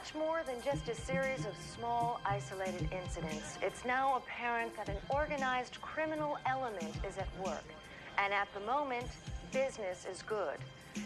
much 0.00 0.14
more 0.14 0.40
than 0.46 0.54
just 0.64 0.88
a 0.88 0.94
series 0.94 1.40
of 1.40 1.52
small, 1.76 2.20
isolated 2.24 2.88
incidents. 2.90 3.58
It's 3.60 3.84
now 3.84 4.16
apparent 4.16 4.74
that 4.76 4.88
an 4.88 4.96
organized 5.10 5.78
criminal 5.82 6.38
element 6.46 6.94
is 7.06 7.18
at 7.18 7.28
work. 7.44 7.66
And 8.16 8.32
at 8.32 8.48
the 8.54 8.60
moment, 8.60 9.08
business 9.52 10.06
is 10.10 10.22
good. 10.22 10.56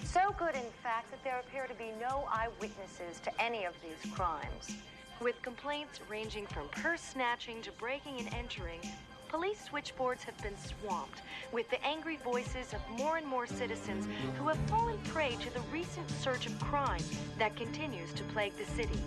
So 0.04 0.32
good, 0.38 0.54
in 0.54 0.70
fact, 0.80 1.10
that 1.10 1.24
there 1.24 1.40
appear 1.40 1.66
to 1.66 1.74
be 1.74 1.90
no 2.00 2.28
eyewitnesses 2.30 3.18
to 3.24 3.42
any 3.42 3.64
of 3.64 3.74
these 3.82 4.12
crimes. 4.12 4.76
With 5.20 5.42
complaints 5.42 5.98
ranging 6.08 6.46
from 6.46 6.68
purse 6.68 7.00
snatching 7.00 7.62
to 7.62 7.72
breaking 7.72 8.20
and 8.20 8.32
entering, 8.32 8.80
police 9.34 9.64
switchboards 9.64 10.22
have 10.22 10.40
been 10.44 10.56
swamped 10.56 11.22
with 11.50 11.68
the 11.68 11.84
angry 11.84 12.16
voices 12.18 12.72
of 12.72 12.80
more 12.96 13.16
and 13.16 13.26
more 13.26 13.48
citizens 13.48 14.06
who 14.38 14.46
have 14.46 14.56
fallen 14.68 14.96
prey 14.98 15.34
to 15.40 15.52
the 15.52 15.60
recent 15.72 16.08
surge 16.08 16.46
of 16.46 16.56
crime 16.60 17.02
that 17.36 17.56
continues 17.56 18.12
to 18.12 18.22
plague 18.32 18.52
the 18.56 18.64
city. 18.64 19.00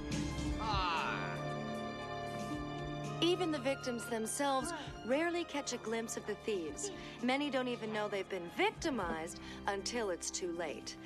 Even 3.21 3.53
the 3.53 3.59
victims 3.59 4.05
themselves 4.07 4.73
rarely 5.05 5.45
catch 5.45 5.71
a 5.71 5.77
glimpse 5.77 6.17
of 6.17 6.27
the 6.27 6.35
thieves. 6.45 6.91
Many 7.23 7.49
don't 7.49 7.69
even 7.69 7.93
know 7.93 8.09
they've 8.09 8.27
been 8.27 8.51
victimized 8.57 9.39
until 9.67 10.09
it's 10.09 10.29
too 10.29 10.51
late. 10.57 10.97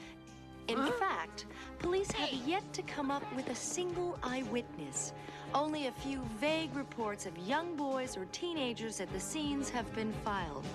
In 0.67 0.91
fact, 0.93 1.45
police 1.79 2.11
have 2.11 2.31
yet 2.47 2.63
to 2.73 2.81
come 2.83 3.11
up 3.11 3.23
with 3.35 3.49
a 3.49 3.55
single 3.55 4.17
eyewitness. 4.23 5.13
Only 5.53 5.87
a 5.87 5.91
few 5.91 6.21
vague 6.39 6.75
reports 6.75 7.25
of 7.25 7.37
young 7.39 7.75
boys 7.75 8.15
or 8.15 8.25
teenagers 8.31 9.01
at 9.01 9.11
the 9.11 9.19
scenes 9.19 9.69
have 9.69 9.93
been 9.95 10.13
filed. 10.23 10.65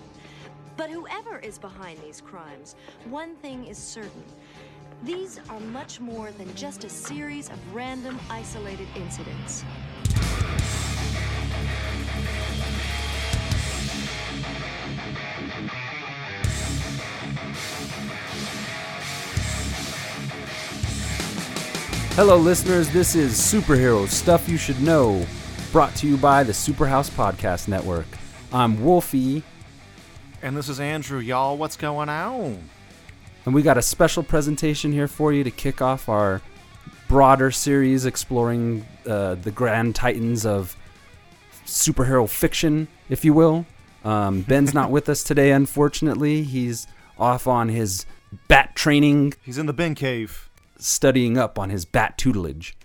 But 0.77 0.91
whoever 0.91 1.39
is 1.39 1.59
behind 1.59 1.99
these 2.03 2.21
crimes, 2.21 2.77
one 3.09 3.37
thing 3.37 3.67
is 3.67 3.79
certain. 3.79 4.25
These 5.03 5.41
are 5.49 5.61
much 5.61 6.01
more 6.01 6.31
than 6.33 6.55
just 6.55 6.85
a 6.85 6.89
series 6.89 7.49
of 7.49 7.75
random, 7.75 8.19
isolated 8.31 8.89
incidents. 8.97 9.65
Hello, 22.17 22.39
listeners. 22.39 22.89
This 22.91 23.15
is 23.15 23.35
Superhero 23.35 24.09
Stuff 24.09 24.49
You 24.49 24.57
Should 24.57 24.81
Know, 24.81 25.27
brought 25.71 25.95
to 25.97 26.07
you 26.07 26.17
by 26.17 26.43
the 26.45 26.53
Superhouse 26.53 27.11
Podcast 27.11 27.69
Network. 27.69 28.07
I'm 28.53 28.83
Wolfie, 28.83 29.43
And 30.43 30.57
this 30.57 30.69
is 30.71 30.81
Andrew, 30.81 31.19
y'all. 31.19 31.57
What's 31.59 31.77
going 31.77 32.09
on? 32.09 32.71
and 33.45 33.55
we 33.55 33.63
got 33.63 33.77
a 33.79 33.83
special 33.83 34.23
presentation 34.23 34.93
here 34.93 35.07
for 35.07 35.33
you 35.33 35.45
to 35.45 35.51
kick 35.51 35.81
off 35.83 36.09
our 36.09 36.41
broader 37.07 37.51
series 37.51 38.05
exploring 38.07 38.85
uh, 39.07 39.35
the 39.37 39.51
grand 39.51 39.95
titans 39.95 40.45
of 40.47 40.75
superhero 41.67 42.29
fiction, 42.29 42.89
if 43.11 43.25
you 43.25 43.35
will. 43.35 43.67
Um, 44.05 44.41
Ben's 44.49 44.73
not 44.73 44.91
with 44.91 45.09
us 45.09 45.23
today, 45.23 45.53
unfortunately. 45.53 46.43
He's 46.43 46.87
off 47.19 47.47
on 47.47 47.69
his 47.69 48.07
bat 48.49 48.75
training, 48.75 49.35
He's 49.43 49.59
in 49.59 49.67
the 49.67 49.73
Ben 49.73 49.95
cave. 49.95 50.46
Studying 50.79 51.39
up 51.39 51.59
on 51.59 51.71
his 51.71 51.85
bat 51.85 52.19
tutelage. 52.19 52.77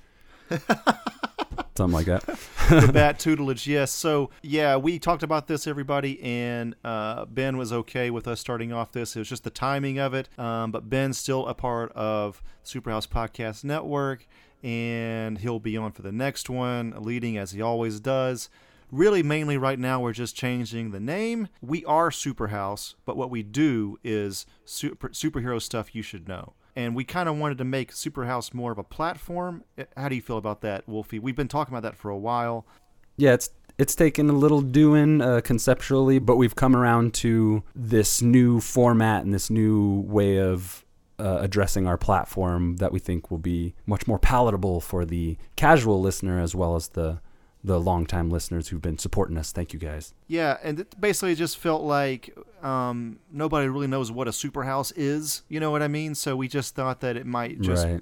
Something 1.75 1.93
like 1.93 2.05
that. 2.05 2.25
The 2.69 2.91
bat 2.93 3.17
tutelage, 3.17 3.65
yes. 3.65 3.91
So, 3.91 4.29
yeah, 4.41 4.75
we 4.75 4.99
talked 4.99 5.23
about 5.23 5.47
this, 5.47 5.67
everybody, 5.67 6.21
and 6.21 6.75
uh, 6.83 7.25
Ben 7.25 7.57
was 7.57 7.71
okay 7.71 8.09
with 8.09 8.27
us 8.27 8.39
starting 8.39 8.73
off 8.73 8.91
this. 8.91 9.15
It 9.15 9.19
was 9.19 9.29
just 9.29 9.43
the 9.43 9.49
timing 9.49 9.97
of 9.97 10.13
it. 10.13 10.27
Um, 10.37 10.71
but 10.71 10.89
Ben's 10.89 11.17
still 11.17 11.47
a 11.47 11.53
part 11.53 11.91
of 11.93 12.43
Superhouse 12.65 13.07
Podcast 13.07 13.63
Network, 13.63 14.27
and 14.61 15.37
he'll 15.37 15.59
be 15.59 15.77
on 15.77 15.91
for 15.91 16.01
the 16.01 16.11
next 16.11 16.49
one, 16.49 16.93
leading 16.97 17.37
as 17.37 17.51
he 17.51 17.61
always 17.61 17.99
does. 17.99 18.49
Really, 18.91 19.23
mainly 19.23 19.57
right 19.57 19.79
now, 19.79 20.01
we're 20.01 20.11
just 20.11 20.35
changing 20.35 20.91
the 20.91 20.99
name. 20.99 21.47
We 21.61 21.85
are 21.85 22.09
Superhouse, 22.09 22.95
but 23.05 23.15
what 23.15 23.29
we 23.31 23.41
do 23.41 23.97
is 24.03 24.45
super, 24.65 25.09
superhero 25.09 25.61
stuff 25.61 25.95
you 25.95 26.01
should 26.01 26.27
know. 26.27 26.53
And 26.75 26.95
we 26.95 27.03
kind 27.03 27.27
of 27.27 27.37
wanted 27.37 27.57
to 27.57 27.63
make 27.65 27.91
Superhouse 27.91 28.53
more 28.53 28.71
of 28.71 28.77
a 28.77 28.83
platform. 28.83 29.63
Uh, 29.77 29.83
How 29.97 30.09
do 30.09 30.15
you 30.15 30.21
feel 30.21 30.37
about 30.37 30.61
that, 30.61 30.87
Wolfie? 30.87 31.19
We've 31.19 31.35
been 31.35 31.47
talking 31.47 31.73
about 31.73 31.83
that 31.83 31.97
for 31.97 32.09
a 32.09 32.17
while. 32.17 32.65
yeah, 33.17 33.33
it's 33.33 33.49
it's 33.77 33.95
taken 33.95 34.29
a 34.29 34.33
little 34.33 34.61
doing 34.61 35.21
uh, 35.21 35.41
conceptually, 35.43 36.19
but 36.19 36.35
we've 36.35 36.55
come 36.55 36.75
around 36.75 37.13
to 37.15 37.63
this 37.73 38.21
new 38.21 38.59
format 38.59 39.23
and 39.23 39.33
this 39.33 39.49
new 39.49 40.01
way 40.01 40.39
of 40.39 40.85
uh, 41.17 41.37
addressing 41.41 41.87
our 41.87 41.97
platform 41.97 42.75
that 42.77 42.91
we 42.91 42.99
think 42.99 43.31
will 43.31 43.37
be 43.39 43.73
much 43.87 44.05
more 44.07 44.19
palatable 44.19 44.81
for 44.81 45.03
the 45.05 45.37
casual 45.55 45.99
listener 46.01 46.39
as 46.39 46.53
well 46.53 46.75
as 46.75 46.89
the 46.89 47.21
the 47.63 47.79
longtime 47.79 48.29
listeners 48.29 48.69
who've 48.69 48.81
been 48.81 48.97
supporting 48.97 49.37
us. 49.37 49.51
Thank 49.51 49.73
you 49.73 49.79
guys. 49.79 50.13
Yeah, 50.27 50.57
and 50.63 50.79
it 50.79 50.99
basically 50.99 51.35
just 51.35 51.57
felt 51.57 51.83
like 51.83 52.35
um, 52.63 53.19
nobody 53.31 53.67
really 53.67 53.87
knows 53.87 54.11
what 54.11 54.27
a 54.27 54.31
superhouse 54.31 54.91
is. 54.95 55.43
You 55.47 55.59
know 55.59 55.71
what 55.71 55.83
I 55.83 55.87
mean? 55.87 56.15
So 56.15 56.35
we 56.35 56.47
just 56.47 56.75
thought 56.75 57.01
that 57.01 57.15
it 57.15 57.25
might 57.25 57.61
just 57.61 57.85
right. 57.85 58.01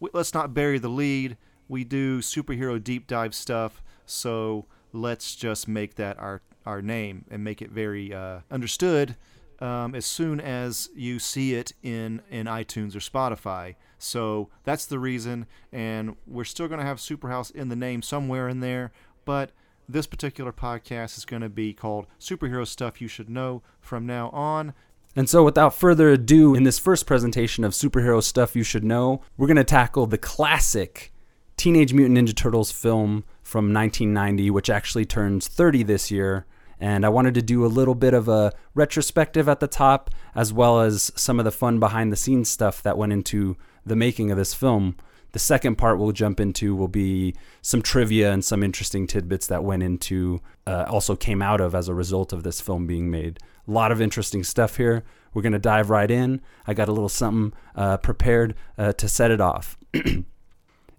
w- 0.00 0.10
let's 0.12 0.34
not 0.34 0.52
bury 0.52 0.78
the 0.78 0.88
lead. 0.88 1.36
We 1.68 1.84
do 1.84 2.20
superhero 2.20 2.82
deep 2.82 3.06
dive 3.06 3.34
stuff, 3.34 3.82
so 4.04 4.66
let's 4.92 5.34
just 5.34 5.68
make 5.68 5.94
that 5.96 6.18
our 6.18 6.42
our 6.66 6.82
name 6.82 7.24
and 7.30 7.42
make 7.42 7.62
it 7.62 7.70
very 7.70 8.12
uh, 8.12 8.40
understood 8.50 9.16
um, 9.60 9.94
as 9.94 10.06
soon 10.06 10.40
as 10.40 10.90
you 10.94 11.18
see 11.18 11.54
it 11.54 11.72
in 11.82 12.22
in 12.30 12.46
iTunes 12.46 12.94
or 12.94 13.00
Spotify. 13.00 13.74
So 13.98 14.48
that's 14.64 14.86
the 14.86 14.98
reason, 14.98 15.46
and 15.72 16.16
we're 16.26 16.44
still 16.44 16.68
going 16.68 16.80
to 16.80 16.86
have 16.86 16.98
Superhouse 16.98 17.50
in 17.50 17.68
the 17.68 17.76
name 17.76 18.02
somewhere 18.02 18.48
in 18.48 18.60
there, 18.60 18.92
but 19.24 19.50
this 19.88 20.06
particular 20.06 20.52
podcast 20.52 21.16
is 21.16 21.24
going 21.24 21.42
to 21.42 21.48
be 21.48 21.72
called 21.72 22.06
Superhero 22.20 22.66
Stuff 22.66 23.00
You 23.00 23.08
Should 23.08 23.30
Know 23.30 23.62
from 23.80 24.06
now 24.06 24.28
on. 24.30 24.74
And 25.16 25.28
so, 25.28 25.42
without 25.42 25.74
further 25.74 26.10
ado, 26.10 26.54
in 26.54 26.62
this 26.62 26.78
first 26.78 27.06
presentation 27.06 27.64
of 27.64 27.72
superhero 27.72 28.22
stuff 28.22 28.54
you 28.54 28.62
should 28.62 28.84
know, 28.84 29.22
we're 29.36 29.46
going 29.46 29.56
to 29.56 29.64
tackle 29.64 30.06
the 30.06 30.18
classic 30.18 31.12
Teenage 31.56 31.92
Mutant 31.92 32.18
Ninja 32.18 32.36
Turtles 32.36 32.70
film 32.70 33.24
from 33.42 33.72
1990, 33.72 34.50
which 34.50 34.70
actually 34.70 35.04
turns 35.04 35.48
30 35.48 35.82
this 35.82 36.10
year. 36.10 36.46
And 36.80 37.04
I 37.04 37.08
wanted 37.08 37.34
to 37.34 37.42
do 37.42 37.64
a 37.64 37.66
little 37.66 37.94
bit 37.94 38.14
of 38.14 38.28
a 38.28 38.52
retrospective 38.74 39.48
at 39.48 39.60
the 39.60 39.66
top, 39.66 40.10
as 40.34 40.52
well 40.52 40.80
as 40.80 41.10
some 41.16 41.38
of 41.38 41.44
the 41.44 41.50
fun 41.50 41.80
behind 41.80 42.12
the 42.12 42.16
scenes 42.16 42.50
stuff 42.50 42.82
that 42.82 42.96
went 42.98 43.12
into 43.12 43.56
the 43.84 43.96
making 43.96 44.30
of 44.30 44.36
this 44.36 44.54
film. 44.54 44.96
The 45.32 45.38
second 45.38 45.76
part 45.76 45.98
we'll 45.98 46.12
jump 46.12 46.40
into 46.40 46.74
will 46.74 46.88
be 46.88 47.34
some 47.60 47.82
trivia 47.82 48.32
and 48.32 48.44
some 48.44 48.62
interesting 48.62 49.06
tidbits 49.06 49.46
that 49.48 49.62
went 49.62 49.82
into, 49.82 50.40
uh, 50.66 50.86
also 50.88 51.16
came 51.16 51.42
out 51.42 51.60
of 51.60 51.74
as 51.74 51.88
a 51.88 51.94
result 51.94 52.32
of 52.32 52.44
this 52.44 52.60
film 52.60 52.86
being 52.86 53.10
made. 53.10 53.38
A 53.66 53.70
lot 53.70 53.92
of 53.92 54.00
interesting 54.00 54.42
stuff 54.42 54.78
here. 54.78 55.04
We're 55.34 55.42
going 55.42 55.52
to 55.52 55.58
dive 55.58 55.90
right 55.90 56.10
in. 56.10 56.40
I 56.66 56.72
got 56.72 56.88
a 56.88 56.92
little 56.92 57.10
something 57.10 57.52
uh, 57.74 57.98
prepared 57.98 58.54
uh, 58.78 58.94
to 58.94 59.08
set 59.08 59.30
it 59.30 59.40
off. 59.40 59.76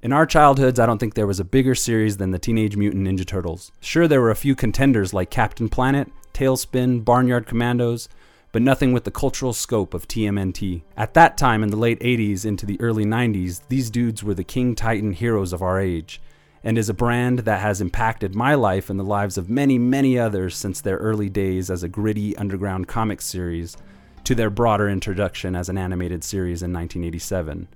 In 0.02 0.14
our 0.14 0.26
childhoods, 0.26 0.80
I 0.80 0.86
don't 0.86 0.98
think 0.98 1.16
there 1.16 1.28
was 1.28 1.42
a 1.42 1.44
bigger 1.44 1.76
series 1.76 2.16
than 2.16 2.32
the 2.32 2.40
Teenage 2.40 2.78
Mutant 2.78 3.06
Ninja 3.06 3.26
Turtles. 3.26 3.74
Sure, 3.82 4.08
there 4.08 4.22
were 4.22 4.32
a 4.32 4.36
few 4.36 4.56
contenders 4.56 5.14
like 5.14 5.30
Captain 5.30 5.68
Planet, 5.68 6.10
TaleSpin, 6.34 7.04
Barnyard 7.04 7.46
Commandos, 7.46 8.08
but 8.54 8.62
nothing 8.62 8.94
with 8.94 9.04
the 9.04 9.12
cultural 9.12 9.52
scope 9.52 9.94
of 9.94 10.08
TMNT. 10.08 10.84
At 10.96 11.16
that 11.16 11.38
time, 11.38 11.64
in 11.64 11.70
the 11.70 11.76
late 11.76 12.00
80s 12.00 12.46
into 12.46 12.66
the 12.66 12.80
early 12.80 13.04
90s, 13.04 13.60
these 13.68 13.90
dudes 13.90 14.24
were 14.24 14.34
the 14.34 14.46
King 14.46 14.74
Titan 14.74 15.12
heroes 15.12 15.52
of 15.52 15.62
our 15.62 15.82
age, 15.82 16.22
and 16.64 16.78
is 16.78 16.88
a 16.88 16.94
brand 16.94 17.40
that 17.40 17.60
has 17.60 17.82
impacted 17.82 18.34
my 18.34 18.56
life 18.56 18.90
and 18.90 18.98
the 18.98 19.04
lives 19.04 19.38
of 19.38 19.50
many, 19.50 19.78
many 19.78 20.18
others 20.18 20.56
since 20.56 20.80
their 20.80 20.98
early 20.98 21.28
days 21.28 21.70
as 21.70 21.84
a 21.84 21.90
gritty 21.90 22.38
underground 22.38 22.88
comic 22.88 23.22
series 23.22 23.76
to 24.24 24.34
their 24.34 24.50
broader 24.50 24.88
introduction 24.88 25.58
as 25.58 25.68
an 25.68 25.78
animated 25.78 26.24
series 26.24 26.64
in 26.64 26.72
1987. 26.72 27.68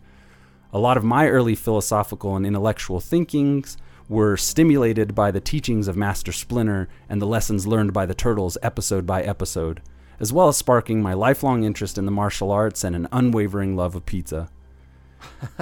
A 0.75 0.79
lot 0.79 0.97
of 0.97 1.03
my 1.03 1.27
early 1.27 1.53
philosophical 1.53 2.35
and 2.35 2.47
intellectual 2.47 2.99
thinkings 2.99 3.77
were 4.09 4.35
stimulated 4.35 5.13
by 5.13 5.29
the 5.29 5.39
teachings 5.39 5.87
of 5.87 5.95
Master 5.95 6.31
Splinter 6.31 6.89
and 7.07 7.21
the 7.21 7.27
lessons 7.27 7.67
learned 7.67 7.93
by 7.93 8.07
the 8.07 8.15
Turtles 8.15 8.57
episode 8.63 9.05
by 9.05 9.21
episode, 9.21 9.83
as 10.19 10.33
well 10.33 10.47
as 10.47 10.57
sparking 10.57 10.99
my 10.99 11.13
lifelong 11.13 11.63
interest 11.63 11.99
in 11.99 12.05
the 12.05 12.11
martial 12.11 12.49
arts 12.51 12.83
and 12.83 12.95
an 12.95 13.07
unwavering 13.11 13.75
love 13.75 13.93
of 13.93 14.07
pizza. 14.07 14.49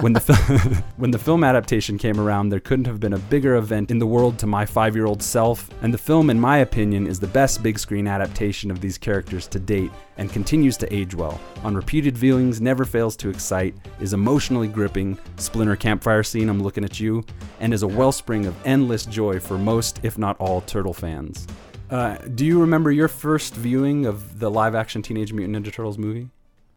When 0.00 0.12
the, 0.12 0.20
fil- 0.20 0.36
when 0.96 1.10
the 1.10 1.18
film 1.18 1.44
adaptation 1.44 1.98
came 1.98 2.20
around, 2.20 2.48
there 2.48 2.60
couldn't 2.60 2.86
have 2.86 3.00
been 3.00 3.12
a 3.12 3.18
bigger 3.18 3.56
event 3.56 3.90
in 3.90 3.98
the 3.98 4.06
world 4.06 4.38
to 4.38 4.46
my 4.46 4.64
five 4.64 4.94
year 4.94 5.06
old 5.06 5.22
self, 5.22 5.68
and 5.82 5.92
the 5.92 5.98
film, 5.98 6.30
in 6.30 6.38
my 6.38 6.58
opinion, 6.58 7.06
is 7.06 7.18
the 7.18 7.26
best 7.26 7.62
big 7.62 7.78
screen 7.78 8.06
adaptation 8.06 8.70
of 8.70 8.80
these 8.80 8.96
characters 8.98 9.46
to 9.48 9.58
date 9.58 9.90
and 10.18 10.32
continues 10.32 10.76
to 10.76 10.94
age 10.94 11.14
well. 11.14 11.40
On 11.64 11.74
repeated 11.74 12.14
viewings, 12.14 12.60
never 12.60 12.84
fails 12.84 13.16
to 13.16 13.28
excite, 13.28 13.74
is 14.00 14.12
emotionally 14.12 14.68
gripping, 14.68 15.18
Splinter 15.36 15.76
campfire 15.76 16.22
scene, 16.22 16.48
I'm 16.48 16.62
looking 16.62 16.84
at 16.84 17.00
you, 17.00 17.24
and 17.60 17.74
is 17.74 17.82
a 17.82 17.88
wellspring 17.88 18.46
of 18.46 18.54
endless 18.64 19.06
joy 19.06 19.40
for 19.40 19.58
most, 19.58 20.00
if 20.02 20.18
not 20.18 20.38
all, 20.40 20.60
Turtle 20.62 20.94
fans. 20.94 21.46
Uh, 21.90 22.16
do 22.34 22.46
you 22.46 22.58
remember 22.60 22.90
your 22.90 23.08
first 23.08 23.54
viewing 23.54 24.06
of 24.06 24.38
the 24.38 24.50
live 24.50 24.74
action 24.74 25.02
Teenage 25.02 25.32
Mutant 25.32 25.66
Ninja 25.66 25.72
Turtles 25.72 25.98
movie? 25.98 26.30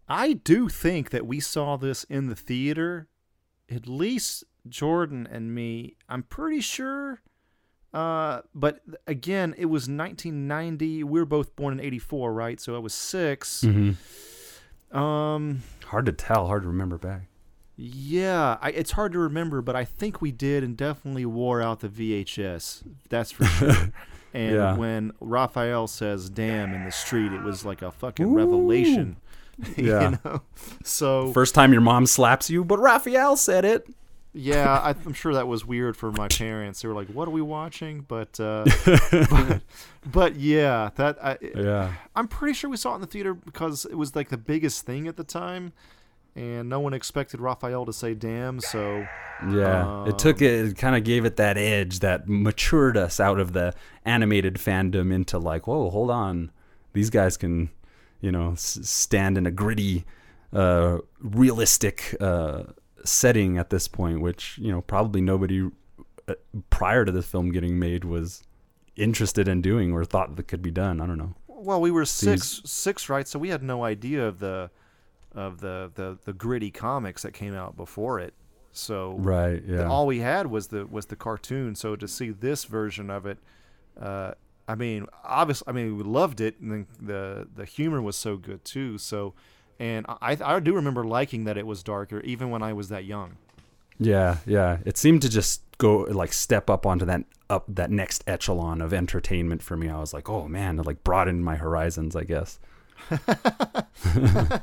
I 0.08 0.34
do 0.34 0.70
think 0.70 1.10
that 1.10 1.26
we 1.26 1.40
saw 1.40 1.78
this 1.78 2.04
in 2.06 2.28
the 2.28 2.36
theater 2.36 3.08
at 3.70 3.88
least 3.88 4.44
Jordan 4.70 5.28
and 5.32 5.54
me, 5.56 5.96
I'm 6.08 6.22
pretty 6.24 6.62
sure. 6.62 7.22
Uh, 7.94 8.42
but 8.54 8.82
again, 9.08 9.56
it 9.58 9.66
was 9.66 9.84
1990. 9.90 11.04
We 11.04 11.20
were 11.20 11.26
both 11.26 11.56
born 11.56 11.80
in 11.80 11.86
'84, 11.86 12.34
right? 12.34 12.60
So 12.60 12.76
I 12.76 12.80
was 12.80 12.94
6 12.94 13.62
Mm-hmm. 13.64 14.98
Um, 14.98 15.62
Hard 15.86 16.06
to 16.06 16.12
tell. 16.12 16.48
Hard 16.48 16.64
to 16.64 16.68
remember 16.70 16.98
back. 16.98 17.24
yeah, 17.76 18.58
I, 18.62 18.70
it's 18.70 18.92
hard 18.92 19.12
to 19.14 19.20
remember, 19.20 19.62
but 19.62 19.76
I 19.76 19.84
think 19.86 20.22
we 20.22 20.32
did, 20.32 20.64
and 20.64 20.78
definitely 20.78 21.26
wore 21.26 21.62
out 21.62 21.80
the 21.82 21.90
VHS. 21.90 22.84
That's 23.10 23.32
for 23.32 23.46
sure. 23.46 23.92
And 24.34 24.54
Yeah. 24.56 24.76
when 24.76 25.14
Raphael 25.22 25.88
says 25.88 26.30
"damn" 26.30 26.74
in 26.74 26.84
the 26.84 26.92
street, 26.92 27.32
it 27.32 27.42
was 27.42 27.64
like 27.64 27.82
a 27.82 27.90
fucking 27.90 28.26
Ooh. 28.26 28.36
revelation. 28.36 29.16
Yeah. 29.78 30.10
you 30.12 30.20
know. 30.24 30.42
So 30.84 31.32
First 31.32 31.56
time 31.56 31.72
your 31.72 31.82
mom 31.82 32.06
slaps 32.06 32.50
you, 32.50 32.64
but 32.66 32.80
Raphael 32.80 33.38
said 33.38 33.66
it. 33.66 33.88
Yeah, 34.38 34.70
I, 34.80 34.90
I'm 34.90 35.14
sure 35.14 35.34
that 35.34 35.48
was 35.48 35.66
weird 35.66 35.96
for 35.96 36.12
my 36.12 36.28
parents. 36.28 36.82
They 36.82 36.90
were 36.90 36.94
like, 36.94 37.08
"What 37.08 37.30
are 37.30 37.32
we 37.32 37.42
watching?" 37.42 38.02
But, 38.06 38.38
uh, 38.38 38.66
but, 39.30 39.62
but 40.12 40.36
yeah, 40.36 40.90
that 40.96 41.18
I, 41.24 41.38
Yeah. 41.56 41.94
I'm 42.18 42.28
pretty 42.28 42.54
sure 42.54 42.70
we 42.70 42.76
saw 42.76 42.92
it 42.92 42.96
in 42.96 43.02
the 43.02 43.08
theater 43.08 43.34
because 43.34 43.86
it 43.86 43.96
was 43.96 44.14
like 44.14 44.28
the 44.28 44.38
biggest 44.38 44.86
thing 44.86 45.08
at 45.08 45.16
the 45.16 45.24
time, 45.24 45.72
and 46.36 46.68
no 46.68 46.82
one 46.82 46.94
expected 46.94 47.40
Raphael 47.40 47.86
to 47.86 47.94
say 47.94 48.14
"damn." 48.14 48.60
So 48.60 49.08
Yeah, 49.50 50.06
it 50.10 50.20
took 50.20 50.42
it, 50.42 50.66
it 50.66 50.78
kind 50.78 50.98
of 50.98 51.06
gave 51.06 51.24
it 51.24 51.38
that 51.38 51.58
edge 51.58 52.00
that 52.00 52.28
matured 52.28 52.98
us 52.98 53.22
out 53.22 53.40
of 53.40 53.54
the 53.54 53.74
animated 54.04 54.56
fandom 54.56 55.14
into 55.14 55.40
like, 55.40 55.66
whoa, 55.66 55.90
hold 55.90 56.12
on, 56.12 56.52
these 56.92 57.10
guys 57.10 57.38
can, 57.38 57.70
you 58.26 58.32
know, 58.32 58.52
s- 58.54 58.80
stand 58.84 59.38
in 59.38 59.46
a 59.46 59.52
gritty, 59.52 60.06
uh, 60.54 60.98
realistic 61.40 62.16
uh, 62.20 62.64
setting 63.04 63.58
at 63.58 63.70
this 63.70 63.88
point, 63.88 64.22
which 64.22 64.58
you 64.58 64.72
know 64.72 64.82
probably 64.82 65.22
nobody 65.22 65.60
uh, 66.28 66.34
prior 66.70 67.04
to 67.06 67.12
this 67.12 67.28
film 67.28 67.52
getting 67.52 67.78
made 67.80 68.04
was 68.04 68.42
interested 68.96 69.48
in 69.48 69.62
doing 69.62 69.92
or 69.94 70.04
thought 70.06 70.36
that 70.36 70.48
could 70.48 70.62
be 70.62 70.72
done. 70.72 71.02
I 71.02 71.06
don't 71.08 71.18
know. 71.18 71.34
well, 71.48 71.82
we 71.82 71.92
were 71.92 72.02
These- 72.02 72.10
six, 72.10 72.62
six, 72.66 73.10
right? 73.10 73.28
So 73.28 73.38
we 73.40 73.50
had 73.50 73.62
no 73.64 73.84
idea 73.84 74.28
of 74.28 74.40
the 74.40 74.70
of 75.34 75.60
the 75.60 75.92
the, 75.96 76.18
the 76.26 76.34
gritty 76.34 76.72
comics 76.72 77.22
that 77.24 77.34
came 77.34 77.54
out 77.54 77.76
before 77.78 78.20
it. 78.20 78.34
So 78.72 79.16
Right? 79.20 79.62
Yeah. 79.66 79.88
all 79.88 80.06
we 80.08 80.20
had 80.20 80.48
was 80.48 80.68
the 80.68 80.86
was 80.86 81.06
the 81.08 81.16
cartoon. 81.16 81.76
So 81.76 81.96
to 81.96 82.08
see 82.08 82.30
this 82.32 82.66
version 82.66 83.10
of 83.10 83.26
it, 83.26 83.38
uh, 84.00 84.32
I 84.68 84.76
mean, 84.76 85.08
obviously, 85.24 85.66
I 85.68 85.72
mean, 85.72 85.98
we 85.98 86.04
loved 86.04 86.42
it, 86.42 86.60
and 86.60 86.72
then 86.72 86.88
the 87.00 87.48
the 87.54 87.66
humor 87.66 88.02
was 88.02 88.16
so 88.16 88.38
good 88.38 88.66
too. 88.66 88.98
So, 88.98 89.34
and 89.80 90.06
I 90.08 90.38
I 90.44 90.60
do 90.60 90.74
remember 90.74 91.04
liking 91.04 91.44
that 91.46 91.58
it 91.58 91.68
was 91.68 91.84
darker, 91.84 92.20
even 92.22 92.50
when 92.50 92.64
I 92.64 92.74
was 92.74 92.90
that 92.90 93.06
young. 93.06 93.38
Yeah, 94.00 94.38
yeah. 94.46 94.80
It 94.86 94.98
seemed 94.98 95.22
to 95.22 95.30
just 95.30 95.62
go 95.78 96.00
like 96.00 96.34
step 96.34 96.70
up 96.70 96.86
onto 96.86 97.06
that 97.06 97.24
up 97.50 97.66
that 97.68 97.92
next 97.92 98.24
echelon 98.28 98.82
of 98.82 98.94
entertainment 98.94 99.62
for 99.62 99.78
me. 99.78 99.90
I 99.90 100.00
was 100.00 100.14
like, 100.14 100.30
oh 100.30 100.48
man, 100.48 100.80
it 100.80 100.86
like 100.86 101.04
broadened 101.04 101.46
my 101.46 101.56
horizons, 101.56 102.16
I 102.16 102.24
guess. 102.24 102.60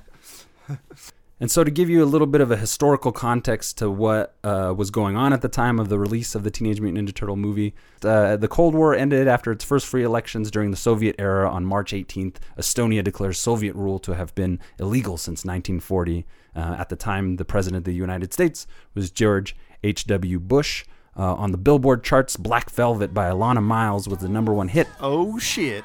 and 1.42 1.50
so 1.50 1.64
to 1.64 1.72
give 1.72 1.90
you 1.90 2.04
a 2.04 2.06
little 2.06 2.28
bit 2.28 2.40
of 2.40 2.52
a 2.52 2.56
historical 2.56 3.10
context 3.10 3.76
to 3.78 3.90
what 3.90 4.36
uh, 4.44 4.72
was 4.76 4.92
going 4.92 5.16
on 5.16 5.32
at 5.32 5.42
the 5.42 5.48
time 5.48 5.80
of 5.80 5.88
the 5.88 5.98
release 5.98 6.36
of 6.36 6.44
the 6.44 6.52
Teenage 6.52 6.80
Mutant 6.80 7.08
Ninja 7.08 7.12
Turtle 7.12 7.34
movie, 7.34 7.74
uh, 8.04 8.36
the 8.36 8.46
Cold 8.46 8.76
War 8.76 8.94
ended 8.94 9.26
after 9.26 9.50
its 9.50 9.64
first 9.64 9.88
free 9.88 10.04
elections 10.04 10.52
during 10.52 10.70
the 10.70 10.76
Soviet 10.76 11.16
era 11.18 11.50
on 11.50 11.64
March 11.64 11.92
18th. 11.92 12.36
Estonia 12.56 13.02
declares 13.02 13.40
Soviet 13.40 13.74
rule 13.74 13.98
to 13.98 14.14
have 14.14 14.32
been 14.36 14.60
illegal 14.78 15.16
since 15.16 15.44
1940. 15.44 16.24
Uh, 16.54 16.76
at 16.78 16.90
the 16.90 16.96
time, 16.96 17.34
the 17.38 17.44
president 17.44 17.78
of 17.78 17.84
the 17.86 17.92
United 17.92 18.32
States 18.32 18.68
was 18.94 19.10
George 19.10 19.56
H.W. 19.82 20.38
Bush. 20.38 20.84
Uh, 21.18 21.34
on 21.34 21.50
the 21.50 21.58
Billboard 21.58 22.04
charts, 22.04 22.36
Black 22.36 22.70
Velvet 22.70 23.12
by 23.12 23.26
Alannah 23.26 23.62
Myles 23.62 24.06
was 24.06 24.18
the 24.18 24.28
number 24.28 24.54
one 24.54 24.68
hit. 24.68 24.86
Oh 25.00 25.40
shit! 25.40 25.82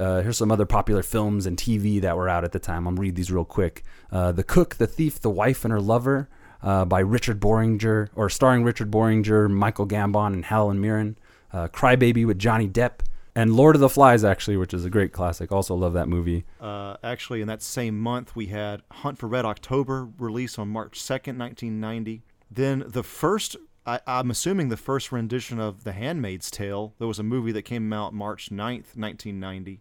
Uh, 0.00 0.22
here's 0.22 0.38
some 0.38 0.50
other 0.50 0.64
popular 0.64 1.02
films 1.02 1.44
and 1.44 1.58
TV 1.58 2.00
that 2.00 2.16
were 2.16 2.28
out 2.28 2.42
at 2.42 2.52
the 2.52 2.58
time. 2.58 2.88
I'll 2.88 2.94
read 2.94 3.16
these 3.16 3.30
real 3.30 3.44
quick. 3.44 3.84
Uh, 4.10 4.32
the 4.32 4.42
Cook, 4.42 4.76
The 4.76 4.86
Thief, 4.86 5.20
The 5.20 5.28
Wife, 5.30 5.64
and 5.64 5.72
Her 5.72 5.80
Lover 5.80 6.28
uh, 6.62 6.86
by 6.86 7.00
Richard 7.00 7.38
Bohringer, 7.38 8.08
or 8.14 8.30
starring 8.30 8.64
Richard 8.64 8.90
Bohringer, 8.90 9.50
Michael 9.50 9.86
Gambon, 9.86 10.32
and 10.32 10.44
Helen 10.44 10.80
Mirren. 10.80 11.18
Uh, 11.52 11.68
Crybaby 11.68 12.26
with 12.26 12.38
Johnny 12.38 12.68
Depp. 12.68 13.00
And 13.34 13.54
Lord 13.54 13.76
of 13.76 13.80
the 13.80 13.88
Flies, 13.88 14.24
actually, 14.24 14.56
which 14.56 14.74
is 14.74 14.84
a 14.84 14.90
great 14.90 15.12
classic. 15.12 15.52
Also 15.52 15.74
love 15.74 15.92
that 15.92 16.08
movie. 16.08 16.44
Uh, 16.60 16.96
actually, 17.02 17.40
in 17.40 17.48
that 17.48 17.62
same 17.62 17.98
month, 17.98 18.34
we 18.34 18.46
had 18.46 18.82
Hunt 18.90 19.18
for 19.18 19.28
Red 19.28 19.44
October 19.44 20.08
released 20.18 20.58
on 20.58 20.68
March 20.68 21.00
2nd, 21.00 21.38
1990. 21.38 22.22
Then 22.50 22.84
the 22.86 23.04
first, 23.04 23.56
I, 23.86 24.00
I'm 24.06 24.30
assuming 24.30 24.68
the 24.68 24.76
first 24.76 25.10
rendition 25.10 25.58
of 25.58 25.84
The 25.84 25.92
Handmaid's 25.92 26.50
Tale, 26.50 26.94
there 26.98 27.08
was 27.08 27.18
a 27.18 27.22
movie 27.24 27.52
that 27.52 27.62
came 27.62 27.92
out 27.92 28.12
March 28.14 28.50
9th, 28.50 28.96
1990. 28.96 29.80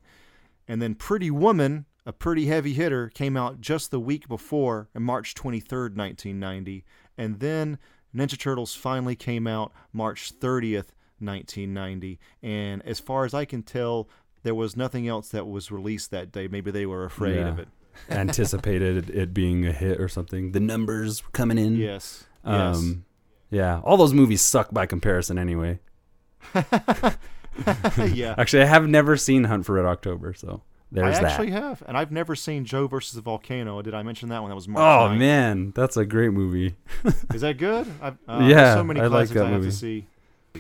And 0.68 0.82
then 0.82 0.96
Pretty 0.96 1.30
Woman, 1.32 1.86
a 2.06 2.14
pretty 2.14 2.46
heavy 2.46 2.74
hitter, 2.74 3.10
came 3.10 3.36
out 3.36 3.60
just 3.60 3.92
the 3.92 4.00
week 4.00 4.28
before, 4.28 4.88
on 4.96 5.04
March 5.04 5.36
23rd, 5.36 5.96
1990. 5.96 6.86
And 7.18 7.40
then 7.40 7.78
Ninja 8.16 8.40
Turtles 8.40 8.74
finally 8.76 9.16
came 9.16 9.48
out 9.48 9.74
March 9.92 10.32
30th, 10.40 10.94
1990. 11.20 12.20
And 12.42 12.82
as 12.86 13.00
far 13.00 13.26
as 13.26 13.34
I 13.34 13.46
can 13.46 13.64
tell, 13.64 14.08
there 14.44 14.56
was 14.56 14.78
nothing 14.78 15.08
else 15.08 15.30
that 15.30 15.46
was 15.48 15.72
released 15.72 16.12
that 16.12 16.32
day. 16.32 16.48
Maybe 16.48 16.72
they 16.72 16.86
were 16.86 17.04
afraid 17.04 17.36
Yeah. 17.36 17.50
of 17.50 17.60
it. 17.60 17.68
Anticipated 18.10 19.10
it 19.10 19.34
being 19.34 19.66
a 19.66 19.72
hit 19.74 20.00
or 20.00 20.08
something. 20.08 20.52
The 20.54 20.60
numbers 20.60 21.24
were 21.24 21.32
coming 21.32 21.58
in. 21.58 21.76
Yes. 21.76 22.24
Um, 22.46 22.56
yes. 22.56 22.96
Yeah. 23.52 23.80
All 23.84 23.98
those 23.98 24.14
movies 24.14 24.42
suck 24.42 24.72
by 24.72 24.86
comparison 24.86 25.38
anyway. 25.40 25.80
yeah. 26.54 28.36
Actually, 28.38 28.64
I 28.64 28.66
have 28.66 28.88
never 28.88 29.18
seen 29.18 29.46
Hunt 29.46 29.66
for 29.66 29.74
Red 29.74 29.86
October, 29.86 30.34
so 30.34 30.62
I 30.64 30.70
there's 30.92 31.16
that. 31.20 31.26
I 31.26 31.30
actually 31.30 31.52
have. 31.52 31.84
And 31.88 31.98
I've 31.98 32.12
never 32.12 32.36
seen 32.36 32.66
Joe 32.66 32.88
versus 32.88 33.14
the 33.14 33.22
Volcano. 33.22 33.82
Did 33.82 33.94
I 33.94 34.04
mention 34.04 34.30
that 34.30 34.42
one? 34.42 34.50
That 34.50 34.56
was 34.56 34.68
March 34.68 34.82
Oh 34.82 35.14
9th. 35.14 35.18
man, 35.20 35.72
that's 35.76 35.98
a 35.98 36.06
great 36.06 36.32
movie. 36.32 36.76
Is 37.34 37.42
that 37.42 37.58
good? 37.58 37.88
I've, 38.02 38.18
uh, 38.28 38.40
Yeah, 38.44 38.76
so 38.76 38.84
many 38.84 39.00
I 39.02 39.08
like 39.08 39.30
that 39.30 39.46
I 39.46 39.50
have 39.50 39.60
movie. 39.62 39.70
to 39.72 39.76
see. 39.76 40.08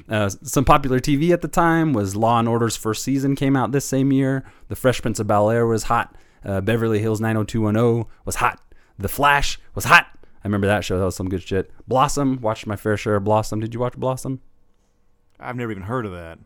Uh, 0.07 0.29
some 0.29 0.65
popular 0.65 0.99
TV 0.99 1.31
at 1.31 1.41
the 1.41 1.47
time 1.47 1.93
was 1.93 2.15
Law 2.15 2.37
and 2.39 2.47
Order's 2.47 2.75
first 2.77 3.03
season 3.03 3.35
came 3.35 3.55
out 3.55 3.71
this 3.71 3.85
same 3.85 4.11
year. 4.11 4.45
The 4.67 4.75
Fresh 4.75 5.01
Prince 5.01 5.19
of 5.19 5.25
Bel 5.27 5.49
Air 5.49 5.65
was 5.65 5.83
hot. 5.83 6.15
Uh, 6.45 6.61
Beverly 6.61 6.99
Hills 6.99 7.19
90210 7.19 8.05
was 8.23 8.35
hot. 8.35 8.61
The 8.99 9.09
Flash 9.09 9.59
was 9.73 9.85
hot. 9.85 10.07
I 10.43 10.47
remember 10.47 10.67
that 10.67 10.85
show. 10.85 10.97
That 10.97 11.05
was 11.05 11.15
some 11.15 11.29
good 11.29 11.43
shit. 11.43 11.71
Blossom. 11.87 12.39
Watched 12.41 12.65
my 12.67 12.75
fair 12.75 12.97
share 12.97 13.15
of 13.15 13.23
Blossom. 13.23 13.59
Did 13.59 13.73
you 13.73 13.79
watch 13.79 13.97
Blossom? 13.97 14.41
I've 15.39 15.55
never 15.55 15.71
even 15.71 15.83
heard 15.83 16.05
of 16.05 16.11
that. 16.13 16.39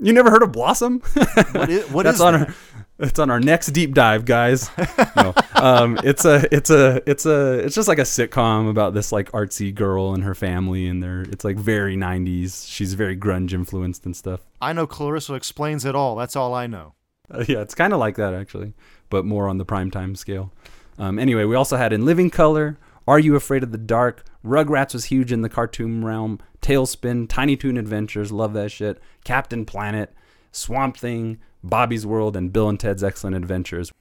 You 0.00 0.12
never 0.12 0.30
heard 0.30 0.42
of 0.42 0.52
Blossom? 0.52 1.02
What 1.52 1.70
is, 1.70 1.90
what 1.90 2.02
That's 2.02 2.16
is 2.16 2.20
on 2.20 2.32
that? 2.34 2.48
our 2.48 2.54
it's 2.98 3.18
on 3.18 3.30
our 3.30 3.40
next 3.40 3.68
deep 3.68 3.94
dive, 3.94 4.24
guys. 4.24 4.70
no, 5.16 5.34
um, 5.54 5.98
it's 6.04 6.24
a 6.24 6.46
it's 6.54 6.70
a 6.70 7.02
it's 7.06 7.26
a 7.26 7.58
it's 7.58 7.74
just 7.74 7.88
like 7.88 7.98
a 7.98 8.02
sitcom 8.02 8.68
about 8.70 8.94
this 8.94 9.12
like 9.12 9.30
artsy 9.32 9.74
girl 9.74 10.14
and 10.14 10.22
her 10.24 10.34
family, 10.34 10.86
and 10.86 11.02
they're 11.02 11.22
it's 11.22 11.44
like 11.44 11.56
very 11.56 11.96
'90s. 11.96 12.68
She's 12.68 12.94
very 12.94 13.16
grunge 13.16 13.52
influenced 13.52 14.04
and 14.04 14.16
stuff. 14.16 14.40
I 14.60 14.72
know 14.72 14.86
Clarissa 14.86 15.34
explains 15.34 15.84
it 15.84 15.94
all. 15.94 16.16
That's 16.16 16.36
all 16.36 16.54
I 16.54 16.66
know. 16.66 16.94
Uh, 17.30 17.44
yeah, 17.48 17.60
it's 17.60 17.74
kind 17.74 17.92
of 17.92 17.98
like 17.98 18.16
that 18.16 18.34
actually, 18.34 18.74
but 19.10 19.24
more 19.24 19.48
on 19.48 19.58
the 19.58 19.64
primetime 19.64 20.16
scale. 20.16 20.52
Um, 20.98 21.18
anyway, 21.18 21.44
we 21.44 21.56
also 21.56 21.76
had 21.76 21.92
in 21.92 22.04
Living 22.04 22.30
Color, 22.30 22.78
Are 23.06 23.18
You 23.18 23.36
Afraid 23.36 23.62
of 23.62 23.70
the 23.72 23.78
Dark? 23.78 24.24
Rugrats 24.44 24.94
was 24.94 25.06
huge 25.06 25.30
in 25.30 25.42
the 25.42 25.48
cartoon 25.48 26.04
realm. 26.04 26.38
TaleSpin, 26.62 27.28
Tiny 27.28 27.56
Toon 27.56 27.76
Adventures, 27.76 28.32
love 28.32 28.54
that 28.54 28.70
shit. 28.70 28.98
Captain 29.24 29.66
Planet, 29.66 30.14
Swamp 30.52 30.96
Thing, 30.96 31.38
Bobby's 31.62 32.06
World, 32.06 32.36
and 32.36 32.52
Bill 32.52 32.68
and 32.68 32.80
Ted's 32.80 33.04
Excellent 33.04 33.36
Adventures. 33.36 33.92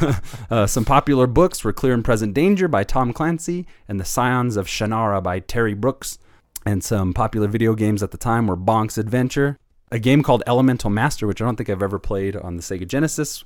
uh, 0.50 0.66
some 0.66 0.84
popular 0.84 1.26
books 1.28 1.62
were 1.62 1.72
Clear 1.72 1.94
and 1.94 2.04
Present 2.04 2.34
Danger 2.34 2.66
by 2.66 2.82
Tom 2.82 3.12
Clancy 3.12 3.66
and 3.88 4.00
The 4.00 4.04
Scions 4.04 4.56
of 4.56 4.66
Shannara 4.66 5.22
by 5.22 5.38
Terry 5.40 5.74
Brooks. 5.74 6.18
And 6.66 6.84
some 6.84 7.14
popular 7.14 7.48
video 7.48 7.74
games 7.74 8.02
at 8.02 8.10
the 8.10 8.18
time 8.18 8.46
were 8.46 8.56
Bonk's 8.56 8.98
Adventure, 8.98 9.56
a 9.90 9.98
game 9.98 10.22
called 10.22 10.42
Elemental 10.46 10.90
Master, 10.90 11.26
which 11.26 11.40
I 11.40 11.44
don't 11.44 11.56
think 11.56 11.70
I've 11.70 11.82
ever 11.82 11.98
played 11.98 12.36
on 12.36 12.56
the 12.56 12.62
Sega 12.62 12.86
Genesis, 12.86 13.42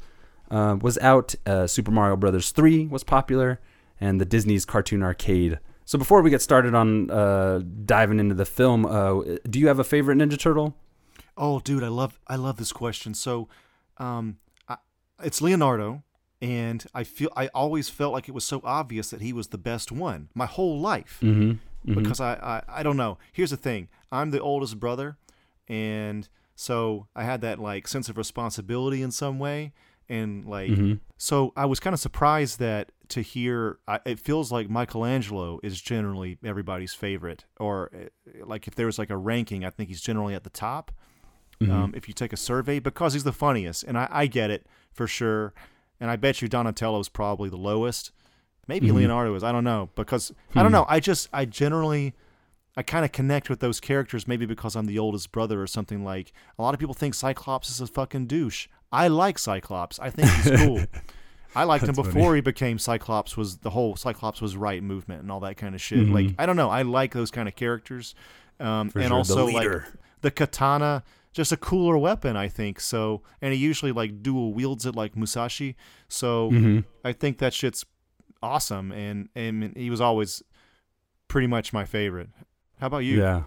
uh, 0.50 0.76
was 0.80 0.98
out. 0.98 1.34
Uh, 1.46 1.66
Super 1.66 1.90
Mario 1.90 2.16
Brothers 2.16 2.50
3 2.50 2.86
was 2.86 3.04
popular, 3.04 3.60
and 4.00 4.20
the 4.20 4.24
Disney's 4.24 4.64
Cartoon 4.64 5.02
Arcade. 5.02 5.58
So 5.84 5.98
before 5.98 6.22
we 6.22 6.30
get 6.30 6.40
started 6.40 6.74
on 6.74 7.10
uh, 7.10 7.60
diving 7.84 8.18
into 8.18 8.34
the 8.34 8.46
film, 8.46 8.86
uh, 8.86 9.20
do 9.48 9.58
you 9.58 9.68
have 9.68 9.78
a 9.78 9.84
favorite 9.84 10.16
Ninja 10.16 10.38
Turtle? 10.38 10.74
Oh, 11.36 11.60
dude, 11.60 11.82
I 11.82 11.88
love 11.88 12.18
I 12.26 12.36
love 12.36 12.56
this 12.56 12.72
question. 12.72 13.12
So, 13.14 13.48
um, 13.98 14.38
I, 14.68 14.76
it's 15.22 15.42
Leonardo, 15.42 16.02
and 16.40 16.84
I 16.94 17.04
feel 17.04 17.30
I 17.36 17.48
always 17.48 17.88
felt 17.88 18.12
like 18.12 18.28
it 18.28 18.34
was 18.34 18.44
so 18.44 18.60
obvious 18.64 19.10
that 19.10 19.20
he 19.20 19.32
was 19.32 19.48
the 19.48 19.58
best 19.58 19.92
one 19.92 20.28
my 20.34 20.46
whole 20.46 20.78
life. 20.80 21.18
Mm-hmm. 21.22 21.94
because 21.94 22.20
I, 22.20 22.34
I 22.34 22.80
I 22.80 22.82
don't 22.82 22.96
know. 22.96 23.18
Here's 23.32 23.50
the 23.50 23.56
thing: 23.56 23.88
I'm 24.10 24.30
the 24.30 24.40
oldest 24.40 24.78
brother, 24.80 25.18
and 25.68 26.28
So 26.54 27.08
I 27.16 27.24
had 27.24 27.40
that 27.40 27.58
like 27.58 27.88
sense 27.88 28.08
of 28.08 28.16
responsibility 28.16 29.02
in 29.02 29.10
some 29.10 29.38
way, 29.38 29.72
and 30.08 30.44
like 30.46 30.70
Mm-hmm. 30.70 30.94
so 31.16 31.52
I 31.56 31.64
was 31.66 31.80
kind 31.80 31.94
of 31.94 32.00
surprised 32.00 32.58
that 32.60 32.92
to 33.08 33.20
hear 33.22 33.78
I, 33.86 34.00
it 34.06 34.18
feels 34.18 34.50
like 34.52 34.68
Michelangelo 34.70 35.60
is 35.62 35.80
generally 35.80 36.38
everybody's 36.44 36.94
favorite, 36.94 37.44
or 37.60 37.90
uh, 37.94 38.44
like 38.46 38.66
if 38.66 38.74
there 38.74 38.86
was 38.86 38.98
like 38.98 39.10
a 39.10 39.16
ranking, 39.16 39.64
I 39.64 39.70
think 39.70 39.88
he's 39.88 40.00
generally 40.00 40.34
at 40.34 40.44
the 40.44 40.50
top. 40.50 40.92
Mm-hmm. 41.60 41.72
Um, 41.72 41.92
if 41.94 42.08
you 42.08 42.14
take 42.14 42.32
a 42.32 42.36
survey, 42.36 42.78
because 42.80 43.12
he's 43.12 43.22
the 43.24 43.32
funniest, 43.32 43.84
and 43.84 43.96
I, 43.96 44.08
I 44.10 44.26
get 44.26 44.50
it 44.50 44.66
for 44.92 45.06
sure, 45.06 45.54
and 46.00 46.10
I 46.10 46.16
bet 46.16 46.42
you 46.42 46.48
Donatello's 46.48 47.08
probably 47.08 47.48
the 47.48 47.56
lowest. 47.56 48.10
Maybe 48.66 48.88
Mm-hmm. 48.88 48.96
Leonardo 48.96 49.34
is. 49.34 49.44
I 49.44 49.52
don't 49.52 49.64
know 49.64 49.90
because 49.94 50.32
I 50.50 50.60
Hmm. 50.60 50.62
don't 50.64 50.72
know. 50.72 50.86
I 50.88 50.98
just 51.00 51.28
I 51.32 51.44
generally 51.44 52.14
I 52.76 52.82
kind 52.82 53.04
of 53.04 53.12
connect 53.12 53.48
with 53.48 53.60
those 53.60 53.78
characters 53.80 54.26
maybe 54.26 54.46
because 54.46 54.74
I'm 54.74 54.86
the 54.86 54.98
oldest 54.98 55.30
brother 55.32 55.62
or 55.62 55.66
something 55.66 56.04
like. 56.04 56.32
A 56.58 56.62
lot 56.62 56.74
of 56.74 56.80
people 56.80 56.94
think 56.94 57.14
Cyclops 57.14 57.70
is 57.70 57.80
a 57.80 57.86
fucking 57.86 58.26
douche. 58.26 58.66
I 58.90 59.08
like 59.08 59.38
Cyclops. 59.38 59.98
I 60.00 60.10
think 60.10 60.28
he's 60.30 60.60
cool. 60.60 60.84
I 61.56 61.62
liked 61.64 61.84
him 61.84 61.94
before 61.94 62.12
funny. 62.12 62.36
he 62.36 62.40
became 62.40 62.78
Cyclops. 62.80 63.36
Was 63.36 63.58
the 63.58 63.70
whole 63.70 63.94
Cyclops 63.94 64.40
was 64.42 64.56
right 64.56 64.82
movement 64.82 65.22
and 65.22 65.30
all 65.30 65.38
that 65.40 65.56
kind 65.56 65.74
of 65.74 65.80
shit. 65.80 66.00
Mhm. 66.00 66.12
Like 66.12 66.34
I 66.38 66.46
don't 66.46 66.56
know. 66.56 66.68
I 66.70 66.82
like 66.82 67.12
those 67.12 67.30
kind 67.30 67.46
of 67.48 67.54
characters, 67.54 68.14
um, 68.58 68.90
and 68.90 68.92
sure, 68.92 69.02
the 69.08 69.14
also 69.14 69.46
like 69.46 69.82
the 70.22 70.30
katana. 70.32 71.04
Just 71.32 71.50
a 71.50 71.56
cooler 71.56 71.98
weapon, 71.98 72.36
I 72.36 72.46
think. 72.46 72.78
So, 72.78 73.22
and 73.42 73.52
he 73.52 73.58
usually 73.58 73.90
like 73.90 74.22
dual 74.22 74.52
wields 74.54 74.86
it 74.86 74.94
like 74.94 75.16
Musashi. 75.16 75.74
So, 76.08 76.50
Mm-hmm. 76.52 76.80
I 77.04 77.12
think 77.12 77.38
that 77.38 77.52
shit's 77.52 77.84
awesome, 78.42 78.92
and 78.92 79.28
and 79.34 79.76
he 79.76 79.90
was 79.90 80.00
always 80.00 80.42
pretty 81.28 81.46
much 81.48 81.72
my 81.72 81.84
favorite. 81.84 82.30
How 82.80 82.86
about 82.88 82.98
you? 82.98 83.20
Yeah. 83.20 83.42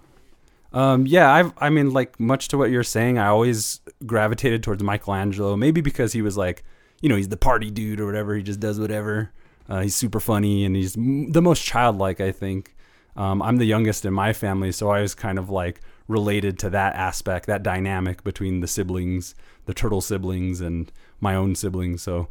Um, 0.73 1.07
yeah, 1.07 1.31
I've, 1.31 1.53
I 1.57 1.69
mean, 1.69 1.91
like, 1.91 2.19
much 2.19 2.49
to 2.49 2.57
what 2.57 2.69
you're 2.69 2.83
saying, 2.83 3.17
I 3.17 3.27
always 3.27 3.81
gravitated 4.05 4.63
towards 4.63 4.83
Michelangelo, 4.83 5.55
maybe 5.55 5.81
because 5.81 6.13
he 6.13 6.21
was 6.21 6.37
like, 6.37 6.63
you 7.01 7.09
know, 7.09 7.15
he's 7.15 7.29
the 7.29 7.37
party 7.37 7.71
dude 7.71 7.99
or 7.99 8.05
whatever. 8.05 8.35
He 8.35 8.43
just 8.43 8.59
does 8.59 8.79
whatever. 8.79 9.31
Uh, 9.69 9.81
he's 9.81 9.95
super 9.95 10.19
funny 10.19 10.65
and 10.65 10.75
he's 10.75 10.93
the 10.93 11.41
most 11.41 11.63
childlike, 11.63 12.21
I 12.21 12.31
think. 12.31 12.75
Um, 13.15 13.41
I'm 13.41 13.57
the 13.57 13.65
youngest 13.65 14.05
in 14.05 14.13
my 14.13 14.33
family, 14.33 14.71
so 14.71 14.89
I 14.89 15.01
was 15.01 15.15
kind 15.15 15.39
of 15.39 15.49
like 15.49 15.81
related 16.07 16.59
to 16.59 16.69
that 16.69 16.95
aspect, 16.95 17.47
that 17.47 17.63
dynamic 17.63 18.23
between 18.23 18.61
the 18.61 18.67
siblings, 18.67 19.35
the 19.65 19.73
turtle 19.73 20.01
siblings, 20.01 20.61
and 20.61 20.91
my 21.19 21.35
own 21.35 21.55
siblings. 21.55 22.03
So 22.03 22.27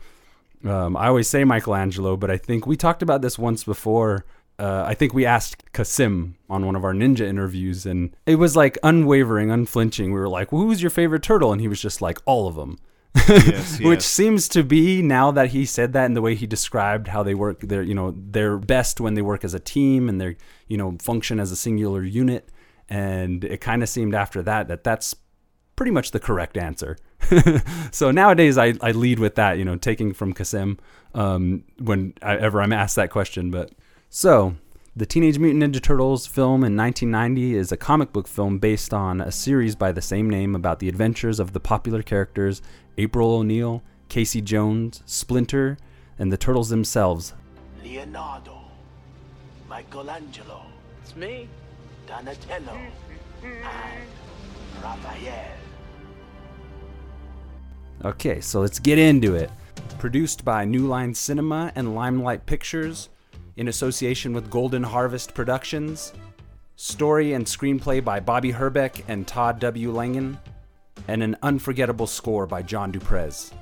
um, 0.64 0.96
I 0.96 1.08
always 1.08 1.28
say 1.28 1.44
Michelangelo, 1.44 2.16
but 2.16 2.30
I 2.30 2.36
think 2.36 2.66
we 2.66 2.76
talked 2.76 3.02
about 3.02 3.22
this 3.22 3.38
once 3.38 3.64
before. 3.64 4.24
Uh, 4.58 4.84
I 4.86 4.94
think 4.94 5.12
we 5.12 5.26
asked 5.26 5.70
Kasim 5.72 6.36
on 6.48 6.64
one 6.64 6.76
of 6.76 6.84
our 6.84 6.94
ninja 6.94 7.20
interviews, 7.20 7.84
and 7.84 8.16
it 8.24 8.36
was 8.36 8.56
like 8.56 8.78
unwavering, 8.82 9.50
unflinching. 9.50 10.12
We 10.12 10.18
were 10.18 10.28
like, 10.28 10.50
well, 10.50 10.62
"Who's 10.62 10.82
your 10.82 10.90
favorite 10.90 11.22
turtle?" 11.22 11.52
And 11.52 11.60
he 11.60 11.68
was 11.68 11.80
just 11.80 12.00
like, 12.00 12.18
"All 12.24 12.48
of 12.48 12.54
them." 12.54 12.78
Yes, 13.28 13.80
Which 13.82 14.02
seems 14.02 14.48
to 14.50 14.62
be 14.62 15.02
now 15.02 15.30
that 15.30 15.50
he 15.50 15.64
said 15.66 15.92
that 15.92 16.06
and 16.06 16.16
the 16.16 16.22
way 16.22 16.34
he 16.34 16.46
described 16.46 17.08
how 17.08 17.22
they 17.22 17.34
work, 17.34 17.60
they're 17.60 17.82
you 17.82 17.94
know 17.94 18.14
they're 18.16 18.56
best 18.58 19.00
when 19.00 19.14
they 19.14 19.22
work 19.22 19.44
as 19.44 19.54
a 19.54 19.60
team 19.60 20.08
and 20.08 20.20
they're 20.20 20.36
you 20.68 20.76
know 20.76 20.96
function 21.00 21.38
as 21.40 21.52
a 21.52 21.56
singular 21.56 22.02
unit. 22.02 22.50
And 22.88 23.44
it 23.44 23.60
kind 23.60 23.82
of 23.82 23.88
seemed 23.88 24.14
after 24.14 24.42
that 24.42 24.68
that 24.68 24.84
that's 24.84 25.14
pretty 25.74 25.92
much 25.92 26.10
the 26.10 26.20
correct 26.20 26.56
answer. 26.56 26.96
so 27.90 28.10
nowadays 28.10 28.56
I, 28.56 28.74
I 28.80 28.92
lead 28.92 29.18
with 29.18 29.34
that, 29.34 29.58
you 29.58 29.64
know, 29.64 29.76
taking 29.76 30.14
from 30.14 30.32
Kasim 30.32 30.78
um, 31.14 31.64
whenever 31.78 32.62
I'm 32.62 32.72
asked 32.72 32.96
that 32.96 33.10
question. 33.10 33.50
But 33.50 33.72
so 34.08 34.56
the 34.94 35.04
Teenage 35.04 35.38
Mutant 35.38 35.62
Ninja 35.62 35.82
Turtles 35.82 36.26
film 36.26 36.64
in 36.64 36.76
1990 36.76 37.54
is 37.54 37.70
a 37.70 37.76
comic 37.76 38.12
book 38.12 38.26
film 38.26 38.58
based 38.58 38.94
on 38.94 39.20
a 39.20 39.30
series 39.30 39.76
by 39.76 39.92
the 39.92 40.00
same 40.00 40.30
name 40.30 40.54
about 40.54 40.78
the 40.78 40.88
adventures 40.88 41.38
of 41.38 41.52
the 41.52 41.60
popular 41.60 42.02
characters 42.02 42.62
April 42.96 43.30
O'Neil, 43.30 43.82
Casey 44.08 44.40
Jones, 44.40 45.02
Splinter, 45.04 45.76
and 46.18 46.32
the 46.32 46.38
Turtles 46.38 46.70
themselves. 46.70 47.34
Leonardo, 47.82 48.58
Michelangelo, 49.68 50.62
It's 51.02 51.14
me. 51.14 51.48
Donatello, 52.06 52.78
and 53.42 54.06
Raphael. 54.82 55.50
Okay, 58.04 58.40
so 58.40 58.60
let's 58.60 58.78
get 58.78 58.98
into 58.98 59.34
it. 59.34 59.50
Produced 59.98 60.44
by 60.44 60.64
New 60.64 60.86
Line 60.86 61.12
Cinema 61.14 61.72
and 61.74 61.94
Limelight 61.94 62.46
Pictures 62.46 63.08
in 63.56 63.68
association 63.68 64.32
with 64.32 64.50
Golden 64.50 64.82
Harvest 64.82 65.34
Productions. 65.34 66.12
Story 66.76 67.32
and 67.32 67.44
screenplay 67.44 68.04
by 68.04 68.20
Bobby 68.20 68.50
Herbeck 68.50 69.04
and 69.08 69.26
Todd 69.26 69.58
W. 69.60 69.90
Langen. 69.92 70.38
And 71.08 71.22
an 71.22 71.36
unforgettable 71.42 72.06
score 72.06 72.46
by 72.46 72.62
John 72.62 72.90
Du 72.90 73.00
Prez. 73.00 73.52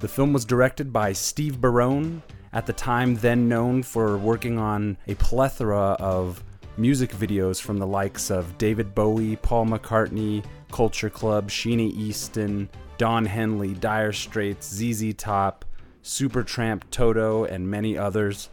The 0.00 0.08
film 0.08 0.32
was 0.32 0.44
directed 0.44 0.92
by 0.92 1.12
Steve 1.12 1.60
Barone, 1.60 2.22
at 2.52 2.66
the 2.66 2.72
time 2.72 3.16
then 3.16 3.48
known 3.48 3.82
for 3.82 4.16
working 4.16 4.58
on 4.58 4.96
a 5.08 5.14
plethora 5.16 5.96
of 5.98 6.42
music 6.76 7.10
videos 7.10 7.60
from 7.60 7.78
the 7.78 7.86
likes 7.86 8.30
of 8.30 8.56
David 8.58 8.94
Bowie, 8.94 9.36
Paul 9.36 9.66
McCartney, 9.66 10.44
Culture 10.70 11.10
Club, 11.10 11.48
Sheena 11.48 11.90
Easton, 11.92 12.68
Don 12.98 13.24
Henley, 13.24 13.74
Dire 13.74 14.12
Straits, 14.12 14.66
ZZ 14.68 15.14
Top, 15.14 15.64
Supertramp, 16.02 16.82
Toto, 16.90 17.44
and 17.44 17.68
many 17.68 17.96
others. 17.96 18.50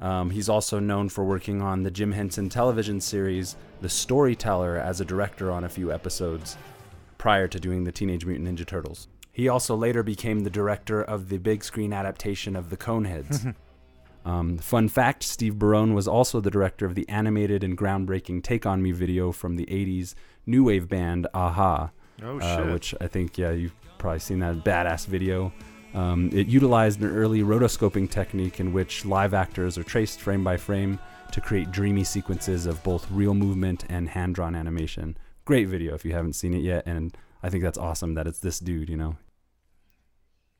Um, 0.00 0.30
he's 0.30 0.48
also 0.48 0.78
known 0.78 1.08
for 1.08 1.24
working 1.24 1.60
on 1.60 1.82
the 1.82 1.90
Jim 1.90 2.12
Henson 2.12 2.48
television 2.48 3.00
series 3.00 3.56
The 3.80 3.88
Storyteller 3.88 4.76
as 4.76 5.00
a 5.00 5.04
director 5.04 5.50
on 5.50 5.64
a 5.64 5.68
few 5.68 5.92
episodes 5.92 6.56
prior 7.18 7.48
to 7.48 7.58
doing 7.58 7.84
the 7.84 7.92
Teenage 7.92 8.24
Mutant 8.24 8.48
Ninja 8.48 8.66
Turtles. 8.66 9.08
He 9.32 9.48
also 9.48 9.76
later 9.76 10.02
became 10.02 10.40
the 10.40 10.50
director 10.50 11.02
of 11.02 11.28
the 11.28 11.38
big 11.38 11.64
screen 11.64 11.92
adaptation 11.92 12.56
of 12.56 12.70
The 12.70 12.76
Coneheads. 12.76 13.54
um, 14.24 14.58
fun 14.58 14.88
fact 14.88 15.24
Steve 15.24 15.58
Barone 15.58 15.94
was 15.94 16.08
also 16.08 16.40
the 16.40 16.50
director 16.50 16.86
of 16.86 16.94
the 16.94 17.08
animated 17.08 17.64
and 17.64 17.76
groundbreaking 17.76 18.42
Take 18.42 18.66
On 18.66 18.82
Me 18.82 18.92
video 18.92 19.32
from 19.32 19.56
the 19.56 19.66
80s 19.66 20.14
new 20.46 20.64
wave 20.64 20.88
band 20.88 21.26
a-ha. 21.34 21.90
Oh 22.22 22.40
uh, 22.40 22.72
which 22.72 22.94
I 23.00 23.06
think, 23.06 23.38
yeah, 23.38 23.52
you've 23.52 23.74
probably 23.98 24.18
seen 24.18 24.40
that 24.40 24.64
badass 24.64 25.06
video. 25.06 25.52
Um, 25.94 26.30
it 26.32 26.46
utilized 26.46 27.00
an 27.00 27.10
early 27.10 27.42
rotoscoping 27.42 28.10
technique 28.10 28.60
in 28.60 28.72
which 28.72 29.04
live 29.04 29.34
actors 29.34 29.78
are 29.78 29.82
traced 29.84 30.20
frame 30.20 30.44
by 30.44 30.56
frame 30.56 30.98
to 31.32 31.40
create 31.40 31.70
dreamy 31.70 32.04
sequences 32.04 32.66
of 32.66 32.82
both 32.82 33.10
real 33.10 33.34
movement 33.34 33.84
and 33.88 34.08
hand 34.08 34.34
drawn 34.34 34.54
animation. 34.54 35.16
Great 35.44 35.68
video 35.68 35.94
if 35.94 36.04
you 36.04 36.12
haven't 36.12 36.34
seen 36.34 36.54
it 36.54 36.62
yet, 36.62 36.84
and 36.86 37.16
I 37.42 37.50
think 37.50 37.62
that's 37.62 37.78
awesome 37.78 38.14
that 38.14 38.26
it's 38.26 38.38
this 38.38 38.58
dude, 38.58 38.88
you 38.88 38.96
know. 38.96 39.16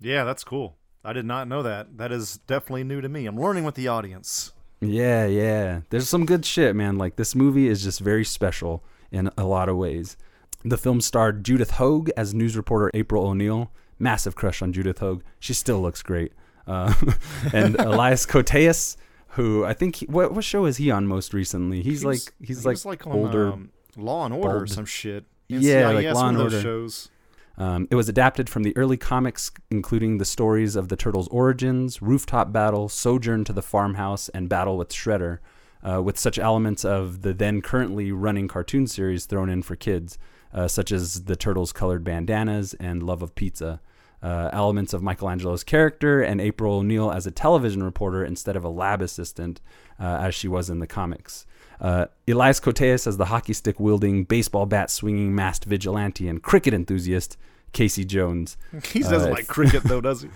yeah, 0.01 0.25
that's 0.25 0.45
cool. 0.45 0.77
I 1.05 1.13
did 1.13 1.25
not 1.25 1.49
know 1.49 1.63
that. 1.63 1.97
That 1.99 2.13
is 2.13 2.39
definitely 2.47 2.85
new 2.85 3.01
to 3.01 3.09
me. 3.09 3.27
I'm 3.27 3.41
learning 3.41 3.65
with 3.65 3.75
the 3.77 3.89
audience. 3.89 4.53
Yeah, 4.81 5.27
yeah. 5.27 5.81
There's 5.91 6.09
some 6.09 6.27
good 6.27 6.45
shit, 6.45 6.77
man. 6.77 6.99
Like 6.99 7.17
this 7.17 7.35
movie 7.35 7.69
is 7.69 7.83
just 7.83 8.01
very 8.01 8.25
special 8.25 8.85
in 9.11 9.31
a 9.37 9.45
lot 9.45 9.69
of 9.69 9.77
ways. 9.77 10.17
The 10.65 10.77
film 10.77 11.01
starred 11.01 11.45
Judith 11.45 11.73
Hoag 11.73 12.11
as 12.17 12.35
news 12.35 12.57
reporter 12.57 12.91
April 12.95 13.27
O'Neil. 13.27 13.71
Massive 13.99 14.35
crush 14.35 14.63
on 14.63 14.73
Judith 14.73 14.99
Hoag. 14.99 15.23
She 15.41 15.55
still 15.55 15.81
looks 15.81 16.03
great. 16.03 16.33
Uh, 16.67 16.93
and 17.53 17.77
Elias 17.77 18.27
Koteas, 18.27 18.97
who 19.29 19.65
I 19.65 19.73
think 19.75 19.97
he, 19.97 20.07
what 20.07 20.33
what 20.35 20.45
show 20.45 20.67
is 20.67 20.77
he 20.77 20.91
on 20.91 21.07
most 21.07 21.33
recently? 21.35 21.83
He's 21.83 22.01
He 22.03 22.07
like 22.07 22.21
he's 22.41 22.63
he 22.63 22.69
like, 22.69 22.85
like 22.85 23.07
on, 23.07 23.13
older. 23.13 23.53
um, 23.53 23.71
Law 23.97 24.25
and 24.25 24.35
Order 24.35 24.63
or 24.63 24.67
some 24.67 24.85
shit. 24.85 25.25
Yeah, 25.49 25.91
like 25.91 26.07
Law 26.15 26.29
and 26.29 26.39
Order. 26.39 26.61
shows. 26.61 27.09
Um, 27.57 27.89
it 27.91 27.97
was 27.97 28.09
adapted 28.09 28.49
from 28.49 28.63
the 28.63 28.77
early 28.77 28.97
comics, 28.97 29.51
including 29.71 30.19
the 30.19 30.25
stories 30.25 30.77
of 30.77 30.89
the 30.89 30.95
Turtles' 30.97 31.27
origins, 31.29 32.01
Rooftop 32.01 32.53
Battle, 32.53 32.89
Sojourn 32.89 33.43
to 33.45 33.53
the 33.53 33.63
Farmhouse, 33.63 34.29
and 34.29 34.49
Battle 34.49 34.77
with 34.79 34.91
Shredder, 34.91 35.39
uh, 35.83 36.01
with 36.01 36.19
such 36.21 36.39
elements 36.39 36.85
of 36.85 37.23
the 37.23 37.35
then 37.35 37.61
currently 37.61 38.13
running 38.13 38.47
cartoon 38.47 38.87
series 38.87 39.25
thrown 39.27 39.49
in 39.49 39.63
for 39.63 39.75
kids, 39.75 40.19
uh, 40.53 40.69
such 40.69 40.93
as 40.93 41.25
the 41.25 41.37
Turtles' 41.37 41.73
colored 41.73 42.05
bandanas 42.05 42.75
and 42.75 43.03
Love 43.03 43.23
of 43.23 43.35
Pizza. 43.35 43.81
Uh, 44.21 44.51
elements 44.53 44.93
of 44.93 45.01
Michelangelo's 45.01 45.63
character 45.63 46.21
and 46.23 46.41
April 46.41 46.79
O'Neil 46.79 47.13
as 47.13 47.25
a 47.25 47.31
television 47.31 47.85
reporter 47.85 48.25
instead 48.25 48.57
of 48.57 48.65
a 48.65 48.69
lab 48.69 49.01
assistant, 49.01 49.61
uh, 50.01 50.19
as 50.21 50.35
she 50.35 50.49
was 50.49 50.69
in 50.69 50.81
the 50.81 50.89
comics. 50.89 51.47
Uh, 51.81 52.07
Elias 52.27 52.59
Koteas 52.59 53.07
as 53.07 53.17
the 53.17 53.27
hockey 53.27 53.53
stick 53.53 53.79
wielding, 53.79 54.25
baseball 54.25 54.67
bat 54.67 54.91
swinging, 54.91 55.37
masked 55.37 55.67
vigilante 55.67 56.29
and 56.29 56.43
cricket 56.43 56.75
enthusiast, 56.75 57.37
Casey 57.73 58.05
Jones. 58.05 58.57
He 58.85 59.01
doesn't 59.05 59.31
Uh, 59.31 59.35
like 59.35 59.47
cricket 59.47 59.85
though, 59.85 60.01
does 60.01 60.23
he? 60.23 60.29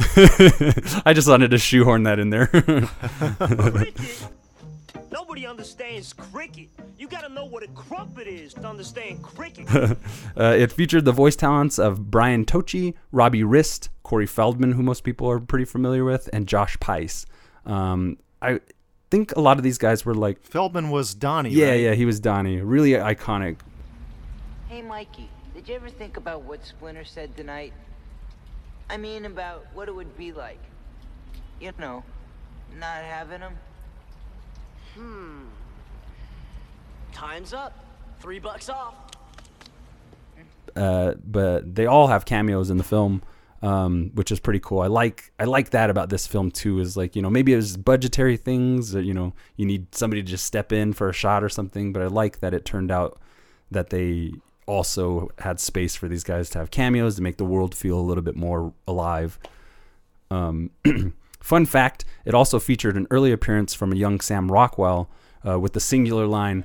I 1.06 1.12
just 1.14 1.28
wanted 1.28 1.52
to 1.52 1.58
shoehorn 1.58 2.02
that 2.04 2.18
in 2.18 2.30
there. 2.30 2.50
Cricket? 5.08 5.26
Nobody 5.26 5.46
understands 5.46 6.12
cricket. 6.12 6.68
You 6.98 7.08
gotta 7.08 7.28
know 7.28 7.44
what 7.44 7.62
a 7.62 7.68
crumpet 7.68 8.26
is 8.26 8.54
to 8.54 8.66
understand 8.66 9.22
cricket. 9.22 9.66
uh, 10.36 10.54
it 10.58 10.72
featured 10.72 11.04
the 11.04 11.12
voice 11.12 11.36
talents 11.36 11.78
of 11.78 12.10
Brian 12.10 12.44
Tochi, 12.44 12.94
Robbie 13.12 13.44
Rist, 13.44 13.88
Corey 14.02 14.26
Feldman, 14.26 14.72
who 14.72 14.82
most 14.82 15.04
people 15.04 15.30
are 15.30 15.40
pretty 15.40 15.64
familiar 15.64 16.04
with, 16.04 16.28
and 16.32 16.46
Josh 16.46 16.78
Pais. 16.80 17.26
Um, 17.64 18.18
I 18.42 18.60
think 19.10 19.34
a 19.36 19.40
lot 19.40 19.56
of 19.56 19.62
these 19.62 19.78
guys 19.78 20.04
were 20.04 20.14
like, 20.14 20.42
Feldman 20.42 20.90
was 20.90 21.14
Donnie. 21.14 21.50
yeah, 21.50 21.70
right? 21.70 21.80
yeah, 21.80 21.94
he 21.94 22.04
was 22.04 22.20
Donnie. 22.20 22.60
Really 22.60 22.92
iconic. 22.92 23.58
Hey, 24.68 24.82
Mikey, 24.82 25.30
Did 25.54 25.68
you 25.68 25.74
ever 25.74 25.88
think 25.88 26.16
about 26.18 26.42
what 26.42 26.64
Splinter 26.64 27.04
said 27.04 27.36
tonight? 27.36 27.72
I 28.90 28.96
mean, 28.96 29.24
about 29.24 29.66
what 29.74 29.88
it 29.88 29.94
would 29.94 30.16
be 30.16 30.32
like. 30.32 30.60
You 31.60 31.72
know, 31.78 32.04
not 32.78 33.02
having 33.02 33.40
him. 33.40 33.54
Time's 37.12 37.52
up. 37.52 37.84
Three 38.20 38.38
bucks 38.38 38.68
off. 38.68 38.94
uh, 40.76 41.14
but 41.24 41.74
they 41.74 41.86
all 41.86 42.06
have 42.08 42.24
cameos 42.24 42.70
in 42.70 42.76
the 42.76 42.84
film, 42.84 43.22
um, 43.62 44.10
which 44.14 44.30
is 44.30 44.38
pretty 44.40 44.60
cool. 44.60 44.80
I 44.80 44.86
like 44.86 45.32
I 45.38 45.44
like 45.44 45.70
that 45.70 45.90
about 45.90 46.10
this 46.10 46.26
film 46.26 46.50
too. 46.50 46.78
Is 46.80 46.96
like 46.96 47.16
you 47.16 47.22
know 47.22 47.30
maybe 47.30 47.52
it 47.52 47.56
was 47.56 47.76
budgetary 47.76 48.36
things. 48.36 48.94
You 48.94 49.14
know 49.14 49.34
you 49.56 49.66
need 49.66 49.94
somebody 49.94 50.22
to 50.22 50.28
just 50.28 50.44
step 50.44 50.72
in 50.72 50.92
for 50.92 51.08
a 51.08 51.12
shot 51.12 51.42
or 51.42 51.48
something. 51.48 51.92
But 51.92 52.02
I 52.02 52.06
like 52.06 52.40
that 52.40 52.54
it 52.54 52.64
turned 52.64 52.90
out 52.90 53.20
that 53.70 53.90
they 53.90 54.32
also 54.66 55.28
had 55.38 55.58
space 55.58 55.96
for 55.96 56.08
these 56.08 56.22
guys 56.24 56.50
to 56.50 56.58
have 56.58 56.70
cameos 56.70 57.16
to 57.16 57.22
make 57.22 57.36
the 57.38 57.44
world 57.44 57.74
feel 57.74 57.98
a 57.98 58.02
little 58.02 58.22
bit 58.22 58.36
more 58.36 58.72
alive. 58.86 59.38
Um, 60.30 60.70
fun 61.40 61.66
fact: 61.66 62.04
it 62.24 62.34
also 62.34 62.58
featured 62.58 62.96
an 62.96 63.06
early 63.10 63.32
appearance 63.32 63.74
from 63.74 63.92
a 63.92 63.96
young 63.96 64.20
Sam 64.20 64.50
Rockwell 64.50 65.08
uh, 65.46 65.58
with 65.58 65.72
the 65.72 65.80
singular 65.80 66.26
line. 66.26 66.64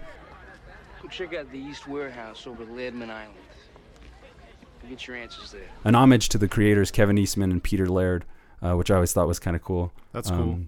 Go 1.01 1.07
check 1.09 1.33
out 1.33 1.51
the 1.51 1.59
East 1.59 1.87
Warehouse 1.87 2.47
over 2.47 2.63
Leadman 2.65 3.09
Island. 3.11 3.33
You'll 4.81 4.89
get 4.91 5.07
your 5.07 5.15
answers 5.15 5.51
there. 5.51 5.61
an 5.85 5.95
homage 5.95 6.29
to 6.29 6.37
the 6.37 6.47
creators 6.47 6.91
Kevin 6.91 7.17
Eastman 7.17 7.51
and 7.51 7.63
Peter 7.63 7.87
Laird, 7.87 8.25
uh, 8.61 8.73
which 8.75 8.91
I 8.91 8.95
always 8.95 9.13
thought 9.13 9.27
was 9.27 9.39
kind 9.39 9.55
of 9.55 9.61
cool. 9.63 9.91
That's 10.11 10.29
cool. 10.29 10.59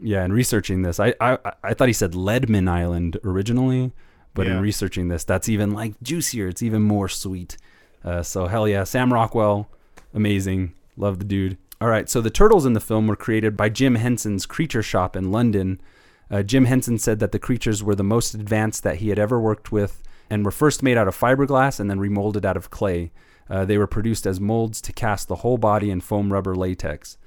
Yeah, 0.00 0.24
and 0.24 0.32
researching 0.32 0.82
this, 0.82 0.98
I, 0.98 1.14
I 1.20 1.38
I 1.62 1.74
thought 1.74 1.86
he 1.88 1.92
said 1.94 2.14
Leadman 2.14 2.66
Island 2.68 3.18
originally, 3.24 3.92
but 4.34 4.46
Yeah. 4.46 4.56
in 4.56 4.60
researching 4.62 5.08
this, 5.08 5.22
that's 5.24 5.48
even 5.48 5.72
like 5.72 5.94
juicier. 6.02 6.48
It's 6.48 6.62
even 6.62 6.82
more 6.82 7.08
sweet. 7.08 7.56
Uh, 8.04 8.22
so 8.22 8.46
hell 8.48 8.66
yeah, 8.66 8.82
Sam 8.84 9.12
Rockwell, 9.12 9.68
amazing. 10.12 10.72
Love 10.96 11.18
the 11.20 11.24
dude. 11.24 11.56
All 11.82 11.88
right, 11.88 12.08
so 12.08 12.20
the 12.20 12.30
turtles 12.30 12.64
in 12.64 12.74
the 12.74 12.80
film 12.80 13.08
were 13.08 13.16
created 13.16 13.56
by 13.56 13.68
Jim 13.68 13.96
Henson's 13.96 14.46
Creature 14.46 14.84
Shop 14.84 15.16
in 15.16 15.32
London. 15.32 15.80
Uh, 16.30 16.44
Jim 16.44 16.66
Henson 16.66 16.96
said 16.96 17.18
that 17.18 17.32
the 17.32 17.40
creatures 17.40 17.82
were 17.82 17.96
the 17.96 18.04
most 18.04 18.34
advanced 18.34 18.84
that 18.84 18.98
he 18.98 19.08
had 19.08 19.18
ever 19.18 19.40
worked 19.40 19.72
with 19.72 20.00
and 20.30 20.44
were 20.44 20.52
first 20.52 20.84
made 20.84 20.96
out 20.96 21.08
of 21.08 21.18
fiberglass 21.18 21.80
and 21.80 21.90
then 21.90 21.98
remolded 21.98 22.44
out 22.44 22.56
of 22.56 22.70
clay. 22.70 23.10
Uh, 23.50 23.64
they 23.64 23.78
were 23.78 23.88
produced 23.88 24.26
as 24.26 24.38
molds 24.38 24.80
to 24.80 24.92
cast 24.92 25.26
the 25.26 25.34
whole 25.34 25.58
body 25.58 25.90
in 25.90 26.00
foam 26.00 26.32
rubber 26.32 26.54
latex. 26.54 27.18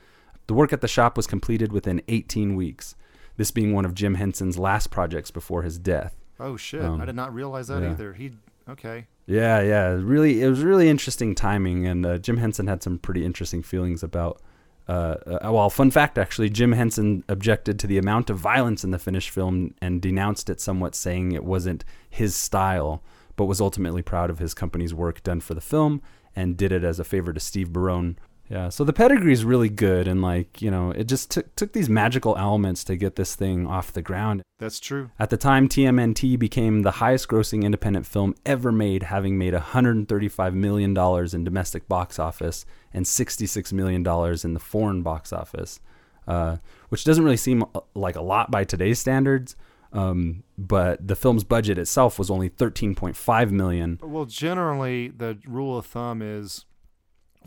The 0.47 0.53
work 0.53 0.71
at 0.71 0.79
the 0.79 0.87
shop 0.87 1.17
was 1.17 1.27
completed 1.27 1.73
within 1.73 2.01
18 2.07 2.55
weeks, 2.55 2.95
this 3.35 3.51
being 3.51 3.73
one 3.73 3.83
of 3.83 3.93
Jim 3.93 4.15
Henson's 4.15 4.57
last 4.57 4.89
projects 4.89 5.31
before 5.31 5.63
his 5.63 5.77
death. 5.77 6.15
Oh 6.39 6.55
shit! 6.55 6.81
Um, 6.81 7.01
I 7.01 7.05
did 7.05 7.15
not 7.15 7.33
realize 7.33 7.67
that 7.67 7.83
yeah. 7.83 7.91
either. 7.91 8.13
He 8.13 8.31
okay. 8.69 9.07
Yeah, 9.27 9.59
yeah, 9.61 9.87
really, 9.89 10.41
it 10.41 10.47
was 10.47 10.61
really 10.61 10.87
interesting 10.87 11.35
timing, 11.35 11.85
and 11.85 12.05
uh, 12.05 12.17
Jim 12.19 12.37
Henson 12.37 12.67
had 12.67 12.81
some 12.81 12.99
pretty 12.99 13.25
interesting 13.25 13.61
feelings 13.61 14.01
about. 14.01 14.41
Uh, 14.87 15.15
well, 15.43 15.69
fun 15.69 15.89
fact 15.89 16.17
actually, 16.17 16.49
Jim 16.49 16.73
Henson 16.73 17.23
objected 17.27 17.79
to 17.79 17.87
the 17.87 17.97
amount 17.97 18.29
of 18.29 18.37
violence 18.37 18.83
in 18.83 18.91
the 18.91 18.99
finished 18.99 19.31
film 19.31 19.73
and 19.81 20.01
denounced 20.01 20.49
it 20.49 20.61
somewhat, 20.61 20.95
saying 20.95 21.31
it 21.31 21.43
wasn't 21.43 21.83
his 22.09 22.35
style, 22.35 23.03
but 23.35 23.45
was 23.45 23.59
ultimately 23.59 24.01
proud 24.01 24.29
of 24.29 24.39
his 24.39 24.53
company's 24.53 24.93
work 24.93 25.23
done 25.23 25.41
for 25.41 25.53
the 25.53 25.61
film 25.61 26.01
and 26.35 26.57
did 26.57 26.71
it 26.71 26.83
as 26.83 26.99
a 26.99 27.03
favor 27.03 27.33
to 27.33 27.39
Steve 27.39 27.71
Barone. 27.71 28.17
Yeah, 28.49 28.69
so 28.69 28.83
the 28.83 28.93
pedigree 28.93 29.33
is 29.33 29.43
really 29.43 29.69
good, 29.69 30.07
and 30.07 30.21
like 30.21 30.61
you 30.61 30.69
know, 30.69 30.91
it 30.91 31.05
just 31.05 31.31
took 31.31 31.55
took 31.55 31.73
these 31.73 31.89
magical 31.89 32.37
elements 32.37 32.83
to 32.85 32.95
get 32.95 33.15
this 33.15 33.35
thing 33.35 33.65
off 33.65 33.91
the 33.91 34.03
ground. 34.03 34.43
That's 34.59 34.79
true. 34.79 35.09
At 35.19 35.31
the 35.31 35.37
time, 35.37 35.67
TMNT 35.67 36.37
became 36.37 36.83
the 36.83 36.91
highest 36.91 37.27
grossing 37.27 37.63
independent 37.63 38.05
film 38.05 38.35
ever 38.45 38.71
made, 38.71 39.03
having 39.03 39.37
made 39.37 39.53
$135 39.53 40.53
million 40.53 40.95
in 41.33 41.43
domestic 41.43 41.89
box 41.89 42.19
office 42.19 42.65
and 42.93 43.05
$66 43.05 43.73
million 43.73 44.05
in 44.43 44.53
the 44.53 44.59
foreign 44.59 45.01
box 45.01 45.33
office, 45.33 45.81
uh, 46.27 46.57
which 46.87 47.03
doesn't 47.03 47.25
really 47.25 47.35
seem 47.35 47.63
uh, 47.63 47.81
like 47.95 48.15
a 48.15 48.21
lot 48.21 48.49
by 48.49 48.63
today's 48.63 48.99
standards. 48.99 49.57
Um, 49.91 50.43
but 50.57 51.05
the 51.05 51.15
film's 51.15 51.43
budget 51.43 51.77
itself 51.77 52.19
was 52.19 52.29
only 52.29 52.49
13.5 52.49 53.51
million. 53.51 53.99
Well, 54.01 54.25
generally, 54.25 55.09
the 55.09 55.37
rule 55.45 55.77
of 55.77 55.85
thumb 55.85 56.21
is 56.21 56.65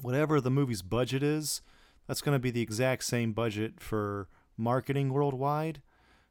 whatever 0.03 0.41
the 0.41 0.51
movie's 0.51 0.83
budget 0.83 1.23
is, 1.23 1.63
that's 2.07 2.21
going 2.21 2.35
to 2.35 2.39
be 2.39 2.51
the 2.51 2.63
exact 2.63 3.05
same 3.05 3.33
budget 3.33 3.81
for 3.81 4.29
marketing 4.57 5.13
worldwide. 5.13 5.83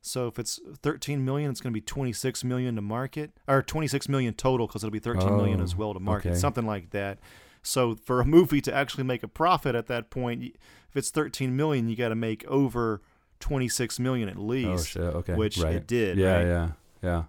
So 0.02 0.28
if 0.28 0.40
it's 0.40 0.60
13 0.82 1.26
million, 1.26 1.52
it's 1.52 1.60
going 1.60 1.74
to 1.74 1.78
be 1.78 1.82
26 1.82 2.44
million 2.44 2.76
to 2.76 2.82
market, 2.82 3.32
or 3.48 3.62
26 3.62 4.08
million 4.08 4.34
total 4.34 4.68
because 4.68 4.84
it'll 4.84 4.92
be 4.92 5.00
13 5.00 5.36
million 5.36 5.60
as 5.62 5.74
Oh, 5.74 5.78
well 5.78 5.94
to 5.94 6.00
oh, 6.00 6.04
market, 6.04 6.30
okay. 6.30 6.38
something 6.38 6.66
like 6.66 6.92
that. 6.92 7.20
So 7.62 7.96
for 7.96 8.22
a 8.22 8.26
movie 8.26 8.62
to 8.62 8.74
actually 8.74 9.04
make 9.04 9.24
a 9.24 9.28
profit 9.28 9.76
at 9.76 9.88
that 9.88 10.10
point, 10.10 10.44
if 10.44 10.96
it's 10.96 11.10
13 11.10 11.56
million, 11.56 11.90
you 11.90 11.96
got 11.96 12.10
to 12.10 12.16
make 12.16 12.46
over 12.46 13.02
26 13.40 14.00
million 14.00 14.30
at 14.30 14.38
oh, 14.38 14.42
least. 14.42 14.98
Oh! 14.98 15.02
Okay, 15.02 15.34
which 15.34 15.58
right. 15.58 15.76
it 15.76 15.88
did. 15.88 16.18
Yeah, 16.18 16.38
right? 16.38 16.46
yeah, 16.46 16.70
yeah. 17.04 17.24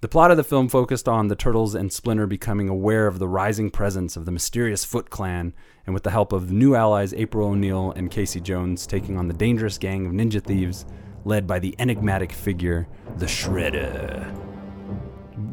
The 0.00 0.08
plot 0.08 0.30
of 0.30 0.36
the 0.36 0.44
film 0.44 0.68
focused 0.68 1.08
on 1.08 1.26
the 1.26 1.34
Turtles 1.34 1.74
and 1.74 1.92
Splinter 1.92 2.28
becoming 2.28 2.68
aware 2.68 3.08
of 3.08 3.18
the 3.18 3.26
rising 3.26 3.68
presence 3.68 4.16
of 4.16 4.26
the 4.26 4.30
mysterious 4.30 4.84
Foot 4.84 5.10
Clan, 5.10 5.52
and 5.86 5.92
with 5.92 6.04
the 6.04 6.12
help 6.12 6.32
of 6.32 6.52
new 6.52 6.76
allies 6.76 7.12
April 7.14 7.48
O'Neil 7.48 7.92
and 7.96 8.08
Casey 8.08 8.40
Jones, 8.40 8.86
taking 8.86 9.18
on 9.18 9.26
the 9.26 9.34
dangerous 9.34 9.76
gang 9.76 10.06
of 10.06 10.12
ninja 10.12 10.40
thieves 10.40 10.86
led 11.24 11.48
by 11.48 11.58
the 11.58 11.74
enigmatic 11.80 12.30
figure, 12.30 12.86
the 13.16 13.26
Shredder. 13.26 14.32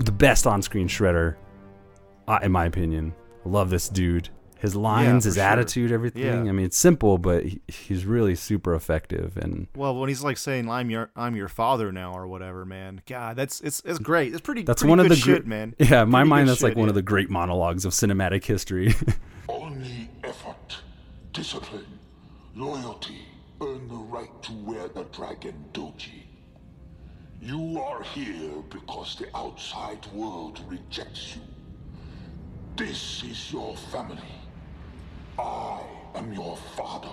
The 0.04 0.12
best 0.12 0.46
on-screen 0.46 0.88
Shredder, 0.88 1.38
uh, 2.28 2.38
in 2.44 2.52
my 2.52 2.66
opinion. 2.66 3.16
Love 3.46 3.72
this 3.72 3.90
dude. 3.90 4.30
His 4.66 4.76
lines, 4.76 5.24
for 5.24 5.30
his 5.30 5.36
sure. 5.36 5.44
attitude, 5.44 5.92
everything. 5.92 6.46
Yeah. 6.46 6.50
I 6.50 6.54
mean, 6.54 6.66
it's 6.66 6.78
simple, 6.78 7.18
but 7.18 7.46
he, 7.46 7.62
he's 7.68 8.06
really 8.06 8.36
super 8.36 8.74
effective 8.76 9.38
and. 9.38 9.68
Well, 9.76 9.96
when 9.96 10.10
he's 10.10 10.24
like 10.24 10.38
saying 10.38 10.70
"I'm 10.70 10.90
your 10.90 11.12
I'm 11.16 11.36
your 11.36 11.48
father 11.48 11.92
now" 11.92 12.14
or 12.14 12.28
whatever, 12.28 12.66
man. 12.66 13.02
God, 13.08 13.36
that's 13.36 13.62
it's 13.62 13.82
it's 13.86 14.00
great. 14.00 14.34
It's 14.34 14.42
pretty. 14.42 14.64
That's 14.64 14.82
pretty 14.82 14.90
one 14.90 15.00
of 15.00 15.08
good 15.08 15.18
the 15.18 15.22
gr- 15.22 15.32
shit, 15.36 15.48
man. 15.48 15.76
Yeah, 15.86 16.04
in 16.04 16.10
my 16.10 16.24
mind, 16.24 16.48
good 16.48 16.52
that's 16.54 16.64
like 16.64 16.72
shit, 16.72 16.78
one 16.78 16.88
yeah. 16.88 16.92
of 16.92 16.96
the 16.96 17.02
great 17.02 17.30
monologues 17.30 17.86
of 17.86 17.94
cinematic 17.94 18.44
history. 18.44 18.94
Only 19.50 20.10
effort, 20.24 20.78
discipline, 21.32 22.00
loyalty 22.56 23.26
earn 23.62 23.88
the 23.88 23.96
right 23.96 24.44
to 24.44 24.52
wear 24.54 24.88
the 24.90 25.04
dragon 25.06 25.66
doji. 25.74 26.24
You 27.42 27.80
are 27.80 28.04
here 28.04 28.52
because 28.70 29.16
the 29.16 29.28
outside 29.36 30.06
world 30.14 30.62
rejects 30.68 31.36
you. 31.36 31.42
This 32.76 33.24
is 33.24 33.52
your 33.54 33.78
family. 33.78 34.18
I 35.40 35.82
am 36.16 36.34
your 36.34 36.58
father. 36.76 37.10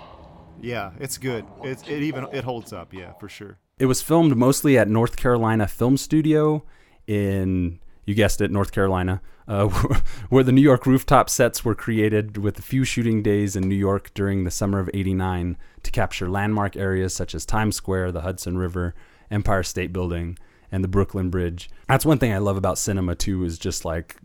Yeah, 0.61 0.91
it's 0.99 1.17
good. 1.17 1.45
It 1.63 1.87
it 1.89 2.03
even 2.03 2.27
it 2.31 2.43
holds 2.43 2.71
up. 2.73 2.93
Yeah, 2.93 3.13
for 3.13 3.27
sure. 3.29 3.57
it 3.79 3.85
was 3.85 4.01
filmed 4.01 4.35
mostly 4.37 4.77
at 4.77 4.87
North 4.87 5.15
Carolina 5.17 5.67
Film 5.67 5.97
Studio 5.97 6.63
in, 7.07 7.79
you 8.05 8.13
guessed 8.15 8.39
it, 8.39 8.49
North 8.51 8.71
Carolina, 8.71 9.21
uh, 9.47 9.67
where 10.29 10.43
the 10.43 10.51
New 10.53 10.61
York 10.61 10.85
rooftop 10.85 11.29
sets 11.29 11.65
were 11.65 11.75
created 11.75 12.37
with 12.37 12.57
a 12.59 12.61
few 12.61 12.85
shooting 12.85 13.21
days 13.21 13.55
in 13.57 13.67
New 13.67 13.75
York 13.75 14.13
during 14.13 14.43
the 14.45 14.51
summer 14.51 14.79
of 14.79 14.89
89 14.93 15.57
to 15.83 15.91
capture 15.91 16.29
landmark 16.29 16.77
areas 16.77 17.13
such 17.13 17.35
as 17.35 17.45
Times 17.45 17.75
Square, 17.75 18.13
the 18.13 18.21
Hudson 18.21 18.57
River, 18.57 18.95
Empire 19.29 19.63
State 19.63 19.91
Building, 19.91 20.37
and 20.73 20.83
the 20.83 20.87
Brooklyn 20.87 21.29
Bridge. 21.29 21.69
That's 21.87 22.03
one 22.05 22.17
thing 22.17 22.33
I 22.33 22.39
love 22.39 22.57
about 22.57 22.77
cinema 22.79 23.13
too 23.15 23.43
is 23.45 23.59
just 23.59 23.85
like 23.85 24.17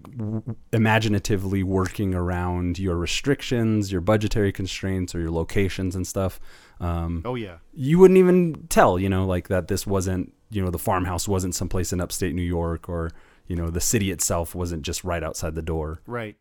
imaginatively 0.73 1.63
working 1.63 2.15
around 2.15 2.79
your 2.79 2.97
restrictions, 2.97 3.93
your 3.93 4.01
budgetary 4.01 4.51
constraints, 4.51 5.15
or 5.15 5.21
your 5.21 5.31
locations 5.31 5.95
and 5.95 6.07
stuff. 6.07 6.41
Um, 6.81 7.23
Oh 7.25 7.35
yeah. 7.35 7.59
you 7.75 7.99
wouldn't 7.99 8.19
even 8.19 8.67
tell, 8.69 8.99
you 8.99 9.09
know, 9.09 9.27
like 9.27 9.49
that 9.49 9.69
this 9.69 9.87
wasn't, 9.87 10.33
you 10.51 10.63
know, 10.65 10.71
the 10.71 10.79
farmhouse 10.79 11.29
wasn't 11.29 11.55
someplace 11.55 11.93
in 11.93 12.01
upstate 12.01 12.35
New 12.35 12.43
York 12.43 12.89
or, 12.89 13.11
you 13.47 13.55
know, 13.55 13.69
the 13.69 13.81
city 13.81 14.11
itself 14.11 14.55
wasn't 14.55 14.83
just 14.83 15.05
right 15.05 15.23
outside 15.23 15.55
the 15.55 15.63
door. 15.63 16.01
Right. 16.07 16.37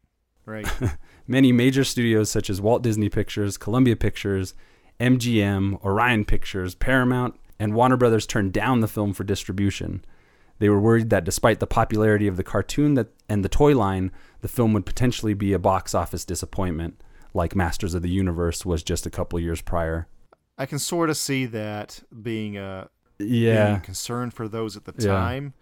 Right. 0.45 0.67
Many 1.27 1.51
major 1.51 1.83
studios 1.83 2.31
such 2.31 2.49
as 2.49 2.61
Walt 2.61 2.81
Disney 2.81 3.09
Pictures, 3.09 3.57
Columbia 3.57 3.97
Pictures, 3.97 4.53
MGM, 5.01 5.83
Orion 5.83 6.23
Pictures, 6.23 6.73
Paramount, 6.75 7.35
and 7.59 7.73
Warner 7.73 7.97
Brothers 7.97 8.25
turned 8.27 8.53
down 8.53 8.79
the 8.81 8.87
film 8.87 9.13
for 9.13 9.23
distribution. 9.23 10.03
They 10.59 10.69
were 10.69 10.79
worried 10.79 11.09
that 11.11 11.23
despite 11.23 11.59
the 11.59 11.67
popularity 11.67 12.27
of 12.27 12.37
the 12.37 12.43
cartoon 12.43 12.95
that 12.95 13.07
and 13.29 13.43
the 13.45 13.49
toy 13.49 13.75
line, 13.77 14.11
the 14.41 14.47
film 14.47 14.73
would 14.73 14.85
potentially 14.85 15.33
be 15.33 15.53
a 15.53 15.59
box 15.59 15.93
office 15.93 16.25
disappointment, 16.25 17.01
like 17.33 17.55
Masters 17.55 17.93
of 17.93 18.01
the 18.01 18.09
Universe 18.09 18.65
was 18.65 18.81
just 18.83 19.05
a 19.05 19.11
couple 19.11 19.39
years 19.39 19.61
prior. 19.61 20.07
I 20.57 20.65
can 20.65 20.79
sort 20.79 21.09
of 21.11 21.17
see 21.17 21.45
that 21.45 22.01
being 22.23 22.57
a 22.57 22.89
Yeah. 23.19 23.69
being 23.71 23.81
concern 23.81 24.31
for 24.31 24.47
those 24.47 24.75
at 24.75 24.85
the 24.85 24.93
Yeah. 24.97 25.11
time, 25.11 25.53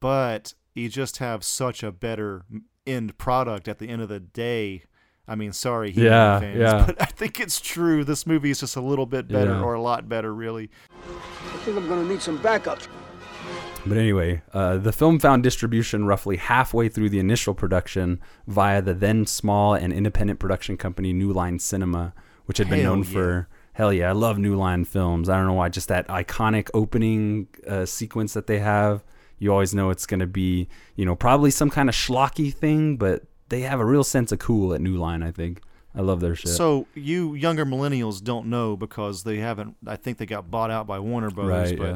but 0.00 0.54
you 0.74 0.88
just 0.88 1.16
have 1.18 1.42
such 1.42 1.82
a 1.82 1.90
better 1.90 2.44
end 2.86 3.18
product 3.18 3.66
at 3.66 3.78
the 3.80 3.88
end 3.88 4.02
of 4.02 4.08
the 4.08 4.20
day. 4.20 4.84
I 5.28 5.34
mean, 5.34 5.52
sorry, 5.52 5.90
He-Man 5.92 6.10
Yeah, 6.10 6.40
fans, 6.40 6.58
yeah. 6.58 6.84
but 6.86 7.02
I 7.02 7.06
think 7.06 7.38
it's 7.38 7.60
true. 7.60 8.02
This 8.04 8.26
movie 8.26 8.50
is 8.50 8.60
just 8.60 8.76
a 8.76 8.80
little 8.80 9.06
bit 9.06 9.28
better, 9.28 9.50
Yeah. 9.50 9.60
or 9.62 9.74
a 9.74 9.80
lot 9.80 10.08
better, 10.08 10.34
really. 10.34 10.70
I 10.90 11.56
think 11.58 11.76
I'm 11.76 11.86
gonna 11.88 12.08
need 12.08 12.22
some 12.22 12.38
backup. 12.38 12.78
But 13.86 13.96
anyway, 13.96 14.42
uh, 14.52 14.78
the 14.78 14.92
film 14.92 15.18
found 15.18 15.42
distribution 15.42 16.04
roughly 16.06 16.36
halfway 16.36 16.88
through 16.88 17.10
the 17.10 17.18
initial 17.20 17.54
production 17.54 18.20
via 18.46 18.82
the 18.82 18.92
then 18.94 19.24
small 19.26 19.74
and 19.74 19.92
independent 19.92 20.38
production 20.40 20.76
company 20.76 21.12
New 21.12 21.32
Line 21.32 21.58
Cinema, 21.58 22.12
which 22.46 22.58
had 22.58 22.68
been 22.68 22.80
Hell 22.80 22.96
known 22.96 23.04
yeah. 23.04 23.10
for. 23.12 23.48
Hell 23.74 23.92
yeah, 23.92 24.08
I 24.08 24.12
love 24.12 24.38
New 24.38 24.56
Line 24.56 24.84
films. 24.84 25.28
I 25.28 25.36
don't 25.36 25.46
know 25.46 25.52
why, 25.52 25.68
just 25.68 25.88
that 25.88 26.08
iconic 26.08 26.68
opening 26.74 27.46
uh, 27.66 27.86
sequence 27.86 28.34
that 28.34 28.46
they 28.48 28.58
have. 28.58 29.04
You 29.38 29.52
always 29.52 29.72
know 29.72 29.90
it's 29.90 30.04
going 30.04 30.18
to 30.20 30.26
be, 30.26 30.68
you 30.96 31.06
know, 31.06 31.14
probably 31.14 31.52
some 31.52 31.70
kind 31.70 31.88
of 31.88 31.94
schlocky 31.94 32.52
thing, 32.52 32.96
but 32.96 33.22
they 33.48 33.60
have 33.62 33.80
a 33.80 33.84
real 33.84 34.04
sense 34.04 34.32
of 34.32 34.38
cool 34.38 34.74
at 34.74 34.80
New 34.80 34.96
Line, 34.96 35.22
I 35.22 35.30
think. 35.30 35.62
I 35.94 36.00
love 36.02 36.20
their 36.20 36.34
shit. 36.36 36.50
So 36.52 36.86
you 36.94 37.34
younger 37.34 37.64
millennials 37.66 38.22
don't 38.22 38.46
know 38.46 38.76
because 38.76 39.24
they 39.24 39.38
haven't. 39.38 39.76
I 39.86 39.96
think 39.96 40.18
they 40.18 40.26
got 40.26 40.50
bought 40.50 40.70
out 40.70 40.86
by 40.86 40.98
Warner 40.98 41.30
Brothers. 41.30 41.72
Right, 41.72 41.78
but 41.78 41.94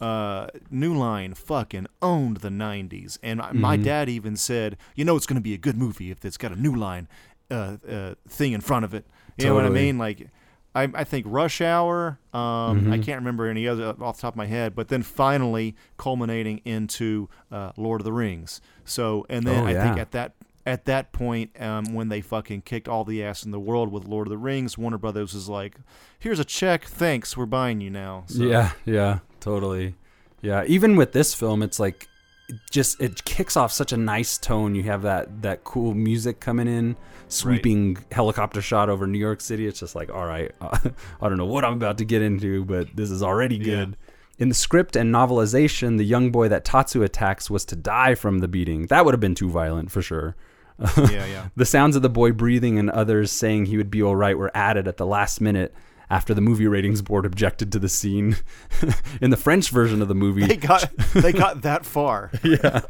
yeah. 0.00 0.06
uh, 0.06 0.46
New 0.70 0.94
Line 0.94 1.34
fucking 1.34 1.86
owned 2.02 2.38
the 2.38 2.48
'90s, 2.48 3.18
and 3.22 3.40
I 3.40 3.48
Mm-hmm. 3.48 3.60
my 3.60 3.76
dad 3.76 4.08
even 4.08 4.36
said, 4.36 4.76
"You 4.94 5.04
know, 5.04 5.16
it's 5.16 5.26
going 5.26 5.36
to 5.36 5.42
be 5.42 5.54
a 5.54 5.58
good 5.58 5.76
movie 5.76 6.10
if 6.10 6.24
it's 6.24 6.36
got 6.38 6.50
a 6.52 6.60
New 6.60 6.74
Line 6.74 7.08
uh, 7.50 7.76
uh, 7.88 8.14
thing 8.28 8.52
in 8.52 8.60
front 8.62 8.84
of 8.84 8.94
it." 8.94 9.04
You 9.36 9.46
know 9.46 9.54
what 9.54 9.64
I 9.66 9.70
mean? 9.70 9.98
Like. 9.98 10.28
I, 10.74 10.90
I 10.92 11.04
think 11.04 11.24
Rush 11.26 11.62
Hour. 11.62 12.18
Um, 12.34 12.40
Mm-hmm. 12.82 12.92
I 12.92 12.98
can't 12.98 13.18
remember 13.18 13.46
any 13.48 13.66
other 13.66 13.94
off 14.02 14.16
the 14.16 14.20
top 14.22 14.34
of 14.34 14.36
my 14.36 14.44
head, 14.44 14.74
but 14.74 14.88
then 14.88 15.02
finally 15.02 15.74
culminating 15.96 16.60
into 16.66 17.30
uh, 17.50 17.72
Lord 17.78 18.02
of 18.02 18.04
the 18.04 18.12
Rings. 18.12 18.60
So, 18.84 19.24
and 19.30 19.46
then 19.46 19.64
Oh, 19.64 19.66
I 19.66 19.72
think 19.72 19.98
at 19.98 20.10
that 20.10 20.34
at 20.66 20.84
that 20.86 21.12
point, 21.12 21.58
um, 21.60 21.94
when 21.94 22.08
they 22.08 22.20
fucking 22.20 22.62
kicked 22.62 22.88
all 22.88 23.04
the 23.04 23.22
ass 23.22 23.44
in 23.44 23.52
the 23.52 23.60
world 23.60 23.92
with 23.92 24.04
Lord 24.04 24.26
of 24.26 24.30
the 24.30 24.36
Rings, 24.36 24.76
Warner 24.76 24.98
Brothers 24.98 25.32
was 25.32 25.48
like, 25.48 25.76
"Here's 26.18 26.40
a 26.40 26.44
check, 26.44 26.84
thanks, 26.84 27.36
we're 27.36 27.46
buying 27.46 27.80
you 27.80 27.88
now." 27.88 28.24
So, 28.26 28.42
Yeah, 28.42 28.72
yeah, 28.84 29.20
totally. 29.38 29.94
Yeah, 30.42 30.64
even 30.66 30.96
with 30.96 31.12
this 31.12 31.34
film, 31.34 31.62
it's 31.62 31.78
like 31.78 32.08
it 32.48 32.56
just 32.70 33.00
it 33.00 33.24
kicks 33.24 33.56
off 33.56 33.72
such 33.72 33.92
a 33.92 33.96
nice 33.96 34.38
tone. 34.38 34.74
You 34.74 34.82
have 34.84 35.02
that 35.02 35.42
that 35.42 35.62
cool 35.62 35.94
music 35.94 36.40
coming 36.40 36.66
in, 36.66 36.96
sweeping 37.28 37.98
helicopter 38.10 38.60
shot 38.60 38.90
over 38.90 39.06
New 39.06 39.18
York 39.18 39.40
City. 39.40 39.68
It's 39.68 39.80
just 39.80 39.94
like, 39.94 40.10
all 40.12 40.26
right, 40.26 40.52
I 40.60 40.80
don't 41.22 41.38
know 41.38 41.46
what 41.46 41.64
I'm 41.64 41.74
about 41.74 41.98
to 41.98 42.04
get 42.04 42.22
into, 42.22 42.64
but 42.64 42.94
this 42.94 43.10
is 43.10 43.22
already 43.22 43.58
good. 43.58 43.96
In 44.38 44.50
the 44.50 44.54
script 44.54 44.96
and 44.96 45.14
novelization, 45.14 45.96
the 45.96 46.04
young 46.04 46.30
boy 46.30 46.48
that 46.48 46.64
Tatsu 46.64 47.02
attacks 47.02 47.48
was 47.48 47.64
to 47.66 47.76
die 47.76 48.14
from 48.14 48.40
the 48.40 48.48
beating. 48.48 48.86
That 48.88 49.04
would 49.04 49.14
have 49.14 49.20
been 49.20 49.34
too 49.34 49.48
violent 49.48 49.90
for 49.90 50.02
sure. 50.02 50.36
Yeah, 50.78 51.26
yeah. 51.26 51.48
The 51.56 51.64
sounds 51.64 51.96
of 51.96 52.02
the 52.02 52.10
boy 52.10 52.32
breathing 52.32 52.78
and 52.78 52.90
others 52.90 53.32
saying 53.32 53.66
he 53.66 53.76
would 53.76 53.90
be 53.90 54.02
all 54.02 54.16
right 54.16 54.36
were 54.36 54.50
added 54.54 54.86
at 54.86 54.96
the 54.96 55.06
last 55.06 55.40
minute 55.40 55.74
after 56.08 56.34
the 56.34 56.40
movie 56.40 56.66
ratings 56.66 57.02
board 57.02 57.26
objected 57.26 57.72
to 57.72 57.78
the 57.78 57.88
scene. 57.88 58.36
In 59.20 59.30
the 59.30 59.36
French 59.36 59.70
version 59.70 60.02
of 60.02 60.08
the 60.08 60.14
movie, 60.14 60.46
They 60.46 60.56
got 60.56 60.90
they 61.14 61.32
got 61.32 61.62
that 61.62 61.84
far. 61.84 62.30
yeah. 62.44 62.82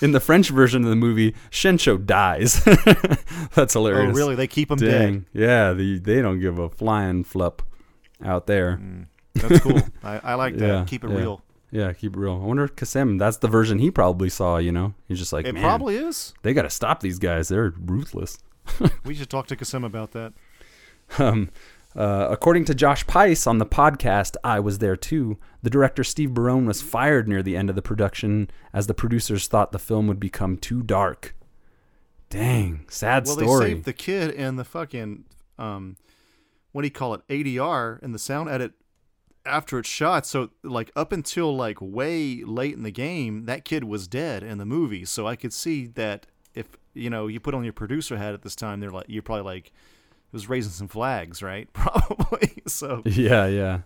in 0.00 0.12
the 0.12 0.20
French 0.20 0.50
version 0.50 0.84
of 0.84 0.90
the 0.90 0.96
movie, 0.96 1.34
Shencho 1.50 2.04
dies. 2.04 2.62
That's 3.54 3.74
oh, 3.74 3.80
hilarious. 3.80 4.12
Oh, 4.12 4.16
really? 4.16 4.34
They 4.34 4.46
keep 4.46 4.70
him 4.70 4.78
dead. 4.78 5.24
Yeah, 5.32 5.72
the, 5.72 5.98
they 5.98 6.20
don't 6.20 6.40
give 6.40 6.58
a 6.58 6.68
flying 6.68 7.24
flup 7.24 7.60
out 8.22 8.46
there. 8.46 8.76
Mm. 8.76 9.06
That's 9.34 9.60
cool. 9.60 9.80
I, 10.02 10.20
I 10.22 10.34
like 10.34 10.56
that. 10.58 10.66
Yeah, 10.66 10.84
keep 10.86 11.04
it 11.04 11.10
yeah. 11.10 11.16
real. 11.16 11.42
Yeah, 11.74 11.92
keep 11.92 12.14
it 12.14 12.18
real. 12.20 12.34
I 12.40 12.46
wonder 12.46 12.62
if 12.62 12.76
Kasim, 12.76 13.18
that's 13.18 13.38
the 13.38 13.48
version 13.48 13.80
he 13.80 13.90
probably 13.90 14.28
saw, 14.28 14.58
you 14.58 14.70
know? 14.70 14.94
He's 15.08 15.18
just 15.18 15.32
like, 15.32 15.44
It 15.44 15.54
man, 15.54 15.62
probably 15.64 15.96
is. 15.96 16.32
they 16.42 16.54
got 16.54 16.62
to 16.62 16.70
stop 16.70 17.00
these 17.00 17.18
guys. 17.18 17.48
They're 17.48 17.74
ruthless. 17.76 18.38
We 19.04 19.14
should 19.16 19.28
talk 19.28 19.48
to 19.48 19.56
Kasim 19.56 19.82
about 19.82 20.12
that. 20.12 20.34
Um, 21.18 21.50
uh, 21.96 22.28
according 22.30 22.64
to 22.66 22.74
Josh 22.76 23.04
Pais 23.08 23.44
on 23.48 23.58
the 23.58 23.66
podcast, 23.66 24.36
I 24.44 24.60
Was 24.60 24.78
There 24.78 24.96
Too, 24.96 25.36
the 25.62 25.68
director 25.70 26.04
Steve 26.04 26.32
Barone 26.32 26.64
was 26.64 26.80
fired 26.80 27.26
near 27.28 27.42
the 27.42 27.56
end 27.56 27.68
of 27.70 27.74
the 27.76 27.82
production 27.82 28.48
as 28.72 28.86
the 28.86 28.94
producers 28.94 29.48
thought 29.48 29.72
the 29.72 29.78
film 29.80 30.06
would 30.06 30.20
become 30.20 30.56
too 30.56 30.80
dark. 30.82 31.34
Dang, 32.30 32.84
sad 32.88 33.26
Well, 33.26 33.36
story. 33.36 33.64
they 33.64 33.70
saved 33.72 33.84
the 33.84 33.92
kid 33.92 34.30
and 34.34 34.58
the 34.58 34.64
fucking 34.64 35.24
um, 35.58 35.96
what 36.72 36.82
do 36.82 36.86
you 36.86 36.92
call 36.92 37.14
it? 37.14 37.20
ADR 37.28 38.00
and 38.02 38.14
the 38.14 38.18
sound 38.18 38.48
edit 38.48 38.72
after 39.46 39.78
it's 39.78 39.88
shot. 39.88 40.26
So 40.26 40.50
like 40.62 40.90
up 40.96 41.12
until 41.12 41.54
like 41.54 41.78
way 41.80 42.42
late 42.44 42.74
in 42.74 42.82
the 42.82 42.90
game, 42.90 43.46
that 43.46 43.64
kid 43.64 43.84
was 43.84 44.06
dead 44.06 44.42
in 44.42 44.58
the 44.58 44.64
movie. 44.64 45.04
So 45.04 45.26
I 45.26 45.36
could 45.36 45.52
see 45.52 45.86
that 45.88 46.26
if 46.54 46.68
you 46.94 47.10
know 47.10 47.26
you 47.26 47.40
put 47.40 47.54
on 47.54 47.64
your 47.64 47.72
producer 47.72 48.16
hat 48.16 48.34
at 48.34 48.42
this 48.42 48.56
time, 48.56 48.80
they're 48.80 48.90
like 48.90 49.06
you're 49.08 49.22
probably 49.22 49.44
like 49.44 49.66
it 49.66 50.32
was 50.32 50.48
raising 50.48 50.72
some 50.72 50.88
flags, 50.88 51.42
right? 51.42 51.70
Probably. 51.72 52.62
So 52.66 53.02
yeah, 53.04 53.46
yeah. 53.46 53.80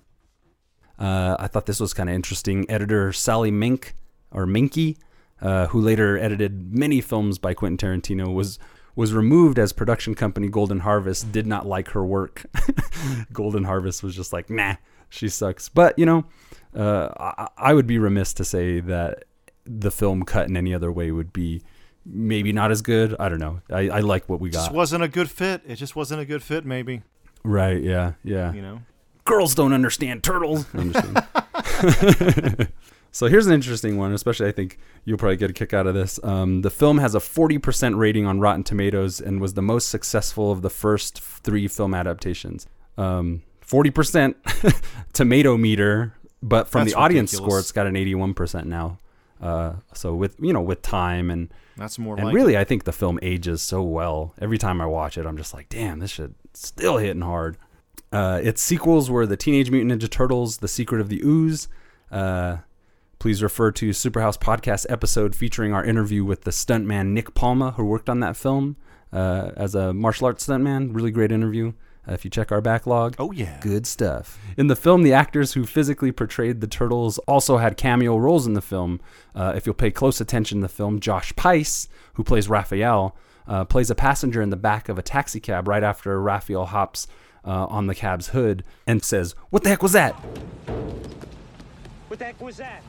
Uh, 0.98 1.36
I 1.38 1.46
thought 1.46 1.66
this 1.66 1.80
was 1.80 1.94
kind 1.94 2.08
of 2.08 2.14
interesting. 2.14 2.68
Editor 2.68 3.12
Sally 3.12 3.52
Mink, 3.52 3.94
or 4.32 4.46
Menke, 4.46 4.96
uh, 5.40 5.68
who 5.68 5.80
later 5.80 6.18
edited 6.18 6.74
many 6.74 7.00
films 7.00 7.38
by 7.38 7.54
Quentin 7.54 7.76
Tarantino, 7.76 8.34
was 8.34 8.58
was 8.96 9.12
removed 9.12 9.60
as 9.60 9.72
production 9.72 10.16
company 10.16 10.48
Golden 10.48 10.80
Harvest 10.80 11.30
did 11.30 11.46
not 11.46 11.66
like 11.66 11.90
her 11.90 12.04
work. 12.04 12.44
Golden 13.32 13.62
Harvest 13.62 14.02
was 14.02 14.16
just 14.16 14.32
like, 14.32 14.50
nah, 14.50 14.74
she 15.08 15.28
sucks. 15.28 15.68
But 15.68 15.98
you 15.98 16.06
know, 16.06 16.24
uh, 16.74 17.08
I, 17.18 17.48
I 17.56 17.74
would 17.74 17.86
be 17.86 17.98
remiss 17.98 18.32
to 18.34 18.44
say 18.44 18.80
that 18.80 19.24
the 19.64 19.90
film 19.90 20.22
cut 20.24 20.48
in 20.48 20.56
any 20.56 20.74
other 20.74 20.90
way 20.90 21.10
would 21.10 21.32
be 21.32 21.62
maybe 22.04 22.52
not 22.52 22.70
as 22.70 22.82
good. 22.82 23.14
I 23.18 23.28
don't 23.28 23.40
know. 23.40 23.60
I, 23.70 23.88
I 23.88 24.00
like 24.00 24.28
what 24.28 24.40
we 24.40 24.50
just 24.50 24.68
got. 24.68 24.76
wasn't 24.76 25.02
a 25.02 25.08
good 25.08 25.30
fit. 25.30 25.62
It 25.66 25.76
just 25.76 25.94
wasn't 25.94 26.20
a 26.20 26.24
good 26.24 26.42
fit. 26.42 26.64
Maybe 26.64 27.02
Right? 27.44 27.82
Yeah. 27.82 28.12
Yeah. 28.24 28.52
you 28.52 28.62
know. 28.62 28.80
girls 29.24 29.54
don't 29.54 29.72
understand 29.72 30.22
turtles. 30.22 30.66
So 33.10 33.26
here's 33.26 33.46
an 33.46 33.52
interesting 33.52 33.96
one, 33.96 34.12
especially 34.12 34.48
I 34.48 34.52
think 34.52 34.78
you'll 35.04 35.18
probably 35.18 35.36
get 35.36 35.50
a 35.50 35.54
kick 35.54 35.72
out 35.72 35.86
of 35.86 35.94
this. 35.94 36.20
Um, 36.22 36.62
the 36.62 36.70
film 36.70 36.98
has 36.98 37.14
a 37.14 37.18
40% 37.18 37.96
rating 37.96 38.26
on 38.26 38.38
Rotten 38.38 38.62
Tomatoes 38.64 39.20
and 39.20 39.40
was 39.40 39.54
the 39.54 39.62
most 39.62 39.88
successful 39.88 40.52
of 40.52 40.62
the 40.62 40.70
first 40.70 41.20
three 41.20 41.68
film 41.68 41.94
adaptations. 41.94 42.66
Um, 42.96 43.42
40% 43.68 44.34
tomato 45.12 45.56
meter, 45.56 46.14
but 46.42 46.68
from 46.68 46.80
That's 46.82 46.92
the 46.94 46.98
audience 46.98 47.32
ridiculous. 47.32 47.52
score, 47.52 47.60
it's 47.60 47.72
got 47.72 47.86
an 47.86 47.94
81% 47.94 48.64
now. 48.64 48.98
Uh, 49.40 49.74
so 49.94 50.14
with 50.14 50.34
you 50.40 50.52
know 50.52 50.60
with 50.60 50.82
time 50.82 51.30
and 51.30 51.48
That's 51.76 51.96
more 51.96 52.16
and 52.16 52.26
like 52.26 52.34
really, 52.34 52.56
I 52.58 52.64
think 52.64 52.82
the 52.84 52.92
film 52.92 53.20
ages 53.22 53.62
so 53.62 53.82
well. 53.82 54.34
Every 54.40 54.58
time 54.58 54.80
I 54.80 54.86
watch 54.86 55.16
it, 55.16 55.26
I'm 55.26 55.36
just 55.36 55.54
like, 55.54 55.68
damn, 55.68 56.00
this 56.00 56.10
shit 56.10 56.32
still 56.54 56.96
hitting 56.96 57.22
hard. 57.22 57.56
Uh, 58.10 58.40
its 58.42 58.60
sequels 58.60 59.10
were 59.10 59.26
the 59.26 59.36
Teenage 59.36 59.70
Mutant 59.70 60.02
Ninja 60.02 60.10
Turtles: 60.10 60.58
The 60.58 60.66
Secret 60.66 61.00
of 61.00 61.08
the 61.08 61.20
Ooze. 61.22 61.68
Uh, 62.10 62.58
please 63.20 63.42
refer 63.42 63.70
to 63.72 63.90
Superhouse 63.90 64.38
podcast 64.38 64.86
episode 64.88 65.36
featuring 65.36 65.72
our 65.72 65.84
interview 65.84 66.24
with 66.24 66.42
the 66.42 66.50
stuntman 66.50 67.08
Nick 67.08 67.34
Palma, 67.34 67.72
who 67.72 67.84
worked 67.84 68.08
on 68.08 68.18
that 68.20 68.36
film 68.36 68.76
uh, 69.12 69.50
as 69.56 69.74
a 69.76 69.92
martial 69.92 70.26
arts 70.26 70.46
stuntman. 70.46 70.94
Really 70.94 71.10
great 71.12 71.30
interview. 71.30 71.74
Uh, 72.08 72.12
if 72.12 72.24
you 72.24 72.30
check 72.30 72.50
our 72.50 72.60
backlog, 72.60 73.14
Oh 73.18 73.32
yeah. 73.32 73.58
Good 73.60 73.86
stuff. 73.86 74.38
In 74.56 74.68
the 74.68 74.76
film, 74.76 75.02
the 75.02 75.12
actors 75.12 75.52
who 75.52 75.66
physically 75.66 76.10
portrayed 76.12 76.60
the 76.60 76.66
turtles 76.66 77.18
also 77.18 77.58
had 77.58 77.76
cameo 77.76 78.16
roles 78.16 78.46
in 78.46 78.54
the 78.54 78.62
film. 78.62 79.00
Uh, 79.34 79.52
if 79.54 79.66
you'll 79.66 79.74
pay 79.74 79.90
close 79.90 80.20
attention 80.20 80.58
in 80.58 80.62
the 80.62 80.68
film, 80.68 81.00
Josh 81.00 81.34
Pais, 81.36 81.88
who 82.14 82.24
plays 82.24 82.48
Raphael, 82.48 83.16
uh, 83.46 83.64
plays 83.64 83.90
a 83.90 83.94
passenger 83.94 84.40
in 84.40 84.50
the 84.50 84.56
back 84.56 84.88
of 84.88 84.98
a 84.98 85.02
taxi 85.02 85.40
cab 85.40 85.68
right 85.68 85.82
after 85.82 86.20
Raphael 86.20 86.66
hops 86.66 87.06
uh, 87.44 87.66
on 87.66 87.86
the 87.86 87.94
cab's 87.94 88.28
hood 88.28 88.64
and 88.86 89.02
says, 89.02 89.34
What 89.50 89.62
the 89.62 89.68
heck 89.68 89.82
was 89.82 89.92
that? 89.92 90.12
What 92.08 92.18
the 92.18 92.24
heck 92.24 92.40
was 92.40 92.56
that? 92.56 92.82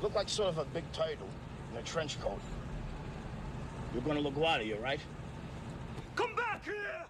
Looked 0.00 0.16
like 0.16 0.28
sort 0.28 0.48
of 0.50 0.58
a 0.58 0.64
big 0.66 0.84
turtle 0.92 1.28
in 1.72 1.78
a 1.78 1.82
trench 1.82 2.20
coat. 2.20 2.40
You're 3.92 4.02
gonna 4.02 4.22
LaGuardia, 4.22 4.80
right? 4.82 5.00
Come 6.16 6.34
back 6.34 6.64
here! 6.64 7.06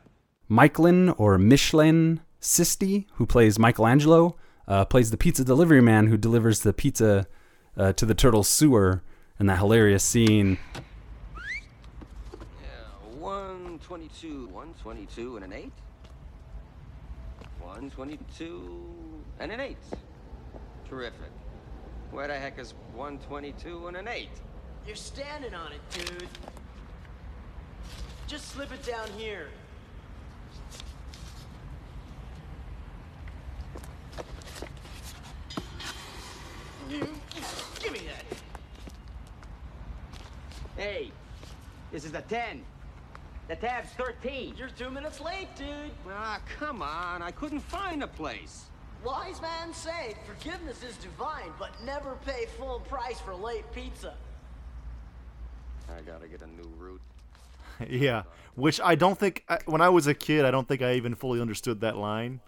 Michelin 0.52 1.08
or 1.08 1.38
Michelan 1.38 2.20
Sisti, 2.38 3.06
who 3.14 3.24
plays 3.24 3.58
Michelangelo, 3.58 4.36
uh, 4.68 4.84
plays 4.84 5.10
the 5.10 5.16
pizza 5.16 5.44
delivery 5.44 5.80
man 5.80 6.08
who 6.08 6.18
delivers 6.18 6.60
the 6.60 6.74
pizza 6.74 7.26
uh, 7.78 7.94
to 7.94 8.04
the 8.04 8.14
turtle 8.14 8.42
sewer 8.42 9.02
in 9.40 9.46
that 9.46 9.56
hilarious 9.56 10.04
scene. 10.04 10.58
Yeah, 12.34 13.18
122, 13.18 14.48
122 14.48 15.36
and 15.36 15.44
an 15.46 15.52
8. 15.54 15.72
122 17.60 19.24
and 19.40 19.52
an 19.52 19.58
8. 19.58 19.76
Terrific. 20.86 21.30
Where 22.10 22.28
the 22.28 22.38
heck 22.38 22.58
is 22.58 22.74
122 22.94 23.86
and 23.86 23.96
an 23.96 24.06
8? 24.06 24.28
You're 24.86 24.96
standing 24.96 25.54
on 25.54 25.72
it, 25.72 25.80
dude. 25.90 26.28
Just 28.26 28.50
slip 28.50 28.70
it 28.70 28.84
down 28.84 29.08
here. 29.16 29.48
You, 36.92 37.06
give 37.80 37.92
me 37.92 38.00
that. 38.06 38.24
Hey, 40.76 41.10
this 41.90 42.04
is 42.04 42.14
a 42.14 42.20
10. 42.22 42.62
The 43.48 43.56
tab's 43.56 43.90
13. 43.92 44.54
You're 44.56 44.68
two 44.68 44.90
minutes 44.90 45.20
late, 45.20 45.48
dude. 45.56 45.90
Ah, 46.10 46.40
come 46.58 46.82
on. 46.82 47.22
I 47.22 47.30
couldn't 47.30 47.60
find 47.60 48.02
a 48.02 48.06
place. 48.06 48.66
Wise 49.04 49.40
man 49.40 49.72
say 49.74 50.14
forgiveness 50.26 50.82
is 50.84 50.96
divine, 50.96 51.50
but 51.58 51.70
never 51.84 52.16
pay 52.24 52.46
full 52.58 52.80
price 52.80 53.18
for 53.20 53.34
late 53.34 53.64
pizza. 53.72 54.14
I 55.88 56.00
gotta 56.02 56.28
get 56.28 56.40
a 56.42 56.46
new 56.46 56.70
route. 56.78 57.00
yeah, 57.90 58.22
which 58.54 58.80
I 58.80 58.94
don't 58.94 59.18
think 59.18 59.44
I- 59.48 59.58
when 59.66 59.80
I 59.80 59.88
was 59.88 60.06
a 60.06 60.14
kid, 60.14 60.44
I 60.44 60.50
don't 60.50 60.68
think 60.68 60.82
I 60.82 60.94
even 60.94 61.14
fully 61.14 61.40
understood 61.40 61.80
that 61.80 61.96
line. 61.96 62.40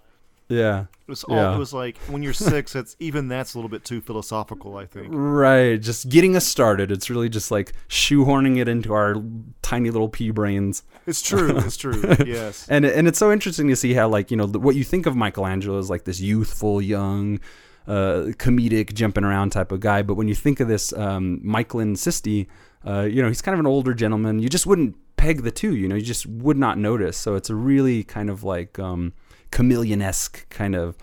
Yeah. 0.49 0.83
It 1.07 1.11
was 1.11 1.25
all, 1.25 1.37
yeah. 1.37 1.55
it 1.55 1.59
was 1.59 1.73
like 1.73 1.97
when 2.09 2.23
you're 2.23 2.33
six, 2.33 2.75
it's 2.75 2.97
even 2.99 3.29
that's 3.29 3.55
a 3.55 3.59
little 3.59 3.69
bit 3.69 3.85
too 3.85 4.01
philosophical. 4.01 4.77
I 4.77 4.87
think. 4.87 5.09
Right, 5.11 5.81
just 5.81 6.09
getting 6.09 6.37
us 6.37 6.47
started. 6.47 6.91
It's 6.91 7.11
really 7.11 7.29
just 7.29 7.51
like 7.51 7.73
shoehorning 7.89 8.59
it 8.59 8.69
into 8.69 8.93
our 8.95 9.17
tiny 9.63 9.91
little 9.91 10.09
pea 10.09 10.31
brains. 10.31 10.83
It's 11.07 11.21
true. 11.23 11.59
It's 11.59 11.77
true. 11.77 12.03
Yes. 12.27 12.67
and 12.69 12.85
and 12.85 13.07
it's 13.07 13.19
so 13.19 13.33
interesting 13.33 13.69
to 13.69 13.77
see 13.77 13.93
how 13.95 14.09
like 14.09 14.31
you 14.31 14.37
know 14.37 14.47
the- 14.47 14.59
what 14.59 14.77
you 14.77 14.85
think 14.85 15.07
of 15.07 15.15
Michelangelo 15.17 15.79
is 15.79 15.91
like 15.91 16.05
this 16.05 16.21
youthful, 16.21 16.81
young, 16.81 17.41
uh, 17.87 18.33
comedic, 18.39 18.95
jumping 18.95 19.25
around 19.25 19.51
type 19.51 19.73
of 19.73 19.81
guy. 19.81 20.03
But 20.03 20.15
when 20.15 20.29
you 20.29 20.35
think 20.35 20.61
of 20.61 20.69
this 20.69 20.93
um, 20.95 21.41
Michelan 21.45 21.95
Sisti, 21.97 22.47
uh, 22.87 23.03
you 23.03 23.21
know 23.23 23.29
he's 23.29 23.43
kind 23.43 23.55
of 23.55 23.61
an 23.61 23.67
older 23.67 23.93
gentleman. 23.95 24.39
You 24.39 24.49
just 24.49 24.67
wouldn't 24.67 24.97
peg 25.17 25.43
the 25.43 25.51
two. 25.51 25.75
You 25.75 25.89
know, 25.89 25.97
you 25.97 26.03
just 26.03 26.27
would 26.27 26.57
not 26.57 26.79
notice. 26.79 27.17
So 27.19 27.35
it's 27.35 27.51
a 27.51 27.55
really 27.55 28.05
kind 28.05 28.31
of 28.31 28.43
like 28.45 28.79
um, 28.79 29.13
chameleon 29.55 30.03
esque 30.03 30.49
kind 30.51 30.75
of 30.75 30.97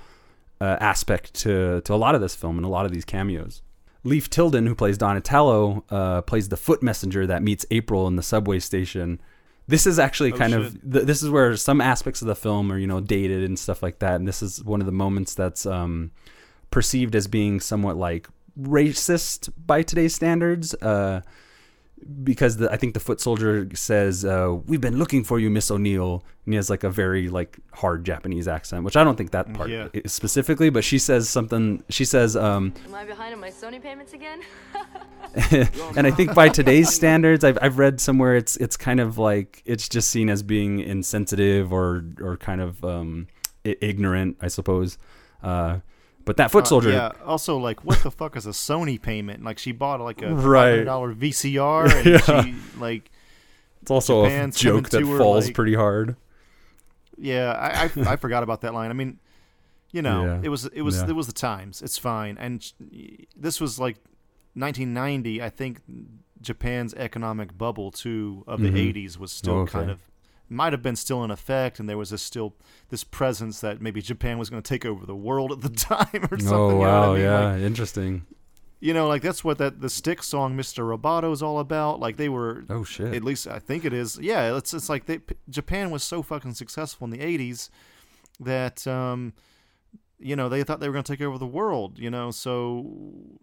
uh, 0.60 0.78
aspect 0.80 1.34
to 1.44 1.82
to 1.82 1.94
a 1.94 2.00
lot 2.06 2.14
of 2.16 2.22
this 2.22 2.36
film 2.36 2.58
and 2.58 2.66
a 2.66 2.70
lot 2.70 2.86
of 2.86 2.92
these 2.92 3.06
cameos. 3.06 3.62
Leif 4.04 4.30
Tilden, 4.30 4.66
who 4.68 4.74
plays 4.76 4.98
Donatello, 4.98 5.84
uh, 5.92 6.22
plays 6.24 6.50
the 6.50 6.58
foot 6.58 6.82
messenger 6.82 7.26
that 7.28 7.42
meets 7.44 7.66
April 7.72 8.08
in 8.08 8.16
the 8.16 8.24
subway 8.24 8.60
station. 8.60 9.20
This 9.68 9.86
is 9.86 10.00
actually 10.00 10.34
Oh, 10.34 10.38
kind 10.38 10.54
shit. 10.54 10.62
of 10.62 10.92
th- 10.94 11.06
this 11.06 11.22
is 11.24 11.30
where 11.30 11.56
some 11.56 11.80
aspects 11.82 12.22
of 12.22 12.28
the 12.28 12.36
film 12.36 12.72
are 12.72 12.78
you 12.78 12.88
know 12.88 13.00
dated 13.00 13.44
and 13.44 13.58
stuff 13.58 13.82
like 13.84 14.00
that, 14.00 14.16
and 14.16 14.28
this 14.28 14.42
is 14.44 14.64
one 14.64 14.82
of 14.82 14.86
the 14.86 14.92
moments 15.06 15.34
that's 15.36 15.66
um, 15.66 16.12
perceived 16.72 17.16
as 17.16 17.28
being 17.28 17.60
somewhat 17.60 17.96
like 17.98 18.28
racist 18.60 19.50
by 19.66 19.82
today's 19.84 20.14
standards. 20.16 20.74
Uh, 20.76 21.22
because 22.24 22.58
the, 22.58 22.72
I 22.72 22.78
think 22.78 22.94
the 22.94 23.00
foot 23.00 23.22
soldier 23.22 23.68
says, 23.74 24.26
uh, 24.26 24.58
"We've 24.66 24.82
been 24.82 24.98
looking 24.98 25.24
for 25.24 25.40
you, 25.40 25.50
Miss 25.50 25.70
O'Neill," 25.72 26.24
and 26.46 26.54
he 26.54 26.56
has 26.56 26.70
like 26.70 26.84
a 26.84 26.90
very 26.90 27.30
like 27.30 27.58
hard 27.74 28.04
Japanese 28.06 28.48
accent, 28.48 28.84
which 28.84 28.96
I 28.98 29.04
don't 29.04 29.16
think 29.16 29.32
that 29.32 29.54
part 29.54 29.70
Yeah. 29.70 29.88
is 29.94 30.12
specifically, 30.14 30.70
but 30.70 30.84
she 30.84 30.98
says 31.00 31.30
something. 31.30 31.84
She 31.90 32.06
says, 32.06 32.36
um, 32.36 32.74
Am 32.88 32.96
I 32.96 33.06
behind 33.06 33.34
on 33.34 33.40
my 33.40 33.50
Sony 33.50 33.82
payments 33.82 34.14
again? 34.14 34.42
and 35.96 36.06
I 36.08 36.12
think 36.12 36.34
by 36.34 36.50
today's 36.50 36.94
standards, 36.94 37.44
I've, 37.44 37.58
I've 37.62 37.78
read 37.78 38.02
somewhere 38.02 38.36
it's 38.36 38.58
it's 38.58 38.76
kind 38.78 39.00
of 39.00 39.18
like 39.18 39.62
it's 39.66 39.88
just 39.88 40.10
seen 40.10 40.30
as 40.30 40.44
being 40.44 40.80
insensitive 40.80 41.72
or 41.72 42.04
or 42.20 42.38
kind 42.38 42.62
of 42.62 42.84
um, 42.84 43.28
ignorant, 43.64 44.38
I 44.42 44.48
suppose. 44.48 44.98
Uh, 45.44 45.80
but 46.26 46.38
that 46.38 46.52
foot 46.52 46.64
Uh, 46.64 46.68
soldier, 46.68 46.92
yeah. 46.92 47.12
Also, 47.26 47.58
like, 47.58 47.84
what 47.86 48.00
the 48.04 48.12
fuck 48.12 48.36
is 48.36 48.46
a 48.46 48.52
Sony 48.52 49.02
payment? 49.02 49.44
Like, 49.44 49.58
she 49.60 49.72
bought 49.72 50.00
like 50.02 50.22
a 50.22 50.34
Right. 50.34 50.84
dollar 50.84 51.14
VCR, 51.14 51.86
and 51.96 52.06
Yeah. 52.06 52.44
she 52.44 52.56
like. 52.80 53.10
it's 53.82 53.92
also 53.92 54.24
a 54.26 54.30
Japan's 54.30 54.58
joke 54.60 54.90
that 54.90 55.06
her, 55.06 55.18
falls 55.18 55.46
like- 55.46 55.56
pretty 55.56 55.76
hard. 55.76 56.16
Yeah, 57.18 57.52
I, 57.52 57.84
I 57.86 58.14
I 58.14 58.16
forgot 58.16 58.42
about 58.44 58.62
that 58.62 58.74
line. 58.74 58.90
I 58.90 58.94
mean, 58.94 59.20
you 59.92 60.02
know, 60.02 60.26
Yeah. 60.26 60.40
it 60.44 60.50
was 60.50 60.66
it 60.68 60.82
was 60.82 60.98
Yeah. 60.98 61.10
it 61.10 61.16
was 61.16 61.28
the 61.28 61.34
times. 61.34 61.82
It's 61.82 61.98
fine, 61.98 62.38
and 62.40 62.66
this 63.36 63.62
was 63.62 63.80
like 63.80 63.98
1990. 64.56 65.42
I 65.42 65.50
think 65.50 65.82
Japan's 66.42 66.94
economic 66.96 67.58
bubble 67.58 67.92
too 67.92 68.44
of 68.48 68.62
the 68.62 68.70
Mhm. 68.70 68.78
80s 68.78 69.18
was 69.20 69.32
still 69.32 69.60
Okay. 69.60 69.72
kind 69.74 69.92
of 69.92 70.00
might 70.52 70.74
have 70.74 70.82
been 70.82 70.96
still 70.96 71.24
in 71.24 71.32
effect, 71.32 71.80
and 71.80 71.88
there 71.90 71.98
was 71.98 72.10
this 72.12 72.22
still 72.22 72.56
this 72.90 73.04
presence 73.04 73.62
that 73.62 73.82
maybe 73.82 74.02
Japan 74.02 74.38
was 74.38 74.50
going 74.50 74.62
to 74.62 74.68
take 74.68 74.86
over 74.86 75.06
the 75.06 75.16
world 75.16 75.52
at 75.52 75.62
the 75.62 75.70
time 75.78 76.28
or 76.32 76.38
something. 76.38 76.54
Oh 76.54 76.70
you 76.70 76.76
know 76.76 76.80
wow, 76.80 77.12
I 77.12 77.14
mean? 77.16 77.24
yeah, 77.24 77.52
Like, 77.54 77.62
interesting. 77.62 78.26
you 78.80 78.94
know, 78.94 79.08
like 79.08 79.22
that's 79.22 79.44
what 79.44 79.58
that 79.60 79.82
the 79.82 79.90
Styx 79.90 80.28
song 80.28 80.58
"Mr. 80.58 80.84
Roboto" 80.84 81.32
is 81.32 81.42
all 81.42 81.60
about. 81.60 82.00
Like 82.00 82.18
they 82.18 82.30
were. 82.30 82.66
Oh 82.70 82.84
shit. 82.84 83.14
At 83.16 83.24
least 83.24 83.48
I 83.48 83.60
think 83.60 83.86
it 83.86 83.94
is. 83.94 84.20
Yeah, 84.22 84.58
it's 84.58 84.74
it's 84.74 84.90
like 84.90 85.06
they, 85.06 85.20
Japan 85.50 85.90
was 85.92 86.04
so 86.04 86.22
fucking 86.22 86.54
successful 86.56 87.06
in 87.06 87.12
the 87.12 87.20
'80s 87.20 87.70
that 88.40 88.86
um, 88.88 89.34
you 90.22 90.36
know 90.36 90.48
they 90.50 90.64
thought 90.64 90.80
they 90.80 90.88
were 90.88 90.94
going 90.94 91.04
to 91.04 91.12
take 91.12 91.22
over 91.22 91.38
the 91.38 91.46
world. 91.48 91.98
You 92.00 92.10
know, 92.10 92.32
so 92.32 92.86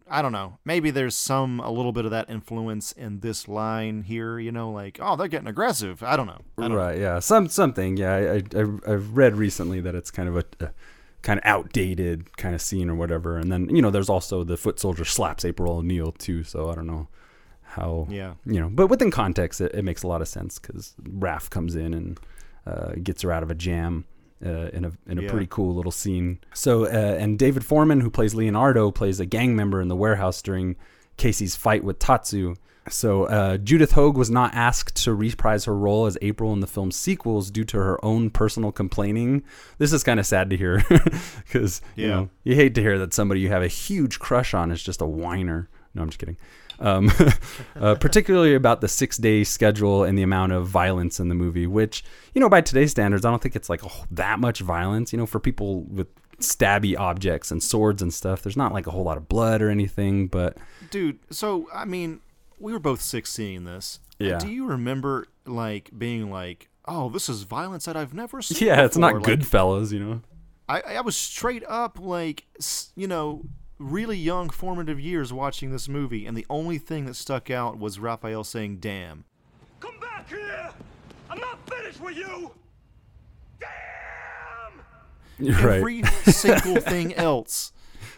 I 0.08 0.22
don't 0.22 0.32
know. 0.32 0.58
Maybe 0.64 0.90
there's 0.90 1.14
some 1.16 1.60
a 1.60 1.70
little 1.70 1.92
bit 1.92 2.04
of 2.04 2.10
that 2.12 2.30
influence 2.30 2.92
in 2.92 3.20
this 3.20 3.48
line 3.48 4.02
here. 4.02 4.38
You 4.38 4.52
know, 4.52 4.70
like 4.70 4.98
oh 5.02 5.16
they're 5.16 5.28
getting 5.28 5.48
aggressive. 5.48 6.02
I 6.02 6.16
don't 6.16 6.26
know. 6.26 6.40
I 6.56 6.62
don't 6.62 6.70
know. 6.72 6.76
right 6.76 6.98
yeah 6.98 7.18
some 7.20 7.48
something 7.48 7.96
yeah 7.96 8.14
I, 8.14 8.20
I 8.20 8.34
I've- 8.36 8.80
i've 8.86 9.16
read 9.16 9.36
recently 9.36 9.80
that 9.80 9.94
it's 9.94 10.10
kind 10.10 10.28
of 10.28 10.36
a, 10.36 10.44
a 10.60 10.70
kind 11.22 11.38
of 11.38 11.44
outdated 11.46 12.36
kind 12.36 12.54
of 12.54 12.60
scene 12.62 12.88
or 12.88 12.94
whatever 12.94 13.36
and 13.36 13.50
then 13.52 13.68
you 13.74 13.82
know 13.82 13.90
there's 13.90 14.08
also 14.08 14.42
the 14.44 14.56
foot 14.56 14.78
soldier 14.80 15.04
slaps 15.04 15.44
april 15.44 15.74
o'neil 15.78 16.12
too 16.12 16.42
so 16.44 16.70
i 16.70 16.74
don't 16.74 16.86
know 16.86 17.08
how 17.62 18.06
Yeah. 18.10 18.34
you 18.46 18.58
know 18.60 18.68
but 18.68 18.86
within 18.88 19.10
context 19.10 19.60
it, 19.60 19.74
it 19.74 19.82
makes 19.82 20.02
a 20.02 20.06
lot 20.08 20.20
of 20.22 20.28
sense 20.28 20.58
because 20.58 20.94
Raph 21.02 21.50
comes 21.50 21.74
in 21.76 21.92
and 21.94 22.20
uh, 22.66 22.92
gets 23.02 23.22
her 23.22 23.30
out 23.32 23.42
of 23.42 23.50
a 23.50 23.54
jam 23.54 24.04
uh, 24.44 24.68
in 24.72 24.84
a 24.84 24.92
in 25.06 25.18
a 25.18 25.22
Yeah. 25.22 25.30
pretty 25.30 25.46
cool 25.50 25.74
little 25.74 25.92
scene. 25.92 26.38
So 26.54 26.84
uh, 26.84 26.88
and 27.18 27.38
David 27.38 27.64
Forman, 27.64 28.00
who 28.00 28.10
plays 28.10 28.34
Leonardo, 28.34 28.90
plays 28.90 29.20
a 29.20 29.26
gang 29.26 29.56
member 29.56 29.80
in 29.80 29.88
the 29.88 29.96
warehouse 29.96 30.42
during 30.42 30.76
Casey's 31.16 31.56
fight 31.56 31.82
with 31.84 31.98
Tatsu. 31.98 32.54
So 32.90 33.24
uh, 33.24 33.58
Judith 33.58 33.92
Hoag 33.92 34.16
was 34.16 34.30
not 34.30 34.54
asked 34.54 35.02
to 35.04 35.12
reprise 35.12 35.66
her 35.66 35.76
role 35.76 36.06
as 36.06 36.16
April 36.22 36.54
in 36.54 36.60
the 36.60 36.66
film's 36.66 36.96
sequels 36.96 37.50
due 37.50 37.64
to 37.64 37.76
her 37.76 38.02
own 38.02 38.30
personal 38.30 38.72
complaining. 38.72 39.42
This 39.76 39.92
is 39.92 40.02
kind 40.02 40.18
of 40.18 40.24
sad 40.24 40.48
to 40.50 40.56
hear 40.56 40.82
because 41.44 41.82
you 41.96 42.08
know 42.08 42.30
you 42.44 42.54
hate 42.54 42.74
to 42.76 42.80
hear 42.80 42.98
that 42.98 43.12
somebody 43.12 43.40
you 43.40 43.48
have 43.50 43.62
a 43.62 43.68
huge 43.68 44.18
crush 44.18 44.54
on 44.54 44.70
is 44.70 44.82
just 44.82 45.02
a 45.02 45.06
whiner. 45.06 45.68
No, 45.94 46.00
I'm 46.02 46.08
just 46.08 46.18
kidding. 46.18 46.38
Um, 46.80 47.10
uh, 47.80 47.96
particularly 47.96 48.54
about 48.54 48.80
the 48.80 48.88
six 48.88 49.16
day 49.16 49.42
schedule 49.44 50.04
and 50.04 50.16
the 50.16 50.22
amount 50.22 50.52
of 50.52 50.66
violence 50.66 51.18
in 51.18 51.28
the 51.28 51.34
movie, 51.34 51.66
which, 51.66 52.04
you 52.34 52.40
know, 52.40 52.48
by 52.48 52.60
today's 52.60 52.92
standards, 52.92 53.24
I 53.24 53.30
don't 53.30 53.42
think 53.42 53.56
it's 53.56 53.68
like 53.68 53.84
oh, 53.84 54.04
that 54.12 54.38
much 54.38 54.60
violence. 54.60 55.12
You 55.12 55.18
know, 55.18 55.26
for 55.26 55.40
people 55.40 55.82
with 55.82 56.06
stabby 56.38 56.96
objects 56.96 57.50
and 57.50 57.60
swords 57.60 58.00
and 58.00 58.14
stuff, 58.14 58.42
there's 58.42 58.56
not 58.56 58.72
like 58.72 58.86
a 58.86 58.92
whole 58.92 59.02
lot 59.02 59.16
of 59.16 59.28
blood 59.28 59.60
or 59.60 59.70
anything, 59.70 60.28
but 60.28 60.56
dude 60.90 61.18
so 61.30 61.68
i 61.74 61.84
mean 61.84 62.20
we 62.58 62.72
were 62.72 62.78
both 62.78 63.00
six 63.00 63.32
seeing 63.32 63.64
this 63.64 64.00
Yeah. 64.18 64.38
do 64.38 64.48
you 64.48 64.66
remember 64.66 65.26
like 65.46 65.90
being 65.96 66.30
like 66.30 66.68
oh 66.86 67.08
this 67.08 67.28
is 67.28 67.42
violence 67.42 67.84
that 67.84 67.96
i've 67.96 68.14
never 68.14 68.40
seen 68.42 68.66
yeah, 68.66 68.84
it's 68.84 68.96
not 68.96 69.14
before?" 69.14 69.34
Like, 69.34 69.40
Goodfellas, 69.40 69.92
you 69.92 70.00
know? 70.00 70.20
I, 70.68 70.80
I 70.80 71.00
was 71.00 71.16
straight 71.16 71.64
up 71.66 71.98
like 71.98 72.46
you 72.94 73.06
know 73.08 73.42
really 73.78 74.16
young 74.16 74.50
formative 74.50 74.98
years 75.00 75.32
watching 75.32 75.70
this 75.70 75.88
movie 75.88 76.26
and 76.26 76.36
the 76.36 76.46
only 76.50 76.78
thing 76.78 77.04
that 77.06 77.14
stuck 77.14 77.50
out 77.50 77.78
was 77.78 77.98
raphael 77.98 78.42
saying 78.44 78.78
damn 78.78 79.24
Come 79.80 79.98
back 80.00 80.28
here! 80.28 80.70
I'm 81.30 81.38
not 81.38 81.58
finished 81.70 82.00
with 82.00 82.16
you! 82.16 82.50
Damn! 83.60 85.54
every 85.64 86.02
single 86.24 86.76
thing 86.80 87.14
else 87.14 87.72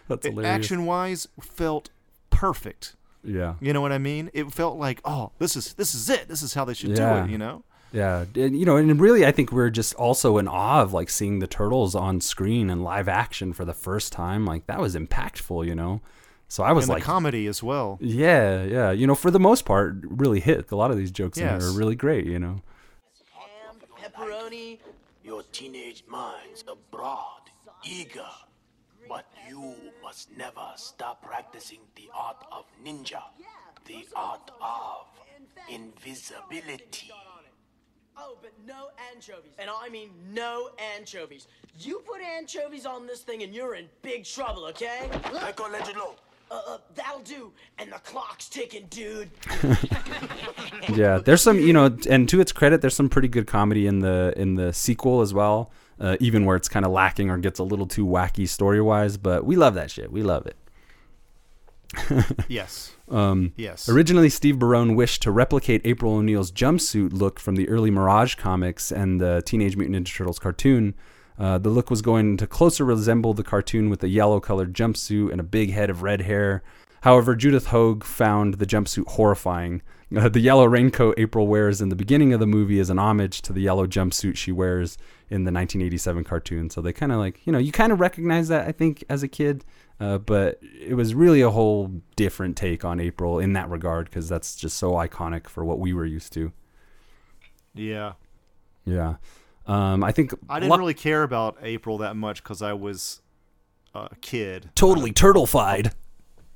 That's 0.08 0.26
hilarious. 0.26 0.48
action 0.50 0.86
wise 0.86 1.28
felt 1.40 1.90
perfect 2.30 2.96
Yeah. 3.22 3.54
you 3.60 3.72
know 3.74 3.80
what 3.82 3.92
i 3.92 3.98
mean 3.98 4.30
it 4.32 4.50
felt 4.52 4.78
like 4.78 5.00
oh 5.04 5.32
this 5.38 5.56
is 5.56 5.74
this 5.74 5.94
is 5.94 6.08
it 6.08 6.28
this 6.28 6.42
is 6.42 6.54
how 6.54 6.64
they 6.64 6.74
should 6.74 6.94
do 6.94 7.02
it 7.02 7.28
you 7.30 7.36
know 7.38 7.62
Yeah, 7.92 8.24
and, 8.36 8.58
you 8.58 8.64
know, 8.64 8.76
and 8.76 9.00
really, 9.00 9.26
I 9.26 9.32
think 9.32 9.50
we're 9.50 9.70
just 9.70 9.94
also 9.94 10.38
in 10.38 10.46
awe 10.46 10.82
of 10.82 10.92
like 10.92 11.10
seeing 11.10 11.40
the 11.40 11.46
turtles 11.46 11.94
on 11.94 12.20
screen 12.20 12.70
and 12.70 12.84
live 12.84 13.08
action 13.08 13.52
for 13.52 13.64
the 13.64 13.74
first 13.74 14.12
time. 14.12 14.44
Like 14.44 14.66
that 14.66 14.80
was 14.80 14.94
impactful, 14.94 15.66
you 15.66 15.74
know. 15.74 16.00
So 16.48 16.64
I 16.64 16.72
was 16.72 16.84
and 16.84 16.94
like, 16.94 17.02
the 17.02 17.06
comedy 17.06 17.46
as 17.46 17.62
well 17.62 17.96
yeah, 18.00 18.64
yeah, 18.64 18.90
you 18.90 19.06
know, 19.06 19.14
for 19.14 19.30
the 19.30 19.38
most 19.38 19.64
part, 19.64 19.94
really 20.02 20.40
hit. 20.40 20.70
A 20.72 20.76
lot 20.76 20.90
of 20.90 20.96
these 20.96 21.12
jokes 21.12 21.38
in 21.38 21.44
Yes. 21.44 21.62
there 21.62 21.70
are 21.70 21.74
really 21.78 21.94
great, 21.94 22.26
you 22.26 22.38
know. 22.38 22.60
Ham, 23.34 23.76
Pepperoni. 23.96 24.78
Your 25.22 25.42
teenage 25.52 26.02
minds 26.08 26.64
are 26.66 26.76
broad, 26.90 27.42
eager, 27.84 28.26
but 29.08 29.26
you 29.48 29.74
must 30.02 30.36
never 30.36 30.72
stop 30.76 31.22
practicing 31.22 31.78
the 31.94 32.10
art 32.14 32.44
of 32.50 32.64
ninja, 32.84 33.22
the 33.86 34.06
art 34.16 34.50
of 34.60 35.06
invisibility. 35.68 37.12
Oh, 38.22 38.36
but 38.42 38.52
no 38.66 38.88
anchovies. 39.12 39.52
And 39.58 39.70
I 39.70 39.88
mean 39.88 40.10
no 40.32 40.70
anchovies. 40.96 41.48
You 41.78 42.02
put 42.06 42.20
anchovies 42.20 42.84
on 42.84 43.06
this 43.06 43.20
thing 43.20 43.42
and 43.42 43.54
you're 43.54 43.74
in 43.74 43.86
big 44.02 44.24
trouble, 44.24 44.66
okay? 44.66 45.08
Michelangelo. 45.32 46.16
Uh, 46.50 46.60
uh, 46.66 46.78
that'll 46.94 47.20
do. 47.20 47.52
And 47.78 47.92
the 47.92 47.98
clock's 47.98 48.48
ticking, 48.48 48.86
dude. 48.90 49.30
yeah, 50.92 51.18
there's 51.18 51.40
some, 51.40 51.60
you 51.60 51.72
know, 51.72 51.96
and 52.08 52.28
to 52.28 52.40
its 52.40 52.52
credit, 52.52 52.80
there's 52.80 52.96
some 52.96 53.08
pretty 53.08 53.28
good 53.28 53.46
comedy 53.46 53.86
in 53.86 54.00
the 54.00 54.34
in 54.36 54.56
the 54.56 54.72
sequel 54.72 55.20
as 55.20 55.32
well. 55.32 55.70
Uh, 56.00 56.16
even 56.18 56.46
where 56.46 56.56
it's 56.56 56.68
kind 56.68 56.86
of 56.86 56.92
lacking 56.92 57.28
or 57.30 57.36
gets 57.36 57.58
a 57.58 57.62
little 57.62 57.86
too 57.86 58.06
wacky 58.06 58.48
story 58.48 58.80
wise, 58.80 59.18
but 59.18 59.44
we 59.44 59.54
love 59.54 59.74
that 59.74 59.90
shit. 59.90 60.10
We 60.10 60.22
love 60.22 60.46
it. 60.46 60.56
Yes 62.48 62.92
Um, 63.10 63.52
Yes. 63.56 63.88
Originally, 63.88 64.28
Steve 64.30 64.58
Barron 64.58 64.94
wished 64.94 65.22
to 65.22 65.32
replicate 65.32 65.80
April 65.84 66.14
O'Neil's 66.14 66.52
jumpsuit 66.52 67.12
look 67.12 67.40
from 67.40 67.56
the 67.56 67.68
early 67.68 67.90
Mirage 67.90 68.36
comics 68.36 68.92
and 68.92 69.20
the 69.20 69.42
Teenage 69.44 69.76
Mutant 69.76 70.06
Ninja 70.06 70.16
Turtles 70.16 70.38
cartoon. 70.38 70.94
Uh, 71.36 71.58
the 71.58 71.70
look 71.70 71.90
was 71.90 72.02
going 72.02 72.36
to 72.36 72.46
closer 72.46 72.84
resemble 72.84 73.34
the 73.34 73.42
cartoon 73.42 73.90
with 73.90 74.04
a 74.04 74.08
yellow 74.08 74.38
colored 74.40 74.74
jumpsuit 74.74 75.32
and 75.32 75.40
a 75.40 75.44
big 75.44 75.72
head 75.72 75.90
of 75.90 76.02
red 76.02 76.20
hair. 76.20 76.62
However, 77.02 77.34
Judith 77.34 77.68
Hoag 77.68 78.04
found 78.04 78.54
the 78.54 78.66
jumpsuit 78.66 79.06
horrifying. 79.08 79.82
Uh, 80.14 80.28
the 80.28 80.40
yellow 80.40 80.64
raincoat 80.64 81.14
April 81.18 81.46
wears 81.46 81.80
in 81.80 81.88
the 81.88 81.96
beginning 81.96 82.32
of 82.32 82.40
the 82.40 82.46
movie 82.46 82.78
is 82.78 82.90
an 82.90 82.98
homage 82.98 83.40
to 83.42 83.52
the 83.52 83.60
yellow 83.60 83.86
jumpsuit 83.86 84.36
she 84.36 84.50
wears 84.52 84.98
in 85.28 85.44
the 85.44 85.52
1987 85.52 86.24
cartoon. 86.24 86.68
So 86.68 86.80
they 86.80 86.92
kind 86.92 87.12
of 87.12 87.18
like, 87.18 87.46
you 87.46 87.52
know, 87.52 87.58
you 87.58 87.70
kind 87.72 87.92
of 87.92 88.00
recognize 88.00 88.48
that, 88.48 88.66
I 88.66 88.72
think, 88.72 89.04
as 89.08 89.22
a 89.22 89.28
kid. 89.28 89.64
Uh, 90.00 90.18
but 90.18 90.58
it 90.62 90.94
was 90.94 91.14
really 91.14 91.40
a 91.42 91.50
whole 91.50 91.92
different 92.16 92.56
take 92.56 92.84
on 92.84 92.98
April 93.00 93.38
in 93.38 93.52
that 93.52 93.70
regard 93.70 94.06
because 94.06 94.28
that's 94.28 94.56
just 94.56 94.76
so 94.76 94.92
iconic 94.92 95.46
for 95.46 95.64
what 95.64 95.78
we 95.78 95.92
were 95.92 96.06
used 96.06 96.32
to. 96.32 96.52
Yeah. 97.74 98.14
Yeah. 98.84 99.16
Um, 99.66 100.02
I 100.02 100.10
think 100.10 100.34
I 100.48 100.58
didn't 100.58 100.70
lo- 100.70 100.78
really 100.78 100.94
care 100.94 101.22
about 101.22 101.56
April 101.62 101.98
that 101.98 102.16
much 102.16 102.42
because 102.42 102.62
I 102.62 102.72
was 102.72 103.20
a 103.94 104.08
kid. 104.20 104.70
totally 104.74 105.12
turtlefied. 105.12 105.92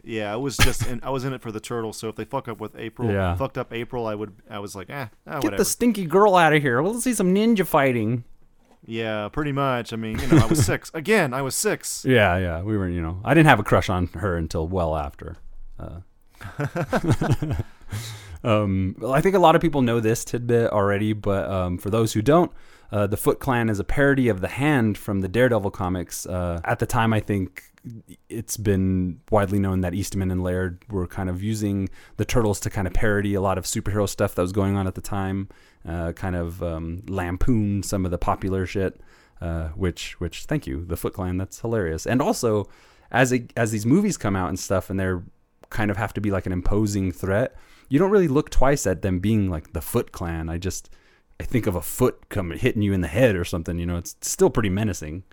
Yeah, 0.06 0.32
I 0.32 0.36
was 0.36 0.56
just 0.56 0.86
in, 0.86 1.00
I 1.02 1.10
was 1.10 1.24
in 1.24 1.32
it 1.32 1.40
for 1.40 1.50
the 1.50 1.60
turtle. 1.60 1.92
So 1.92 2.08
if 2.08 2.16
they 2.16 2.24
fuck 2.24 2.46
up 2.48 2.60
with 2.60 2.76
April, 2.76 3.10
Yeah. 3.10 3.34
fucked 3.36 3.56
up 3.58 3.72
April, 3.72 4.06
I 4.06 4.14
would 4.14 4.34
I 4.50 4.58
was 4.58 4.76
like, 4.76 4.90
eh, 4.90 5.06
ah, 5.26 5.32
Get 5.34 5.44
whatever. 5.44 5.56
the 5.56 5.64
stinky 5.64 6.04
girl 6.06 6.34
out 6.36 6.52
of 6.52 6.60
here. 6.62 6.82
Let's 6.82 7.02
see 7.04 7.14
some 7.14 7.34
ninja 7.34 7.66
fighting. 7.66 8.24
yeah, 8.86 9.28
pretty 9.32 9.52
much. 9.52 9.92
I 9.92 9.96
mean, 9.96 10.18
you 10.18 10.26
know, 10.28 10.38
I 10.42 10.46
was 10.46 10.64
six 10.64 10.90
again. 10.94 11.32
I 11.32 11.40
was 11.42 11.54
six. 11.56 12.04
Yeah, 12.06 12.36
yeah. 12.36 12.62
We 12.62 12.76
were, 12.76 12.88
you 12.88 13.00
know, 13.00 13.20
I 13.24 13.32
didn't 13.34 13.48
have 13.48 13.60
a 13.60 13.64
crush 13.64 13.88
on 13.88 14.08
her 14.08 14.36
until 14.36 14.68
well 14.68 14.94
after. 14.94 15.36
Uh, 15.80 16.00
um, 18.44 18.96
well, 18.98 19.12
I 19.12 19.20
think 19.20 19.34
a 19.34 19.38
lot 19.38 19.54
of 19.56 19.62
people 19.62 19.82
know 19.82 20.00
this 20.00 20.24
tidbit 20.24 20.70
already, 20.70 21.12
but 21.12 21.48
um, 21.50 21.78
for 21.78 21.90
those 21.90 22.12
who 22.12 22.22
don't, 22.22 22.52
uh, 22.92 23.06
the 23.06 23.16
Foot 23.16 23.40
Clan 23.40 23.68
is 23.70 23.80
a 23.80 23.84
parody 23.84 24.28
of 24.28 24.40
the 24.40 24.48
Hand 24.48 24.98
from 24.98 25.20
the 25.20 25.28
Daredevil 25.28 25.70
comics. 25.70 26.26
Uh, 26.26 26.60
at 26.64 26.78
the 26.78 26.86
time, 26.86 27.12
I 27.12 27.20
think 27.20 27.62
it's 28.28 28.56
been 28.56 29.20
widely 29.30 29.58
known 29.58 29.82
that 29.82 29.94
Eastman 29.94 30.30
and 30.30 30.42
Laird 30.42 30.84
were 30.90 31.06
kind 31.06 31.28
of 31.28 31.42
using 31.42 31.88
the 32.16 32.24
Turtles 32.24 32.60
to 32.60 32.70
kind 32.70 32.86
of 32.86 32.94
parody 32.94 33.34
a 33.34 33.40
lot 33.40 33.58
of 33.58 33.64
superhero 33.64 34.08
stuff 34.08 34.34
that 34.34 34.42
was 34.42 34.52
going 34.52 34.76
on 34.76 34.86
at 34.86 34.94
the 34.94 35.00
time, 35.00 35.48
uh, 35.86 36.12
kind 36.12 36.36
of 36.36 36.62
um, 36.62 37.02
lampoon 37.08 37.82
some 37.82 38.04
of 38.04 38.10
the 38.10 38.18
popular 38.18 38.66
shit. 38.66 39.00
Uh, 39.40 39.68
which, 39.70 40.18
which, 40.20 40.44
thank 40.44 40.66
you, 40.66 40.84
the 40.86 40.96
Foot 40.96 41.12
Clan. 41.12 41.36
That's 41.36 41.60
hilarious. 41.60 42.06
And 42.06 42.22
also, 42.22 42.66
as 43.10 43.30
it, 43.32 43.52
as 43.56 43.72
these 43.72 43.84
movies 43.84 44.16
come 44.16 44.36
out 44.36 44.48
and 44.48 44.58
stuff, 44.58 44.88
and 44.88 44.98
they're 44.98 45.22
kind 45.68 45.90
of 45.90 45.96
have 45.96 46.14
to 46.14 46.20
be 46.20 46.30
like 46.30 46.46
an 46.46 46.52
imposing 46.52 47.12
threat, 47.12 47.54
you 47.88 47.98
don't 47.98 48.10
really 48.10 48.28
look 48.28 48.48
twice 48.48 48.86
at 48.86 49.02
them 49.02 49.18
being 49.18 49.50
like 49.50 49.72
the 49.72 49.82
Foot 49.82 50.12
Clan. 50.12 50.48
I 50.48 50.56
just 50.56 50.88
I 51.38 51.44
think 51.44 51.66
of 51.66 51.74
a 51.74 51.82
foot 51.82 52.28
coming 52.28 52.58
hitting 52.58 52.82
you 52.82 52.92
in 52.92 53.00
the 53.00 53.08
head 53.08 53.36
or 53.36 53.44
something. 53.44 53.78
You 53.78 53.86
know, 53.86 53.96
it's 53.96 54.16
still 54.22 54.50
pretty 54.50 54.70
menacing. 54.70 55.24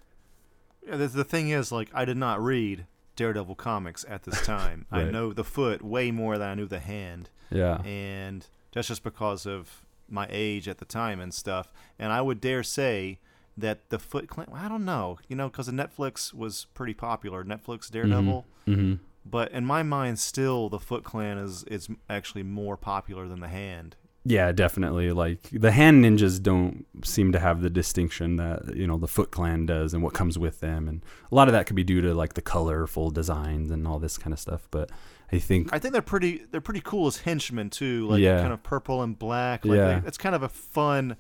The, 0.98 1.08
the 1.08 1.24
thing 1.24 1.50
is, 1.50 1.72
like, 1.72 1.90
I 1.94 2.06
did 2.06 2.18
not 2.18 2.42
read 2.42 2.86
Daredevil 3.16 3.56
comics 3.56 4.06
at 4.08 4.24
this 4.24 4.42
time. 4.46 4.86
I 4.92 5.04
know 5.04 5.34
the 5.34 5.44
foot 5.44 5.82
way 5.82 6.12
more 6.12 6.38
than 6.38 6.50
I 6.50 6.56
knew 6.56 6.68
the 6.68 6.80
hand. 6.80 7.30
Yeah. 7.50 7.82
And 7.84 8.48
that's 8.74 8.88
just 8.88 9.04
because 9.04 9.46
of 9.46 9.86
my 10.10 10.28
age 10.30 10.68
at 10.68 10.78
the 10.80 10.86
time 10.86 11.20
and 11.20 11.34
stuff. 11.34 11.72
And 12.00 12.12
I 12.12 12.22
would 12.22 12.42
dare 12.42 12.64
say 12.64 13.20
that 13.58 13.90
the 13.90 14.00
Foot 14.00 14.28
Clan, 14.28 14.48
I 14.54 14.68
don't 14.70 14.86
know, 14.86 15.20
you 15.28 15.36
know, 15.36 15.50
because 15.50 15.68
Netflix 15.70 16.34
was 16.34 16.68
pretty 16.74 16.94
popular. 16.94 17.44
Netflix 17.44 17.90
Daredevil. 17.92 18.46
Mhm. 18.68 19.00
But 19.26 19.52
in 19.52 19.66
my 19.66 19.84
mind, 19.84 20.20
still, 20.20 20.70
the 20.70 20.80
Foot 20.80 21.04
Clan 21.04 21.38
is, 21.38 21.64
is 21.66 21.90
actually 22.10 22.44
more 22.44 22.76
popular 22.78 23.28
than 23.28 23.40
the 23.40 23.50
hand. 23.50 23.96
Yeah, 24.24 24.52
definitely. 24.52 25.12
Like 25.12 25.40
the 25.52 25.72
hand 25.72 26.06
ninjas 26.06 26.42
don't 26.42 26.86
seem 27.04 27.32
to 27.32 27.40
have 27.40 27.62
the 27.62 27.70
distinction 27.72 28.36
that 28.36 28.76
you 28.76 28.86
know 28.86 28.98
the 28.98 29.08
Foot 29.08 29.32
Clan 29.32 29.66
does, 29.66 29.94
and 29.94 30.04
what 30.04 30.14
comes 30.14 30.38
with 30.38 30.60
them, 30.60 30.88
and 30.88 31.02
a 31.32 31.36
lot 31.36 31.48
of 31.48 31.54
that 31.54 31.66
could 31.66 31.76
be 31.76 31.84
due 31.84 32.02
to 32.02 32.14
like 32.14 32.34
the 32.36 32.42
colorful 32.42 33.10
designs 33.10 33.72
and 33.72 33.88
all 33.88 33.98
this 34.00 34.18
kind 34.20 34.32
of 34.34 34.40
stuff. 34.40 34.68
But 34.70 34.92
I 35.32 35.40
think 35.40 35.74
I 35.74 35.80
think 35.80 35.94
they're 35.94 36.02
pretty. 36.04 36.44
They're 36.52 36.62
pretty 36.62 36.82
cool 36.82 37.08
as 37.08 37.18
henchmen 37.18 37.72
too. 37.72 38.08
Like 38.08 38.20
Yeah. 38.22 38.42
kind 38.42 38.54
of 38.54 38.62
purple 38.62 39.02
and 39.02 39.18
black. 39.18 39.66
Like 39.66 39.78
Yeah. 39.78 40.02
it's 40.06 40.18
kind 40.20 40.36
of 40.36 40.44
a 40.44 40.50
fun. 40.50 41.16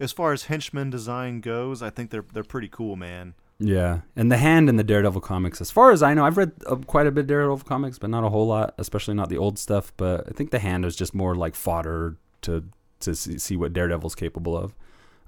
As 0.00 0.12
far 0.12 0.32
as 0.32 0.44
henchman 0.44 0.90
design 0.90 1.40
goes, 1.40 1.80
I 1.82 1.88
think 1.88 2.10
they're 2.10 2.24
they're 2.34 2.44
pretty 2.44 2.68
cool, 2.68 2.96
man. 2.96 3.34
Yeah, 3.60 4.00
and 4.16 4.30
the 4.32 4.36
Hand 4.36 4.68
in 4.68 4.74
the 4.76 4.82
Daredevil 4.84 5.20
comics, 5.20 5.60
as 5.60 5.70
far 5.70 5.92
as 5.92 6.02
I 6.02 6.12
know, 6.12 6.24
I've 6.26 6.36
read 6.36 6.50
uh, 6.66 6.74
quite 6.74 7.06
a 7.06 7.12
bit 7.12 7.20
of 7.22 7.26
Daredevil 7.28 7.58
comics, 7.60 7.98
but 8.00 8.10
not 8.10 8.24
a 8.24 8.28
whole 8.28 8.48
lot, 8.48 8.74
especially 8.78 9.14
not 9.14 9.28
the 9.28 9.38
old 9.38 9.60
stuff. 9.60 9.92
But 9.96 10.26
I 10.28 10.32
think 10.32 10.50
the 10.50 10.58
Hand 10.58 10.84
is 10.84 10.96
just 10.96 11.14
more 11.14 11.36
like 11.36 11.54
fodder 11.54 12.16
to 12.44 12.64
to 13.00 13.14
see, 13.14 13.54
what 13.56 13.72
Daredevil's 13.74 14.14
capable 14.14 14.56
of. 14.56 14.74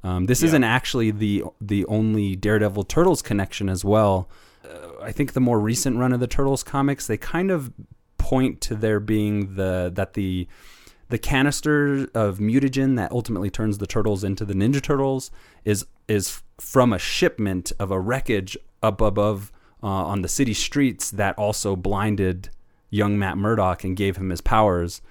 Um, 0.02 0.24
this 0.26 0.40
Yeah. 0.40 0.46
isn't 0.48 0.64
actually 0.64 1.10
the 1.10 1.44
the 1.60 1.84
only 1.86 2.36
Daredevil 2.36 2.84
Turtles 2.84 3.20
connection 3.22 3.68
as 3.68 3.84
well. 3.84 4.28
Uh, 4.64 5.02
I 5.02 5.12
think 5.12 5.32
the 5.34 5.40
more 5.40 5.60
recent 5.60 5.98
run 5.98 6.12
of 6.12 6.20
the 6.20 6.26
Turtles 6.26 6.62
comics, 6.62 7.06
they 7.06 7.16
kind 7.18 7.50
of 7.50 7.72
point 8.18 8.60
to 8.62 8.74
there 8.74 9.00
being 9.00 9.56
the 9.56 9.90
that 9.94 10.14
the 10.14 10.46
the 11.08 11.18
canister 11.18 12.08
of 12.14 12.38
mutagen 12.38 12.96
that 12.96 13.12
ultimately 13.12 13.50
turns 13.50 13.78
the 13.78 13.86
turtles 13.86 14.24
into 14.24 14.44
the 14.44 14.54
Ninja 14.54 14.82
Turtles 14.82 15.30
is 15.64 15.84
is 16.08 16.42
from 16.58 16.92
a 16.92 16.98
shipment 16.98 17.72
of 17.78 17.90
a 17.90 18.00
wreckage 18.00 18.56
up 18.82 19.00
above 19.00 19.52
uh, 19.82 19.86
on 19.86 20.22
the 20.22 20.28
city 20.28 20.54
streets 20.54 21.10
that 21.10 21.36
also 21.38 21.76
blinded 21.76 22.48
young 22.90 23.18
Matt 23.18 23.36
Murdock 23.36 23.84
and 23.84 23.96
gave 23.96 24.16
him 24.16 24.30
his 24.30 24.40
powers. 24.40 25.02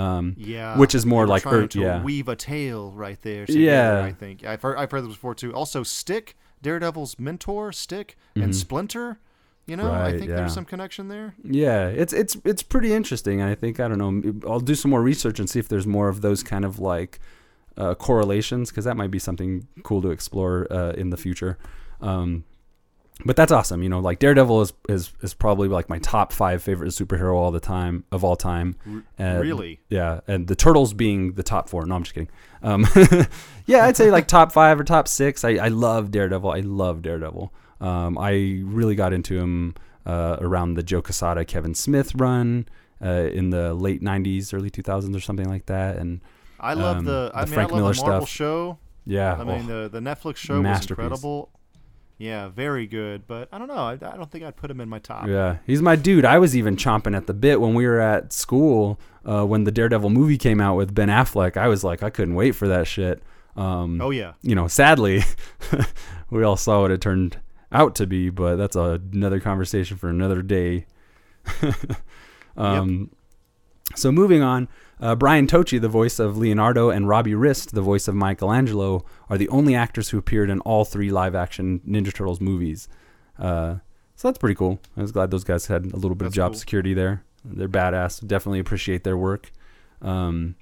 Um, 0.00 0.34
Yeah, 0.38 0.76
which 0.78 0.94
is 0.94 1.04
more 1.04 1.26
like 1.26 1.42
trying 1.42 1.54
Earth- 1.64 1.70
to 1.70 1.80
yeah, 1.80 2.02
weave 2.02 2.28
a 2.28 2.36
tale 2.36 2.92
right 2.92 3.20
there. 3.22 3.46
Together, 3.46 3.60
Yeah. 3.64 4.04
I 4.04 4.12
think 4.12 4.44
I've 4.44 4.62
heard 4.62 4.76
I've 4.78 4.90
heard 4.90 5.02
this 5.04 5.12
before 5.14 5.34
too. 5.34 5.52
Also, 5.54 5.82
Stick, 5.82 6.36
Daredevil's 6.62 7.18
mentor, 7.18 7.72
Stick, 7.72 8.16
and 8.34 8.52
Mhm. 8.52 8.54
Splinter. 8.54 9.18
You 9.66 9.76
know, 9.76 9.92
I 9.92 10.10
think 10.18 10.30
yeah. 10.30 10.36
there's 10.36 10.54
some 10.54 10.64
connection 10.64 11.08
there. 11.08 11.34
Yeah, 11.44 11.86
it's 11.88 12.12
it's 12.12 12.36
it's 12.44 12.62
pretty 12.62 12.92
interesting. 12.92 13.40
I 13.42 13.54
think 13.54 13.78
I 13.78 13.86
don't 13.88 13.98
know. 13.98 14.50
I'll 14.50 14.58
do 14.60 14.74
some 14.74 14.90
more 14.90 15.02
research 15.02 15.38
and 15.38 15.48
see 15.48 15.58
if 15.60 15.68
there's 15.68 15.86
more 15.86 16.08
of 16.08 16.22
those 16.22 16.42
kind 16.42 16.64
of 16.64 16.78
like 16.80 17.20
uh, 17.76 17.94
correlations 17.94 18.70
because 18.70 18.84
that 18.84 18.96
might 18.96 19.10
be 19.12 19.18
something 19.20 19.66
cool 19.84 20.02
to 20.02 20.10
explore 20.10 20.66
uh, 20.72 20.90
in 20.92 21.10
the 21.10 21.16
future. 21.16 21.56
Um, 22.00 22.44
but 23.24 23.36
that's 23.36 23.52
awesome. 23.52 23.82
You 23.82 23.88
know, 23.88 24.00
like 24.00 24.18
Daredevil 24.18 24.62
is, 24.62 24.72
is 24.88 25.12
is 25.22 25.34
probably 25.34 25.68
like 25.68 25.88
my 25.88 25.98
top 25.98 26.32
five 26.32 26.62
favorite 26.62 26.88
superhero 26.88 27.34
all 27.34 27.50
the 27.50 27.60
time 27.60 28.04
of 28.12 28.24
all 28.24 28.36
time. 28.36 28.76
And- 29.18 29.40
really? 29.40 29.80
Yeah, 29.88 30.20
and 30.26 30.46
the 30.46 30.56
Turtles 30.56 30.94
being 30.94 31.32
the 31.34 31.42
top 31.42 31.68
four. 31.68 31.84
No, 31.86 31.94
I'm 31.96 32.02
just 32.02 32.14
kidding. 32.14 32.30
Um, 32.62 32.86
yeah, 33.66 33.84
I'd 33.86 33.96
say 33.96 34.10
like 34.10 34.28
top 34.28 34.52
five 34.52 34.78
or 34.78 34.84
top 34.84 35.08
six. 35.08 35.44
I, 35.44 35.50
I 35.54 35.68
love 35.68 36.10
Daredevil. 36.10 36.50
I 36.50 36.60
love 36.60 37.02
Daredevil. 37.02 37.52
Um, 37.80 38.18
I 38.18 38.60
really 38.64 38.94
got 38.94 39.12
into 39.12 39.38
him 39.38 39.74
uh, 40.04 40.36
around 40.40 40.74
the 40.74 40.82
Joe 40.82 41.00
Quesada, 41.00 41.44
Kevin 41.44 41.74
Smith 41.74 42.14
run 42.14 42.66
uh, 43.02 43.28
in 43.32 43.50
the 43.50 43.74
late 43.74 44.02
'90s, 44.02 44.52
early 44.52 44.70
2000s, 44.70 45.16
or 45.16 45.20
something 45.20 45.48
like 45.48 45.66
that. 45.66 45.96
And 45.96 46.20
I 46.58 46.74
love 46.74 46.98
um, 46.98 47.04
the. 47.04 47.30
I 47.34 47.44
mean, 47.44 47.54
Frank 47.54 47.70
I 47.70 47.74
love 47.74 47.82
Miller 47.82 47.94
the 47.94 48.02
Marvel 48.02 48.26
stuff. 48.26 48.28
show. 48.28 48.78
Yeah, 49.06 49.34
I 49.34 49.44
mean 49.44 49.70
oh, 49.70 49.88
the 49.88 49.88
the 49.88 50.00
Netflix 50.00 50.36
show 50.36 50.60
was 50.60 50.86
incredible. 50.86 51.50
Yeah, 52.20 52.48
very 52.50 52.86
good. 52.86 53.26
But 53.26 53.48
I 53.50 53.56
don't 53.58 53.66
know. 53.66 53.74
I, 53.74 53.92
I 53.92 53.96
don't 54.16 54.30
think 54.30 54.44
I'd 54.44 54.54
put 54.56 54.70
him 54.70 54.78
in 54.80 54.90
my 54.90 54.98
top. 54.98 55.26
Yeah, 55.26 55.56
he's 55.66 55.80
my 55.80 55.96
dude. 55.96 56.26
I 56.26 56.38
was 56.38 56.54
even 56.54 56.76
chomping 56.76 57.16
at 57.16 57.26
the 57.26 57.32
bit 57.32 57.62
when 57.62 57.72
we 57.72 57.86
were 57.86 57.98
at 57.98 58.30
school 58.32 59.00
uh, 59.24 59.44
when 59.46 59.64
the 59.64 59.72
Daredevil 59.72 60.10
movie 60.10 60.36
came 60.36 60.60
out 60.60 60.76
with 60.76 60.94
Ben 60.94 61.08
Affleck. 61.08 61.56
I 61.56 61.66
was 61.68 61.82
like, 61.82 62.02
I 62.02 62.10
couldn't 62.10 62.34
wait 62.34 62.52
for 62.52 62.68
that 62.68 62.86
shit. 62.86 63.22
Um, 63.56 64.00
Oh, 64.02 64.10
yeah. 64.10 64.34
You 64.42 64.54
know, 64.54 64.68
sadly, 64.68 65.22
we 66.30 66.42
all 66.44 66.58
saw 66.58 66.82
what 66.82 66.90
it 66.90 67.00
turned 67.00 67.38
out 67.72 67.94
to 67.96 68.06
be, 68.06 68.28
but 68.28 68.56
that's 68.56 68.76
a, 68.76 69.00
another 69.12 69.40
conversation 69.40 69.96
for 69.96 70.10
another 70.10 70.42
day. 70.42 70.84
um, 72.56 73.10
So 73.94 74.12
moving 74.12 74.42
on, 74.42 74.68
uh, 75.00 75.14
Brian 75.14 75.46
Tochi, 75.46 75.80
the 75.80 75.88
voice 75.88 76.18
of 76.18 76.36
Leonardo, 76.36 76.90
and 76.90 77.08
Robbie 77.08 77.34
Rist, 77.34 77.74
the 77.74 77.80
voice 77.82 78.06
of 78.06 78.14
Michelangelo, 78.14 79.04
are 79.28 79.38
the 79.38 79.48
only 79.48 79.74
actors 79.74 80.10
who 80.10 80.18
appeared 80.18 80.50
in 80.50 80.60
all 80.60 80.84
three 80.84 81.10
live-action 81.10 81.80
Ninja 81.88 82.12
Turtles 82.12 82.40
movies. 82.40 82.88
Uh, 83.38 83.76
so 84.14 84.28
that's 84.28 84.38
pretty 84.38 84.54
cool. 84.54 84.80
I 84.96 85.00
was 85.00 85.12
glad 85.12 85.30
those 85.30 85.44
guys 85.44 85.66
had 85.66 85.86
a 85.86 85.96
little 85.96 86.14
bit 86.14 86.26
of 86.26 86.34
job 86.34 86.52
cool. 86.52 86.58
security 86.58 86.92
there. 86.92 87.24
They're 87.42 87.68
badass. 87.68 88.26
Definitely 88.26 88.58
appreciate 88.58 89.02
their 89.02 89.16
work. 89.16 89.50
Um, 90.02 90.56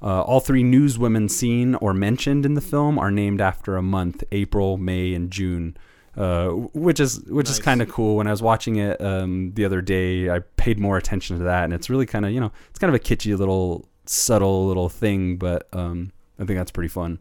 uh, 0.00 0.22
all 0.22 0.40
three 0.40 0.62
newswomen 0.62 1.28
seen 1.30 1.74
or 1.76 1.92
mentioned 1.94 2.46
in 2.46 2.54
the 2.54 2.60
film 2.60 2.98
are 2.98 3.10
named 3.10 3.40
after 3.40 3.76
a 3.76 3.82
month: 3.82 4.22
April, 4.30 4.76
May, 4.76 5.14
and 5.14 5.30
June. 5.30 5.76
Uh, 6.16 6.48
which 6.74 7.00
is 7.00 7.20
which 7.24 7.48
is 7.48 7.58
kind 7.58 7.80
of 7.80 7.88
cool. 7.88 8.16
When 8.16 8.26
I 8.26 8.30
was 8.30 8.42
watching 8.42 8.76
it 8.76 9.00
um, 9.00 9.52
the 9.54 9.64
other 9.64 9.80
day, 9.80 10.28
I 10.28 10.40
paid 10.56 10.78
more 10.78 10.98
attention 10.98 11.38
to 11.38 11.44
that, 11.44 11.64
and 11.64 11.72
it's 11.72 11.88
really 11.88 12.04
kind 12.04 12.26
of 12.26 12.32
you 12.32 12.40
know 12.40 12.52
it's 12.68 12.78
kind 12.78 12.94
of 12.94 13.00
a 13.00 13.02
kitschy 13.02 13.36
little 13.36 13.88
subtle 14.04 14.66
little 14.66 14.90
thing, 14.90 15.36
but 15.36 15.68
um, 15.72 16.12
I 16.38 16.44
think 16.44 16.58
that's 16.58 16.70
pretty 16.70 16.88
fun. 16.88 17.18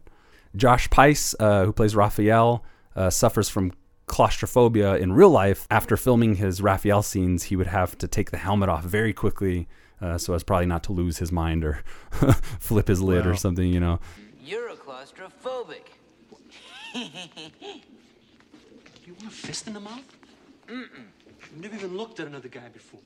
Josh 0.57 0.89
Pais, 0.89 1.33
uh, 1.39 1.63
who 1.63 1.71
plays 1.71 1.95
Raphael, 1.95 2.65
uh, 2.95 3.09
suffers 3.09 3.47
from 3.47 3.71
claustrophobia 4.07 4.97
in 4.97 5.13
real 5.13 5.29
life. 5.29 5.65
After 5.71 5.95
filming 5.95 6.35
his 6.35 6.61
Raphael 6.61 7.01
scenes, 7.01 7.43
he 7.43 7.55
would 7.55 7.67
have 7.67 7.97
to 7.99 8.07
take 8.09 8.31
the 8.31 8.37
helmet 8.37 8.67
off 8.67 8.83
very 8.83 9.13
quickly, 9.13 9.69
uh, 10.01 10.17
so 10.17 10.33
as 10.33 10.43
probably 10.43 10.65
not 10.65 10.83
to 10.83 10.91
lose 10.91 11.19
his 11.19 11.31
mind 11.31 11.63
or 11.63 11.81
flip 12.59 12.89
his 12.89 13.01
lid 13.01 13.25
or 13.25 13.35
something, 13.35 13.71
you 13.71 13.79
know. 13.79 14.01
You're 14.43 14.67
a 14.67 14.75
claustrophobic. 14.75 15.87
You 19.05 19.13
want 19.13 19.27
a 19.27 19.35
fist 19.35 19.67
in 19.67 19.73
the 19.73 19.79
mouth? 19.79 20.17
Mm-mm. 20.67 21.05
I've 21.43 21.57
never 21.61 21.75
even 21.75 21.97
looked 21.97 22.19
at 22.19 22.27
another 22.27 22.47
guy 22.47 22.69
before. 22.71 22.99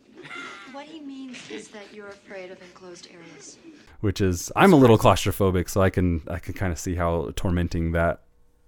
What 0.71 0.85
he 0.85 0.99
means 0.99 1.37
is 1.49 1.69
that 1.69 1.93
you're 1.93 2.07
afraid 2.09 2.51
of 2.51 2.61
enclosed 2.61 3.07
areas. 3.13 3.57
which 4.01 4.19
is 4.21 4.51
I'm 4.55 4.73
a 4.73 4.75
little 4.75 4.97
claustrophobic, 4.97 5.69
so 5.69 5.81
I 5.81 5.89
can 5.89 6.21
I 6.29 6.39
can 6.39 6.53
kind 6.53 6.71
of 6.71 6.79
see 6.79 6.95
how 6.95 7.31
tormenting 7.35 7.91
that 7.93 8.21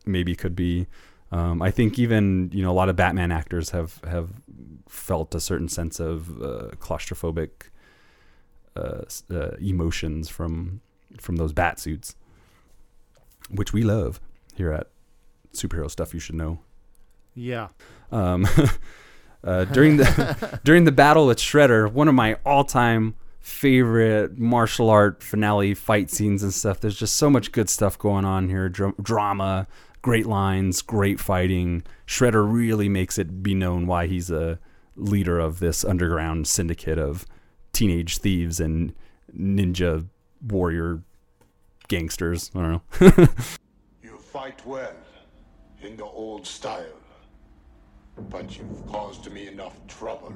maybe 0.05 0.36
could 0.36 0.55
be. 0.55 0.88
Um, 1.32 1.61
I 1.61 1.71
think 1.71 1.99
even 1.99 2.49
you 2.53 2.63
know 2.63 2.71
a 2.71 2.73
lot 2.73 2.88
of 2.89 2.95
Batman 2.95 3.32
actors 3.32 3.71
have 3.71 3.99
have 4.05 4.30
felt 4.88 5.36
a 5.36 5.41
certain 5.41 5.67
sense 5.67 5.99
of 5.99 6.41
uh, 6.41 6.69
claustrophobic 6.80 7.49
uh, 8.75 9.01
uh, 9.30 9.51
emotions 9.59 10.30
from 10.30 10.82
from 11.19 11.36
those 11.36 11.51
bat 11.51 11.80
suits, 11.80 12.15
which 13.49 13.73
we 13.73 13.84
love 13.84 14.21
here 14.55 14.71
at 14.71 14.88
Superhero 15.53 15.91
Stuff 15.91 16.13
You 16.13 16.19
Should 16.19 16.36
Know. 16.36 16.59
Yeah. 17.38 17.67
Um, 18.11 18.47
uh, 19.43 19.65
during 19.65 19.97
the 19.97 20.59
during 20.63 20.83
the 20.85 20.91
battle 20.91 21.27
with 21.27 21.38
Shredder, 21.38 21.91
one 21.91 22.07
of 22.07 22.15
my 22.15 22.38
all-time 22.45 23.15
favorite 23.39 24.38
martial 24.38 24.89
art 24.89 25.23
finale 25.23 25.73
fight 25.73 26.09
scenes 26.09 26.43
and 26.43 26.53
stuff. 26.53 26.79
There's 26.81 26.97
just 26.97 27.15
so 27.15 27.29
much 27.29 27.51
good 27.51 27.69
stuff 27.69 27.97
going 27.97 28.25
on 28.25 28.49
here. 28.49 28.67
Dra- 28.67 28.93
drama, 29.01 29.67
great 30.01 30.25
lines, 30.25 30.81
great 30.81 31.19
fighting. 31.19 31.83
Shredder 32.05 32.45
really 32.51 32.89
makes 32.89 33.17
it 33.17 33.41
be 33.41 33.53
known 33.53 33.88
why 33.88 34.07
he's 34.07 34.29
a 34.29 34.59
leader 34.95 35.39
of 35.39 35.59
this 35.59 35.85
underground 35.85 36.47
syndicate 36.47 36.97
of 36.97 37.25
teenage 37.71 38.17
thieves 38.17 38.59
and 38.59 38.93
ninja 39.38 40.07
warrior 40.41 41.03
gangsters. 41.88 42.51
I 42.55 42.61
don't 42.61 42.71
know. 43.01 43.27
You 44.01 44.17
fight 44.17 44.65
well 44.65 44.91
in 45.81 45.95
the 45.97 46.05
old 46.05 46.45
style, 46.47 46.85
but 48.30 48.57
you've 48.57 48.88
caused 48.88 49.32
me 49.32 49.47
enough 49.47 49.76
trouble. 49.88 50.34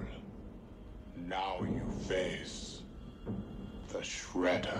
Now 1.15 1.59
you 1.61 1.81
face 2.07 2.81
the 3.91 3.99
Shredder. 3.99 4.79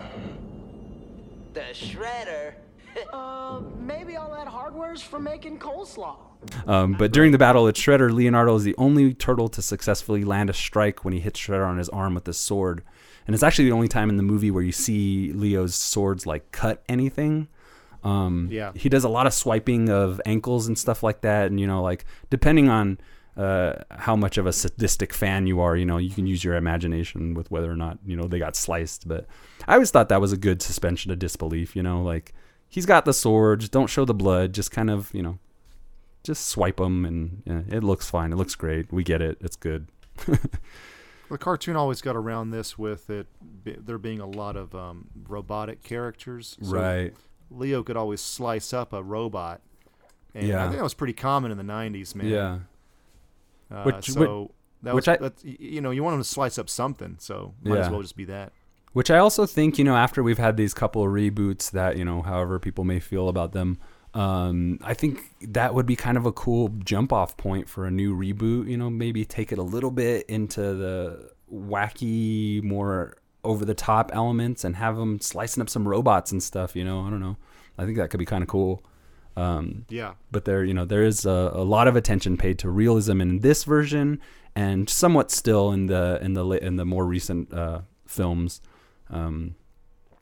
The 1.53 1.61
Shredder? 1.73 2.53
uh, 3.13 3.61
maybe 3.79 4.15
all 4.17 4.31
that 4.31 4.47
hardware's 4.47 5.01
for 5.01 5.19
making 5.19 5.59
coleslaw. 5.59 6.17
Um, 6.67 6.93
but 6.93 7.11
during 7.11 7.31
the 7.31 7.37
battle 7.37 7.67
at 7.67 7.75
Shredder, 7.75 8.11
Leonardo 8.11 8.55
is 8.55 8.63
the 8.63 8.75
only 8.77 9.13
turtle 9.13 9.47
to 9.49 9.61
successfully 9.61 10.23
land 10.23 10.49
a 10.49 10.53
strike 10.53 11.05
when 11.05 11.13
he 11.13 11.19
hits 11.19 11.39
Shredder 11.39 11.67
on 11.67 11.77
his 11.77 11.89
arm 11.89 12.15
with 12.15 12.25
his 12.25 12.37
sword. 12.37 12.83
And 13.27 13.33
it's 13.33 13.43
actually 13.43 13.65
the 13.65 13.75
only 13.75 13.87
time 13.87 14.09
in 14.09 14.17
the 14.17 14.23
movie 14.23 14.51
where 14.51 14.63
you 14.63 14.71
see 14.71 15.31
Leo's 15.33 15.75
swords 15.75 16.25
like 16.25 16.51
cut 16.51 16.83
anything. 16.89 17.47
Um, 18.03 18.47
Yeah. 18.51 18.71
He 18.75 18.89
does 18.89 19.03
a 19.03 19.09
lot 19.09 19.27
of 19.27 19.33
swiping 19.33 19.89
of 19.89 20.19
ankles 20.25 20.67
and 20.67 20.77
stuff 20.77 21.03
like 21.03 21.21
that. 21.21 21.47
And, 21.47 21.59
you 21.59 21.67
know, 21.67 21.81
like 21.81 22.05
depending 22.29 22.69
on 22.69 22.99
uh, 23.37 23.73
how 23.91 24.15
much 24.15 24.37
of 24.37 24.45
a 24.45 24.53
sadistic 24.53 25.13
fan 25.13 25.47
you 25.47 25.59
are, 25.61 25.75
you 25.75 25.85
know, 25.85 25.97
you 25.97 26.09
can 26.09 26.27
use 26.27 26.43
your 26.43 26.55
imagination 26.55 27.33
with 27.33 27.49
whether 27.51 27.71
or 27.71 27.75
not, 27.75 27.99
you 28.05 28.15
know, 28.15 28.27
they 28.27 28.39
got 28.39 28.55
sliced. 28.55 29.07
But 29.07 29.27
I 29.67 29.73
always 29.73 29.91
thought 29.91 30.09
that 30.09 30.21
was 30.21 30.33
a 30.33 30.37
good 30.37 30.61
suspension 30.61 31.11
of 31.11 31.19
disbelief, 31.19 31.75
you 31.75 31.83
know, 31.83 32.01
like 32.01 32.33
he's 32.67 32.85
got 32.85 33.05
the 33.05 33.13
swords, 33.13 33.69
don't 33.69 33.87
show 33.87 34.05
the 34.05 34.13
blood, 34.13 34.53
just 34.53 34.71
kind 34.71 34.89
of, 34.89 35.09
you 35.13 35.21
know, 35.21 35.39
just 36.23 36.47
swipe 36.47 36.77
them 36.77 37.05
and 37.05 37.41
yeah, 37.45 37.77
it 37.77 37.83
looks 37.83 38.09
fine. 38.09 38.31
It 38.31 38.35
looks 38.35 38.55
great. 38.55 38.91
We 38.91 39.03
get 39.03 39.21
it. 39.21 39.37
It's 39.41 39.55
good. 39.55 39.87
The 41.31 41.37
cartoon 41.37 41.77
always 41.77 42.01
got 42.01 42.17
around 42.17 42.51
this 42.51 42.77
with 42.77 43.09
it 43.09 43.25
there 43.63 43.97
being 43.97 44.19
a 44.19 44.25
lot 44.25 44.57
of 44.57 44.75
um, 44.75 45.07
robotic 45.29 45.81
characters. 45.81 46.57
So 46.61 46.71
Right. 46.75 47.13
Leo 47.51 47.83
could 47.83 47.97
always 47.97 48.21
slice 48.21 48.73
up 48.73 48.93
a 48.93 49.03
robot. 49.03 49.61
And 50.33 50.47
yeah. 50.47 50.61
I 50.61 50.67
think 50.67 50.77
that 50.77 50.83
was 50.83 50.93
pretty 50.93 51.13
common 51.13 51.51
in 51.51 51.57
the 51.57 51.63
90s, 51.63 52.15
man. 52.15 52.27
Yeah. 52.27 52.59
Uh, 53.69 53.83
Which- 53.83 54.05
so 54.11 54.51
that 54.83 54.95
which 54.95 55.07
was, 55.07 55.15
I- 55.15 55.17
that's, 55.17 55.43
you 55.43 55.81
know, 55.81 55.91
you 55.91 56.03
want 56.03 56.13
them 56.15 56.21
to 56.23 56.27
slice 56.27 56.57
up 56.57 56.69
something, 56.69 57.17
so 57.19 57.53
might 57.63 57.79
as 57.79 57.89
well 57.89 58.01
just 58.01 58.15
be 58.15 58.25
that. 58.25 58.53
Which 58.93 59.09
I 59.09 59.19
also 59.19 59.45
think, 59.45 59.77
you 59.77 59.85
know, 59.85 59.95
after 59.95 60.21
we've 60.21 60.37
had 60.37 60.57
these 60.57 60.73
couple 60.73 61.03
of 61.03 61.09
reboots 61.09 61.71
that, 61.71 61.97
you 61.97 62.03
know, 62.03 62.21
however 62.21 62.59
people 62.59 62.83
may 62.83 62.99
feel 62.99 63.29
about 63.29 63.53
them, 63.53 63.77
um, 64.13 64.79
I 64.83 64.93
think 64.93 65.21
that 65.41 65.73
would 65.73 65.85
be 65.85 65.95
kind 65.95 66.17
of 66.17 66.25
a 66.25 66.31
cool 66.33 66.67
jump 66.83 67.13
off 67.13 67.37
point 67.37 67.69
for 67.69 67.85
a 67.85 67.91
new 67.91 68.13
reboot, 68.13 68.67
you 68.67 68.75
know, 68.77 68.89
maybe 68.89 69.23
take 69.23 69.53
it 69.53 69.57
a 69.57 69.63
little 69.63 69.91
bit 69.91 70.25
into 70.27 70.61
the 70.61 71.31
wacky, 71.53 72.61
more 72.63 73.15
over 73.43 73.65
the 73.65 73.73
top 73.73 74.11
elements 74.13 74.63
and 74.63 74.75
have 74.75 74.97
them 74.97 75.19
slicing 75.19 75.61
up 75.61 75.69
some 75.69 75.87
robots 75.87 76.31
and 76.31 76.41
stuff, 76.41 76.75
you 76.75 76.83
know, 76.83 77.01
I 77.01 77.09
don't 77.09 77.19
know. 77.19 77.37
I 77.77 77.85
think 77.85 77.97
that 77.97 78.09
could 78.09 78.19
be 78.19 78.25
kind 78.25 78.43
of 78.43 78.47
cool. 78.47 78.83
Um, 79.35 79.85
Yeah. 79.89 80.13
But 80.31 80.45
there, 80.45 80.63
you 80.63 80.73
know, 80.73 80.85
there 80.85 81.03
is 81.03 81.25
a, 81.25 81.51
a 81.53 81.63
lot 81.63 81.87
of 81.87 81.95
attention 81.95 82.37
paid 82.37 82.59
to 82.59 82.69
realism 82.69 83.21
in 83.21 83.39
this 83.39 83.63
version, 83.63 84.19
and 84.55 84.89
somewhat 84.89 85.31
still 85.31 85.71
in 85.71 85.87
the 85.87 86.19
in 86.21 86.33
the 86.33 86.45
in 86.49 86.75
the 86.75 86.85
more 86.85 87.05
recent 87.05 87.53
uh, 87.53 87.81
films, 88.05 88.61
um, 89.09 89.55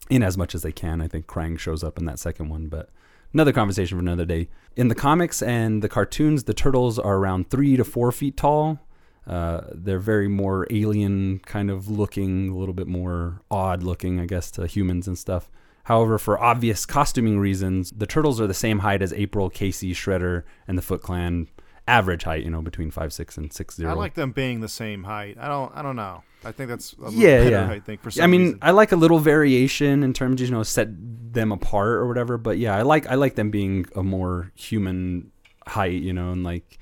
in 0.10 0.22
as 0.24 0.38
much 0.38 0.54
as 0.54 0.62
they 0.62 0.72
can. 0.72 1.02
I 1.02 1.08
think 1.08 1.26
Krang 1.26 1.58
shows 1.58 1.84
up 1.84 1.98
in 1.98 2.06
that 2.06 2.20
second 2.20 2.50
one, 2.50 2.68
but 2.68 2.90
another 3.34 3.52
conversation 3.52 3.98
for 3.98 4.02
another 4.02 4.26
day. 4.26 4.50
In 4.76 4.88
the 4.88 4.96
comics 4.96 5.42
and 5.42 5.82
the 5.82 5.90
cartoons, 5.90 6.44
the 6.44 6.54
turtles 6.54 7.00
are 7.00 7.18
around 7.18 7.50
three 7.50 7.76
to 7.78 7.84
four 7.84 8.12
feet 8.12 8.38
tall. 8.38 8.80
Uh, 9.28 9.62
they're 9.74 10.00
very 10.00 10.28
more 10.28 10.68
alien 10.70 11.40
kind 11.40 11.70
of 11.70 11.90
looking, 11.90 12.50
a 12.50 12.56
little 12.56 12.74
bit 12.74 12.88
more 12.88 13.42
odd 13.52 13.84
looking, 13.84 14.20
I 14.20 14.26
guess, 14.26 14.52
to 14.52 14.68
humans 14.68 15.08
and 15.08 15.18
stuff. 15.18 15.50
However, 15.84 16.18
for 16.18 16.40
obvious 16.40 16.86
costuming 16.86 17.40
reasons, 17.40 17.92
the 17.92 18.06
turtles 18.06 18.40
are 18.42 18.48
the 18.48 18.54
same 18.54 18.80
height 18.80 19.02
as 19.02 19.14
April, 19.14 19.50
Casey, 19.50 19.94
Shredder, 19.94 20.44
and 20.68 20.78
the 20.78 20.82
Foot 20.82 21.02
Clan. 21.02 21.48
Average 21.88 22.24
height, 22.24 22.44
you 22.44 22.52
know, 22.52 22.62
between 22.62 22.92
five 22.92 23.12
six 23.12 23.36
and 23.36 23.52
six 23.52 23.76
zero. 23.76 23.90
I 23.90 23.94
like 23.96 24.14
them 24.14 24.32
being 24.32 24.62
the 24.62 24.68
same 24.70 25.06
height. 25.06 25.38
I 25.40 25.48
don't. 25.48 25.76
I 25.76 25.82
don't 25.82 25.96
know. 25.96 26.22
I 26.46 26.52
think 26.52 26.70
that's 26.70 26.94
a 27.04 27.10
yeah, 27.10 27.40
better, 27.40 27.50
yeah. 27.50 27.72
I 27.72 27.80
think 27.80 28.04
for 28.04 28.12
some 28.12 28.26
I 28.26 28.28
mean, 28.28 28.42
reason. 28.42 28.60
I 28.62 28.70
like 28.70 28.92
a 28.92 28.96
little 28.96 29.18
variation 29.18 30.04
in 30.04 30.14
terms, 30.14 30.40
of, 30.40 30.50
you 30.50 30.54
know, 30.54 30.62
set 30.62 30.88
them 31.34 31.52
apart 31.52 31.94
or 31.94 32.08
whatever. 32.08 32.38
But 32.38 32.60
yeah, 32.60 32.76
I 32.76 32.84
like 32.84 33.08
I 33.08 33.16
like 33.16 33.34
them 33.34 33.50
being 33.50 33.88
a 33.96 34.04
more 34.04 34.52
human 34.54 35.32
height, 35.66 36.00
you 36.04 36.14
know, 36.14 36.32
and 36.32 36.44
like 36.44 36.78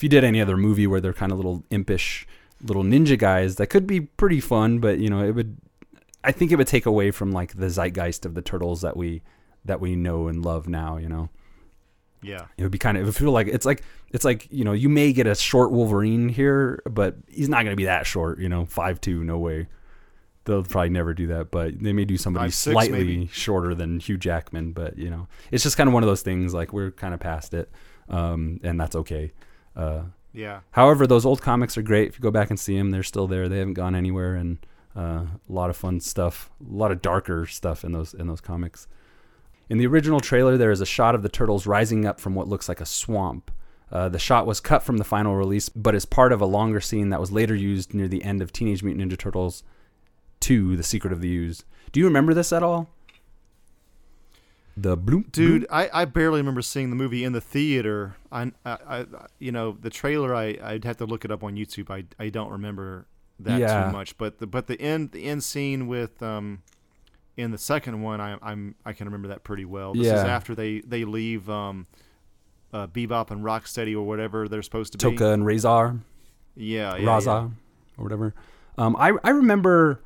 if 0.00 0.02
you 0.02 0.08
did 0.08 0.24
any 0.24 0.40
other 0.40 0.56
movie 0.56 0.86
where 0.86 0.98
they're 0.98 1.12
kind 1.12 1.30
of 1.30 1.36
little 1.36 1.62
impish 1.70 2.26
little 2.62 2.82
ninja 2.82 3.18
guys, 3.18 3.56
that 3.56 3.66
could 3.66 3.86
be 3.86 4.00
pretty 4.00 4.40
fun. 4.40 4.78
But 4.78 4.98
you 4.98 5.10
know, 5.10 5.22
it 5.22 5.32
would. 5.32 5.58
I 6.24 6.32
think 6.32 6.50
it 6.50 6.56
would 6.56 6.66
take 6.66 6.86
away 6.86 7.10
from 7.10 7.32
like 7.32 7.58
the 7.58 7.68
zeitgeist 7.68 8.24
of 8.24 8.32
the 8.32 8.40
turtles 8.40 8.80
that 8.80 8.96
we 8.96 9.20
that 9.66 9.78
we 9.78 9.96
know 9.96 10.26
and 10.26 10.42
love 10.42 10.68
now. 10.68 10.96
You 10.96 11.10
know. 11.10 11.28
Yeah. 12.22 12.46
It 12.56 12.62
would 12.62 12.72
be 12.72 12.78
kind 12.78 12.96
of 12.96 13.02
it 13.02 13.06
would 13.06 13.14
feel 13.14 13.30
like 13.30 13.46
it's 13.46 13.66
like 13.66 13.82
it's 14.10 14.24
like 14.24 14.48
you 14.50 14.64
know 14.64 14.72
you 14.72 14.88
may 14.88 15.12
get 15.12 15.26
a 15.26 15.34
short 15.34 15.70
Wolverine 15.70 16.30
here, 16.30 16.80
but 16.88 17.16
he's 17.28 17.50
not 17.50 17.64
going 17.64 17.72
to 17.72 17.76
be 17.76 17.84
that 17.84 18.06
short. 18.06 18.38
You 18.38 18.48
know, 18.48 18.64
five 18.64 19.02
two, 19.02 19.22
no 19.22 19.36
way. 19.36 19.68
They'll 20.46 20.62
probably 20.62 20.88
never 20.88 21.12
do 21.12 21.26
that, 21.26 21.50
but 21.50 21.78
they 21.78 21.92
may 21.92 22.06
do 22.06 22.16
somebody 22.16 22.48
5'6", 22.48 22.52
slightly 22.72 23.26
shorter 23.26 23.74
than 23.74 24.00
Hugh 24.00 24.16
Jackman. 24.16 24.72
But 24.72 24.96
you 24.96 25.10
know, 25.10 25.28
it's 25.50 25.62
just 25.62 25.76
kind 25.76 25.88
of 25.88 25.92
one 25.92 26.02
of 26.02 26.06
those 26.06 26.22
things. 26.22 26.54
Like 26.54 26.72
we're 26.72 26.90
kind 26.90 27.12
of 27.12 27.20
past 27.20 27.52
it, 27.52 27.70
um, 28.08 28.60
and 28.62 28.80
that's 28.80 28.96
okay. 28.96 29.32
Uh, 29.76 30.02
Yeah. 30.32 30.60
However, 30.72 31.06
those 31.06 31.26
old 31.26 31.42
comics 31.42 31.76
are 31.76 31.82
great. 31.82 32.08
If 32.08 32.18
you 32.18 32.22
go 32.22 32.30
back 32.30 32.50
and 32.50 32.58
see 32.60 32.76
them, 32.76 32.90
they're 32.90 33.02
still 33.02 33.26
there. 33.26 33.48
They 33.48 33.58
haven't 33.58 33.74
gone 33.74 33.94
anywhere, 33.96 34.34
and 34.36 34.58
uh, 34.96 35.00
a 35.48 35.52
lot 35.52 35.70
of 35.70 35.76
fun 35.76 36.00
stuff, 36.00 36.50
a 36.60 36.72
lot 36.72 36.92
of 36.92 37.02
darker 37.02 37.46
stuff 37.46 37.84
in 37.84 37.92
those 37.92 38.14
in 38.14 38.26
those 38.28 38.40
comics. 38.40 38.86
In 39.68 39.78
the 39.78 39.86
original 39.86 40.20
trailer, 40.20 40.56
there 40.56 40.70
is 40.70 40.80
a 40.80 40.86
shot 40.86 41.14
of 41.14 41.22
the 41.22 41.28
turtles 41.28 41.66
rising 41.66 42.04
up 42.06 42.18
from 42.20 42.34
what 42.34 42.48
looks 42.48 42.68
like 42.68 42.80
a 42.80 42.86
swamp. 42.86 43.50
Uh, 43.90 44.08
the 44.08 44.18
shot 44.20 44.46
was 44.46 44.60
cut 44.60 44.84
from 44.84 44.98
the 44.98 45.04
final 45.04 45.34
release, 45.34 45.68
but 45.68 45.94
is 45.96 46.04
part 46.04 46.32
of 46.32 46.40
a 46.40 46.46
longer 46.46 46.80
scene 46.80 47.10
that 47.10 47.20
was 47.20 47.32
later 47.32 47.54
used 47.56 47.92
near 47.92 48.06
the 48.06 48.22
end 48.22 48.40
of 48.40 48.52
Teenage 48.52 48.82
Mutant 48.84 49.10
Ninja 49.12 49.18
Turtles 49.18 49.64
2: 50.40 50.76
The 50.76 50.82
Secret 50.84 51.12
of 51.12 51.20
the 51.20 51.28
Ooze. 51.36 51.64
Do 51.90 51.98
you 51.98 52.06
remember 52.06 52.34
this 52.34 52.52
at 52.52 52.62
all? 52.62 52.88
The 54.82 54.96
bloop, 54.96 55.32
Dude, 55.32 55.62
bloop? 55.62 55.66
I, 55.70 55.90
I 55.92 56.04
barely 56.04 56.38
remember 56.40 56.62
seeing 56.62 56.90
the 56.90 56.96
movie 56.96 57.24
in 57.24 57.32
the 57.32 57.40
theater. 57.40 58.16
I, 58.32 58.52
I, 58.64 58.78
I 58.88 59.06
you 59.38 59.52
know, 59.52 59.76
the 59.80 59.90
trailer. 59.90 60.34
I 60.34 60.58
I'd 60.62 60.84
have 60.84 60.96
to 60.98 61.06
look 61.06 61.24
it 61.24 61.30
up 61.30 61.42
on 61.44 61.56
YouTube. 61.56 61.90
I, 61.90 62.04
I 62.22 62.28
don't 62.28 62.50
remember 62.50 63.06
that 63.40 63.58
Yeah. 63.60 63.86
too 63.86 63.92
much. 63.92 64.16
But 64.16 64.38
the 64.38 64.46
but 64.46 64.66
the 64.68 64.80
end 64.80 65.12
the 65.12 65.24
end 65.24 65.42
scene 65.44 65.86
with 65.86 66.22
um, 66.22 66.62
in 67.36 67.50
the 67.50 67.58
second 67.58 68.00
one, 68.02 68.20
I 68.20 68.38
I'm 68.42 68.74
I 68.84 68.92
can 68.92 69.06
remember 69.06 69.28
that 69.28 69.44
pretty 69.44 69.64
well. 69.64 69.92
This 69.94 70.06
is 70.06 70.12
after 70.12 70.54
they 70.54 70.80
they 70.80 71.04
leave 71.04 71.50
um, 71.50 71.86
uh, 72.72 72.86
Bebop 72.86 73.30
and 73.30 73.42
Rocksteady 73.44 73.94
or 73.94 74.02
whatever 74.02 74.48
they're 74.48 74.62
supposed 74.62 74.92
to 74.92 74.98
be. 75.10 75.16
Tokka 75.16 75.34
and 75.34 75.42
Rahzar. 75.44 76.00
Yeah, 76.56 76.96
yeah, 76.96 77.06
Rahzar 77.06 77.26
yeah. 77.26 77.98
or 77.98 78.02
whatever. 78.04 78.34
Um, 78.78 78.96
I 78.96 79.12
I 79.24 79.30
remember, 79.30 80.00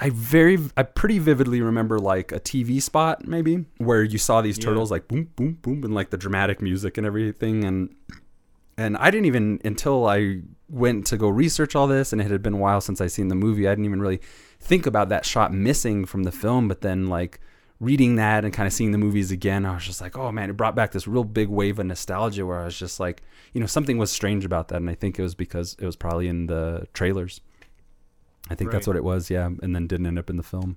I 0.00 0.10
very 0.10 0.56
I 0.76 0.84
pretty 0.84 1.18
vividly 1.18 1.60
remember 1.60 1.98
like 1.98 2.30
a 2.32 2.38
TV 2.38 2.80
spot 2.80 3.26
maybe 3.26 3.64
where 3.78 4.02
you 4.04 4.16
saw 4.18 4.40
these 4.40 4.56
Yeah. 4.56 4.64
turtles 4.66 4.90
like 4.90 5.08
boom 5.08 5.30
boom 5.36 5.54
boom 5.60 5.82
and 5.84 5.92
like 5.94 6.10
the 6.10 6.16
dramatic 6.16 6.62
music 6.62 6.96
and 6.96 7.06
everything 7.06 7.64
and 7.64 7.94
and 8.76 8.96
I 8.96 9.10
didn't 9.10 9.26
even 9.26 9.60
until 9.64 10.06
I 10.06 10.42
went 10.68 11.06
to 11.08 11.16
go 11.16 11.28
research 11.28 11.74
all 11.74 11.88
this 11.88 12.12
and 12.12 12.20
it 12.22 12.30
had 12.30 12.42
been 12.42 12.54
a 12.54 12.58
while 12.58 12.80
since 12.80 13.00
I 13.00 13.08
seen 13.08 13.26
the 13.28 13.34
movie 13.34 13.66
I 13.66 13.72
didn't 13.72 13.86
even 13.86 14.00
really 14.00 14.20
think 14.60 14.86
about 14.86 15.08
that 15.08 15.24
shot 15.24 15.52
missing 15.52 16.04
from 16.04 16.22
the 16.22 16.32
film 16.32 16.68
but 16.68 16.80
then 16.82 17.06
like 17.08 17.40
reading 17.80 18.16
that 18.16 18.44
and 18.44 18.52
kind 18.52 18.66
of 18.66 18.72
seeing 18.72 18.90
the 18.90 18.98
movies 18.98 19.30
again, 19.30 19.64
I 19.64 19.72
was 19.74 19.84
just 19.84 20.00
like, 20.00 20.18
oh 20.18 20.32
man, 20.32 20.50
it 20.50 20.56
brought 20.56 20.74
back 20.74 20.90
this 20.90 21.06
real 21.06 21.22
big 21.22 21.48
wave 21.48 21.78
of 21.78 21.86
nostalgia 21.86 22.44
where 22.44 22.58
I 22.58 22.64
was 22.64 22.76
just 22.76 22.98
like, 22.98 23.22
you 23.52 23.60
know, 23.60 23.68
something 23.68 23.98
was 23.98 24.10
strange 24.10 24.44
about 24.44 24.66
that. 24.68 24.78
And 24.78 24.90
I 24.90 24.94
think 24.94 25.16
it 25.16 25.22
was 25.22 25.36
because 25.36 25.76
it 25.78 25.86
was 25.86 25.94
probably 25.94 26.26
in 26.26 26.48
the 26.48 26.88
trailers. 26.92 27.40
I 28.50 28.54
think 28.54 28.70
that's 28.70 28.86
what 28.86 28.96
it 28.96 29.04
was, 29.04 29.30
yeah, 29.30 29.46
and 29.62 29.74
then 29.74 29.86
didn't 29.86 30.06
end 30.06 30.18
up 30.18 30.30
in 30.30 30.36
the 30.36 30.42
film. 30.42 30.76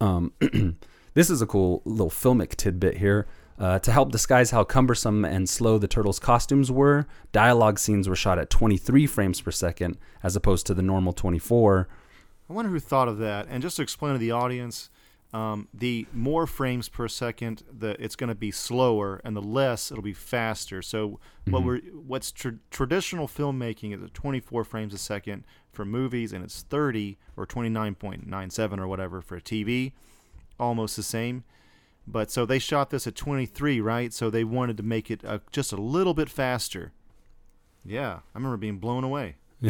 Um, 0.00 0.32
this 1.14 1.30
is 1.30 1.42
a 1.42 1.46
cool 1.46 1.82
little 1.84 2.10
filmic 2.10 2.56
tidbit 2.56 2.98
here. 2.98 3.26
Uh, 3.58 3.76
to 3.80 3.90
help 3.90 4.12
disguise 4.12 4.52
how 4.52 4.62
cumbersome 4.62 5.24
and 5.24 5.48
slow 5.48 5.78
the 5.78 5.88
turtles' 5.88 6.20
costumes 6.20 6.70
were, 6.70 7.08
dialogue 7.32 7.76
scenes 7.80 8.08
were 8.08 8.14
shot 8.14 8.38
at 8.38 8.48
23 8.50 9.04
frames 9.08 9.40
per 9.40 9.50
second 9.50 9.98
as 10.22 10.36
opposed 10.36 10.64
to 10.64 10.74
the 10.74 10.82
normal 10.82 11.12
24. 11.12 11.88
I 12.48 12.52
wonder 12.52 12.70
who 12.70 12.78
thought 12.78 13.08
of 13.08 13.18
that. 13.18 13.48
And 13.50 13.60
just 13.60 13.74
to 13.76 13.82
explain 13.82 14.12
to 14.12 14.18
the 14.20 14.30
audience, 14.30 14.90
um, 15.34 15.66
the 15.74 16.06
more 16.14 16.46
frames 16.46 16.88
per 16.88 17.08
second, 17.08 17.64
the 17.76 18.00
it's 18.02 18.14
going 18.14 18.28
to 18.28 18.34
be 18.36 18.52
slower, 18.52 19.20
and 19.24 19.36
the 19.36 19.42
less 19.42 19.90
it'll 19.90 20.04
be 20.04 20.12
faster. 20.14 20.80
So 20.80 21.18
what 21.50 21.62
Mhm. 21.62 21.66
we're 21.66 21.80
what's 22.06 22.30
tr- 22.30 22.60
traditional 22.70 23.26
filmmaking 23.26 23.92
is 23.92 24.02
at 24.04 24.14
24 24.14 24.62
frames 24.62 24.94
a 24.94 24.98
second 24.98 25.42
for 25.78 25.84
movies, 25.84 26.32
and 26.32 26.42
it's 26.42 26.62
30 26.62 27.16
or 27.36 27.46
29.97 27.46 28.78
or 28.80 28.88
whatever 28.88 29.20
for 29.20 29.36
a 29.36 29.40
TV, 29.40 29.92
almost 30.58 30.96
the 30.96 31.04
same. 31.04 31.44
But 32.04 32.32
so 32.32 32.44
they 32.44 32.58
shot 32.58 32.90
this 32.90 33.06
at 33.06 33.14
23, 33.14 33.80
right? 33.80 34.12
So 34.12 34.28
they 34.28 34.42
wanted 34.42 34.76
to 34.78 34.82
make 34.82 35.08
it 35.08 35.24
uh, 35.24 35.38
just 35.52 35.72
a 35.72 35.76
little 35.76 36.14
bit 36.14 36.28
faster. 36.28 36.90
Yeah, 37.84 38.14
I 38.34 38.38
remember 38.38 38.56
being 38.56 38.78
blown 38.78 39.04
away. 39.04 39.36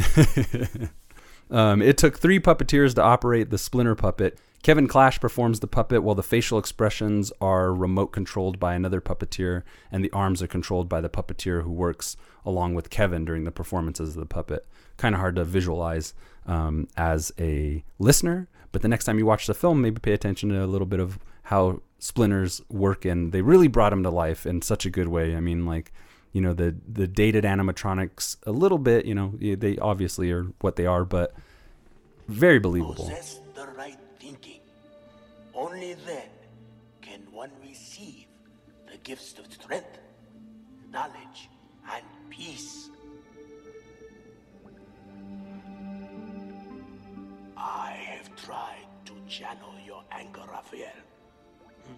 um, 1.50 1.82
it 1.82 1.98
took 1.98 2.18
three 2.18 2.40
puppeteers 2.40 2.94
to 2.94 3.02
operate 3.02 3.50
the 3.50 3.58
Splinter 3.58 3.94
puppet. 3.94 4.38
Kevin 4.62 4.88
Clash 4.88 5.20
performs 5.20 5.60
the 5.60 5.66
puppet 5.66 6.02
while 6.02 6.14
the 6.14 6.22
facial 6.22 6.58
expressions 6.58 7.30
are 7.38 7.74
remote 7.74 8.12
controlled 8.12 8.58
by 8.58 8.74
another 8.74 9.02
puppeteer, 9.02 9.62
and 9.92 10.02
the 10.02 10.10
arms 10.12 10.42
are 10.42 10.46
controlled 10.46 10.88
by 10.88 11.02
the 11.02 11.10
puppeteer 11.10 11.64
who 11.64 11.70
works 11.70 12.16
along 12.46 12.74
with 12.74 12.88
Kevin 12.88 13.26
during 13.26 13.44
the 13.44 13.52
performances 13.52 14.16
of 14.16 14.20
the 14.20 14.26
puppet. 14.26 14.66
Kind 14.98 15.14
of 15.14 15.20
hard 15.20 15.36
to 15.36 15.44
visualize 15.44 16.12
um, 16.46 16.86
as 16.96 17.32
a 17.38 17.82
listener, 17.98 18.48
but 18.72 18.82
the 18.82 18.88
next 18.88 19.06
time 19.06 19.18
you 19.18 19.24
watch 19.24 19.46
the 19.46 19.54
film, 19.54 19.80
maybe 19.80 20.00
pay 20.00 20.12
attention 20.12 20.50
to 20.50 20.62
a 20.62 20.66
little 20.66 20.86
bit 20.86 21.00
of 21.00 21.18
how 21.44 21.80
splinters 21.98 22.60
work, 22.68 23.06
and 23.06 23.32
they 23.32 23.40
really 23.40 23.68
brought 23.68 23.92
him 23.92 24.02
to 24.02 24.10
life 24.10 24.44
in 24.44 24.60
such 24.60 24.84
a 24.84 24.90
good 24.90 25.08
way. 25.08 25.34
I 25.34 25.40
mean, 25.40 25.64
like 25.64 25.92
you 26.32 26.40
know 26.40 26.52
the 26.52 26.74
the 26.86 27.06
dated 27.06 27.44
animatronics 27.44 28.36
a 28.46 28.52
little 28.52 28.78
bit 28.78 29.06
you 29.06 29.14
know 29.14 29.32
they 29.40 29.78
obviously 29.78 30.30
are 30.30 30.44
what 30.60 30.76
they 30.76 30.86
are 30.86 31.04
but 31.04 31.34
very 32.28 32.58
believable 32.58 33.06
Possess 33.06 33.40
the 33.54 33.66
right 33.68 33.96
thinking. 34.20 34.60
Only 35.54 35.94
then 36.06 36.28
can 37.00 37.20
one 37.32 37.50
receive 37.66 38.26
the 38.90 38.98
gifts 38.98 39.34
of 39.38 39.50
strength, 39.52 39.98
knowledge, 40.92 41.48
and 41.90 42.04
peace. 42.30 42.90
I 47.58 47.98
have 48.06 48.30
tried 48.36 48.86
to 49.06 49.14
channel 49.28 49.74
your 49.84 50.04
anger, 50.12 50.42
Raphael, 50.48 51.02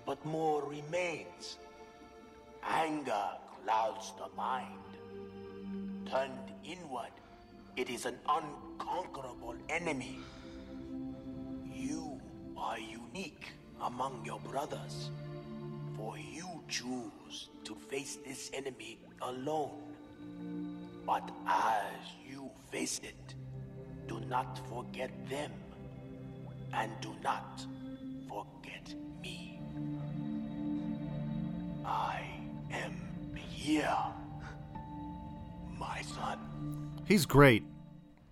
but 0.07 0.25
more 0.25 0.65
remains. 0.65 1.59
Anger 2.63 3.29
clouds 3.63 4.15
the 4.17 4.35
mind. 4.35 4.97
Turned 6.11 6.51
inward, 6.65 7.13
it 7.77 7.91
is 7.91 8.07
an 8.07 8.17
unconquerable 8.27 9.55
enemy. 9.69 10.21
You 11.71 12.19
are 12.57 12.79
unique 12.79 13.53
among 13.83 14.25
your 14.25 14.41
brothers, 14.41 15.11
for 15.95 16.17
you 16.17 16.65
choose 16.69 17.51
to 17.65 17.75
face 17.75 18.17
this 18.27 18.51
enemy 18.55 18.99
alone. 19.21 19.95
But 21.07 21.31
as 21.47 22.01
you 22.27 22.51
face 22.71 23.01
it, 23.05 23.35
do 24.11 24.19
not 24.29 24.59
forget 24.69 25.09
them, 25.31 25.53
and 26.75 26.91
do 27.01 27.11
not 27.23 27.65
forget 28.29 28.93
me. 29.23 29.61
I 31.87 32.21
am 32.73 32.93
here, 33.37 33.97
my 35.79 36.03
son. 36.03 36.39
He's 37.07 37.25
great. 37.25 37.63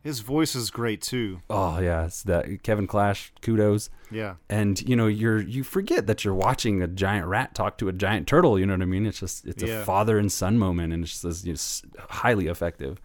His 0.02 0.18
voice 0.20 0.56
is 0.56 0.70
great 0.70 1.00
too. 1.02 1.42
oh 1.50 1.78
yeah 1.80 2.06
it's 2.06 2.22
that 2.22 2.62
kevin 2.62 2.86
clash 2.86 3.30
kudos 3.42 3.90
Yeah. 4.10 4.36
and 4.48 4.80
you 4.88 4.96
know 4.96 5.06
you're 5.06 5.40
you 5.40 5.62
forget 5.62 6.06
that 6.06 6.24
you're 6.24 6.34
watching 6.34 6.80
a 6.82 6.86
giant 6.86 7.26
rat 7.26 7.54
talk 7.54 7.76
to 7.78 7.88
a 7.88 7.92
giant 7.92 8.26
turtle 8.26 8.58
you 8.58 8.64
know 8.64 8.72
what 8.72 8.80
i 8.80 8.86
mean 8.86 9.04
it's 9.06 9.20
just 9.20 9.44
it's 9.44 9.62
Yeah. 9.62 9.80
a 9.82 9.84
father 9.84 10.16
and 10.18 10.30
son 10.32 10.56
moment 10.58 10.92
and 10.94 11.04
it's 11.04 11.20
just 11.20 11.46
it's 11.46 11.82
highly 12.08 12.46
effective 12.46 13.00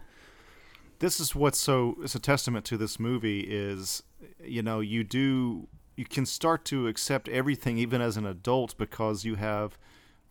this 1.04 1.20
is 1.20 1.34
what's 1.34 1.58
so 1.58 1.98
it's 2.02 2.14
a 2.14 2.18
testament 2.18 2.64
to 2.64 2.78
this 2.78 2.98
movie 2.98 3.40
is 3.40 4.02
you 4.42 4.62
know 4.62 4.80
you 4.80 5.04
do 5.04 5.68
you 5.96 6.04
can 6.06 6.24
start 6.24 6.64
to 6.64 6.88
accept 6.88 7.28
everything 7.28 7.76
even 7.76 8.00
as 8.00 8.16
an 8.16 8.24
adult 8.24 8.74
because 8.78 9.22
you 9.22 9.34
have 9.34 9.76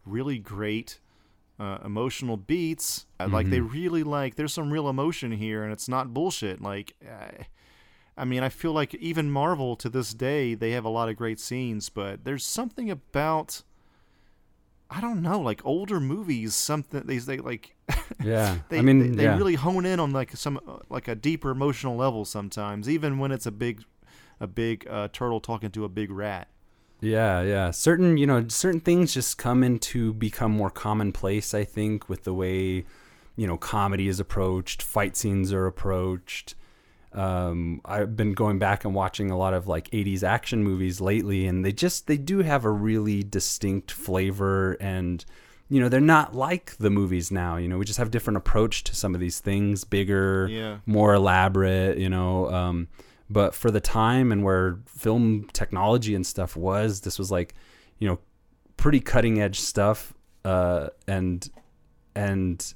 really 0.03 0.39
great 0.39 0.99
uh, 1.59 1.77
emotional 1.85 2.37
beats. 2.37 3.05
Uh, 3.19 3.27
like 3.27 3.49
they 3.51 3.61
really 3.61 4.01
like 4.01 4.33
there's 4.35 4.51
some 4.51 4.73
real 4.73 4.89
emotion 4.89 5.31
here 5.31 5.63
and 5.63 5.71
it's 5.71 5.87
not 5.87 6.11
bullshit. 6.11 6.59
Like 6.59 6.95
uh, 7.07 7.43
I 8.17 8.25
mean, 8.25 8.41
I 8.41 8.49
feel 8.49 8.73
like 8.73 8.95
even 8.95 9.29
Marvel 9.29 9.75
to 9.75 9.89
this 9.89 10.11
day 10.15 10.55
they 10.55 10.71
have 10.71 10.85
a 10.85 10.89
lot 10.89 11.07
of 11.07 11.15
great 11.15 11.39
scenes, 11.39 11.89
but 11.89 12.25
there's 12.25 12.43
something 12.43 12.89
about 12.89 13.61
I 14.89 15.01
don't 15.01 15.21
know, 15.21 15.39
like 15.39 15.61
older 15.63 15.99
movies, 15.99 16.55
something 16.55 17.03
they 17.05 17.19
they 17.19 17.37
like 17.37 17.75
Yeah, 18.23 18.57
they, 18.69 18.79
I 18.79 18.81
mean, 18.81 18.99
they, 18.99 19.07
they 19.17 19.23
yeah. 19.23 19.37
really 19.37 19.55
hone 19.55 19.85
in 19.85 19.99
on 19.99 20.11
like 20.11 20.35
some 20.35 20.59
like 20.89 21.07
a 21.07 21.15
deeper 21.15 21.51
emotional 21.51 21.95
level 21.95 22.25
sometimes, 22.25 22.89
even 22.89 23.19
when 23.19 23.31
it's 23.31 23.45
a 23.45 23.51
big 23.51 23.83
a 24.39 24.47
big 24.47 24.87
uh, 24.89 25.07
turtle 25.11 25.39
talking 25.39 25.71
to 25.71 25.85
a 25.85 25.89
big 25.89 26.11
rat. 26.11 26.47
Yeah, 27.03 27.41
yeah. 27.41 27.71
Certain, 27.71 28.15
you 28.15 28.25
know, 28.25 28.47
certain 28.47 28.79
things 28.79 29.13
just 29.13 29.37
come 29.37 29.61
into 29.61 30.13
become 30.13 30.51
more 30.51 30.69
commonplace, 30.69 31.53
I 31.53 31.65
think, 31.65 32.07
with 32.07 32.23
the 32.23 32.33
way, 32.33 32.85
you 33.35 33.45
know, 33.45 33.57
comedy 33.57 34.07
is 34.07 34.21
approached, 34.21 34.81
fight 34.81 35.17
scenes 35.17 35.51
are 35.51 35.65
approached. 35.65 36.55
Um, 37.11 37.81
I've 37.83 38.15
been 38.15 38.31
going 38.31 38.57
back 38.57 38.85
and 38.85 38.95
watching 38.95 39.29
a 39.31 39.37
lot 39.37 39.53
of 39.53 39.67
like 39.67 39.89
80s 39.91 40.23
action 40.23 40.63
movies 40.63 41.01
lately, 41.01 41.45
and 41.45 41.63
they 41.63 41.73
just, 41.73 42.07
they 42.07 42.17
do 42.17 42.39
have 42.39 42.63
a 42.63 42.71
really 42.71 43.21
distinct 43.21 43.91
flavor 43.91 44.73
and, 44.79 45.25
you 45.69 45.79
know, 45.79 45.89
they're 45.89 45.99
not 46.01 46.35
like 46.35 46.75
the 46.77 46.89
movies 46.89 47.31
now. 47.31 47.57
You 47.57 47.67
know, 47.67 47.77
we 47.77 47.85
just 47.85 47.97
have 47.99 48.11
different 48.11 48.37
approach 48.37 48.83
to 48.85 48.95
some 48.95 49.15
of 49.15 49.21
these 49.21 49.39
things, 49.39 49.83
bigger, 49.83 50.47
Yeah. 50.51 50.77
more 50.85 51.13
elaborate, 51.13 51.97
you 51.97 52.09
know. 52.09 52.49
Um, 52.51 52.87
but 53.29 53.55
for 53.55 53.71
the 53.71 53.79
time 53.81 54.31
and 54.31 54.43
where 54.43 54.79
film 54.85 55.47
technology 55.53 56.13
and 56.13 56.25
stuff 56.25 56.55
was, 56.55 57.01
this 57.01 57.17
was 57.17 57.31
like, 57.31 57.55
you 57.97 58.07
know, 58.07 58.19
pretty 58.77 58.99
cutting 58.99 59.41
edge 59.41 59.59
stuff. 59.59 60.13
Uh, 60.45 60.89
and 61.07 61.49
and 62.15 62.73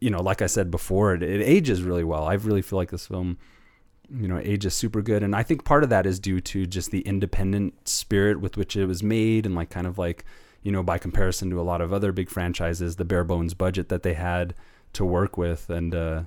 you 0.00 0.08
know, 0.10 0.22
like 0.22 0.40
I 0.40 0.46
said 0.46 0.70
before, 0.70 1.14
it, 1.14 1.22
it 1.22 1.42
ages 1.42 1.82
really 1.82 2.04
well. 2.04 2.24
I 2.24 2.34
really 2.34 2.62
feel 2.62 2.78
like 2.78 2.90
this 2.90 3.06
film, 3.06 3.36
you 4.08 4.28
know, 4.28 4.38
ages 4.42 4.74
super 4.74 5.02
good, 5.02 5.22
and 5.22 5.36
I 5.36 5.42
think 5.42 5.64
part 5.64 5.84
of 5.84 5.90
that 5.90 6.06
is 6.06 6.18
due 6.18 6.40
to 6.40 6.66
just 6.66 6.90
the 6.90 7.00
independent 7.02 7.86
spirit 7.88 8.40
with 8.40 8.56
which 8.56 8.76
it 8.76 8.86
was 8.86 9.02
made, 9.02 9.44
and 9.44 9.54
like 9.54 9.68
kind 9.68 9.86
of 9.86 9.98
like, 9.98 10.24
you 10.62 10.72
know, 10.72 10.82
by 10.82 10.98
comparison 10.98 11.50
to 11.50 11.60
a 11.60 11.62
lot 11.62 11.80
of 11.80 11.92
other 11.92 12.12
big 12.12 12.30
franchises, 12.30 12.96
the 12.96 13.04
bare 13.04 13.24
bones 13.24 13.54
budget 13.54 13.88
that 13.88 14.02
they 14.02 14.14
had 14.14 14.54
to 14.92 15.04
work 15.04 15.36
with, 15.36 15.70
and 15.70 15.94
uh, 15.94 16.22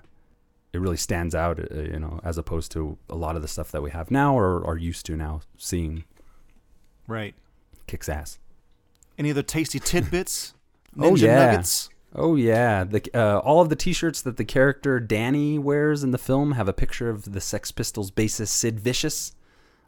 it 0.72 0.80
really 0.80 0.98
stands 0.98 1.36
out, 1.36 1.60
uh, 1.60 1.82
you 1.82 2.00
know, 2.00 2.20
as 2.24 2.38
opposed 2.38 2.72
to 2.72 2.98
a 3.10 3.16
lot 3.16 3.36
of 3.36 3.42
the 3.42 3.48
stuff 3.48 3.72
that 3.72 3.84
we 3.84 3.92
have 3.92 4.10
now 4.10 4.38
or 4.38 4.66
are 4.66 4.78
used 4.78 5.06
to 5.06 5.16
now 5.16 5.42
seeing. 5.58 6.04
Right. 7.08 7.36
Kicks 7.86 8.10
ass. 8.10 8.40
Any 9.18 9.32
other 9.32 9.44
tasty 9.44 9.80
tidbits? 9.84 10.54
Oh 10.98 11.16
yeah. 11.16 11.46
nuggets? 11.46 11.90
Oh 12.16 12.36
yeah. 12.36 12.84
The 12.84 13.04
uh, 13.14 13.40
all 13.40 13.62
of 13.62 13.70
the 13.70 13.76
T-shirts 13.76 14.22
that 14.22 14.38
the 14.38 14.46
character 14.46 15.00
Danny 15.00 15.60
wears 15.60 16.04
in 16.04 16.12
the 16.12 16.18
film 16.18 16.54
have 16.54 16.68
a 16.68 16.74
picture 16.74 17.10
of 17.10 17.34
the 17.34 17.42
Sex 17.42 17.72
Pistols 17.72 18.12
bassist 18.12 18.50
Sid 18.50 18.80
Vicious. 18.80 19.34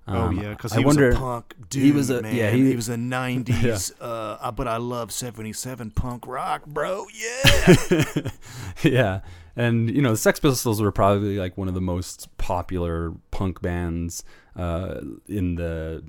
Oh 0.07 0.23
Um, 0.27 0.37
yeah, 0.37 0.49
because 0.49 0.73
I 0.73 0.77
he 0.79 0.85
was 0.85 0.95
wonder- 0.97 1.09
a 1.11 1.15
punk 1.15 1.53
dude. 1.69 1.83
he 1.83 1.91
was 1.91 2.09
a 2.11 2.21
man. 2.21 2.35
yeah 2.35 2.51
he, 2.51 2.69
he, 2.69 2.75
was 2.75 2.89
a 2.89 2.95
'90s. 2.95 3.91
uh, 3.99 4.03
uh, 4.41 4.51
but 4.51 4.67
I 4.67 4.77
love 4.77 5.11
'77 5.11 5.91
punk 5.91 6.27
rock, 6.27 6.65
bro. 6.67 7.05
Yeah. 7.13 8.29
yeah. 8.83 9.19
And 9.55 9.89
you 9.89 10.01
know, 10.01 10.11
the 10.11 10.17
Sex 10.17 10.39
Pistols 10.39 10.81
were 10.81 10.91
probably 10.91 11.37
like 11.39 11.57
one 11.57 11.67
of 11.67 11.73
the 11.73 11.81
most 11.81 12.27
popular 12.37 13.13
punk 13.31 13.61
bands 13.61 14.23
uh, 14.55 14.99
in 15.27 15.55
the 15.55 16.03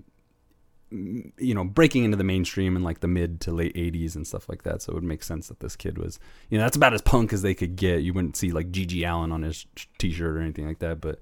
you 0.90 1.52
know 1.54 1.64
breaking 1.64 2.04
into 2.04 2.16
the 2.16 2.24
mainstream 2.24 2.76
in 2.76 2.82
like 2.84 3.00
the 3.00 3.08
mid 3.08 3.40
to 3.40 3.50
late 3.50 3.74
80s 3.74 4.14
and 4.14 4.24
stuff 4.24 4.48
like 4.48 4.62
that 4.62 4.80
so 4.80 4.92
it 4.92 4.94
would 4.94 5.02
make 5.02 5.24
sense 5.24 5.48
that 5.48 5.58
this 5.58 5.74
kid 5.74 5.98
was 5.98 6.20
you 6.48 6.56
know 6.56 6.64
that's 6.64 6.76
about 6.76 6.94
as 6.94 7.02
punk 7.02 7.32
as 7.32 7.42
they 7.42 7.54
could 7.54 7.74
get 7.74 8.02
you 8.02 8.14
wouldn't 8.14 8.36
see 8.36 8.52
like 8.52 8.70
GG 8.70 9.02
Allin 9.04 9.32
on 9.32 9.42
his 9.42 9.66
t-shirt 9.98 10.36
or 10.36 10.40
anything 10.40 10.64
like 10.64 10.78
that 10.78 11.00
but 11.00 11.20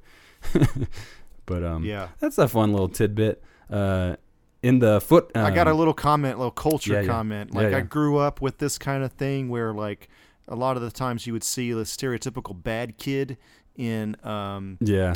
but 1.46 1.62
um 1.64 1.84
Yeah. 1.84 2.08
that's 2.20 2.38
a 2.38 2.48
fun 2.48 2.72
little 2.72 2.88
tidbit 2.88 3.42
uh 3.70 4.16
in 4.62 4.78
the 4.78 4.98
foot. 5.00 5.30
I 5.34 5.50
got 5.50 5.66
a 5.68 5.72
um, 5.72 5.76
little 5.78 5.92
comment, 5.92 6.36
a 6.36 6.38
little 6.38 6.50
culture 6.50 6.94
yeah, 6.94 7.00
yeah. 7.02 7.06
comment. 7.06 7.50
Yeah, 7.52 7.58
Like 7.58 7.66
I 7.68 7.78
yeah. 7.78 7.80
grew 7.82 8.16
up 8.16 8.40
with 8.40 8.56
this 8.58 8.78
kind 8.78 9.04
of 9.04 9.12
thing 9.12 9.50
where 9.50 9.74
like 9.74 10.08
a 10.48 10.56
lot 10.56 10.76
of 10.78 10.82
the 10.82 10.90
times 10.90 11.26
you 11.26 11.34
would 11.34 11.44
see 11.44 11.70
the 11.72 11.82
stereotypical 11.82 12.60
bad 12.62 12.96
kid 12.96 13.36
in 13.76 14.16
um 14.24 14.78
Yeah. 14.80 15.14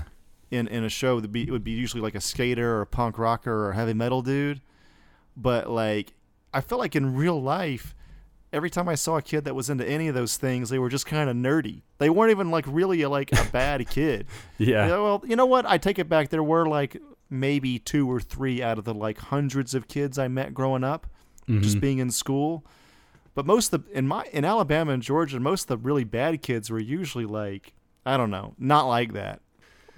in 0.50 0.68
in 0.68 0.84
a 0.84 0.88
show 0.90 1.14
would 1.16 1.32
be 1.32 1.42
it 1.44 1.50
would 1.50 1.64
be 1.64 1.70
usually 1.70 2.02
like 2.02 2.14
a 2.14 2.20
skater 2.20 2.76
or 2.76 2.80
a 2.82 2.86
punk 2.86 3.18
rocker 3.18 3.52
or 3.52 3.70
a 3.70 3.74
heavy 3.74 3.94
metal 3.94 4.20
dude. 4.22 4.60
But 5.36 5.70
like 5.70 6.14
I 6.52 6.60
felt 6.60 6.80
like 6.80 6.94
in 6.96 7.14
real 7.14 7.40
life 7.40 7.94
every 8.52 8.70
time 8.70 8.88
I 8.88 8.94
saw 8.94 9.16
a 9.18 9.22
kid 9.22 9.44
that 9.44 9.54
was 9.54 9.68
into 9.70 9.86
any 9.88 10.08
of 10.08 10.14
those 10.14 10.36
things, 10.36 10.70
they 10.70 10.78
were 10.78 10.88
just 10.88 11.06
kind 11.06 11.28
of 11.30 11.36
nerdy. 11.36 11.82
They 11.98 12.10
weren't 12.10 12.30
even 12.30 12.50
like 12.50 12.64
really 12.66 13.04
like 13.06 13.32
a 13.32 13.44
bad 13.52 13.88
kid. 13.88 14.26
Yeah. 14.58 14.88
Well, 14.88 15.22
you 15.26 15.36
know 15.36 15.46
what? 15.46 15.66
I 15.66 15.78
take 15.78 15.98
it 15.98 16.08
back. 16.08 16.30
There 16.30 16.42
were 16.42 16.66
like 16.66 16.96
maybe 17.30 17.78
two 17.78 18.10
or 18.10 18.20
three 18.20 18.62
out 18.62 18.78
of 18.78 18.84
the 18.84 18.94
like 18.94 19.18
hundreds 19.18 19.74
of 19.74 19.86
kids 19.88 20.18
I 20.18 20.28
met 20.28 20.54
growing 20.54 20.82
up, 20.84 21.06
just 21.48 21.76
Mhm. 21.76 21.80
being 21.80 21.98
in 21.98 22.10
school. 22.10 22.64
But 23.34 23.46
most 23.46 23.72
of 23.72 23.84
the 23.84 23.92
in 23.96 24.08
my 24.08 24.24
in 24.32 24.44
Alabama 24.44 24.92
and 24.92 25.02
Georgia, 25.02 25.38
most 25.38 25.62
of 25.62 25.68
the 25.68 25.76
really 25.78 26.04
bad 26.04 26.42
kids 26.42 26.70
were 26.70 26.78
usually 26.80 27.26
like 27.26 27.74
I 28.06 28.16
don't 28.16 28.30
know, 28.30 28.54
not 28.58 28.88
like 28.88 29.12
that. 29.12 29.40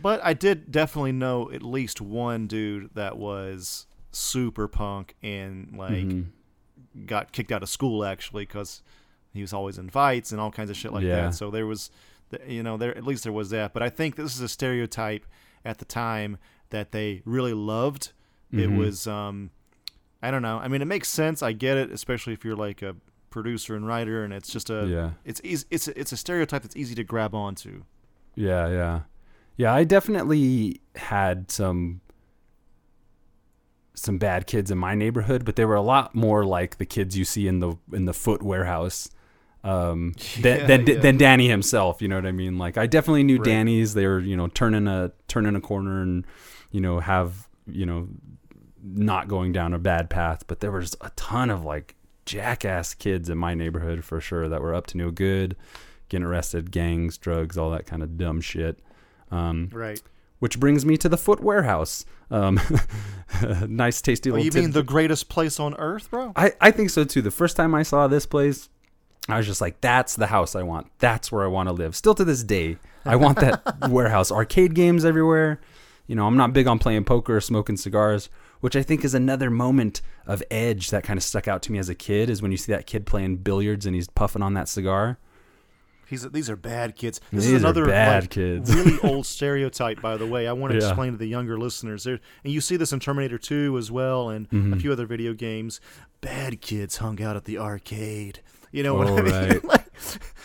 But 0.02 0.20
I 0.24 0.32
did 0.34 0.70
definitely 0.72 1.12
know 1.12 1.50
at 1.52 1.62
least 1.62 2.00
one 2.00 2.46
dude 2.46 2.90
that 2.94 3.16
was 3.16 3.86
super 4.12 4.66
punk 4.66 5.14
and 5.22 5.74
like 5.76 5.92
Mhm. 6.06 6.26
Got 7.06 7.32
kicked 7.32 7.52
out 7.52 7.62
of 7.62 7.68
school 7.68 8.04
actually 8.04 8.44
because 8.44 8.82
he 9.32 9.40
was 9.40 9.52
always 9.52 9.78
in 9.78 9.88
fights 9.90 10.32
and 10.32 10.40
all 10.40 10.50
kinds 10.50 10.70
of 10.70 10.76
shit 10.76 10.92
like 10.92 11.04
Yeah. 11.04 11.26
that. 11.26 11.34
So 11.34 11.50
there 11.50 11.66
was, 11.66 11.90
you 12.46 12.62
know, 12.62 12.76
there 12.76 12.96
at 12.96 13.04
least 13.04 13.22
there 13.24 13.32
was 13.32 13.50
that. 13.50 13.72
But 13.72 13.82
I 13.82 13.88
think 13.90 14.16
this 14.16 14.34
is 14.34 14.40
a 14.40 14.48
stereotype 14.48 15.24
at 15.64 15.78
the 15.78 15.84
time 15.84 16.38
that 16.70 16.92
they 16.92 17.22
really 17.24 17.54
loved. 17.54 18.12
It 18.52 18.68
Mhm. 18.70 18.76
was, 18.78 19.06
um, 19.06 19.50
I 20.22 20.30
don't 20.30 20.42
know. 20.42 20.58
I 20.58 20.68
mean, 20.68 20.82
it 20.82 20.86
makes 20.86 21.08
sense. 21.08 21.42
I 21.42 21.52
get 21.52 21.76
it, 21.76 21.90
especially 21.92 22.32
if 22.32 22.44
you're 22.44 22.56
like 22.56 22.82
a 22.82 22.96
producer 23.30 23.76
and 23.76 23.86
writer, 23.86 24.24
and 24.24 24.32
it's 24.32 24.50
just 24.52 24.68
a, 24.70 24.86
Yeah. 24.86 25.10
it's 25.24 25.40
easy, 25.44 25.64
it's 25.70 25.86
a, 25.86 25.98
it's 25.98 26.10
a 26.12 26.16
stereotype 26.16 26.62
that's 26.62 26.76
easy 26.76 26.96
to 26.96 27.04
grab 27.04 27.34
onto. 27.34 27.84
Yeah, 28.34 28.68
yeah. 28.68 29.00
Yeah, 29.56 29.72
I 29.74 29.84
definitely 29.84 30.80
had 30.96 31.50
some 31.50 32.00
some 34.00 34.18
bad 34.18 34.46
kids 34.46 34.70
in 34.70 34.78
my 34.78 34.94
neighborhood, 34.94 35.44
but 35.44 35.56
they 35.56 35.64
were 35.64 35.74
a 35.74 35.82
lot 35.82 36.14
more 36.14 36.44
like 36.44 36.78
the 36.78 36.86
kids 36.86 37.16
you 37.16 37.24
see 37.24 37.46
in 37.46 37.60
the 37.60 37.76
in 37.92 38.04
the 38.06 38.14
foot 38.14 38.42
warehouse 38.42 39.10
um 39.62 40.14
than 40.40 40.60
Yeah, 40.60 40.66
than, 40.66 40.86
yeah. 40.86 40.98
than 41.00 41.16
Danny 41.18 41.48
himself, 41.48 42.00
you 42.00 42.08
know 42.08 42.16
what 42.16 42.26
I 42.26 42.32
mean? 42.32 42.58
Like 42.58 42.78
I 42.78 42.86
definitely 42.86 43.22
knew 43.24 43.36
Right. 43.36 43.44
Danny's. 43.44 43.94
They 43.94 44.06
were, 44.06 44.20
you 44.20 44.36
know, 44.36 44.48
turning 44.48 44.86
a 44.88 45.12
turning 45.28 45.54
a 45.54 45.60
corner 45.60 46.02
and 46.02 46.26
you 46.70 46.80
know, 46.80 47.00
have, 47.00 47.48
you 47.66 47.84
know, 47.84 48.08
not 48.82 49.28
going 49.28 49.52
down 49.52 49.74
a 49.74 49.78
bad 49.78 50.08
path, 50.08 50.44
but 50.46 50.60
there 50.60 50.70
was 50.70 50.96
a 51.00 51.10
ton 51.16 51.50
of 51.50 51.64
like 51.64 51.96
jackass 52.24 52.94
kids 52.94 53.28
in 53.28 53.36
my 53.36 53.54
neighborhood 53.54 54.04
for 54.04 54.20
sure 54.20 54.48
that 54.48 54.62
were 54.62 54.74
up 54.74 54.86
to 54.86 54.96
no 54.96 55.10
good, 55.10 55.56
getting 56.08 56.24
arrested, 56.26 56.70
gangs, 56.70 57.18
drugs, 57.18 57.58
all 57.58 57.70
that 57.70 57.86
kind 57.86 58.02
of 58.02 58.16
dumb 58.16 58.40
shit. 58.40 58.78
Um, 59.30 59.68
Right. 59.72 60.00
Which 60.40 60.58
brings 60.58 60.84
me 60.84 60.96
to 60.96 61.08
the 61.08 61.16
Foot 61.16 61.40
Warehouse. 61.40 62.04
Um, 62.30 62.58
nice, 63.68 64.00
tasty 64.02 64.30
Oh, 64.30 64.34
little. 64.34 64.46
you 64.46 64.60
mean 64.62 64.72
the 64.72 64.82
greatest 64.82 65.28
place 65.28 65.60
on 65.60 65.74
earth, 65.76 66.10
bro? 66.10 66.32
I, 66.34 66.52
I 66.60 66.70
think 66.70 66.90
so 66.90 67.04
too. 67.04 67.22
The 67.22 67.30
first 67.30 67.56
time 67.56 67.74
I 67.74 67.82
saw 67.82 68.08
this 68.08 68.26
place, 68.26 68.68
I 69.28 69.36
was 69.36 69.46
just 69.46 69.60
like, 69.60 69.80
that's 69.80 70.16
the 70.16 70.26
house 70.28 70.56
I 70.56 70.62
want. 70.62 70.86
That's 70.98 71.30
where 71.30 71.44
I 71.44 71.48
want 71.48 71.68
to 71.68 71.72
live. 71.74 71.94
Still 71.94 72.14
to 72.14 72.24
this 72.24 72.42
day, 72.42 72.78
I 73.04 73.16
want 73.16 73.38
that 73.40 73.62
warehouse. 73.90 74.32
Arcade 74.32 74.74
games 74.74 75.04
everywhere. 75.04 75.60
You 76.06 76.16
know, 76.16 76.26
I'm 76.26 76.36
not 76.36 76.52
big 76.52 76.66
on 76.66 76.78
playing 76.78 77.04
poker 77.04 77.36
or 77.36 77.40
smoking 77.40 77.76
cigars, 77.76 78.30
which 78.60 78.74
I 78.74 78.82
think 78.82 79.04
is 79.04 79.14
another 79.14 79.50
moment 79.50 80.00
of 80.26 80.42
edge 80.50 80.90
that 80.90 81.04
kind 81.04 81.16
of 81.18 81.22
stuck 81.22 81.46
out 81.48 81.62
to 81.64 81.72
me 81.72 81.78
as 81.78 81.88
a 81.88 81.94
kid 81.94 82.28
is 82.30 82.40
when 82.42 82.50
you 82.50 82.56
see 82.56 82.72
that 82.72 82.86
kid 82.86 83.06
playing 83.06 83.36
billiards 83.36 83.86
and 83.86 83.94
he's 83.94 84.08
puffing 84.08 84.42
on 84.42 84.54
that 84.54 84.68
cigar. 84.68 85.18
He's, 86.10 86.28
these 86.30 86.50
are 86.50 86.56
bad 86.56 86.96
kids. 86.96 87.20
This 87.32 87.44
These 87.44 87.54
is 87.54 87.62
another 87.62 87.86
bad 87.86 88.24
like, 88.24 88.30
kids. 88.30 88.74
really 88.74 88.98
old 89.02 89.24
stereotype, 89.26 90.02
by 90.02 90.16
the 90.16 90.26
way. 90.26 90.46
I 90.48 90.52
want 90.52 90.72
to 90.72 90.78
Yeah. 90.80 90.88
explain 90.88 91.12
to 91.12 91.18
the 91.18 91.26
younger 91.28 91.56
listeners 91.58 92.04
there, 92.04 92.18
and 92.44 92.52
you 92.52 92.60
see 92.60 92.76
this 92.76 92.92
in 92.92 93.00
Terminator 93.00 93.38
2 93.38 93.78
as 93.78 93.90
well, 93.90 94.28
and 94.28 94.46
a 94.46 94.54
Mhm. 94.54 94.80
few 94.80 94.92
other 94.92 95.06
video 95.06 95.32
games. 95.34 95.80
Bad 96.20 96.60
kids 96.60 96.96
hung 96.98 97.22
out 97.22 97.36
at 97.36 97.44
the 97.44 97.56
arcade. 97.58 98.40
You 98.72 98.82
know 98.82 98.94
what 98.94 99.06
Oh, 99.08 99.16
I 99.18 99.22
mean? 99.22 99.32
right. 99.32 99.64
Like, 99.70 99.86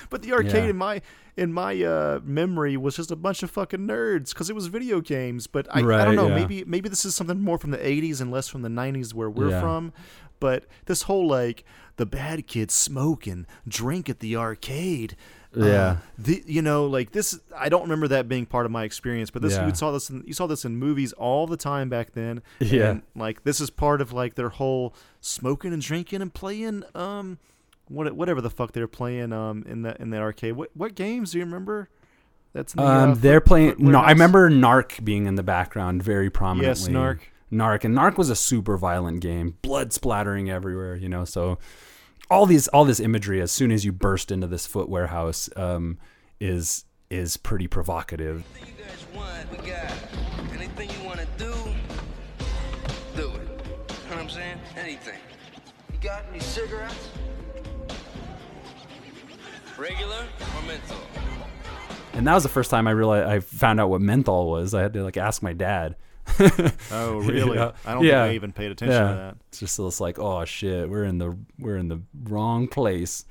but 0.09 0.21
the 0.21 0.33
arcade 0.33 0.53
Yeah. 0.65 0.69
in 0.69 0.77
my 0.77 1.01
in 1.37 1.51
my 1.51 1.81
uh, 1.83 2.19
memory 2.23 2.77
was 2.77 2.95
just 2.95 3.11
a 3.11 3.15
bunch 3.15 3.43
of 3.43 3.51
fucking 3.51 3.81
nerds 3.81 4.29
because 4.29 4.49
it 4.49 4.55
was 4.55 4.67
video 4.67 5.01
games. 5.01 5.47
But 5.47 5.67
I, 5.69 5.79
I 5.79 6.05
don't 6.05 6.15
know. 6.15 6.27
yeah. 6.29 6.35
Maybe 6.35 6.63
maybe 6.65 6.87
this 6.89 7.03
is 7.05 7.13
something 7.15 7.41
more 7.41 7.57
from 7.57 7.71
the 7.71 7.77
80s 7.77 8.21
and 8.21 8.31
less 8.31 8.47
from 8.47 8.61
the 8.61 8.69
90s 8.69 9.13
where 9.13 9.29
we're 9.29 9.49
Yeah. 9.49 9.59
from. 9.61 9.91
But 10.39 10.65
this 10.85 11.03
whole 11.03 11.27
like 11.27 11.63
the 11.97 12.05
bad 12.05 12.47
kids 12.47 12.73
smoke 12.73 13.27
and 13.27 13.45
drink 13.67 14.09
at 14.09 14.19
the 14.19 14.35
arcade. 14.35 15.15
Uh, 15.57 15.65
Yeah. 15.65 15.97
the 16.17 16.43
you 16.45 16.61
know 16.61 16.85
like 16.87 17.11
this 17.11 17.39
I 17.55 17.69
don't 17.69 17.83
remember 17.83 18.07
that 18.09 18.27
being 18.27 18.45
part 18.45 18.65
of 18.65 18.71
my 18.71 18.83
experience, 18.83 19.29
but 19.29 19.41
this 19.41 19.53
Yeah. 19.53 19.67
you 19.67 19.75
saw 19.75 19.91
this 19.91 20.09
in, 20.09 20.23
you 20.25 20.33
saw 20.33 20.47
this 20.47 20.65
in 20.65 20.77
movies 20.77 21.13
all 21.13 21.47
the 21.47 21.57
time 21.57 21.89
back 21.89 22.13
then. 22.13 22.41
Yeah. 22.59 22.91
And, 22.91 23.01
like 23.15 23.43
this 23.43 23.59
is 23.61 23.69
part 23.69 24.01
of 24.01 24.11
like 24.13 24.35
their 24.35 24.49
whole 24.49 24.93
smoking 25.21 25.73
and 25.73 25.81
drinking 25.81 26.21
and 26.21 26.33
playing 26.33 26.83
um 26.93 27.37
what 27.87 28.11
whatever 28.15 28.41
the 28.41 28.49
fuck 28.49 28.71
they're 28.71 28.87
playing 28.87 29.31
um 29.33 29.63
in 29.67 29.83
that 29.83 29.99
in 29.99 30.09
that 30.11 30.21
arcade. 30.21 30.53
What 30.55 30.71
what 30.73 30.95
games 30.95 31.31
do 31.31 31.39
you 31.39 31.45
remember? 31.45 31.89
That's 32.53 32.71
the, 32.73 32.81
uh, 32.81 32.85
Um, 32.85 33.13
Foot- 33.13 33.21
they're 33.21 33.41
playing. 33.41 33.75
No, 33.79 33.99
I 33.99 34.11
remember 34.11 34.49
Narc 34.49 35.03
being 35.03 35.25
in 35.25 35.35
the 35.35 35.43
background 35.43 36.01
very 36.03 36.29
prominently. 36.29 36.69
Yes, 36.69 36.87
Narc. 36.87 37.19
Narc, 37.51 37.83
and 37.83 37.95
Narc 37.95 38.17
was 38.17 38.29
a 38.29 38.35
super 38.35 38.75
violent 38.77 39.19
game, 39.19 39.55
blood 39.61 39.93
splattering 39.93 40.49
everywhere. 40.49 40.95
You 40.95 41.09
know, 41.09 41.25
so 41.25 41.57
all 42.29 42.45
these 42.45 42.67
all 42.69 42.85
this 42.85 42.99
imagery 42.99 43.41
as 43.41 43.51
soon 43.51 43.71
as 43.71 43.85
you 43.85 43.91
burst 43.91 44.31
into 44.31 44.47
this 44.47 44.65
foot 44.65 44.89
warehouse 44.89 45.49
um, 45.55 45.97
is 46.39 46.85
is 47.09 47.37
pretty 47.37 47.67
provocative. 47.67 48.43
Anything 50.53 50.89
you 50.89 51.05
want 51.05 51.19
to 51.19 51.27
do, 51.37 51.53
do 53.15 53.29
it. 53.29 53.29
You 53.29 53.29
know 53.29 54.15
what 54.15 54.17
I'm 54.17 54.29
saying? 54.29 54.57
Anything. 54.75 55.19
You 55.93 55.99
got 56.01 56.25
any 56.31 56.39
cigarettes? 56.39 57.09
Regular 59.77 60.25
or 60.55 60.61
menthol? 60.67 60.97
And 62.13 62.25
that 62.27 62.33
was 62.33 62.43
the 62.43 62.49
first 62.49 62.71
time 62.71 62.87
I 62.87 62.91
realized 62.91 63.27
I 63.27 63.39
found 63.39 63.79
out 63.79 63.89
what 63.89 64.01
menthol 64.01 64.49
was. 64.49 64.73
I 64.73 64.81
had 64.81 64.93
to 64.93 65.03
like 65.03 65.17
ask 65.17 65.43
my 65.43 65.53
dad. 65.53 65.95
Oh, 66.91 67.19
really? 67.19 67.57
Yeah. 67.57 67.71
I 67.85 67.93
don't 67.93 68.03
think 68.03 68.13
I 68.13 68.33
even 68.35 68.51
paid 68.51 68.71
attention 68.71 68.99
to 69.09 69.15
that. 69.15 69.37
It's 69.49 69.59
just 69.59 69.79
it's 69.79 69.99
like, 70.01 70.19
oh 70.19 70.43
shit, 70.45 70.89
we're 70.89 71.03
in 71.05 71.17
the 71.17 71.37
we're 71.59 71.77
in 71.77 71.87
the 71.87 72.01
wrong 72.23 72.67
place. 72.67 73.25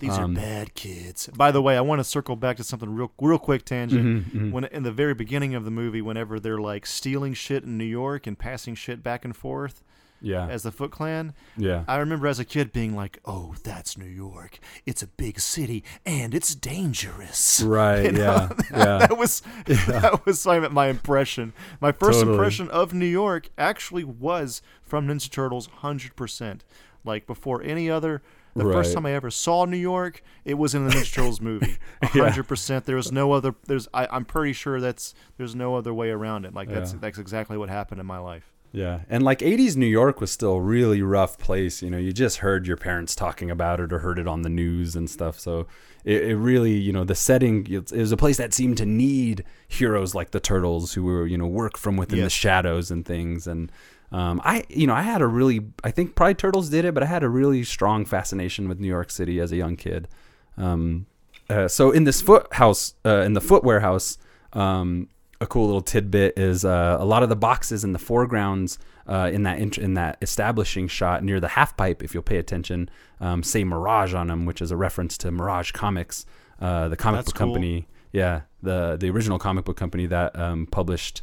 These 0.00 0.16
Um, 0.16 0.32
are 0.32 0.40
bad 0.40 0.74
kids. 0.74 1.28
By 1.36 1.50
the 1.50 1.60
way, 1.60 1.76
I 1.76 1.82
want 1.82 1.98
to 2.00 2.04
circle 2.04 2.34
back 2.34 2.56
to 2.56 2.64
something 2.64 2.94
real, 2.94 3.12
real 3.20 3.38
quick 3.38 3.64
tangent. 3.66 4.02
Mhm, 4.02 4.30
mhm. 4.32 4.50
When 4.52 4.64
in 4.64 4.84
the 4.84 4.92
very 4.92 5.12
beginning 5.12 5.54
of 5.54 5.64
the 5.66 5.70
movie, 5.70 6.00
whenever 6.00 6.40
they're 6.40 6.60
like 6.60 6.86
stealing 6.86 7.34
shit 7.34 7.64
in 7.64 7.76
New 7.76 7.84
York 7.84 8.26
and 8.26 8.38
passing 8.38 8.74
shit 8.74 9.02
back 9.02 9.22
and 9.24 9.36
forth, 9.36 9.82
Yeah. 10.22 10.46
as 10.46 10.62
the 10.62 10.70
Foot 10.72 10.90
Clan, 10.92 11.34
Yeah. 11.56 11.84
I 11.88 11.96
remember 11.96 12.26
as 12.26 12.38
a 12.38 12.44
kid 12.44 12.72
being 12.72 12.94
like, 12.96 13.18
"Oh, 13.24 13.54
that's 13.64 13.98
New 13.98 14.06
York. 14.06 14.58
It's 14.86 15.02
a 15.02 15.06
big 15.06 15.40
city 15.40 15.82
and 16.06 16.34
it's 16.34 16.54
dangerous." 16.54 17.62
Right, 17.72 18.04
You 18.04 18.12
know? 18.12 18.20
yeah, 18.20 18.48
yeah. 18.70 18.98
that 19.06 19.18
was 19.18 19.42
that 19.66 20.24
was 20.24 20.44
my, 20.46 20.58
my 20.68 20.86
impression. 20.88 21.52
My 21.80 21.92
first 21.92 22.20
Totally. 22.20 22.34
impression 22.36 22.68
of 22.70 22.92
New 22.94 23.06
York 23.06 23.48
actually 23.58 24.04
was 24.04 24.62
from 24.82 25.08
Ninja 25.08 25.30
Turtles, 25.30 25.66
hundred 25.66 26.16
percent. 26.16 26.64
Like 27.04 27.26
before 27.26 27.62
any 27.62 27.90
other. 27.90 28.22
The 28.54 28.64
first 28.64 28.92
time 28.92 29.06
I 29.06 29.12
ever 29.14 29.30
saw 29.30 29.64
New 29.64 29.78
York, 29.78 30.22
it 30.44 30.54
was 30.58 30.74
in 30.74 30.86
the 30.86 30.94
Ninja 30.94 31.10
Turtles 31.14 31.40
movie. 31.40 31.78
Yeah. 32.14 32.24
hundred 32.28 32.42
percent. 32.46 32.84
There 32.84 32.96
was 32.96 33.10
no 33.10 33.32
other. 33.32 33.54
There's. 33.66 33.88
I, 33.94 34.06
I'm 34.10 34.26
pretty 34.26 34.52
sure 34.52 34.78
that's. 34.78 35.14
There's 35.38 35.54
no 35.54 35.74
other 35.74 35.94
way 35.94 36.10
around 36.10 36.44
it. 36.44 36.52
Like 36.52 36.68
that's. 36.68 36.92
Yeah. 36.92 36.98
That's 37.00 37.16
exactly 37.18 37.56
what 37.56 37.70
happened 37.70 37.98
in 38.00 38.06
my 38.06 38.18
life. 38.18 38.51
Yeah. 38.72 39.00
And 39.10 39.22
like 39.22 39.40
80s 39.40 39.76
New 39.76 39.86
York 39.86 40.20
was 40.20 40.30
still 40.30 40.54
a 40.54 40.60
really 40.60 41.02
rough 41.02 41.38
place. 41.38 41.82
You 41.82 41.90
know, 41.90 41.98
you 41.98 42.12
just 42.12 42.38
heard 42.38 42.66
your 42.66 42.78
parents 42.78 43.14
talking 43.14 43.50
about 43.50 43.80
it 43.80 43.92
or 43.92 43.98
heard 43.98 44.18
it 44.18 44.26
on 44.26 44.42
the 44.42 44.48
news 44.48 44.96
and 44.96 45.08
stuff. 45.10 45.38
So 45.38 45.66
it, 46.04 46.22
it 46.22 46.36
really, 46.36 46.72
you 46.72 46.90
know, 46.90 47.04
the 47.04 47.14
setting, 47.14 47.66
it, 47.70 47.92
it 47.92 47.98
was 47.98 48.12
a 48.12 48.16
place 48.16 48.38
that 48.38 48.54
seemed 48.54 48.78
to 48.78 48.86
need 48.86 49.44
heroes 49.68 50.14
like 50.14 50.30
the 50.30 50.40
Turtles 50.40 50.94
who 50.94 51.04
were, 51.04 51.26
you 51.26 51.36
know, 51.36 51.46
work 51.46 51.76
from 51.76 51.96
within 51.98 52.20
the 52.20 52.30
shadows 52.30 52.90
and 52.90 53.04
things. 53.04 53.46
And 53.46 53.70
um, 54.10 54.40
I, 54.42 54.64
you 54.70 54.86
know, 54.86 54.94
I 54.94 55.02
had 55.02 55.20
a 55.20 55.26
really, 55.26 55.66
I 55.84 55.90
think 55.90 56.14
probably 56.14 56.34
Turtles 56.34 56.70
did 56.70 56.86
it, 56.86 56.94
but 56.94 57.02
I 57.02 57.06
had 57.06 57.22
a 57.22 57.28
really 57.28 57.64
strong 57.64 58.06
fascination 58.06 58.68
with 58.68 58.80
New 58.80 58.88
York 58.88 59.10
City 59.10 59.38
as 59.38 59.52
a 59.52 59.56
young 59.56 59.76
kid. 59.76 60.08
Um, 60.56 61.06
uh, 61.50 61.68
so 61.68 61.90
in 61.90 62.04
this 62.04 62.22
foot 62.22 62.54
house, 62.54 62.94
uh, 63.04 63.20
in 63.20 63.34
the 63.34 63.40
foot 63.40 63.64
warehouse, 63.64 64.16
um, 64.54 65.08
a 65.42 65.46
cool 65.46 65.66
little 65.66 65.82
tidbit 65.82 66.38
is 66.38 66.64
uh, 66.64 66.96
a 66.98 67.04
lot 67.04 67.22
of 67.22 67.28
the 67.28 67.36
boxes 67.36 67.82
in 67.84 67.92
the 67.92 67.98
foregrounds 67.98 68.78
uh, 69.06 69.28
in 69.32 69.42
that 69.42 69.58
int- 69.58 69.78
in 69.78 69.94
that 69.94 70.16
establishing 70.22 70.86
shot 70.86 71.24
near 71.24 71.40
the 71.40 71.48
half 71.48 71.76
pipe, 71.76 72.02
if 72.02 72.14
you'll 72.14 72.22
pay 72.22 72.36
attention, 72.36 72.88
um, 73.20 73.42
say 73.42 73.64
Mirage 73.64 74.14
on 74.14 74.28
them, 74.28 74.46
which 74.46 74.62
is 74.62 74.70
a 74.70 74.76
reference 74.76 75.18
to 75.18 75.32
Mirage 75.32 75.72
Comics, 75.72 76.24
uh, 76.60 76.88
the 76.88 76.96
comic 76.96 77.18
That's 77.18 77.32
book 77.32 77.38
cool. 77.38 77.46
company. 77.48 77.88
Yeah, 78.12 78.42
the 78.62 78.96
the 78.98 79.10
original 79.10 79.38
comic 79.38 79.64
book 79.64 79.76
company 79.76 80.06
that 80.06 80.38
um, 80.38 80.66
published 80.66 81.22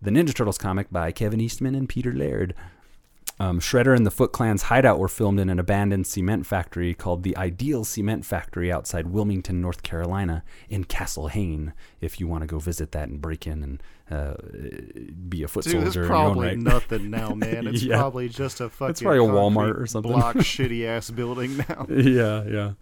the 0.00 0.10
Ninja 0.10 0.34
Turtles 0.34 0.56
comic 0.56 0.90
by 0.90 1.12
Kevin 1.12 1.40
Eastman 1.40 1.74
and 1.74 1.88
Peter 1.88 2.12
Laird. 2.12 2.54
Um, 3.40 3.58
Shredder 3.58 3.96
and 3.96 4.04
the 4.04 4.10
Foot 4.10 4.32
Clan's 4.32 4.64
hideout 4.64 4.98
were 4.98 5.08
filmed 5.08 5.40
in 5.40 5.48
an 5.48 5.58
abandoned 5.58 6.06
cement 6.06 6.44
factory 6.44 6.92
called 6.92 7.22
the 7.22 7.34
Ideal 7.38 7.84
Cement 7.84 8.26
Factory 8.26 8.70
outside 8.70 9.06
Wilmington, 9.06 9.62
North 9.62 9.82
Carolina, 9.82 10.44
in 10.68 10.84
Castle 10.84 11.28
Hayne. 11.28 11.72
If 12.02 12.20
you 12.20 12.28
want 12.28 12.42
to 12.42 12.46
go 12.46 12.58
visit 12.58 12.92
that 12.92 13.08
and 13.08 13.18
break 13.18 13.46
in 13.46 13.62
and 13.62 13.82
uh, 14.10 14.34
be 15.28 15.42
a 15.42 15.48
foot 15.48 15.64
Dude, 15.64 15.76
it's 15.76 15.94
soldier, 15.94 16.02
own 16.02 16.08
probably 16.08 16.48
right. 16.48 16.58
nothing 16.58 17.08
now, 17.08 17.30
man. 17.34 17.66
It's 17.66 17.82
Yeah. 17.82 17.96
probably 17.96 18.28
just 18.28 18.60
a 18.60 18.68
fucking. 18.68 18.90
It's 18.90 19.00
probably 19.00 19.20
a 19.20 19.22
Walmart 19.22 19.80
or 19.80 19.86
something. 19.86 20.12
Block 20.12 20.36
shitty 20.38 20.84
ass 20.86 21.10
building 21.10 21.56
now. 21.66 21.86
yeah, 21.90 22.44
yeah. 22.44 22.72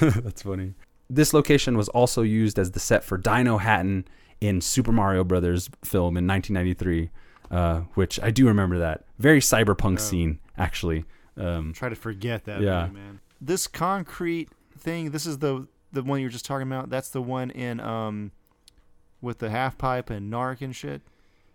That's 0.00 0.42
funny. 0.42 0.74
This 1.08 1.32
location 1.32 1.76
was 1.76 1.88
also 1.90 2.22
used 2.22 2.58
as 2.58 2.72
the 2.72 2.80
set 2.80 3.04
for 3.04 3.18
Dinohattan 3.18 4.06
in 4.40 4.60
Super 4.60 4.90
Mario 4.90 5.22
Brothers 5.22 5.70
film 5.84 6.16
in 6.16 6.26
1993, 6.26 7.10
uh, 7.52 7.80
which 7.94 8.18
I 8.22 8.30
do 8.32 8.46
remember 8.48 8.78
that. 8.80 9.04
Very 9.18 9.38
cyberpunk 9.40 10.00
scene, 10.00 10.40
actually. 10.58 11.04
Um, 11.36 11.72
Try 11.72 11.88
to 11.90 11.94
forget 11.94 12.44
that, 12.46 12.60
Yeah. 12.60 12.86
movie, 12.88 12.94
man. 12.98 13.20
This 13.40 13.66
concrete 13.68 14.48
thing. 14.78 15.10
This 15.12 15.26
is 15.26 15.38
the 15.38 15.66
the 15.92 16.02
one 16.02 16.20
you 16.20 16.26
were 16.26 16.30
just 16.32 16.44
talking 16.46 16.66
about. 16.66 16.88
That's 16.90 17.10
the 17.10 17.20
one 17.22 17.50
in 17.50 17.78
um, 17.80 18.32
with 19.20 19.38
the 19.38 19.50
half 19.50 19.76
pipe 19.78 20.10
and 20.10 20.32
narc 20.32 20.60
and 20.62 20.74
shit. 20.74 21.02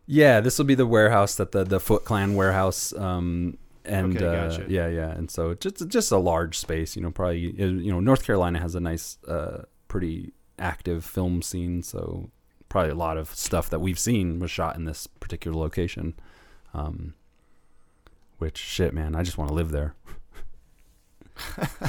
yeah, 0.06 0.40
this 0.40 0.58
will 0.58 0.66
be 0.66 0.76
the 0.76 0.86
warehouse 0.88 1.36
that 1.36 1.52
the 1.52 1.64
the 1.64 1.80
Foot 1.80 2.06
Clan 2.06 2.36
warehouse. 2.36 2.94
Um, 2.94 3.58
and 3.86 4.16
Okay, 4.18 4.26
uh, 4.26 4.50
gotcha. 4.50 4.66
yeah, 4.68 4.88
yeah, 4.88 5.12
and 5.12 5.32
so 5.32 5.54
just 5.56 5.88
just 5.88 6.12
a 6.12 6.18
large 6.18 6.58
space. 6.58 6.96
You 6.96 7.02
know, 7.04 7.12
probably 7.12 7.40
you 7.58 7.92
know 7.92 8.00
North 8.02 8.26
Carolina 8.26 8.60
has 8.60 8.76
a 8.76 8.80
nice, 8.82 9.18
uh, 9.28 9.64
pretty 9.88 10.34
active 10.60 11.06
film 11.06 11.42
scene. 11.42 11.82
So 11.84 12.30
probably 12.70 12.92
a 12.92 12.96
lot 12.96 13.18
of 13.18 13.34
stuff 13.34 13.70
that 13.70 13.80
we've 13.80 14.00
seen 14.00 14.40
was 14.40 14.52
shot 14.52 14.76
in 14.76 14.86
this 14.86 15.08
particular 15.08 15.58
location. 15.58 16.14
Um, 16.74 17.14
which 18.38 18.58
shit, 18.58 18.94
man, 18.94 19.16
I 19.16 19.24
just 19.24 19.38
want 19.38 19.50
to 19.50 19.54
live 19.56 19.72
there. 19.72 19.96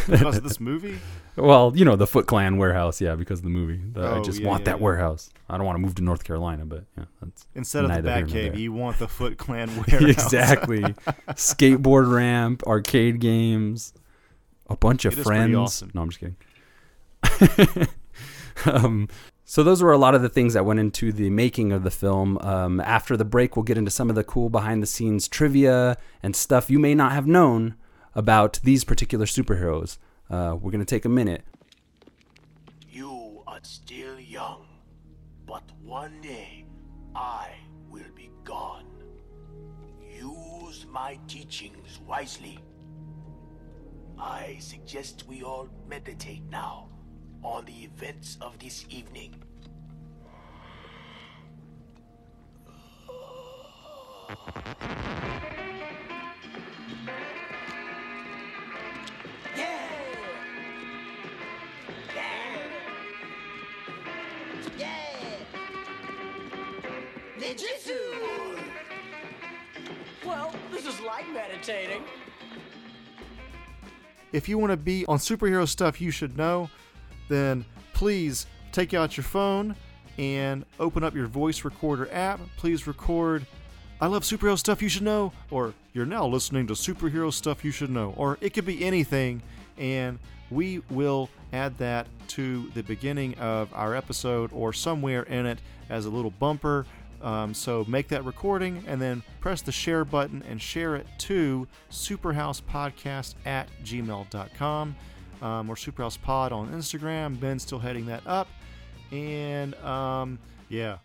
Because 0.06 0.36
of 0.38 0.42
this 0.42 0.60
movie? 0.60 0.98
Well, 1.36 1.72
you 1.76 1.84
know 1.84 1.94
the 1.94 2.06
Foot 2.08 2.26
Clan 2.26 2.56
warehouse, 2.56 3.00
yeah, 3.00 3.14
because 3.14 3.38
of 3.38 3.44
the 3.44 3.50
movie. 3.50 3.80
The- 3.92 4.00
I 4.00 4.04
Oh, 4.18 4.24
just 4.24 4.40
yeah, 4.40 4.48
want 4.48 4.62
yeah, 4.62 4.72
that 4.72 4.78
yeah. 4.78 4.82
warehouse. 4.84 5.30
I 5.48 5.56
don't 5.56 5.64
want 5.64 5.76
to 5.76 5.80
move 5.80 5.94
to 5.94 6.02
North 6.02 6.24
Carolina, 6.24 6.66
but 6.66 6.82
yeah, 6.98 7.04
that's 7.22 7.46
Instead 7.54 7.84
of 7.84 7.92
the 7.92 8.02
Batcave, 8.10 8.58
you 8.58 8.72
want 8.72 8.98
the 8.98 9.06
Foot 9.06 9.38
Clan 9.38 9.68
warehouse. 9.76 10.02
exactly. 10.02 10.82
Skateboard 11.28 12.12
ramp, 12.12 12.64
arcade 12.64 13.20
games, 13.20 13.94
a 14.68 14.76
bunch 14.76 15.04
of 15.04 15.16
It 15.16 15.22
friends. 15.22 15.54
awesome. 15.54 15.92
No, 15.94 16.02
I'm 16.02 16.10
just 16.10 16.18
kidding. 16.18 17.88
um, 18.66 19.08
so 19.50 19.62
those 19.62 19.82
were 19.82 19.92
a 19.92 19.96
lot 19.96 20.14
of 20.14 20.20
the 20.20 20.28
things 20.28 20.52
that 20.52 20.66
went 20.66 20.78
into 20.78 21.10
the 21.10 21.30
making 21.30 21.72
of 21.72 21.82
the 21.82 21.90
film. 21.90 22.36
Um, 22.42 22.80
after 22.80 23.16
the 23.16 23.24
break, 23.24 23.56
we'll 23.56 23.62
get 23.62 23.78
into 23.78 23.90
some 23.90 24.10
of 24.10 24.14
the 24.14 24.22
cool 24.22 24.50
behind 24.50 24.82
the 24.82 24.86
scenes 24.86 25.26
trivia 25.26 25.96
and 26.22 26.36
stuff 26.36 26.68
you 26.68 26.78
may 26.78 26.94
not 26.94 27.12
have 27.12 27.26
known 27.26 27.74
about 28.14 28.60
these 28.62 28.84
particular 28.84 29.24
superheroes. 29.24 29.96
Uh, 30.28 30.54
we're 30.60 30.70
gonna 30.70 30.84
take 30.84 31.06
a 31.06 31.08
minute. 31.08 31.44
You 32.90 33.42
are 33.46 33.60
still 33.62 34.20
young, 34.20 34.66
but 35.46 35.62
one 35.82 36.20
day 36.20 36.66
I 37.16 37.48
will 37.88 38.12
be 38.14 38.30
gone. 38.44 38.84
Use 40.14 40.84
my 40.90 41.18
teachings 41.26 42.00
wisely. 42.06 42.58
I 44.18 44.58
suggest 44.60 45.24
we 45.26 45.42
all 45.42 45.70
meditate 45.88 46.42
now 46.50 46.90
on 47.42 47.64
the 47.64 47.84
events 47.84 48.38
of 48.40 48.58
this 48.58 48.84
evening. 48.90 49.34
Ninjutsu! 67.38 67.96
Well, 70.26 70.52
this 70.70 70.86
is 70.86 71.00
like 71.00 71.28
meditating. 71.32 72.02
If 74.32 74.48
you 74.48 74.58
want 74.58 74.72
to 74.72 74.76
be 74.76 75.06
on 75.06 75.18
superhero 75.18 75.66
stuff 75.66 76.00
you 76.00 76.10
should 76.10 76.36
know, 76.36 76.68
then 77.28 77.64
please 77.92 78.46
take 78.72 78.94
out 78.94 79.16
your 79.16 79.24
phone 79.24 79.76
and 80.18 80.64
open 80.80 81.04
up 81.04 81.14
your 81.14 81.26
voice 81.26 81.64
recorder 81.64 82.08
app. 82.12 82.40
Please 82.56 82.86
record 82.86 83.46
I 84.00 84.06
love 84.06 84.22
superhero 84.22 84.56
stuff 84.56 84.80
you 84.80 84.88
should 84.88 85.02
know, 85.02 85.32
or 85.50 85.74
you're 85.92 86.06
now 86.06 86.24
listening 86.24 86.68
to 86.68 86.74
superhero 86.74 87.32
stuff 87.32 87.64
you 87.64 87.72
should 87.72 87.90
know, 87.90 88.14
or 88.16 88.38
it 88.40 88.54
could 88.54 88.64
be 88.64 88.84
anything, 88.84 89.42
and 89.76 90.20
we 90.50 90.82
will 90.88 91.28
add 91.52 91.76
that 91.78 92.06
to 92.28 92.70
the 92.74 92.82
beginning 92.84 93.36
of 93.38 93.68
our 93.74 93.96
episode 93.96 94.52
or 94.52 94.72
somewhere 94.72 95.24
in 95.24 95.46
it 95.46 95.58
as 95.90 96.06
a 96.06 96.10
little 96.10 96.30
bumper. 96.30 96.86
Um, 97.20 97.52
so 97.52 97.84
make 97.88 98.06
that 98.08 98.24
recording 98.24 98.84
and 98.86 99.02
then 99.02 99.24
press 99.40 99.62
the 99.62 99.72
share 99.72 100.04
button 100.04 100.44
and 100.48 100.62
share 100.62 100.94
it 100.94 101.08
to 101.18 101.66
superhousepodcast 101.90 103.34
at 103.44 103.68
gmail.com 103.84 104.94
um, 105.42 105.70
or 105.70 105.74
superhousepod 105.74 106.52
on 106.52 106.68
Instagram. 106.70 107.38
Ben's 107.38 107.62
still 107.62 107.78
heading 107.78 108.06
that 108.06 108.22
up. 108.26 108.48
And 109.10 109.74
um, 109.76 110.38
yeah. 110.68 110.98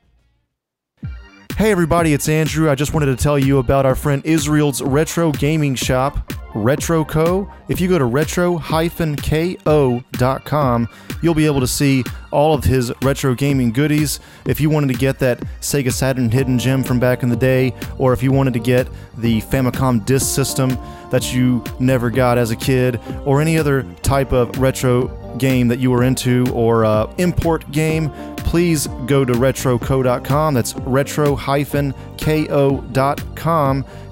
Hey 1.55 1.69
everybody, 1.71 2.13
it's 2.13 2.27
Andrew. 2.29 2.67
I 2.71 2.73
just 2.73 2.95
wanted 2.95 3.15
to 3.15 3.15
tell 3.15 3.37
you 3.37 3.59
about 3.59 3.85
our 3.85 3.93
friend 3.93 4.25
Israel's 4.25 4.81
retro 4.81 5.31
gaming 5.31 5.75
shop, 5.75 6.33
RetroCo. 6.53 7.47
If 7.67 7.79
you 7.79 7.87
go 7.87 7.99
to 7.99 8.05
retro-ko.com, 8.05 8.59
you'll 11.21 11.33
be 11.35 11.45
able 11.45 11.59
to 11.59 11.67
see 11.67 12.03
all 12.31 12.55
of 12.55 12.63
his 12.63 12.91
retro 13.03 13.35
gaming 13.35 13.71
goodies. 13.71 14.19
If 14.47 14.59
you 14.59 14.71
wanted 14.71 14.87
to 14.93 14.95
get 14.95 15.19
that 15.19 15.41
Sega 15.61 15.93
Saturn 15.93 16.31
hidden 16.31 16.57
gem 16.57 16.83
from 16.83 16.99
back 16.99 17.21
in 17.21 17.29
the 17.29 17.35
day, 17.35 17.75
or 17.99 18.13
if 18.13 18.23
you 18.23 18.31
wanted 18.31 18.53
to 18.53 18.59
get 18.59 18.87
the 19.19 19.41
Famicom 19.41 20.03
disk 20.05 20.33
system 20.33 20.69
that 21.11 21.35
you 21.35 21.63
never 21.79 22.09
got 22.09 22.39
as 22.39 22.49
a 22.49 22.55
kid, 22.55 22.99
or 23.25 23.41
any 23.41 23.59
other 23.59 23.83
type 24.01 24.33
of 24.33 24.57
retro 24.57 25.07
game 25.37 25.67
that 25.67 25.77
you 25.77 25.91
were 25.91 26.03
into 26.03 26.47
or 26.51 26.83
uh, 26.83 27.13
import 27.19 27.69
game, 27.71 28.11
please 28.53 28.85
go 29.07 29.25
to 29.25 29.33
retroco.com. 29.33 30.53
That's 30.53 30.75
retro-ko.com. 30.75 31.43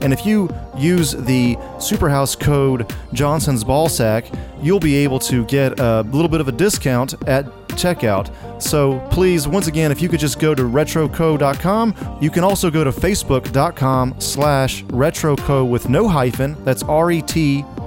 And 0.01 0.13
if 0.13 0.25
you 0.25 0.49
use 0.75 1.11
the 1.11 1.55
Superhouse 1.77 2.39
code 2.39 2.91
Johnson's 3.13 3.63
Ballsack, 3.63 4.35
you'll 4.59 4.79
be 4.79 4.95
able 4.95 5.19
to 5.19 5.45
get 5.45 5.79
a 5.79 6.01
little 6.01 6.27
bit 6.27 6.41
of 6.41 6.47
a 6.47 6.51
discount 6.51 7.13
at 7.27 7.45
checkout. 7.73 8.33
So 8.59 8.99
please, 9.11 9.47
once 9.47 9.67
again, 9.67 9.91
if 9.91 10.01
you 10.01 10.09
could 10.09 10.19
just 10.19 10.39
go 10.39 10.55
to 10.55 10.63
retroco.com, 10.63 12.17
you 12.19 12.31
can 12.31 12.43
also 12.43 12.71
go 12.71 12.83
to 12.83 12.91
facebook.com 12.91 14.15
slash 14.19 14.83
retroco 14.85 15.69
with 15.69 15.87
no 15.87 16.07
hyphen. 16.07 16.57
That's 16.65 16.81
R-E-T-R-O-K-O. 16.81 17.77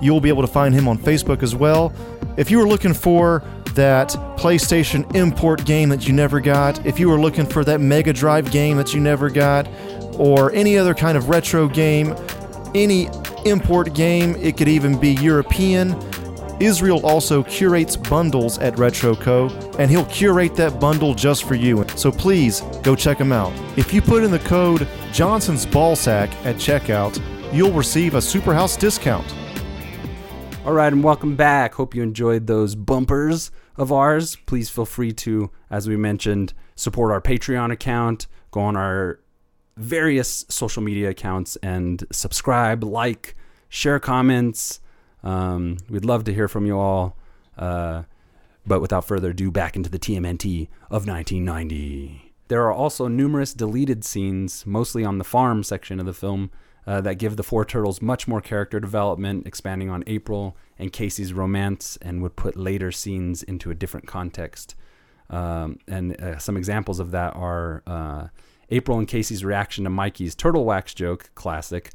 You'll 0.00 0.20
be 0.20 0.28
able 0.28 0.42
to 0.42 0.48
find 0.48 0.72
him 0.72 0.86
on 0.86 0.96
Facebook 0.96 1.42
as 1.42 1.56
well. 1.56 1.92
If 2.36 2.52
you 2.52 2.58
were 2.58 2.68
looking 2.68 2.94
for 2.94 3.42
that 3.74 4.10
PlayStation 4.36 5.14
import 5.14 5.64
game 5.64 5.88
that 5.88 6.06
you 6.06 6.12
never 6.12 6.40
got, 6.40 6.84
if 6.86 6.98
you 6.98 7.08
were 7.08 7.20
looking 7.20 7.46
for 7.46 7.64
that 7.64 7.80
Mega 7.80 8.12
Drive 8.12 8.50
game 8.50 8.76
that 8.76 8.92
you 8.94 9.00
never 9.00 9.30
got, 9.30 9.68
or 10.18 10.52
any 10.52 10.76
other 10.76 10.94
kind 10.94 11.16
of 11.16 11.28
retro 11.28 11.68
game, 11.68 12.14
any 12.74 13.08
import 13.44 13.94
game, 13.94 14.36
it 14.36 14.56
could 14.56 14.68
even 14.68 14.98
be 14.98 15.12
European. 15.14 15.96
Israel 16.60 17.04
also 17.04 17.42
curates 17.42 17.96
bundles 17.96 18.58
at 18.58 18.74
RetroCo, 18.74 19.78
and 19.78 19.90
he'll 19.90 20.04
curate 20.06 20.54
that 20.54 20.78
bundle 20.78 21.14
just 21.14 21.44
for 21.44 21.54
you. 21.54 21.84
So 21.96 22.12
please 22.12 22.60
go 22.82 22.94
check 22.94 23.18
him 23.18 23.32
out. 23.32 23.52
If 23.76 23.92
you 23.92 24.00
put 24.00 24.22
in 24.22 24.30
the 24.30 24.38
code 24.38 24.86
Johnson's 25.12 25.66
Ballsack 25.66 26.30
at 26.44 26.56
checkout, 26.56 27.20
you'll 27.52 27.72
receive 27.72 28.14
a 28.14 28.18
Superhouse 28.18 28.78
discount. 28.78 29.26
All 30.64 30.72
right, 30.72 30.92
and 30.92 31.02
welcome 31.02 31.34
back. 31.34 31.74
Hope 31.74 31.92
you 31.92 32.04
enjoyed 32.04 32.46
those 32.46 32.76
bumpers 32.76 33.50
of 33.76 33.90
ours. 33.90 34.36
Please 34.46 34.70
feel 34.70 34.84
free 34.84 35.10
to, 35.14 35.50
as 35.68 35.88
we 35.88 35.96
mentioned, 35.96 36.54
support 36.76 37.10
our 37.10 37.20
Patreon 37.20 37.72
account, 37.72 38.28
go 38.52 38.60
on 38.60 38.76
our 38.76 39.18
various 39.76 40.44
social 40.48 40.80
media 40.80 41.10
accounts, 41.10 41.56
and 41.64 42.04
subscribe, 42.12 42.84
like, 42.84 43.34
share 43.68 43.98
comments. 43.98 44.80
Um, 45.24 45.78
we'd 45.90 46.04
love 46.04 46.22
to 46.24 46.32
hear 46.32 46.46
from 46.46 46.64
you 46.64 46.78
all. 46.78 47.16
Uh, 47.58 48.04
but 48.64 48.80
without 48.80 49.04
further 49.04 49.30
ado, 49.30 49.50
back 49.50 49.74
into 49.74 49.90
the 49.90 49.98
TMNT 49.98 50.68
of 50.84 51.08
1990. 51.08 52.32
There 52.46 52.62
are 52.62 52.72
also 52.72 53.08
numerous 53.08 53.52
deleted 53.52 54.04
scenes, 54.04 54.64
mostly 54.64 55.04
on 55.04 55.18
the 55.18 55.24
farm 55.24 55.64
section 55.64 55.98
of 55.98 56.06
the 56.06 56.12
film, 56.12 56.52
uh, 56.86 57.00
that 57.00 57.14
give 57.14 57.36
the 57.36 57.42
four 57.42 57.64
turtles 57.64 58.02
much 58.02 58.26
more 58.26 58.40
character 58.40 58.80
development, 58.80 59.46
expanding 59.46 59.90
on 59.90 60.02
April 60.06 60.56
and 60.78 60.92
Casey's 60.92 61.32
romance, 61.32 61.96
and 62.02 62.22
would 62.22 62.36
put 62.36 62.56
later 62.56 62.90
scenes 62.90 63.42
into 63.42 63.70
a 63.70 63.74
different 63.74 64.06
context. 64.06 64.74
Um, 65.30 65.78
and 65.88 66.20
uh, 66.20 66.38
some 66.38 66.56
examples 66.56 67.00
of 67.00 67.10
that 67.12 67.34
are 67.36 67.82
uh, 67.86 68.28
April 68.70 68.98
and 68.98 69.08
Casey's 69.08 69.44
reaction 69.44 69.84
to 69.84 69.90
Mikey's 69.90 70.34
turtle 70.34 70.64
wax 70.64 70.92
joke, 70.94 71.30
classic, 71.34 71.92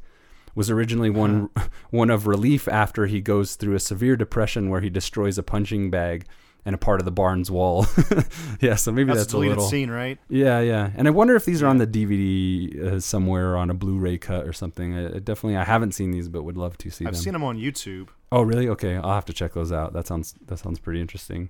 was 0.54 0.70
originally 0.70 1.10
one 1.10 1.50
one 1.90 2.10
of 2.10 2.26
relief 2.26 2.66
after 2.66 3.06
he 3.06 3.20
goes 3.20 3.54
through 3.54 3.74
a 3.74 3.80
severe 3.80 4.16
depression 4.16 4.70
where 4.70 4.80
he 4.80 4.90
destroys 4.90 5.38
a 5.38 5.42
punching 5.42 5.90
bag 5.90 6.24
and 6.68 6.74
a 6.74 6.78
part 6.78 7.00
of 7.00 7.06
the 7.06 7.10
barn's 7.10 7.50
wall. 7.50 7.86
yeah, 8.60 8.74
so 8.74 8.92
maybe 8.92 9.06
That's 9.06 9.20
that's, 9.20 9.32
a 9.32 9.38
little 9.38 9.66
scene, 9.66 9.90
right? 9.90 10.18
Yeah, 10.28 10.60
yeah. 10.60 10.90
And 10.96 11.08
I 11.08 11.10
wonder 11.10 11.34
if 11.34 11.46
these 11.46 11.62
are 11.62 11.66
on 11.66 11.78
the 11.78 11.86
DVD 11.86 12.78
uh, 12.78 13.00
somewhere 13.00 13.56
on 13.56 13.70
a 13.70 13.74
Blu-ray 13.74 14.18
cut 14.18 14.46
or 14.46 14.52
something. 14.52 14.94
I, 14.94 15.06
I 15.06 15.18
definitely 15.18 15.56
I 15.56 15.64
haven't 15.64 15.92
seen 15.92 16.10
these, 16.10 16.28
but 16.28 16.42
would 16.42 16.58
love 16.58 16.76
to 16.76 16.90
see 16.90 17.04
them. 17.04 17.08
I've 17.08 17.14
them. 17.14 17.22
seen 17.22 17.32
them 17.32 17.42
on 17.42 17.56
YouTube. 17.56 18.08
Oh, 18.30 18.42
really? 18.42 18.68
Okay, 18.68 18.96
I'll 18.96 19.14
have 19.14 19.24
to 19.24 19.32
check 19.32 19.54
those 19.54 19.72
out. 19.72 19.94
That 19.94 20.06
sounds 20.06 20.34
that 20.44 20.58
sounds 20.58 20.78
pretty 20.78 21.00
interesting. 21.00 21.48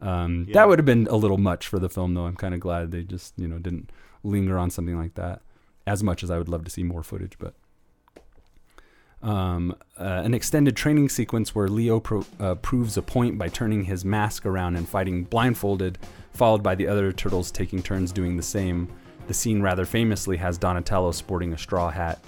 Um, 0.00 0.46
Yeah. 0.48 0.54
That 0.54 0.68
would 0.68 0.78
have 0.78 0.86
been 0.86 1.08
a 1.08 1.16
little 1.16 1.36
much 1.36 1.68
for 1.68 1.78
the 1.78 1.90
film, 1.90 2.14
though. 2.14 2.24
I'm 2.24 2.36
kind 2.36 2.54
of 2.54 2.60
glad 2.60 2.90
they 2.90 3.02
just 3.02 3.34
you 3.36 3.46
know 3.46 3.58
didn't 3.58 3.92
linger 4.22 4.56
on 4.56 4.70
something 4.70 4.96
like 4.96 5.14
that 5.16 5.42
as 5.86 6.02
much 6.02 6.22
as 6.22 6.30
I 6.30 6.38
would 6.38 6.48
love 6.48 6.64
to 6.64 6.70
see 6.70 6.84
more 6.84 7.02
footage. 7.02 7.36
But 7.38 7.52
um, 9.24 9.74
uh, 9.98 10.22
an 10.24 10.34
extended 10.34 10.76
training 10.76 11.08
sequence 11.08 11.54
where 11.54 11.66
Leo 11.66 11.98
pro- 11.98 12.26
uh, 12.38 12.54
proves 12.56 12.96
a 12.96 13.02
point 13.02 13.38
by 13.38 13.48
turning 13.48 13.84
his 13.84 14.04
mask 14.04 14.44
around 14.44 14.76
and 14.76 14.88
fighting 14.88 15.24
blindfolded, 15.24 15.98
followed 16.32 16.62
by 16.62 16.74
the 16.74 16.86
other 16.86 17.10
turtles 17.10 17.50
taking 17.50 17.82
turns 17.82 18.12
doing 18.12 18.36
the 18.36 18.42
same. 18.42 18.86
The 19.26 19.34
scene 19.34 19.62
rather 19.62 19.86
famously 19.86 20.36
has 20.36 20.58
Donatello 20.58 21.10
sporting 21.12 21.54
a 21.54 21.58
straw 21.58 21.90
hat. 21.90 22.22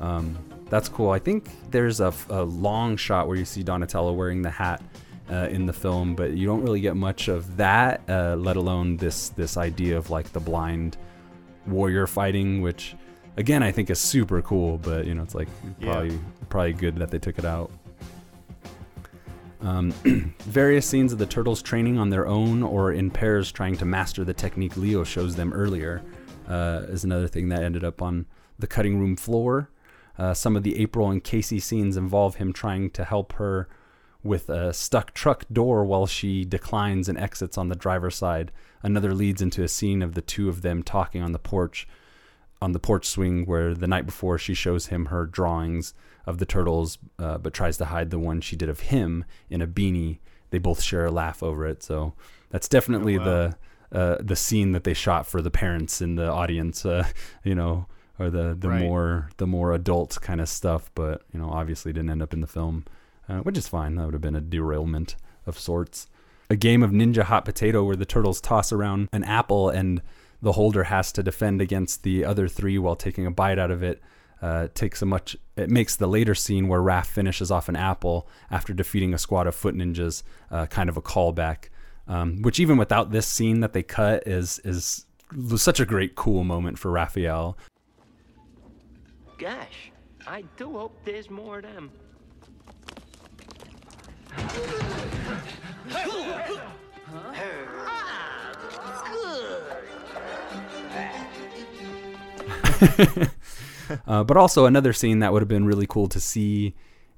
Um, 0.00 0.38
that's 0.70 0.88
cool. 0.88 1.10
I 1.10 1.18
think 1.18 1.50
there's 1.70 2.00
a, 2.00 2.12
a 2.30 2.42
long 2.42 2.96
shot 2.96 3.28
where 3.28 3.36
you 3.36 3.44
see 3.44 3.62
Donatello 3.62 4.12
wearing 4.12 4.40
the 4.40 4.50
hat 4.50 4.82
uh, 5.30 5.48
in 5.50 5.66
the 5.66 5.72
film, 5.72 6.14
but 6.14 6.32
you 6.32 6.46
don't 6.46 6.62
really 6.62 6.80
get 6.80 6.96
much 6.96 7.28
of 7.28 7.56
that, 7.58 8.00
uh, 8.08 8.34
let 8.36 8.56
alone 8.56 8.96
this 8.96 9.28
this 9.30 9.56
idea 9.56 9.98
of 9.98 10.08
like 10.10 10.32
the 10.32 10.40
blind 10.40 10.96
warrior 11.66 12.06
fighting, 12.06 12.62
which 12.62 12.94
again 13.36 13.62
I 13.62 13.72
think 13.72 13.90
is 13.90 13.98
super 13.98 14.42
cool. 14.42 14.78
But 14.78 15.06
you 15.06 15.14
know, 15.14 15.22
it's 15.22 15.34
like 15.34 15.48
Yeah. 15.78 15.92
probably 15.92 16.20
probably 16.48 16.72
good 16.74 16.96
that 16.96 17.10
they 17.10 17.18
took 17.18 17.38
it 17.38 17.44
out. 17.44 17.70
Um, 19.62 19.90
various 20.40 20.86
scenes 20.86 21.12
of 21.12 21.18
the 21.18 21.26
turtles 21.26 21.60
training 21.60 21.98
on 21.98 22.08
their 22.08 22.26
own 22.26 22.62
or 22.62 22.92
in 22.92 23.10
pairs 23.10 23.52
trying 23.52 23.76
to 23.76 23.84
master 23.84 24.24
the 24.24 24.32
technique 24.32 24.76
Leo 24.76 25.04
shows 25.04 25.36
them 25.36 25.52
earlier 25.52 26.02
uh, 26.48 26.82
is 26.88 27.04
another 27.04 27.28
thing 27.28 27.50
that 27.50 27.62
ended 27.62 27.84
up 27.84 28.00
on 28.00 28.24
the 28.58 28.66
cutting 28.66 28.98
room 28.98 29.16
floor. 29.16 29.70
Uh, 30.18 30.32
some 30.34 30.56
of 30.56 30.62
the 30.62 30.78
April 30.80 31.10
and 31.10 31.22
Casey 31.22 31.60
scenes 31.60 31.96
involve 31.96 32.36
him 32.36 32.52
trying 32.52 32.90
to 32.90 33.04
help 33.04 33.34
her 33.34 33.68
with 34.22 34.48
a 34.50 34.72
stuck 34.72 35.12
truck 35.14 35.44
door 35.52 35.84
while 35.84 36.06
she 36.06 36.44
declines 36.44 37.08
and 37.08 37.18
exits 37.18 37.56
on 37.56 37.68
the 37.68 37.76
driver's 37.76 38.16
side. 38.16 38.50
Another 38.82 39.14
leads 39.14 39.40
into 39.42 39.62
a 39.62 39.68
scene 39.68 40.02
of 40.02 40.14
the 40.14 40.20
two 40.22 40.48
of 40.48 40.62
them 40.62 40.82
talking 40.82 41.22
on 41.22 41.32
the 41.32 41.38
porch 41.38 41.86
on 42.62 42.72
the 42.72 42.78
porch 42.78 43.06
swing 43.06 43.46
where 43.46 43.74
the 43.74 43.86
night 43.86 44.06
before 44.06 44.38
she 44.38 44.54
shows 44.54 44.86
him 44.86 45.06
her 45.06 45.26
drawings 45.26 45.94
of 46.26 46.38
the 46.38 46.46
turtles 46.46 46.98
uh, 47.18 47.38
but 47.38 47.54
tries 47.54 47.76
to 47.78 47.86
hide 47.86 48.10
the 48.10 48.18
one 48.18 48.40
she 48.40 48.56
did 48.56 48.68
of 48.68 48.80
him 48.80 49.24
in 49.48 49.62
a 49.62 49.66
beanie. 49.66 50.18
They 50.50 50.58
both 50.58 50.82
share 50.82 51.06
a 51.06 51.10
laugh 51.10 51.42
over 51.42 51.66
it. 51.66 51.82
So 51.82 52.14
that's 52.50 52.68
definitely 52.68 53.18
wow. 53.18 53.24
the 53.24 53.56
uh, 53.92 54.16
the 54.20 54.36
scene 54.36 54.70
that 54.72 54.84
they 54.84 54.94
shot 54.94 55.26
for 55.26 55.42
the 55.42 55.50
parents 55.50 56.00
in 56.00 56.14
the 56.14 56.30
audience 56.30 56.86
uh, 56.86 57.08
you 57.44 57.54
know 57.54 57.86
or 58.18 58.30
the 58.30 58.54
the 58.58 58.68
Right. 58.68 58.82
more 58.82 59.30
the 59.38 59.46
more 59.46 59.72
adult 59.72 60.18
kind 60.20 60.40
of 60.40 60.48
stuff. 60.48 60.90
But 60.94 61.22
you 61.32 61.40
know 61.40 61.50
obviously 61.50 61.92
didn't 61.92 62.10
end 62.10 62.22
up 62.22 62.32
in 62.32 62.40
the 62.40 62.46
film 62.46 62.84
uh, 63.30 63.38
which 63.38 63.56
is 63.56 63.68
fine. 63.68 63.94
That 63.94 64.06
would 64.06 64.14
have 64.14 64.20
been 64.20 64.36
a 64.36 64.40
derailment 64.40 65.16
of 65.46 65.58
sorts. 65.58 66.08
A 66.48 66.56
game 66.56 66.82
of 66.82 66.90
ninja 66.90 67.22
hot 67.22 67.44
potato 67.44 67.84
where 67.84 67.96
the 67.96 68.04
turtles 68.04 68.40
toss 68.40 68.72
around 68.72 69.08
an 69.12 69.22
apple 69.22 69.68
and 69.70 70.02
the 70.42 70.52
holder 70.52 70.84
has 70.84 71.12
to 71.12 71.22
defend 71.22 71.60
against 71.60 72.02
the 72.02 72.24
other 72.24 72.48
three 72.48 72.78
while 72.78 72.96
taking 72.96 73.26
a 73.26 73.30
bite 73.30 73.58
out 73.58 73.70
of 73.70 73.82
it. 73.82 74.00
Uh, 74.42 74.68
takes 74.72 75.02
a 75.02 75.06
much. 75.06 75.36
It 75.56 75.68
makes 75.68 75.96
the 75.96 76.06
later 76.06 76.34
scene 76.34 76.66
where 76.66 76.80
Raph 76.80 77.06
finishes 77.06 77.50
off 77.50 77.68
an 77.68 77.76
apple 77.76 78.26
after 78.50 78.72
defeating 78.72 79.12
a 79.12 79.18
squad 79.18 79.46
of 79.46 79.54
foot 79.54 79.74
ninjas 79.74 80.22
uh, 80.50 80.64
kind 80.66 80.88
of 80.88 80.96
a 80.96 81.02
callback. 81.02 81.68
Um, 82.08 82.40
which 82.40 82.58
even 82.58 82.78
without 82.78 83.12
this 83.12 83.26
scene 83.26 83.60
that 83.60 83.74
they 83.74 83.82
cut 83.82 84.26
is 84.26 84.58
is 84.64 85.04
such 85.56 85.78
a 85.78 85.84
great 85.84 86.14
cool 86.14 86.42
moment 86.42 86.78
for 86.78 86.90
Raphael. 86.90 87.58
Gosh, 89.36 89.92
I 90.26 90.42
do 90.56 90.72
hope 90.72 90.98
there's 91.04 91.28
more 91.28 91.58
of 91.58 91.64
them. 91.64 91.90
uh, 104.06 104.24
but 104.24 104.36
also 104.36 104.66
another 104.66 104.92
scene 104.92 105.20
that 105.20 105.32
would 105.32 105.42
have 105.42 105.48
been 105.48 105.66
really 105.66 105.86
cool 105.86 106.08
to 106.08 106.20
see. 106.20 106.74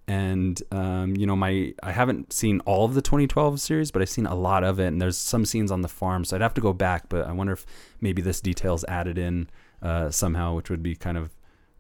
And 0.09 0.61
um, 0.73 1.17
you 1.17 1.27
know, 1.27 1.37
my 1.37 1.75
I 1.83 1.93
haven't 1.93 2.33
seen 2.33 2.61
all 2.61 2.85
of 2.85 2.95
the 2.95 3.03
2012 3.03 3.61
series, 3.61 3.91
but 3.91 4.03
I've 4.03 4.09
seen 4.09 4.27
a 4.27 4.35
lot 4.35 4.65
of 4.65 4.81
it. 4.81 4.89
And 4.89 5.01
there's 5.01 5.17
some 5.17 5.45
scenes 5.45 5.71
on 5.71 5.83
the 5.83 5.89
farm, 5.89 6.25
so 6.25 6.37
I'd 6.37 6.43
have 6.43 6.55
to 6.55 6.61
go 6.61 6.73
back. 6.73 7.09
But 7.09 7.27
I 7.27 7.33
wonder 7.33 7.53
if 7.53 7.65
maybe 8.01 8.21
this 8.23 8.41
detail's 8.41 8.85
added 8.85 9.19
in 9.19 9.49
uh, 9.81 10.11
somehow, 10.11 10.55
which 10.55 10.71
would 10.71 10.83
be 10.83 10.97
kind 10.97 11.17
of 11.17 11.31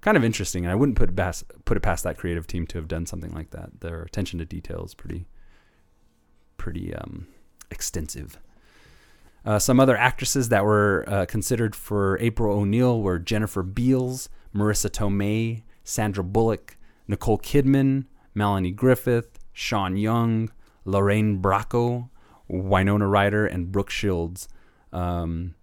kind 0.00 0.16
of 0.16 0.24
interesting. 0.24 0.64
And 0.64 0.72
I 0.72 0.74
wouldn't 0.76 0.96
put 0.96 1.14
past 1.16 1.44
put 1.64 1.76
it 1.76 1.80
past 1.80 2.04
that 2.04 2.16
creative 2.18 2.46
team 2.46 2.66
to 2.68 2.78
have 2.78 2.88
done 2.88 3.06
something 3.06 3.32
like 3.32 3.50
that. 3.50 3.80
Their 3.80 4.02
attention 4.02 4.38
to 4.38 4.44
detail 4.44 4.84
is 4.84 4.94
pretty 4.94 5.26
pretty 6.56 6.94
um, 6.94 7.26
extensive. 7.70 8.38
Uh, 9.44 9.58
some 9.58 9.80
other 9.80 9.96
actresses 9.96 10.48
that 10.50 10.64
were 10.64 11.04
uh, 11.08 11.26
considered 11.26 11.74
for 11.74 12.18
April 12.20 12.58
O'Neil 12.58 13.00
were 13.00 13.18
Jennifer 13.18 13.62
Beals, 13.62 14.28
Marisa 14.54 14.88
Tomei, 14.88 15.62
Sandra 15.82 16.22
Bullock, 16.22 16.76
Nicole 17.08 17.38
Kidman, 17.38 18.04
Melanie 18.34 18.70
Griffith, 18.70 19.38
Sean 19.52 19.96
Young, 19.96 20.50
Lorraine 20.84 21.42
Bracco, 21.42 22.08
Winona 22.48 23.06
Ryder, 23.06 23.46
and 23.46 23.72
Brooke 23.72 23.90
Shields. 23.90 24.48
Um, 24.92 25.54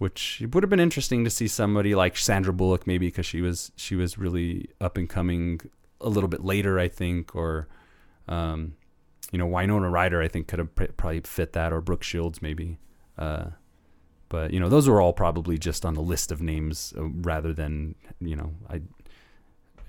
which 0.00 0.42
would 0.52 0.62
have 0.62 0.70
been 0.70 0.80
interesting 0.80 1.24
to 1.24 1.30
see 1.30 1.46
somebody 1.46 1.94
like 1.94 2.16
Sandra 2.16 2.54
Bullock 2.54 2.86
maybe 2.86 3.08
because 3.08 3.26
she 3.26 3.42
was 3.42 3.70
she 3.76 3.94
was 3.94 4.16
really 4.16 4.70
up 4.80 4.96
and 4.96 5.08
coming 5.08 5.60
a 6.00 6.08
little 6.08 6.28
bit 6.28 6.42
later 6.42 6.78
I 6.78 6.88
think 6.88 7.36
or 7.36 7.68
um, 8.26 8.76
you 9.30 9.38
know 9.38 9.46
Winona 9.46 9.90
Ryder 9.90 10.22
I 10.22 10.28
think 10.28 10.48
could 10.48 10.58
have 10.58 10.74
pr- 10.74 10.84
probably 10.96 11.20
fit 11.20 11.52
that 11.52 11.70
or 11.70 11.82
Brooke 11.82 12.02
Shields 12.02 12.40
maybe 12.40 12.78
uh, 13.20 13.50
but 14.28 14.52
you 14.52 14.58
know 14.60 14.68
those 14.68 14.88
were 14.88 15.00
all 15.00 15.12
probably 15.12 15.58
just 15.58 15.84
on 15.84 15.94
the 15.94 16.00
list 16.02 16.32
of 16.32 16.40
names 16.42 16.92
uh, 16.96 17.04
rather 17.04 17.52
than 17.52 17.94
you 18.20 18.34
know 18.36 18.54
I 18.68 18.80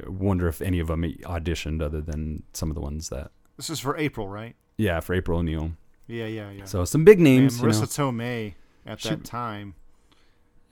wonder 0.08 0.48
if 0.48 0.62
any 0.62 0.80
of 0.80 0.88
them 0.88 1.04
auditioned 1.24 1.82
other 1.82 2.02
than 2.02 2.44
some 2.54 2.70
of 2.70 2.76
the 2.76 2.82
ones 2.82 3.10
that 3.10 3.32
This 3.58 3.70
is 3.70 3.80
for 3.80 3.98
April, 3.98 4.28
right? 4.28 4.56
yeah 4.78 5.00
for 5.00 5.14
April 5.14 5.40
O'Neil 5.40 5.72
Yeah, 6.08 6.26
yeah, 6.26 6.50
yeah. 6.52 6.66
so 6.66 6.86
some 6.86 7.04
big 7.06 7.20
names 7.20 7.62
Man, 7.62 7.72
you 7.72 7.80
know. 7.80 7.86
Marisa 7.86 8.12
Tomei 8.12 8.54
at 8.86 9.00
She- 9.00 9.10
that 9.10 9.24
time. 9.24 9.76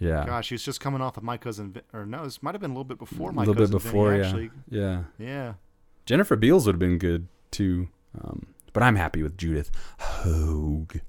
Yeah. 0.02 0.26
Gosh, 0.26 0.48
she 0.48 0.54
was 0.56 0.64
just 0.64 0.80
coming 0.80 1.02
off 1.02 1.18
of 1.18 1.24
my 1.24 1.36
cousin, 1.36 1.76
or 1.92 2.06
no, 2.06 2.24
this 2.24 2.42
might 2.42 2.54
have 2.56 2.62
been 2.62 2.72
a 2.72 2.74
little 2.74 2.86
bit 2.86 2.98
before 3.00 3.34
my 3.34 3.44
cousin. 3.44 3.58
a 3.58 3.60
little 3.62 3.80
bit 3.80 3.84
before, 3.84 4.12
Vinny, 4.12 4.20
yeah, 4.22 4.26
actually. 4.28 4.52
yeah, 4.70 5.04
Yeah. 5.20 5.54
Jennifer 6.06 6.38
Beals 6.38 6.66
would 6.66 6.76
have 6.76 6.80
been 6.80 6.98
good 6.98 7.28
too, 7.52 7.90
um, 8.20 8.46
but 8.72 8.82
I'm 8.82 8.96
happy 8.96 9.22
with 9.22 9.38
Judith 9.38 9.70
Hoag. 10.00 11.02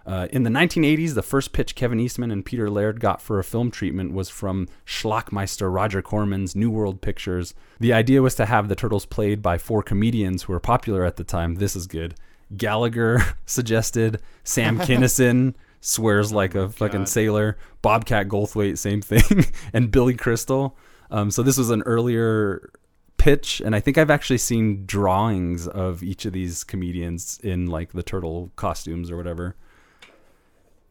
Uh, 0.08 0.26
in 0.30 0.42
the 0.42 0.48
1980s, 0.48 1.12
the 1.12 1.22
first 1.22 1.52
pitch 1.52 1.74
Kevin 1.74 2.00
Eastman 2.00 2.30
and 2.30 2.42
Peter 2.42 2.70
Laird 2.70 2.98
got 2.98 3.20
for 3.20 3.38
a 3.38 3.44
film 3.44 3.70
treatment 3.70 4.14
was 4.14 4.30
from 4.30 4.66
Schlockmeister 4.86 5.70
Roger 5.70 6.00
Corman's 6.00 6.56
New 6.56 6.70
World 6.70 7.02
Pictures. 7.02 7.52
The 7.78 7.92
idea 7.92 8.22
was 8.22 8.34
to 8.36 8.46
have 8.46 8.68
the 8.68 8.74
turtles 8.74 9.04
played 9.04 9.42
by 9.42 9.58
four 9.58 9.82
comedians 9.82 10.44
who 10.44 10.54
were 10.54 10.60
popular 10.60 11.04
at 11.04 11.16
the 11.16 11.24
time. 11.24 11.56
This 11.56 11.76
is 11.76 11.86
good. 11.86 12.14
Gallagher 12.56 13.22
suggested, 13.44 14.22
Sam 14.44 14.78
Kinison 14.78 15.54
swears 15.82 16.32
like 16.32 16.54
a 16.54 16.70
fucking 16.70 17.00
God. 17.00 17.08
sailor, 17.08 17.58
Bobcat 17.82 18.28
Goldthwait, 18.28 18.78
same 18.78 19.02
thing, 19.02 19.44
and 19.74 19.90
Billy 19.90 20.14
Crystal. 20.14 20.74
Um, 21.10 21.30
so 21.30 21.42
this 21.42 21.58
was 21.58 21.68
an 21.68 21.82
earlier 21.82 22.70
pitch, 23.18 23.60
and 23.64 23.74
I 23.74 23.80
think 23.80 23.98
I've 23.98 24.10
actually 24.10 24.38
seen 24.38 24.86
drawings 24.86 25.68
of 25.68 26.02
each 26.02 26.24
of 26.24 26.32
these 26.32 26.64
comedians 26.64 27.38
in 27.42 27.66
like 27.66 27.92
the 27.92 28.02
turtle 28.02 28.50
costumes 28.56 29.10
or 29.10 29.16
whatever 29.16 29.54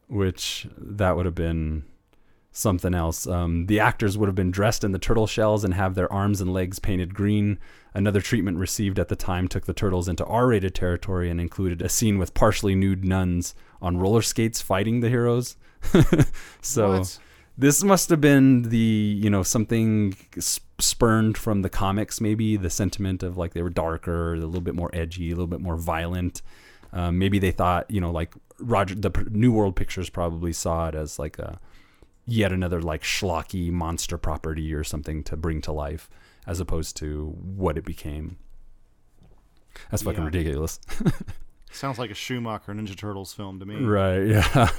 which 0.08 0.66
that 0.76 1.16
would 1.16 1.26
have 1.26 1.34
been 1.34 1.84
something 2.50 2.94
else. 2.94 3.26
Um, 3.26 3.66
the 3.66 3.78
actors 3.78 4.16
would 4.16 4.26
have 4.26 4.34
been 4.34 4.50
dressed 4.50 4.82
in 4.82 4.92
the 4.92 4.98
turtle 4.98 5.26
shells 5.26 5.64
and 5.64 5.74
have 5.74 5.94
their 5.94 6.10
arms 6.12 6.40
and 6.40 6.52
legs 6.52 6.78
painted 6.78 7.14
green. 7.14 7.58
Another 7.94 8.20
treatment 8.20 8.56
received 8.56 8.98
at 8.98 9.08
the 9.08 9.16
time 9.16 9.48
took 9.48 9.66
the 9.66 9.74
turtles 9.74 10.08
into 10.08 10.24
R-rated 10.24 10.74
territory 10.74 11.30
and 11.30 11.40
included 11.40 11.82
a 11.82 11.88
scene 11.88 12.18
with 12.18 12.34
partially 12.34 12.74
nude 12.74 13.04
nuns 13.04 13.54
on 13.82 13.98
roller 13.98 14.22
skates 14.22 14.62
fighting 14.62 15.00
the 15.00 15.08
heroes. 15.10 15.56
so 16.60 16.98
What? 17.00 17.18
this 17.56 17.84
must 17.84 18.08
have 18.10 18.20
been 18.20 18.62
the 18.62 18.78
you 18.78 19.30
know 19.30 19.42
something 19.42 20.16
sp- 20.40 20.64
spurned 20.78 21.36
from 21.36 21.62
the 21.62 21.68
comics 21.68 22.20
maybe 22.20 22.56
the 22.56 22.70
sentiment 22.70 23.22
of 23.22 23.36
like 23.36 23.52
they 23.52 23.62
were 23.62 23.70
darker 23.70 24.34
a 24.34 24.38
little 24.38 24.60
bit 24.60 24.74
more 24.74 24.90
edgy 24.92 25.28
a 25.30 25.34
little 25.34 25.46
bit 25.48 25.60
more 25.60 25.76
violent 25.76 26.40
Um, 26.92 27.18
maybe 27.18 27.38
they 27.38 27.50
thought, 27.50 27.84
you 27.90 28.00
know, 28.00 28.10
like 28.10 28.32
Roger, 28.58 28.94
the 28.94 29.10
New 29.30 29.52
World 29.52 29.76
Pictures 29.76 30.08
probably 30.08 30.54
saw 30.54 30.88
it 30.88 30.94
as 30.94 31.18
like 31.18 31.38
a 31.38 31.58
yet 32.24 32.50
another 32.50 32.80
like 32.80 33.02
schlocky 33.02 33.70
monster 33.70 34.16
property 34.16 34.72
or 34.72 34.82
something 34.84 35.22
to 35.24 35.36
bring 35.36 35.60
to 35.62 35.72
life, 35.72 36.08
as 36.46 36.60
opposed 36.60 36.96
to 36.96 37.26
what 37.36 37.76
it 37.76 37.84
became. 37.84 38.38
That's 39.90 40.02
fucking 40.02 40.20
Yeah. 40.20 40.24
ridiculous. 40.26 40.80
Sounds 41.70 41.98
like 41.98 42.10
a 42.10 42.14
Schumacher 42.14 42.72
Ninja 42.72 42.96
Turtles 42.96 43.34
film 43.34 43.60
to 43.60 43.66
me. 43.66 43.84
Right. 43.84 44.26
Yeah. 44.28 44.70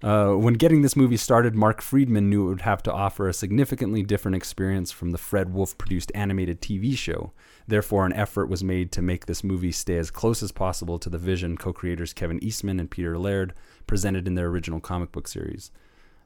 Uh, 0.00 0.32
when 0.34 0.54
getting 0.54 0.82
this 0.82 0.94
movie 0.94 1.16
started, 1.16 1.56
Mark 1.56 1.82
Freedman 1.82 2.30
knew 2.30 2.46
it 2.46 2.50
would 2.50 2.60
have 2.60 2.82
to 2.84 2.92
offer 2.92 3.28
a 3.28 3.32
significantly 3.32 4.02
different 4.02 4.36
experience 4.36 4.92
from 4.92 5.10
the 5.10 5.18
Fred 5.18 5.52
Wolf 5.52 5.76
produced 5.76 6.12
animated 6.14 6.60
TV 6.60 6.96
show. 6.96 7.32
Therefore, 7.66 8.06
an 8.06 8.12
effort 8.12 8.46
was 8.46 8.62
made 8.62 8.92
to 8.92 9.02
make 9.02 9.26
this 9.26 9.42
movie 9.42 9.72
stay 9.72 9.96
as 9.96 10.12
close 10.12 10.40
as 10.40 10.52
possible 10.52 11.00
to 11.00 11.10
the 11.10 11.18
vision 11.18 11.56
co 11.56 11.72
creators 11.72 12.12
Kevin 12.12 12.42
Eastman 12.42 12.78
and 12.78 12.90
Peter 12.90 13.18
Laird 13.18 13.54
presented 13.88 14.28
in 14.28 14.36
their 14.36 14.46
original 14.46 14.78
comic 14.78 15.10
book 15.10 15.26
series. 15.26 15.72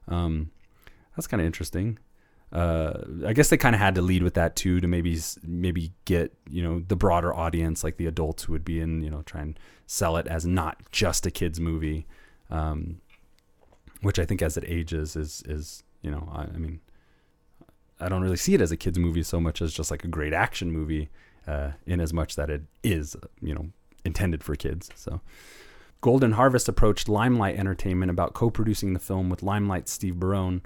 Um, 0.06 0.50
that's 1.16 1.26
kind 1.26 1.40
of 1.40 1.46
interesting. 1.46 1.98
Uh, 2.52 3.04
I 3.26 3.32
guess 3.32 3.48
they 3.48 3.56
kind 3.56 3.74
of 3.74 3.80
had 3.80 3.94
to 3.94 4.02
lead 4.02 4.22
with 4.22 4.34
that 4.34 4.54
too 4.54 4.80
to 4.80 4.86
maybe 4.86 5.18
maybe 5.42 5.94
get 6.04 6.34
you 6.50 6.62
know 6.62 6.80
the 6.86 6.96
broader 6.96 7.34
audience, 7.34 7.82
like 7.82 7.96
the 7.96 8.06
adults 8.06 8.42
who 8.42 8.52
would 8.52 8.64
be 8.64 8.80
in, 8.80 9.00
you 9.02 9.08
know, 9.08 9.22
try 9.22 9.40
and 9.40 9.58
sell 9.86 10.18
it 10.18 10.26
as 10.26 10.44
not 10.44 10.78
just 10.92 11.24
a 11.24 11.30
kids 11.30 11.58
movie. 11.58 12.06
Um, 12.50 13.00
which 14.02 14.18
I 14.18 14.24
think 14.24 14.42
as 14.42 14.56
it 14.56 14.64
ages 14.66 15.16
is 15.16 15.42
is 15.46 15.82
you 16.02 16.10
know 16.10 16.28
I, 16.32 16.42
I 16.42 16.58
mean 16.58 16.80
I 18.00 18.08
don't 18.08 18.22
really 18.22 18.36
see 18.36 18.54
it 18.54 18.60
as 18.60 18.72
a 18.72 18.76
kids 18.76 18.98
movie 18.98 19.22
so 19.22 19.40
much 19.40 19.62
as 19.62 19.72
just 19.72 19.90
like 19.90 20.04
a 20.04 20.08
great 20.08 20.32
action 20.32 20.70
movie 20.70 21.08
uh, 21.46 21.72
in 21.86 22.00
as 22.00 22.12
much 22.12 22.36
that 22.36 22.50
it 22.50 22.62
is 22.82 23.16
you 23.40 23.54
know 23.54 23.68
intended 24.04 24.44
for 24.44 24.54
kids 24.54 24.90
so. 24.94 25.20
Golden 26.00 26.32
Harvest 26.32 26.68
approached 26.68 27.08
Limelight 27.08 27.56
Entertainment 27.56 28.10
about 28.10 28.34
co-producing 28.34 28.92
the 28.92 28.98
film 28.98 29.30
with 29.30 29.40
Limelight's 29.40 29.92
Steve 29.92 30.18
Barron 30.18 30.62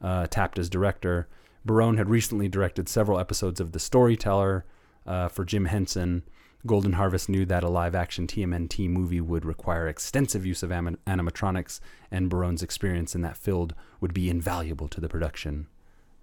uh, 0.00 0.28
tapped 0.28 0.60
as 0.60 0.70
director. 0.70 1.26
Barron 1.64 1.96
had 1.96 2.08
recently 2.08 2.48
directed 2.48 2.88
several 2.88 3.18
episodes 3.18 3.58
of 3.58 3.72
The 3.72 3.80
Storyteller 3.80 4.64
uh, 5.04 5.26
for 5.26 5.44
Jim 5.44 5.64
Henson 5.64 6.22
Golden 6.64 6.94
Harvest 6.94 7.28
knew 7.28 7.44
that 7.46 7.62
a 7.62 7.68
live 7.68 7.94
action 7.94 8.26
TMNT 8.26 8.88
movie 8.88 9.20
would 9.20 9.44
require 9.44 9.88
extensive 9.88 10.46
use 10.46 10.62
of 10.62 10.72
anim- 10.72 10.98
animatronics, 11.06 11.80
and 12.10 12.30
Barron's 12.30 12.62
experience 12.62 13.14
in 13.14 13.22
that 13.22 13.36
field 13.36 13.74
would 14.00 14.14
be 14.14 14.30
invaluable 14.30 14.88
to 14.88 15.00
the 15.00 15.08
production. 15.08 15.66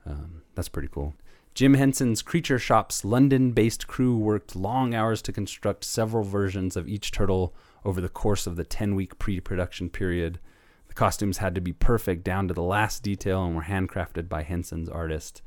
Um, 0.05 0.41
that's 0.55 0.69
pretty 0.69 0.89
cool. 0.91 1.13
Jim 1.53 1.75
Henson's 1.75 2.23
Creature 2.23 2.57
Shop's 2.57 3.05
London 3.05 3.51
based 3.51 3.87
crew 3.87 4.17
worked 4.17 4.55
long 4.55 4.95
hours 4.95 5.21
to 5.21 5.31
construct 5.31 5.83
several 5.83 6.23
versions 6.23 6.75
of 6.75 6.87
each 6.87 7.11
turtle 7.11 7.53
over 7.85 8.01
the 8.01 8.09
course 8.09 8.47
of 8.47 8.55
the 8.55 8.63
10 8.63 8.95
week 8.95 9.19
pre 9.19 9.39
production 9.39 9.89
period. 9.89 10.39
The 10.87 10.95
costumes 10.95 11.37
had 11.37 11.53
to 11.55 11.61
be 11.61 11.71
perfect 11.71 12.23
down 12.23 12.47
to 12.47 12.53
the 12.53 12.63
last 12.63 13.03
detail 13.03 13.45
and 13.45 13.55
were 13.55 13.63
handcrafted 13.63 14.27
by 14.27 14.41
Henson's 14.41 14.89
artist. 14.89 15.43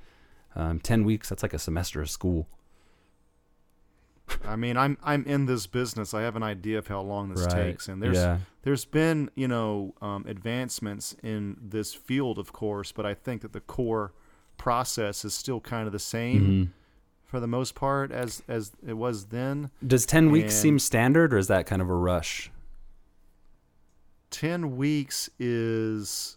Um, 0.55 0.81
10 0.81 1.05
weeks, 1.05 1.29
that's 1.29 1.43
like 1.43 1.55
a 1.55 1.59
semester 1.59 2.01
of 2.01 2.09
school. 2.09 2.47
I 4.45 4.57
mean, 4.57 4.77
I'm 4.77 4.97
I'm 5.03 5.25
in 5.25 5.47
this 5.47 5.67
business. 5.67 6.15
I 6.15 6.23
have 6.23 6.37
an 6.37 6.43
idea 6.43 6.79
of 6.79 6.87
how 6.89 7.01
long 7.01 7.29
this 7.31 7.43
Right. 7.47 7.51
takes, 7.65 7.89
and 7.89 8.03
there's 8.03 8.17
Yeah. 8.17 8.39
there's 8.63 8.85
been 8.85 9.31
you 9.35 9.49
know 9.49 9.95
um, 10.01 10.25
advancements 10.27 11.15
in 11.23 11.57
this 11.61 11.95
field, 11.95 12.39
of 12.39 12.53
course, 12.53 12.93
but 12.93 13.07
I 13.07 13.15
think 13.15 13.43
that 13.43 13.53
the 13.53 13.61
core 13.61 14.13
process 14.57 15.25
is 15.25 15.35
still 15.35 15.61
kind 15.61 15.87
of 15.87 15.93
the 15.93 15.99
same 15.99 16.43
Mhm. 16.43 16.69
for 17.25 17.41
the 17.41 17.47
most 17.47 17.75
part 17.75 18.11
as 18.13 18.43
as 18.49 18.73
it 18.87 18.95
was 18.95 19.27
then. 19.27 19.71
Does 19.87 20.07
10 20.07 20.31
weeks 20.31 20.55
seem 20.55 20.79
standard 20.79 21.33
or 21.35 21.39
is 21.39 21.49
that 21.49 21.67
kind 21.67 21.83
of 21.83 21.89
a 21.91 21.95
rush? 21.95 22.51
ten 24.31 24.77
weeks 24.77 25.31
is 25.39 26.37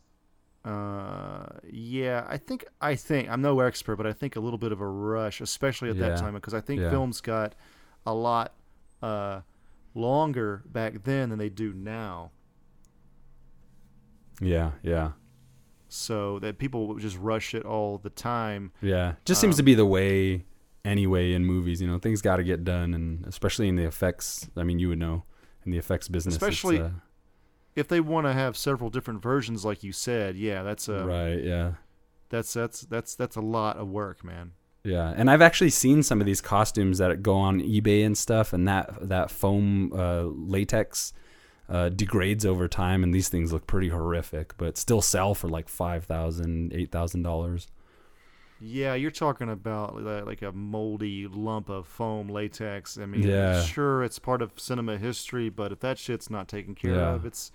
uh 0.63 1.43
yeah 1.69 2.25
i 2.29 2.37
think 2.37 2.63
i 2.79 2.93
think 2.95 3.27
i'm 3.29 3.41
no 3.41 3.59
expert 3.61 3.95
but 3.95 4.05
i 4.05 4.13
think 4.13 4.35
a 4.35 4.39
little 4.39 4.59
bit 4.59 4.71
of 4.71 4.79
a 4.79 4.87
rush 4.87 5.41
especially 5.41 5.89
at 5.89 5.95
Yeah. 5.95 6.09
that 6.09 6.19
time 6.19 6.33
because 6.35 6.53
i 6.53 6.61
think 6.61 6.81
Yeah. 6.81 6.91
films 6.91 7.19
got 7.19 7.55
a 8.05 8.13
lot 8.13 8.53
uh 9.01 9.41
longer 9.93 10.63
back 10.65 11.03
then 11.03 11.29
than 11.29 11.39
they 11.39 11.49
do 11.49 11.73
now 11.73 12.31
Yeah, 14.41 14.71
yeah. 14.83 15.11
so 15.87 16.39
that 16.39 16.57
people 16.57 16.87
would 16.87 17.01
just 17.01 17.17
rush 17.17 17.53
it 17.53 17.65
all 17.65 17.97
the 17.97 18.09
time 18.09 18.71
Yeah. 18.81 19.15
Just 19.25 19.41
seems 19.41 19.55
to 19.57 19.61
Um, 19.61 19.65
be 19.65 19.73
the 19.75 19.85
way 19.85 20.45
anyway 20.85 21.33
in 21.33 21.45
movies, 21.45 21.81
you 21.81 21.87
know, 21.87 21.97
things 21.97 22.21
got 22.21 22.37
to 22.37 22.43
get 22.43 22.63
done 22.63 22.93
and 22.93 23.25
especially 23.25 23.67
in 23.67 23.75
the 23.75 23.83
effects, 23.85 24.49
I 24.55 24.63
mean, 24.63 24.79
you 24.79 24.89
would 24.89 24.99
know 24.99 25.23
in 25.65 25.71
the 25.71 25.77
effects 25.77 26.07
business 26.07 26.35
especially 26.35 26.79
uh, 26.79 26.89
if 27.75 27.87
they 27.87 27.99
want 27.99 28.25
to 28.25 28.33
have 28.33 28.55
several 28.55 28.89
different 28.89 29.21
versions 29.21 29.65
like 29.65 29.83
you 29.83 29.91
said 29.91 30.37
yeah 30.37 30.63
that's 30.63 30.87
a 30.87 31.05
right, 31.05 31.43
yeah. 31.43 31.73
that's 32.29 32.53
that's 32.53 32.81
that's 32.81 33.13
that's 33.13 33.35
a 33.35 33.41
lot 33.41 33.75
of 33.75 33.89
work 33.89 34.23
man 34.23 34.53
Yeah, 34.83 35.13
and 35.15 35.29
I've 35.29 35.41
actually 35.41 35.71
seen 35.71 36.03
some 36.03 36.21
of 36.21 36.25
these 36.25 36.39
costumes 36.41 36.99
that 36.99 37.21
go 37.21 37.35
on 37.35 37.59
eBay 37.59 38.05
and 38.05 38.17
stuff, 38.17 38.53
and 38.53 38.67
that 38.67 39.09
that 39.09 39.29
foam 39.29 39.91
uh, 39.93 40.23
latex 40.23 41.11
uh, 41.67 41.89
degrades 41.89 42.45
over 42.45 42.67
time, 42.67 43.03
and 43.03 43.13
these 43.13 43.27
things 43.29 43.51
look 43.51 43.67
pretty 43.67 43.89
horrific, 43.89 44.55
but 44.57 44.77
still 44.77 45.01
sell 45.01 45.35
for 45.35 45.49
like 45.49 45.67
five 45.67 46.05
thousand, 46.05 46.73
eight 46.73 46.91
thousand 46.91 47.23
dollars. 47.23 47.67
Yeah, 48.61 48.93
you're 48.93 49.11
talking 49.11 49.49
about 49.49 50.01
like 50.25 50.41
a 50.41 50.51
moldy 50.51 51.27
lump 51.27 51.69
of 51.69 51.85
foam 51.87 52.27
latex. 52.29 52.97
I 52.97 53.05
mean, 53.05 53.23
Yeah. 53.23 53.61
sure, 53.63 54.03
it's 54.03 54.19
part 54.19 54.41
of 54.41 54.51
cinema 54.57 54.97
history, 54.97 55.49
but 55.49 55.71
if 55.71 55.79
that 55.81 55.97
shit's 55.97 56.29
not 56.29 56.47
taken 56.47 56.73
care 56.75 56.95
Yeah. 56.95 57.13
of, 57.15 57.25
it's 57.25 57.51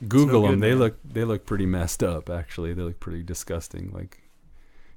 it's 0.00 0.08
Google 0.08 0.42
no 0.42 0.50
them; 0.50 0.60
they 0.60 0.70
man. 0.70 0.78
look 0.78 0.98
they 1.04 1.24
look 1.24 1.44
pretty 1.46 1.66
messed 1.66 2.02
up. 2.02 2.28
Actually, 2.30 2.72
they 2.72 2.82
look 2.82 3.00
pretty 3.00 3.22
disgusting. 3.22 3.90
Like 3.92 4.22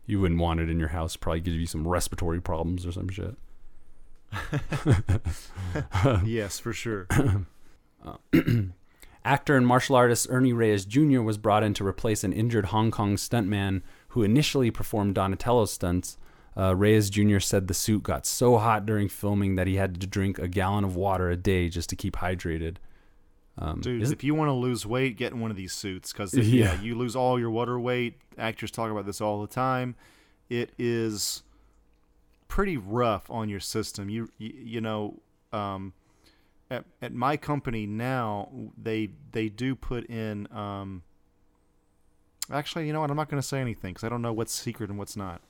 you 0.10 0.20
wouldn't 0.20 0.40
want 0.40 0.60
it 0.60 0.70
in 0.70 0.80
your 0.80 0.90
house. 0.90 1.16
Probably 1.16 1.40
give 1.40 1.54
you 1.54 1.68
some 1.68 1.88
respiratory 1.88 2.42
problems 2.42 2.84
or 2.84 2.92
some 2.92 3.10
shit. 3.10 3.36
yes, 6.26 6.58
for 6.58 6.74
sure. 6.74 7.08
Actor 9.26 9.56
and 9.56 9.68
martial 9.68 9.96
artist 9.96 10.26
Ernie 10.32 10.54
Reyes 10.54 10.86
Jr. 10.86 11.22
was 11.22 11.38
brought 11.38 11.64
in 11.64 11.76
to 11.76 11.86
replace 11.86 12.24
an 12.24 12.34
injured 12.34 12.68
Hong 12.68 12.90
Kong 12.90 13.18
stuntman 13.18 13.84
who 14.10 14.24
initially 14.24 14.72
performed 14.72 15.14
Donatello's 15.14 15.72
stunts. 15.74 16.18
Uh, 16.58 16.76
Reyes 16.76 17.12
Jr. 17.12 17.38
said 17.38 17.68
the 17.68 17.76
suit 17.76 18.02
got 18.02 18.26
so 18.26 18.58
hot 18.58 18.88
during 18.88 19.10
filming 19.10 19.56
that 19.58 19.68
he 19.68 19.76
had 19.76 20.02
to 20.02 20.08
drink 20.08 20.40
a 20.40 20.48
gallon 20.48 20.84
of 20.84 20.96
water 20.96 21.30
a 21.30 21.38
day 21.38 21.70
just 21.70 21.90
to 21.90 21.96
keep 21.96 22.16
hydrated. 22.16 22.78
Um, 23.62 23.82
Dude, 23.82 24.10
if 24.10 24.24
you 24.24 24.34
want 24.36 24.48
to 24.48 24.54
lose 24.54 24.86
weight, 24.86 25.18
get 25.18 25.34
in 25.34 25.42
one 25.42 25.52
of 25.52 25.58
these 25.58 25.74
suits 25.74 26.14
because 26.14 26.34
yeah. 26.34 26.44
Yeah. 26.76 26.82
you 26.82 26.96
lose 26.96 27.16
all 27.16 27.38
your 27.38 27.50
water 27.52 27.78
weight. 27.80 28.16
Actors 28.38 28.72
talk 28.72 28.90
about 28.90 29.06
this 29.06 29.20
all 29.20 29.42
the 29.42 29.48
time. 29.54 29.96
It 30.50 30.72
is 30.80 31.44
pretty 32.48 32.78
rough 32.78 33.30
on 33.30 33.50
your 33.50 33.60
system. 33.60 34.10
You 34.10 34.30
you, 34.38 34.54
you 34.56 34.82
know, 34.82 35.20
um, 35.52 35.94
at 36.72 36.86
at 37.02 37.14
my 37.14 37.36
company 37.36 37.86
now, 37.86 38.50
they 38.82 39.10
they 39.32 39.50
do 39.50 39.76
put 39.76 40.06
in. 40.10 40.48
Um, 40.56 41.04
actually, 42.52 42.88
you 42.88 42.94
know 42.94 43.02
what? 43.02 43.12
I'm 43.12 43.18
not 43.18 43.30
going 43.30 43.42
to 43.42 43.48
say 43.48 43.60
anything 43.60 43.94
because 43.94 44.06
I 44.06 44.10
don't 44.10 44.22
know 44.22 44.34
what's 44.34 44.54
secret 44.54 44.90
and 44.90 44.98
what's 44.98 45.18
not. 45.18 45.42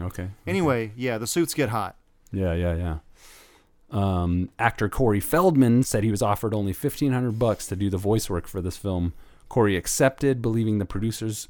okay. 0.00 0.30
Anyway, 0.46 0.92
yeah, 0.96 1.18
the 1.18 1.26
suits 1.28 1.54
get 1.54 1.68
hot. 1.68 1.96
Yeah, 2.32 2.52
yeah, 2.54 2.74
yeah. 2.74 2.98
Um, 3.90 4.50
actor 4.58 4.88
Corey 4.88 5.20
Feldman 5.20 5.82
said 5.82 6.02
he 6.04 6.10
was 6.10 6.22
offered 6.22 6.54
only 6.54 6.72
fifteen 6.72 7.12
hundred 7.12 7.38
bucks 7.38 7.66
to 7.68 7.76
do 7.76 7.90
the 7.90 7.98
voice 7.98 8.28
work 8.28 8.46
for 8.46 8.60
this 8.60 8.76
film. 8.76 9.12
Corey 9.48 9.76
accepted, 9.76 10.42
believing 10.42 10.78
the 10.78 10.84
producers, 10.84 11.48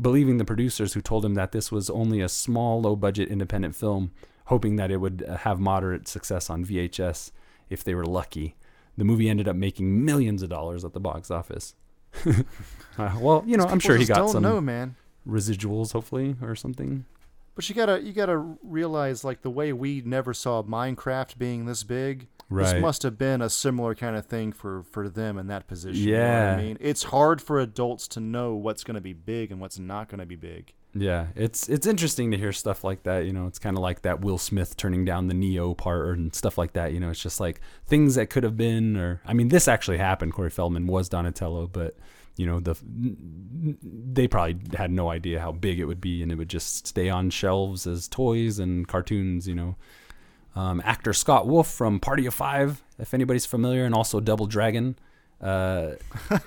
believing 0.00 0.36
the 0.36 0.44
producers 0.44 0.92
who 0.94 1.00
told 1.00 1.24
him 1.24 1.34
that 1.34 1.52
this 1.52 1.72
was 1.72 1.90
only 1.90 2.20
a 2.20 2.28
small, 2.28 2.80
low-budget 2.80 3.28
independent 3.28 3.74
film, 3.74 4.12
hoping 4.46 4.76
that 4.76 4.90
it 4.90 4.98
would 4.98 5.24
uh, 5.26 5.38
have 5.38 5.58
moderate 5.58 6.06
success 6.06 6.48
on 6.50 6.64
VHS 6.64 7.32
if 7.70 7.82
they 7.82 7.94
were 7.94 8.04
lucky. 8.04 8.54
The 8.96 9.04
movie 9.04 9.30
ended 9.30 9.48
up 9.48 9.56
making 9.56 10.04
millions 10.04 10.42
of 10.42 10.50
dollars 10.50 10.84
at 10.84 10.92
the 10.92 11.00
box 11.00 11.30
office. 11.30 11.74
Uh, 12.98 13.16
well, 13.18 13.42
you 13.46 13.56
know, 13.56 13.64
I'm 13.64 13.80
sure 13.80 13.96
he 13.96 14.04
got 14.04 14.28
some 14.28 14.42
know, 14.42 14.60
man. 14.60 14.94
residuals, 15.26 15.92
hopefully, 15.92 16.36
or 16.42 16.54
something. 16.54 17.06
But 17.54 17.68
you 17.68 17.74
gotta 17.74 18.00
you 18.02 18.12
gotta 18.12 18.38
realize 18.62 19.24
like 19.24 19.42
the 19.42 19.50
way 19.50 19.72
we 19.72 20.02
never 20.04 20.32
saw 20.32 20.62
Minecraft 20.62 21.36
being 21.38 21.66
this 21.66 21.82
big. 21.82 22.28
Right. 22.48 22.72
This 22.72 22.82
must 22.82 23.02
have 23.04 23.16
been 23.16 23.40
a 23.42 23.48
similar 23.50 23.94
kind 23.94 24.16
of 24.16 24.26
thing 24.26 24.52
for 24.52 24.82
for 24.82 25.08
them 25.08 25.38
in 25.38 25.46
that 25.48 25.68
position. 25.68 26.02
you 26.02 26.12
know 26.16 26.18
what 26.20 26.26
Yeah. 26.26 26.54
I 26.54 26.62
mean, 26.62 26.78
it's 26.80 27.04
hard 27.04 27.40
for 27.40 27.60
adults 27.60 28.08
to 28.08 28.20
know 28.20 28.54
what's 28.54 28.82
going 28.82 28.96
to 28.96 29.00
be 29.00 29.12
big 29.12 29.52
and 29.52 29.60
what's 29.60 29.78
not 29.78 30.08
going 30.08 30.18
to 30.18 30.26
be 30.26 30.34
big. 30.36 30.72
Yeah, 30.92 31.26
it's 31.36 31.68
it's 31.68 31.86
interesting 31.86 32.32
to 32.32 32.36
hear 32.36 32.52
stuff 32.52 32.82
like 32.82 33.04
that. 33.04 33.24
You 33.24 33.32
know, 33.32 33.46
it's 33.46 33.60
kind 33.60 33.76
of 33.76 33.82
like 33.82 34.02
that 34.02 34.20
Will 34.22 34.38
Smith 34.38 34.76
turning 34.76 35.04
down 35.04 35.28
the 35.28 35.34
Neo 35.34 35.74
part 35.74 36.18
and 36.18 36.34
stuff 36.34 36.58
like 36.58 36.72
that. 36.72 36.92
You 36.92 36.98
know, 36.98 37.10
it's 37.10 37.22
just 37.22 37.38
like 37.38 37.60
things 37.86 38.16
that 38.16 38.28
could 38.30 38.42
have 38.42 38.56
been, 38.56 38.96
or 38.96 39.20
I 39.24 39.32
mean, 39.32 39.48
this 39.48 39.68
actually 39.68 39.98
happened. 39.98 40.32
Corey 40.32 40.50
Feldman 40.50 40.88
was 40.88 41.08
Donatello, 41.08 41.68
but 41.68 41.96
you 42.36 42.46
know, 42.46 42.60
the 42.60 42.76
they 43.82 44.26
probably 44.28 44.58
had 44.76 44.90
no 44.90 45.10
idea 45.10 45.40
how 45.40 45.52
big 45.52 45.78
it 45.78 45.84
would 45.84 46.00
be, 46.00 46.22
and 46.22 46.32
it 46.32 46.36
would 46.36 46.48
just 46.48 46.86
stay 46.86 47.08
on 47.10 47.30
shelves 47.30 47.86
as 47.86 48.08
toys 48.08 48.58
and 48.58 48.88
cartoons. 48.88 49.46
You 49.46 49.54
know, 49.54 49.76
Um, 50.56 50.80
actor 50.84 51.12
Scott 51.12 51.46
Wolf 51.46 51.68
from 51.68 52.00
Party 52.00 52.26
of 52.26 52.34
Five, 52.34 52.82
if 52.98 53.14
anybody's 53.14 53.46
familiar, 53.46 53.84
and 53.84 53.94
also 53.94 54.20
Double 54.20 54.46
Dragon. 54.46 54.96
Uh, 55.40 55.92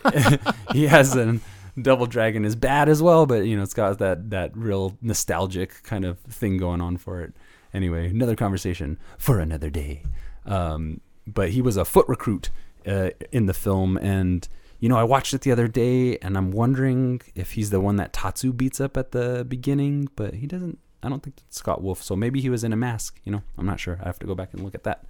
he 0.72 0.88
has 0.88 1.16
a 1.16 1.40
Double 1.82 2.06
Dragon 2.06 2.46
is 2.46 2.56
bad 2.56 2.90
as 2.90 3.02
well, 3.02 3.26
but 3.26 3.46
you 3.46 3.56
know 3.58 3.64
it's 3.64 3.74
got 3.74 3.98
that 4.00 4.30
that 4.30 4.56
real 4.56 4.98
nostalgic 5.02 5.82
kind 5.84 6.06
of 6.06 6.20
thing 6.20 6.58
going 6.58 6.82
on 6.82 6.98
for 6.98 7.22
it. 7.22 7.34
Anyway, 7.74 8.10
another 8.10 8.36
conversation 8.36 9.00
for 9.18 9.40
another 9.40 9.70
day. 9.72 10.04
Um, 10.46 11.02
but 11.26 11.50
he 11.50 11.62
was 11.62 11.78
a 11.78 11.86
foot 11.86 12.08
recruit 12.08 12.52
uh, 12.86 13.10
in 13.32 13.48
the 13.48 13.54
film, 13.54 13.98
and 13.98 14.48
you 14.84 14.90
know 14.90 14.98
I 14.98 15.06
watched 15.06 15.34
it 15.34 15.40
the 15.40 15.52
other 15.54 15.70
day, 15.70 16.18
and 16.18 16.38
I'm 16.38 16.52
wondering 16.52 17.22
if 17.36 17.54
he's 17.54 17.70
the 17.70 17.80
one 17.80 17.96
that 17.96 18.12
Tatsu 18.12 18.52
beats 18.52 18.82
up 18.82 18.98
at 18.98 19.14
the 19.14 19.46
beginning, 19.48 20.10
but 20.18 20.34
he 20.34 20.46
doesn't. 20.46 20.78
I 21.02 21.08
don't 21.08 21.24
think 21.24 21.38
it's 21.38 21.58
Scott 21.58 21.82
Wolf, 21.82 22.04
so 22.04 22.18
maybe 22.18 22.42
he 22.42 22.50
was 22.50 22.66
in 22.66 22.74
a 22.74 22.76
mask. 22.76 23.22
You 23.24 23.32
know, 23.32 23.44
I'm 23.58 23.66
not 23.66 23.80
sure. 23.80 23.98
I 24.02 24.04
have 24.04 24.20
to 24.20 24.28
go 24.28 24.36
back 24.36 24.54
and 24.54 24.62
look 24.62 24.76
at 24.76 24.84
that. 24.84 25.06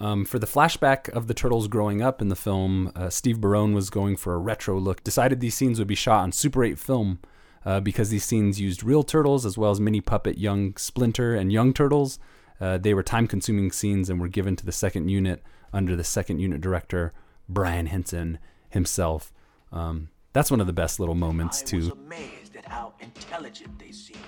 Um, 0.00 0.24
for 0.24 0.40
the 0.40 0.48
flashback 0.48 1.10
of 1.10 1.28
the 1.28 1.32
turtles 1.32 1.68
growing 1.68 2.02
up 2.02 2.20
in 2.20 2.26
the 2.26 2.34
film, 2.34 2.90
uh, 2.96 3.08
Steve 3.08 3.40
Barron 3.40 3.72
was 3.72 3.88
going 3.88 4.16
for 4.16 4.34
a 4.34 4.38
retro 4.38 4.80
look. 4.80 5.04
Decided 5.04 5.38
these 5.38 5.54
scenes 5.54 5.78
would 5.78 5.86
be 5.86 5.94
shot 5.94 6.22
on 6.22 6.32
Super 6.32 6.64
8 6.64 6.80
film 6.80 7.20
uh, 7.64 7.78
because 7.78 8.10
these 8.10 8.24
scenes 8.24 8.60
used 8.60 8.82
real 8.82 9.04
turtles 9.04 9.46
as 9.46 9.56
well 9.56 9.70
as 9.70 9.78
mini 9.78 10.00
puppet 10.00 10.38
young 10.38 10.76
Splinter 10.76 11.36
and 11.36 11.52
young 11.52 11.72
turtles. 11.72 12.18
Uh, 12.60 12.78
they 12.78 12.94
were 12.94 13.04
time 13.04 13.28
consuming 13.28 13.70
scenes 13.70 14.10
and 14.10 14.20
were 14.20 14.26
given 14.26 14.56
to 14.56 14.66
the 14.66 14.72
second 14.72 15.08
unit 15.08 15.40
under 15.72 15.94
the 15.94 16.02
second 16.02 16.40
unit 16.40 16.60
director, 16.60 17.12
Brian 17.48 17.86
Henson 17.86 18.38
himself. 18.70 19.32
Um, 19.70 20.08
that's 20.32 20.50
one 20.50 20.60
of 20.60 20.66
the 20.66 20.72
best 20.72 20.98
little 21.00 21.14
moments, 21.14 21.62
I 21.62 21.66
too. 21.66 21.76
was 21.78 21.88
amazed 21.90 22.56
at 22.56 22.64
how 22.64 22.94
intelligent 23.00 23.78
they 23.78 23.92
seemed, 23.92 24.20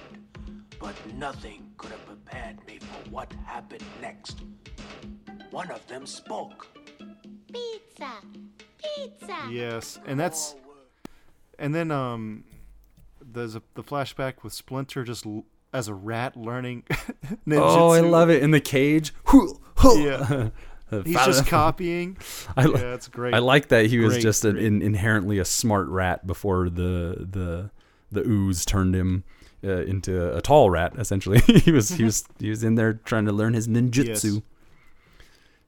but 0.78 0.94
nothing 1.14 1.70
could 1.78 1.90
have 1.90 2.04
prepared 2.06 2.64
me 2.66 2.78
for 2.78 3.10
what 3.10 3.32
happened 3.46 3.84
next. 4.02 4.42
One 5.50 5.70
of 5.70 5.86
them 5.86 6.06
spoke. 6.06 6.66
Pizza! 7.52 8.10
Pizza! 8.78 9.36
Yes, 9.50 9.98
and 10.06 10.18
that's 10.18 10.56
and 11.58 11.74
then 11.74 11.90
um, 11.90 12.44
there's 13.24 13.54
a, 13.54 13.62
the 13.74 13.82
flashback 13.84 14.42
with 14.42 14.52
Splinter 14.52 15.04
just 15.04 15.24
l- 15.24 15.44
as 15.72 15.88
a 15.88 15.94
rat 15.94 16.36
learning. 16.36 16.82
Oh, 17.50 17.90
I 17.92 18.00
love 18.00 18.30
it 18.30 18.42
in 18.42 18.50
the 18.52 18.60
cage. 18.60 19.12
Yeah. 19.96 20.48
He's 21.02 21.16
just 21.16 21.46
copying. 21.46 22.16
I, 22.56 22.66
li- 22.66 22.80
Yeah, 22.80 22.90
that's 22.90 23.08
great. 23.08 23.34
I 23.34 23.38
like 23.38 23.68
that 23.68 23.86
he 23.86 23.98
was 23.98 24.14
Great, 24.14 24.22
just 24.22 24.44
an, 24.44 24.56
in, 24.56 24.82
inherently 24.82 25.38
a 25.38 25.44
smart 25.44 25.88
rat 25.88 26.26
before 26.26 26.68
the 26.68 27.26
the 27.30 27.70
the 28.12 28.22
ooze 28.28 28.64
turned 28.64 28.94
him 28.94 29.24
uh, 29.64 29.82
into 29.82 30.34
a 30.36 30.40
tall 30.40 30.70
rat. 30.70 30.94
Essentially, 30.98 31.40
he 31.46 31.72
was 31.72 31.90
he 31.90 32.04
was 32.04 32.24
he 32.38 32.50
was 32.50 32.62
in 32.62 32.74
there 32.74 32.94
trying 32.94 33.24
to 33.26 33.32
learn 33.32 33.54
his 33.54 33.66
ninjutsu. 33.68 34.34
Yes. 34.34 34.42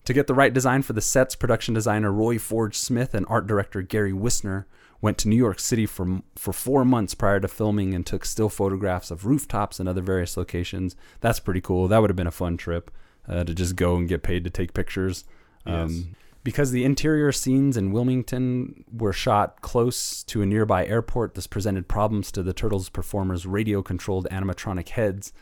To 0.05 0.12
get 0.12 0.29
the 0.29 0.35
right 0.35 0.55
design 0.55 0.83
for 0.83 0.93
the 0.93 1.01
sets, 1.01 1.35
production 1.35 1.74
designer 1.74 2.12
Roy 2.12 2.39
Forge 2.39 2.77
Smith 2.79 3.12
and 3.12 3.27
art 3.29 3.49
director 3.49 3.83
Gary 3.83 4.12
Wissner 4.12 4.66
went 5.01 5.18
to 5.18 5.29
New 5.29 5.37
York 5.37 5.59
City 5.59 5.85
for 5.85 6.22
for 6.37 6.53
four 6.53 6.85
months 6.85 7.14
prior 7.14 7.41
to 7.41 7.49
filming 7.49 7.93
and 7.95 8.07
took 8.07 8.24
still 8.24 8.49
photographs 8.49 9.11
of 9.11 9.27
rooftops 9.27 9.81
and 9.81 9.89
other 9.89 10.01
various 10.03 10.37
locations. 10.37 10.95
That's 11.20 11.41
pretty 11.41 11.61
cool. 11.61 11.89
That 11.89 12.01
would 12.01 12.11
have 12.11 12.16
been 12.16 12.27
a 12.27 12.33
fun 12.33 12.57
trip 12.57 12.91
uh, 13.29 13.45
to 13.45 13.55
just 13.55 13.77
go 13.77 13.97
and 13.97 14.09
get 14.09 14.22
paid 14.22 14.45
to 14.45 14.51
take 14.51 14.74
pictures. 14.74 15.24
Um, 15.64 15.91
Yes. 15.91 16.05
because 16.45 16.70
the 16.70 16.85
interior 16.85 17.33
scenes 17.33 17.77
in 17.77 17.91
Wilmington 17.91 18.85
were 18.97 19.12
shot 19.12 19.61
close 19.62 20.22
to 20.24 20.43
a 20.43 20.47
nearby 20.47 20.87
airport, 20.87 21.35
this 21.35 21.47
presented 21.49 21.89
problems 21.89 22.31
to 22.33 22.43
the 22.43 22.53
Turtles 22.53 22.89
performers' 22.89 23.47
radio 23.47 23.83
controlled 23.83 24.29
animatronic 24.31 24.91
heads 24.91 25.33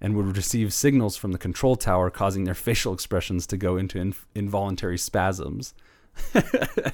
and 0.00 0.14
would 0.16 0.36
receive 0.36 0.72
signals 0.72 1.16
from 1.16 1.32
the 1.32 1.38
control 1.38 1.74
tower, 1.76 2.10
causing 2.10 2.44
their 2.44 2.54
facial 2.54 2.92
expressions 2.92 3.46
to 3.48 3.56
go 3.56 3.76
into 3.76 3.98
in- 3.98 4.14
involuntary 4.34 4.98
spasms. 4.98 5.74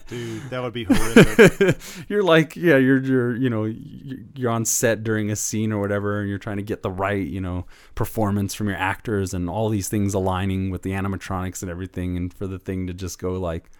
Dude, 0.09 0.51
that 0.51 0.63
would 0.63 0.73
be 0.73 0.85
horrific. 0.85 1.79
you're 2.09 2.23
like, 2.23 2.57
yeah, 2.57 2.77
you're 2.77 3.03
you're 3.03 3.37
you 3.37 3.51
know 3.51 3.65
you're 3.65 4.51
on 4.51 4.65
set 4.65 5.05
during 5.05 5.31
a 5.31 5.37
scene 5.37 5.73
or 5.73 5.81
whatever, 5.81 6.21
and 6.21 6.29
you're 6.29 6.39
trying 6.39 6.57
to 6.57 6.63
get 6.63 6.83
the 6.83 6.91
right 6.91 7.27
you 7.27 7.41
know 7.41 7.67
performance 7.95 8.55
from 8.55 8.69
your 8.69 8.77
actors 8.77 9.35
and 9.35 9.49
all 9.49 9.69
these 9.69 9.89
things 9.89 10.15
aligning 10.15 10.71
with 10.71 10.83
the 10.83 10.91
animatronics 10.91 11.63
and 11.63 11.71
everything, 11.71 12.17
and 12.17 12.33
for 12.33 12.47
the 12.47 12.59
thing 12.59 12.87
to 12.87 12.95
just 12.95 13.19
go 13.19 13.33
like 13.33 13.71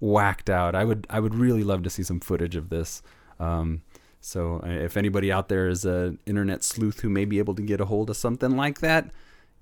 whacked 0.00 0.50
out. 0.50 0.74
I 0.74 0.84
would 0.84 1.06
I 1.10 1.20
would 1.20 1.34
really 1.34 1.64
love 1.64 1.82
to 1.84 1.90
see 1.90 2.02
some 2.02 2.20
footage 2.20 2.56
of 2.56 2.68
this. 2.68 3.02
Um, 3.40 3.82
so 4.20 4.60
uh, 4.64 4.68
if 4.68 4.96
anybody 4.96 5.30
out 5.32 5.48
there 5.48 5.68
is 5.68 5.84
a 5.84 6.16
internet 6.26 6.64
sleuth 6.64 7.00
who 7.00 7.08
may 7.08 7.24
be 7.24 7.38
able 7.38 7.54
to 7.54 7.62
get 7.62 7.80
a 7.80 7.86
hold 7.86 8.10
of 8.10 8.16
something 8.16 8.56
like 8.56 8.80
that, 8.80 9.10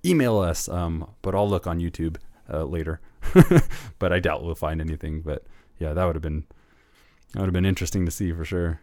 email 0.04 0.38
us. 0.38 0.68
Um, 0.68 1.10
but 1.22 1.34
I'll 1.34 1.48
look 1.48 1.66
on 1.66 1.78
YouTube 1.78 2.16
uh, 2.52 2.64
later. 2.64 3.00
but 3.98 4.12
I 4.12 4.20
doubt 4.20 4.44
we'll 4.44 4.54
find 4.54 4.80
anything. 4.80 5.20
But 5.20 5.44
yeah, 5.78 5.92
that 5.92 6.04
would 6.04 6.14
have 6.14 6.22
been 6.22 6.44
that 7.32 7.40
would 7.40 7.46
have 7.46 7.54
been 7.54 7.66
interesting 7.66 8.04
to 8.04 8.10
see 8.10 8.32
for 8.32 8.44
sure. 8.44 8.80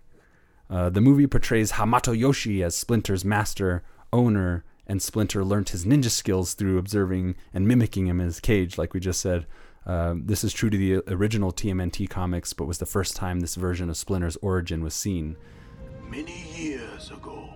Uh, 0.69 0.89
the 0.89 1.01
movie 1.01 1.27
portrays 1.27 1.73
Hamato 1.73 2.17
Yoshi 2.17 2.63
as 2.63 2.75
Splinter's 2.75 3.25
master, 3.25 3.83
owner, 4.11 4.63
and 4.87 5.01
Splinter 5.01 5.43
learnt 5.43 5.69
his 5.69 5.85
ninja 5.85 6.09
skills 6.09 6.53
through 6.53 6.77
observing 6.77 7.35
and 7.53 7.67
mimicking 7.67 8.07
him 8.07 8.19
in 8.19 8.25
his 8.25 8.39
cage, 8.39 8.77
like 8.77 8.93
we 8.93 8.99
just 8.99 9.21
said. 9.21 9.45
Um, 9.85 10.25
this 10.25 10.43
is 10.43 10.53
true 10.53 10.69
to 10.69 10.77
the 10.77 11.03
original 11.13 11.51
TMNT 11.51 12.09
comics, 12.09 12.53
but 12.53 12.65
was 12.65 12.77
the 12.77 12.85
first 12.85 13.15
time 13.15 13.39
this 13.39 13.55
version 13.55 13.89
of 13.89 13.97
Splinter's 13.97 14.37
origin 14.37 14.83
was 14.83 14.93
seen. 14.93 15.35
Many 16.09 16.45
years 16.55 17.11
ago, 17.11 17.49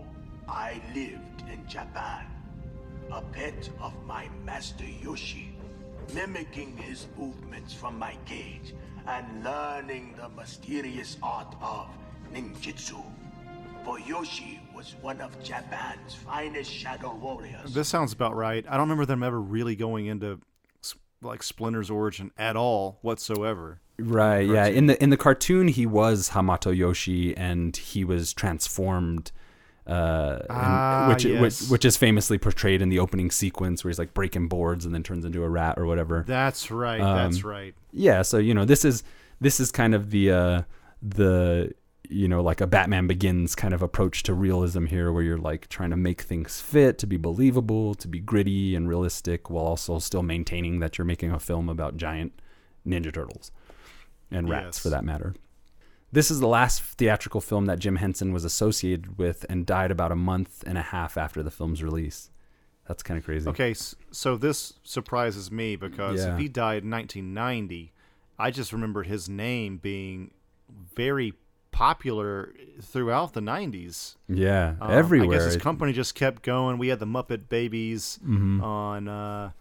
I 0.48 0.82
lived 0.94 1.44
in 1.52 1.66
Japan, 1.68 2.26
a 3.12 3.22
pet 3.22 3.70
of 3.80 3.94
my 4.06 4.30
master 4.46 4.86
Yoshi, 4.86 5.57
mimicking 6.14 6.78
his 6.78 7.08
movements 7.18 7.74
from 7.74 7.98
my 7.98 8.16
cage 8.26 8.74
and 9.08 9.44
learning 9.44 10.16
the 10.18 10.30
mysterious 10.30 11.18
art 11.24 11.56
of 11.62 11.88
ninjutsu. 12.34 13.04
For 13.86 14.00
Yoshi 14.00 14.60
was 14.76 14.96
one 15.02 15.22
of 15.22 15.42
Japan's 15.42 16.14
finest 16.14 16.72
shadow 16.72 17.16
warriors. 17.16 17.74
This 17.74 17.88
sounds 17.88 18.12
about 18.12 18.36
right. 18.36 18.66
I 18.68 18.72
don't 18.72 18.82
remember 18.82 19.06
them 19.06 19.24
ever 19.24 19.40
really 19.40 19.76
going 19.76 20.08
into 20.08 20.40
like 21.22 21.42
Splinter's 21.42 21.90
origin 21.90 22.32
at 22.38 22.56
all 22.56 23.00
whatsoever. 23.02 23.80
Right, 24.00 24.48
yeah. 24.48 24.68
In 24.68 24.88
the 24.88 25.02
in 25.02 25.10
the 25.10 25.18
cartoon, 25.18 25.70
he 25.70 25.86
was 25.86 26.30
Hamato 26.30 26.76
Yoshi, 26.76 27.36
and 27.36 27.76
he 27.76 28.04
was 28.04 28.34
transformed, 28.34 29.32
uh, 29.88 30.40
Ah, 30.50 31.08
which, 31.10 31.24
yes. 31.26 31.42
which 31.42 31.70
which 31.72 31.86
is 31.86 31.96
famously 31.98 32.38
portrayed 32.38 32.82
in 32.82 32.90
the 32.90 33.00
opening 33.00 33.32
sequence, 33.32 33.84
where 33.84 33.90
he's 33.90 34.00
like 34.00 34.14
breaking 34.14 34.48
boards 34.48 34.86
and 34.86 34.94
then 34.94 35.04
turns 35.04 35.24
into 35.26 35.44
a 35.44 35.50
rat 35.50 35.78
or 35.78 35.86
whatever. 35.86 36.24
That's 36.28 36.70
right. 36.70 37.00
Um, 37.02 37.16
that's 37.32 37.44
right. 37.44 37.74
Yeah, 37.92 38.22
so 38.22 38.38
you 38.38 38.54
know 38.54 38.66
this 38.66 38.84
is 38.86 39.04
this 39.40 39.60
is 39.60 39.72
kind 39.72 39.96
of 39.96 40.12
the 40.12 40.32
uh, 40.32 40.62
the 41.02 41.74
you 42.10 42.28
know 42.28 42.42
like 42.42 42.62
a 42.62 42.68
Batman 42.68 43.08
Begins 43.08 43.56
kind 43.56 43.74
of 43.74 43.82
approach 43.82 44.24
to 44.24 44.34
realism 44.34 44.86
here, 44.86 45.12
where 45.12 45.24
you're 45.24 45.38
like 45.38 45.68
trying 45.70 45.90
to 45.92 45.98
make 45.98 46.22
things 46.22 46.60
fit 46.62 46.98
to 47.00 47.08
be 47.08 47.18
believable, 47.18 47.96
to 47.96 48.08
be 48.08 48.20
gritty 48.20 48.76
and 48.76 48.90
realistic, 48.90 49.50
while 49.50 49.66
also 49.66 50.00
still 50.00 50.24
maintaining 50.24 50.80
that 50.80 50.98
you're 50.98 51.06
making 51.06 51.32
a 51.32 51.40
film 51.40 51.70
about 51.70 51.98
giant 51.98 52.34
Ninja 52.86 53.14
Turtles 53.14 53.52
and 54.32 54.50
rats 54.50 54.78
Yes. 54.78 54.80
for 54.80 54.90
that 54.90 55.04
matter. 55.06 55.34
This 56.12 56.32
is 56.32 56.40
the 56.40 56.48
last 56.48 56.82
theatrical 56.82 57.42
film 57.42 57.66
that 57.66 57.80
Jim 57.80 57.98
Henson 57.98 58.32
was 58.32 58.46
associated 58.46 59.18
with 59.18 59.46
and 59.50 59.66
died 59.66 59.92
about 59.92 60.12
a 60.12 60.16
month 60.16 60.64
and 60.66 60.78
a 60.78 60.82
half 60.82 61.18
after 61.18 61.44
the 61.44 61.52
film's 61.52 61.84
release. 61.84 62.30
That's 62.88 63.04
kind 63.04 63.18
of 63.18 63.26
crazy. 63.26 63.50
Okay, 63.50 63.76
so 64.12 64.38
this 64.38 64.74
surprises 64.84 65.52
me 65.52 65.76
because 65.76 66.22
Yeah. 66.24 66.34
if 66.34 66.40
he 66.40 66.48
died 66.48 66.84
in 66.84 66.90
1990, 66.90 67.92
I 68.40 68.52
just 68.52 68.72
remember 68.72 69.04
his 69.04 69.28
name 69.28 69.78
being 69.78 70.32
very 70.96 71.34
popular 71.72 72.54
throughout 72.82 73.34
the 73.34 73.42
90s. 73.42 74.16
Yeah, 74.30 74.76
Um, 74.80 74.90
I 75.22 75.28
guess 75.28 75.44
his 75.46 75.58
company 75.58 75.92
just 75.92 76.16
kept 76.16 76.42
going. 76.42 76.78
We 76.78 76.88
had 76.88 77.00
the 77.00 77.06
Muppet 77.06 77.50
Babies 77.50 78.20
Mhm. 78.26 78.64
on, 78.64 79.08
uh, 79.10 79.52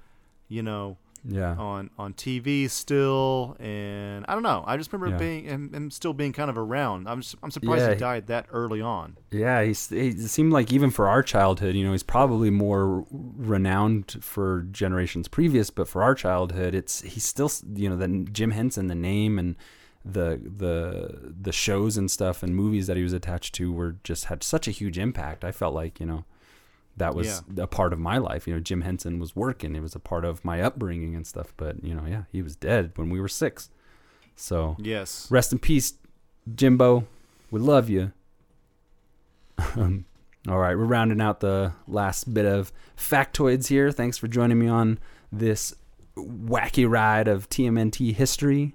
you 0.48 0.62
know, 0.62 0.96
Yeah. 1.24 1.54
on 1.56 1.90
on 1.98 2.14
TV 2.14 2.68
still, 2.70 3.56
and 3.58 4.24
I 4.28 4.34
don't 4.34 4.42
know. 4.42 4.62
I 4.66 4.76
just 4.76 4.92
remember 4.92 5.14
Yeah. 5.14 5.18
being 5.18 5.44
him, 5.44 5.72
him 5.74 5.90
still 5.90 6.12
being 6.12 6.32
kind 6.32 6.50
of 6.50 6.58
around. 6.58 7.08
I'm 7.08 7.18
s- 7.18 7.36
I'm 7.42 7.50
surprised 7.50 7.82
Yeah. 7.82 7.94
he 7.94 8.00
died 8.00 8.26
that 8.28 8.46
early 8.52 8.80
on. 8.80 9.16
Yeah, 9.30 9.62
he's, 9.62 9.88
he 9.88 10.12
seemed 10.12 10.52
like 10.52 10.72
even 10.72 10.90
for 10.90 11.08
our 11.08 11.22
childhood, 11.22 11.74
you 11.74 11.84
know, 11.84 11.92
he's 11.92 12.02
probably 12.02 12.50
more 12.50 13.04
renowned 13.10 14.16
for 14.20 14.62
generations 14.70 15.28
previous, 15.28 15.70
but 15.70 15.88
for 15.88 16.02
our 16.02 16.14
childhood, 16.14 16.74
it's 16.74 17.02
he's 17.02 17.24
still, 17.24 17.50
you 17.74 17.88
know, 17.88 17.96
the 17.96 18.08
Jim 18.32 18.50
Henson, 18.52 18.86
the 18.88 18.94
name 18.94 19.38
and 19.38 19.56
the 20.04 20.40
the 20.44 21.32
the 21.40 21.50
shows 21.52 21.96
and 21.96 22.08
stuff 22.10 22.42
and 22.44 22.54
movies 22.54 22.86
that 22.86 22.96
he 22.96 23.02
was 23.02 23.12
attached 23.12 23.54
to 23.56 23.72
were 23.72 23.96
just 24.04 24.26
had 24.26 24.42
such 24.44 24.68
a 24.68 24.70
huge 24.70 24.98
impact. 24.98 25.44
I 25.44 25.50
felt 25.52 25.74
like, 25.74 25.98
you 25.98 26.06
know, 26.06 26.24
that 26.96 27.14
was 27.14 27.42
a 27.58 27.66
part 27.66 27.92
of 27.92 27.98
my 27.98 28.18
life. 28.18 28.46
You 28.46 28.54
know, 28.54 28.60
Jim 28.60 28.80
Henson 28.82 29.18
was 29.18 29.36
working; 29.36 29.74
it 29.76 29.80
was 29.82 29.94
a 29.94 30.00
part 30.00 30.24
of 30.24 30.44
my 30.44 30.60
upbringing 30.62 31.14
and 31.14 31.26
stuff. 31.26 31.52
But 31.56 31.82
you 31.84 31.94
know, 31.94 32.04
yeah, 32.06 32.22
he 32.32 32.42
was 32.42 32.56
dead 32.56 32.92
when 32.96 33.10
we 33.10 33.20
were 33.20 33.28
six. 33.28 33.70
So 34.34 34.76
Yes. 34.78 35.30
rest 35.30 35.52
in 35.52 35.58
peace, 35.58 35.94
Jimbo. 36.54 37.06
We 37.50 37.60
love 37.60 37.88
you. 37.88 38.12
Um, 39.76 40.04
All 40.48 40.58
right, 40.58 40.76
we're 40.76 40.84
rounding 40.84 41.20
out 41.20 41.40
the 41.40 41.72
last 41.88 42.32
bit 42.32 42.44
of 42.44 42.72
factoids 42.96 43.66
here. 43.68 43.90
Thanks 43.90 44.16
for 44.18 44.28
joining 44.28 44.58
me 44.58 44.68
on 44.68 44.98
this 45.32 45.74
wacky 46.16 46.88
ride 46.88 47.26
of 47.28 47.48
TMNT 47.48 48.14
history. 48.14 48.74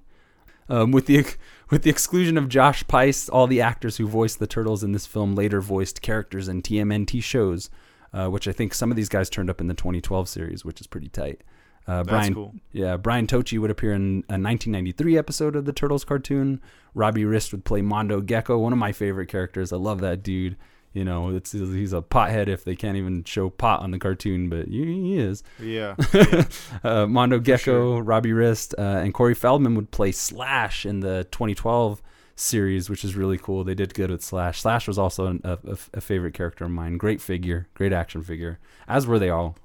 Um, 0.70 0.92
with 0.92 1.06
the 1.06 1.26
with 1.70 1.84
the 1.84 1.90
exclusion 1.90 2.38
of 2.38 2.50
Josh 2.50 2.86
Pais, 2.88 3.30
all 3.30 3.48
the 3.48 3.62
actors 3.62 3.98
who 3.98 4.08
voiced 4.08 4.40
the 4.40 4.48
turtles 4.48 4.84
in 4.84 4.92
this 4.92 5.06
film 5.06 5.34
later 5.36 5.62
voiced 5.62 6.02
characters 6.02 6.48
in 6.48 6.62
TMNT 6.62 7.22
shows, 7.24 7.70
uh, 8.14 8.28
which 8.28 8.48
I 8.48 8.52
think 8.52 8.74
some 8.74 8.92
of 8.92 8.98
these 8.98 9.10
guys 9.10 9.30
turned 9.30 9.50
up 9.50 9.62
in 9.62 9.68
the 9.68 9.74
2012 9.74 10.28
series, 10.28 10.66
which 10.66 10.82
is 10.82 10.88
pretty 10.88 11.10
tight. 11.10 11.42
Uh, 11.88 11.98
That's 11.98 12.10
Brian, 12.10 12.34
cool. 12.34 12.56
yeah, 12.72 12.98
Brian 12.98 13.26
Tochi 13.26 13.58
would 13.58 13.72
appear 13.72 13.94
in 13.94 14.24
a 14.30 14.38
1993 14.38 15.18
episode 15.18 15.56
of 15.56 15.66
the 15.66 15.74
Turtles 15.74 16.06
cartoon. 16.06 16.62
Robbie 16.94 17.26
Rist 17.26 17.52
would 17.52 17.66
play 17.66 17.82
Mondo 17.82 18.22
Gecko, 18.22 18.58
one 18.60 18.74
of 18.74 18.80
my 18.80 18.92
favorite 18.92 19.28
characters. 19.28 19.74
I 19.74 19.78
love 19.78 20.02
that 20.02 20.22
dude. 20.22 20.58
You 20.94 21.06
know, 21.06 21.30
it's 21.30 21.54
he's 21.54 21.94
a 21.94 22.02
pothead 22.02 22.50
if 22.50 22.66
they 22.66 22.76
can't 22.76 22.98
even 22.98 23.24
show 23.24 23.50
pot 23.50 23.80
on 23.80 23.92
the 23.92 24.00
cartoon, 24.00 24.50
but 24.50 24.68
he, 24.68 24.84
he 24.84 25.18
is. 25.18 25.42
Yeah. 25.58 25.96
uh, 26.84 27.08
Mondo 27.08 27.40
Gecko, 27.40 28.00
Robbie 28.00 28.34
Rist, 28.34 28.76
uh, 28.78 28.82
and 28.82 29.14
Corey 29.14 29.34
Feldman 29.34 29.76
would 29.76 29.92
play 29.92 30.12
Slash 30.12 30.86
in 30.86 31.00
the 31.00 31.26
2012 31.32 32.02
series, 32.42 32.90
which 32.90 33.04
is 33.04 33.16
really 33.16 33.38
cool. 33.38 33.64
They 33.64 33.76
did 33.76 33.94
good 33.94 34.10
with 34.10 34.24
Slash. 34.24 34.62
Slash 34.62 34.88
was 34.88 34.98
also 34.98 35.28
an, 35.28 35.42
a, 35.44 35.58
a, 35.94 36.02
favorite 36.02 36.34
character 36.34 36.66
of 36.66 36.72
mine. 36.72 36.98
Great 36.98 37.22
figure, 37.22 37.68
great 37.74 37.94
action 37.94 38.24
figure, 38.24 38.60
as 38.88 39.06
were 39.08 39.20
they 39.20 39.30
all, 39.30 39.58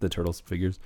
the 0.00 0.08
Turtles 0.08 0.40
figures. 0.40 0.78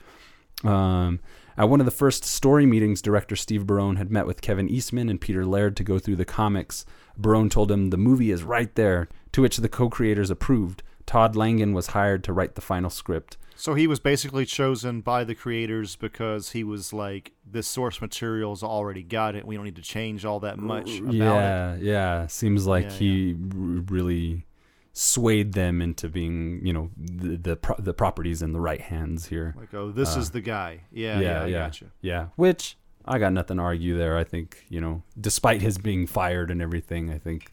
Um, 0.63 1.21
at 1.57 1.69
one 1.69 1.81
of 1.81 1.87
the 1.87 1.91
first 1.91 2.25
story 2.25 2.67
meetings, 2.67 3.03
director 3.03 3.37
Steve 3.37 3.67
Barron 3.67 3.97
had 3.97 4.11
met 4.11 4.27
with 4.27 4.41
Kevin 4.41 4.69
Eastman 4.69 5.09
and 5.09 5.21
Peter 5.21 5.45
Laird 5.45 5.77
to 5.77 5.85
go 5.85 5.99
through 5.99 6.17
the 6.17 6.25
comics. 6.25 6.87
Barron 7.17 7.51
told 7.51 7.71
him 7.71 7.91
the 7.91 7.97
movie 7.97 8.31
is 8.31 8.43
right 8.43 8.75
there, 8.75 9.09
to 9.33 9.43
which 9.43 9.57
the 9.57 9.69
co 9.69 9.89
creators 9.89 10.31
approved. 10.31 10.83
Todd 11.07 11.35
Langen 11.35 11.73
was 11.73 11.89
hired 11.89 12.23
to 12.25 12.33
write 12.33 12.55
the 12.55 12.61
final 12.61 12.91
script. 12.91 13.37
So 13.63 13.75
he 13.75 13.87
was 13.87 14.01
basically 14.01 14.45
chosen 14.45 15.03
by 15.03 15.23
the 15.23 15.37
creators 15.37 15.95
because 15.95 16.51
he 16.51 16.65
was 16.65 16.93
like, 16.93 17.31
this 17.49 17.69
source 17.69 18.01
material's 18.01 18.65
already 18.65 19.05
got 19.05 19.37
it. 19.37 19.47
We 19.47 19.55
don't 19.55 19.65
need 19.65 19.77
to 19.77 19.83
change 19.83 20.25
all 20.25 20.41
that 20.41 20.59
much 20.59 20.99
about 20.99 21.15
yeah, 21.15 21.75
it. 21.75 21.83
yeah. 21.83 22.27
Seems 22.27 22.67
like 22.67 22.87
Yeah, 22.87 22.91
he 22.91 23.37
r- 23.37 23.85
really 23.89 24.47
swayed 24.95 25.53
them 25.53 25.81
into 25.81 26.09
being, 26.09 26.67
you 26.67 26.73
know, 26.73 26.91
the 26.97 27.37
the, 27.37 27.55
pro- 27.55 27.77
the 27.79 27.95
properties 27.95 28.43
in 28.43 28.53
the 28.53 28.59
right 28.59 28.81
hands 28.81 29.27
here. 29.27 29.55
Like, 29.57 29.73
oh, 29.75 29.93
this 29.93 30.17
Uh, 30.17 30.19
is 30.19 30.33
the 30.33 30.41
guy. 30.41 30.81
Yeah, 30.91 31.21
yeah, 31.21 31.43
I 31.43 31.47
yeah, 31.47 31.59
gotcha. 31.61 31.93
yeah. 32.01 32.27
Which 32.35 32.77
I 33.05 33.21
got 33.21 33.33
nothing 33.33 33.59
to 33.59 33.63
argue 33.63 33.97
there. 33.97 34.19
I 34.19 34.25
think 34.25 34.65
you 34.71 34.81
know, 34.81 35.05
despite 35.21 35.63
his 35.63 35.79
being 35.79 36.09
fired 36.09 36.51
and 36.51 36.61
everything, 36.61 37.13
I 37.13 37.19
think 37.19 37.53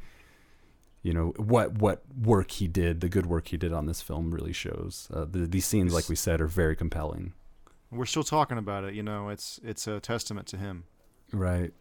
you 1.01 1.13
know 1.13 1.33
what 1.37 1.73
what 1.73 2.03
work 2.21 2.51
he 2.51 2.67
did, 2.67 3.01
the 3.01 3.09
good 3.09 3.25
work 3.25 3.49
he 3.49 3.57
did 3.57 3.73
on 3.73 3.85
this 3.85 4.01
film, 4.01 4.31
really 4.31 4.53
shows. 4.53 5.07
Uh, 5.13 5.25
the, 5.25 5.39
these 5.47 5.65
scenes, 5.65 5.93
like 5.93 6.09
we 6.09 6.15
said, 6.15 6.41
are 6.41 6.47
very 6.47 6.75
compelling. 6.75 7.33
We're 7.91 8.05
still 8.05 8.23
talking 8.23 8.57
about 8.57 8.83
it. 8.83 8.93
You 8.93 9.03
know, 9.03 9.29
it's 9.29 9.59
it's 9.63 9.87
a 9.87 9.99
testament 9.99 10.47
to 10.47 10.57
him. 10.57 10.83
Right. 11.31 11.73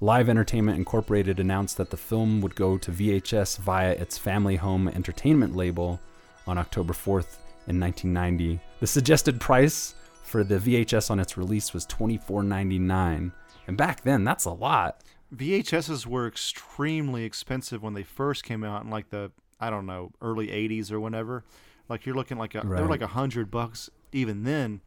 Live 0.00 0.28
Entertainment 0.28 0.76
Incorporated 0.76 1.38
announced 1.38 1.76
that 1.76 1.90
the 1.90 1.96
film 1.96 2.40
would 2.40 2.56
go 2.56 2.76
to 2.76 2.90
VHS 2.90 3.58
via 3.58 3.92
its 3.92 4.18
Family 4.18 4.56
Home 4.56 4.88
Entertainment 4.88 5.54
label 5.54 6.00
on 6.46 6.58
October 6.58 6.92
4th 6.92 7.38
in 7.68 7.78
1990. 7.80 8.60
The 8.80 8.86
suggested 8.86 9.40
price 9.40 9.94
for 10.22 10.42
the 10.42 10.58
VHS 10.58 11.10
on 11.10 11.20
its 11.20 11.36
release 11.36 11.72
was 11.72 11.86
$24.99. 11.86 13.32
And 13.66 13.76
back 13.76 14.02
then, 14.02 14.24
that's 14.24 14.44
a 14.44 14.50
lot. 14.50 15.00
VHSs 15.36 16.06
were 16.06 16.26
extremely 16.26 17.24
expensive 17.24 17.82
when 17.82 17.94
they 17.94 18.02
first 18.02 18.44
came 18.44 18.64
out 18.64 18.84
in 18.84 18.90
like 18.90 19.10
the 19.10 19.32
I 19.60 19.70
don't 19.70 19.86
know 19.86 20.10
early 20.20 20.48
'80s 20.48 20.90
or 20.90 21.00
whenever. 21.00 21.44
Like 21.88 22.06
you're 22.06 22.14
looking 22.14 22.38
like 22.38 22.54
a 22.54 22.60
they 22.62 22.82
were 22.82 22.88
like 22.88 23.02
a 23.02 23.08
hundred 23.08 23.50
bucks 23.50 23.90
even 24.12 24.44
then, 24.44 24.80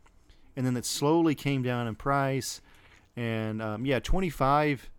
and 0.56 0.66
then 0.66 0.76
it 0.78 0.86
slowly 0.86 1.36
came 1.36 1.62
down 1.62 1.88
in 1.88 1.96
price. 1.96 2.62
And 3.16 3.62
um, 3.62 3.86
yeah, 3.86 4.00
25 4.00 4.90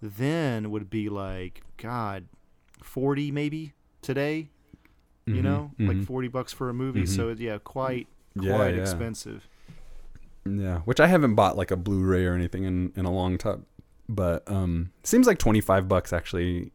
then 0.00 0.70
would 0.70 0.88
be 0.88 1.08
like 1.10 1.62
God, 1.76 2.26
40 2.82 3.30
maybe 3.32 3.74
today. 4.02 4.50
You 5.26 5.42
Mhm, 5.42 5.42
know, 5.42 5.70
like 5.78 5.98
mhm. 5.98 6.06
40 6.06 6.28
bucks 6.28 6.52
for 6.52 6.68
a 6.68 6.74
movie. 6.74 7.02
Mhm. 7.02 7.08
So 7.08 7.28
yeah, 7.30 7.58
quite 7.58 8.08
Yeah, 8.34 8.56
quite 8.56 8.74
yeah. 8.74 8.80
expensive. 8.80 9.46
Yeah, 10.46 10.78
which 10.80 11.00
I 11.00 11.06
haven't 11.06 11.34
bought 11.34 11.56
like 11.56 11.70
a 11.70 11.76
Blu-ray 11.76 12.24
or 12.24 12.34
anything 12.34 12.64
in, 12.64 12.92
in 12.96 13.04
a 13.04 13.12
long 13.12 13.36
time, 13.38 13.66
but 14.14 14.50
um, 14.50 14.90
seems 15.04 15.26
like 15.26 15.38
twenty 15.38 15.60
five 15.60 15.88
bucks 15.88 16.12
actually 16.12 16.72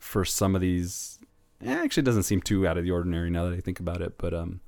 for 0.00 0.24
some 0.24 0.54
of 0.54 0.60
these. 0.60 1.18
Eh, 1.64 1.72
actually, 1.72 2.02
doesn't 2.02 2.24
seem 2.24 2.40
too 2.40 2.66
out 2.66 2.76
of 2.76 2.84
the 2.84 2.90
ordinary 2.90 3.30
now 3.30 3.44
that 3.48 3.54
I 3.54 3.60
think 3.60 3.80
about 3.80 4.02
it. 4.02 4.18
But 4.18 4.34
um, 4.34 4.60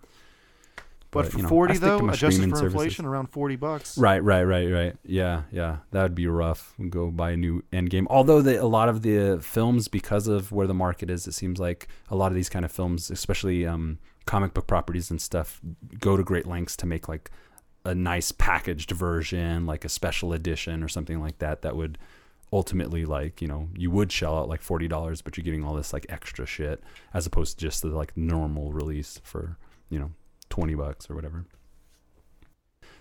But, 1.11 1.31
for 1.31 1.36
you 1.39 1.43
know, 1.44 1.48
40 1.48 1.78
though, 1.78 2.09
adjusted 2.09 2.51
for 2.51 2.57
services. 2.57 2.62
inflation, 2.73 3.05
around 3.07 3.28
40 3.31 3.57
bucks. 3.57 3.98
Right, 3.98 4.23
right, 4.23 4.44
right, 4.44 4.70
right. 4.70 4.97
Yeah, 5.05 5.43
yeah, 5.51 5.78
that 5.93 6.03
would 6.03 6.15
be 6.15 6.27
rough. 6.27 6.74
Go 6.89 7.11
buy 7.11 7.32
a 7.32 7.36
new 7.36 7.62
Endgame. 7.73 8.07
Although 8.09 8.43
the, 8.43 8.62
a 8.62 8.66
lot 8.66 8.89
of 8.89 9.03
the 9.03 9.39
films, 9.43 9.89
because 9.89 10.27
of 10.27 10.53
where 10.53 10.66
the 10.66 10.74
market 10.74 11.11
is, 11.11 11.27
it 11.27 11.32
seems 11.32 11.59
like 11.59 11.89
a 12.11 12.16
lot 12.16 12.28
of 12.32 12.35
these 12.35 12.48
kind 12.48 12.65
of 12.65 12.73
films, 12.73 13.11
especially 13.11 13.66
um, 13.66 13.98
comic 14.27 14.55
book 14.55 14.66
properties 14.66 15.11
and 15.11 15.20
stuff, 15.20 15.61
go 16.01 16.16
to 16.16 16.23
great 16.23 16.47
lengths 16.47 16.77
to 16.78 16.86
make 16.86 17.09
like 17.09 17.31
a 17.87 17.95
nice 17.95 18.33
packaged 18.33 18.91
version, 18.91 19.65
like 19.65 19.85
a 19.85 19.89
special 19.89 20.33
edition 20.33 20.83
or 20.83 20.89
something 20.89 21.21
like 21.21 21.39
that. 21.39 21.63
That 21.63 21.77
would 21.77 21.99
ultimately 22.53 23.05
like 23.05 23.43
you 23.43 23.49
know 23.49 23.69
you 23.77 23.91
would 23.91 24.13
shell 24.13 24.39
out 24.39 24.49
like 24.49 24.61
forty 24.61 24.89
dollars, 24.89 25.23
but 25.23 25.37
you're 25.37 25.45
getting 25.45 25.65
all 25.65 25.75
this 25.75 25.93
like 25.93 26.07
extra 26.09 26.47
shit 26.47 26.83
as 27.15 27.27
opposed 27.27 27.59
to 27.59 27.65
just 27.65 27.83
the 27.83 27.89
like 27.89 28.17
normal 28.17 28.73
release 28.73 29.21
for 29.23 29.57
you 29.89 29.99
know 29.99 30.11
twenty 30.51 30.75
bucks 30.75 31.09
or 31.09 31.15
whatever. 31.15 31.47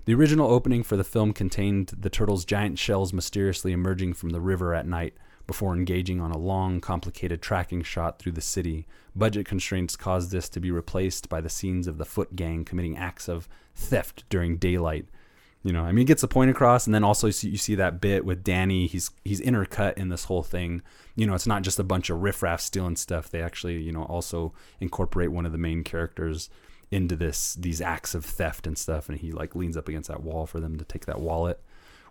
The 0.05 0.13
original 0.13 0.51
opening 0.51 0.83
for 0.83 0.97
the 0.97 1.03
film 1.03 1.33
contained 1.33 1.87
the 1.97 2.11
turtles' 2.11 2.45
giant 2.45 2.77
shells 2.77 3.11
mysteriously 3.11 3.71
emerging 3.71 4.13
from 4.13 4.29
the 4.29 4.39
river 4.39 4.75
at 4.75 4.85
night 4.85 5.15
before 5.47 5.75
engaging 5.75 6.19
on 6.19 6.31
a 6.31 6.37
long, 6.37 6.81
complicated 6.81 7.41
tracking 7.41 7.83
shot 7.83 8.19
through 8.19 8.31
the 8.33 8.41
city. 8.41 8.87
Budget 9.15 9.45
constraints 9.45 9.95
caused 9.95 10.31
this 10.31 10.49
to 10.49 10.59
be 10.59 10.71
replaced 10.71 11.29
by 11.29 11.41
the 11.41 11.49
scenes 11.49 11.87
of 11.87 11.97
the 11.97 12.05
foot 12.05 12.35
gang 12.35 12.65
committing 12.65 12.97
acts 12.97 13.27
of 13.27 13.47
theft 13.75 14.23
during 14.29 14.57
daylight. 14.57 15.07
You 15.63 15.73
know, 15.73 15.83
I 15.83 15.91
mean, 15.91 16.03
it 16.03 16.07
gets 16.07 16.21
the 16.21 16.27
point 16.27 16.51
across, 16.51 16.85
and 16.85 16.93
then 16.93 17.03
also 17.03 17.27
you 17.27 17.57
see, 17.57 17.73
that 17.75 17.99
bit 17.99 18.23
with 18.23 18.43
Danny. 18.43 18.85
He's 18.85 19.09
he's 19.23 19.41
intercut 19.41 19.97
in 19.97 20.09
this 20.09 20.25
whole 20.25 20.43
thing. 20.43 20.83
You 21.15 21.25
know, 21.25 21.33
it's 21.33 21.47
not 21.47 21.63
just 21.63 21.79
a 21.79 21.83
bunch 21.83 22.11
of 22.11 22.21
riffraff 22.21 22.61
stealing 22.61 22.95
stuff. 22.95 23.31
They 23.31 23.41
actually, 23.41 23.81
you 23.81 23.91
know, 23.91 24.03
also 24.03 24.53
incorporate 24.79 25.31
one 25.31 25.45
of 25.45 25.51
the 25.51 25.57
main 25.57 25.83
characters 25.83 26.49
into 26.91 27.15
this 27.15 27.55
these 27.55 27.81
acts 27.81 28.13
of 28.13 28.23
theft 28.23 28.67
and 28.67 28.77
stuff 28.77 29.09
and 29.09 29.17
he 29.19 29.31
like 29.31 29.55
leans 29.55 29.75
up 29.75 29.89
against 29.89 30.07
that 30.07 30.21
wall 30.21 30.45
for 30.45 30.59
them 30.59 30.77
to 30.77 30.85
take 30.85 31.05
that 31.05 31.19
wallet 31.19 31.59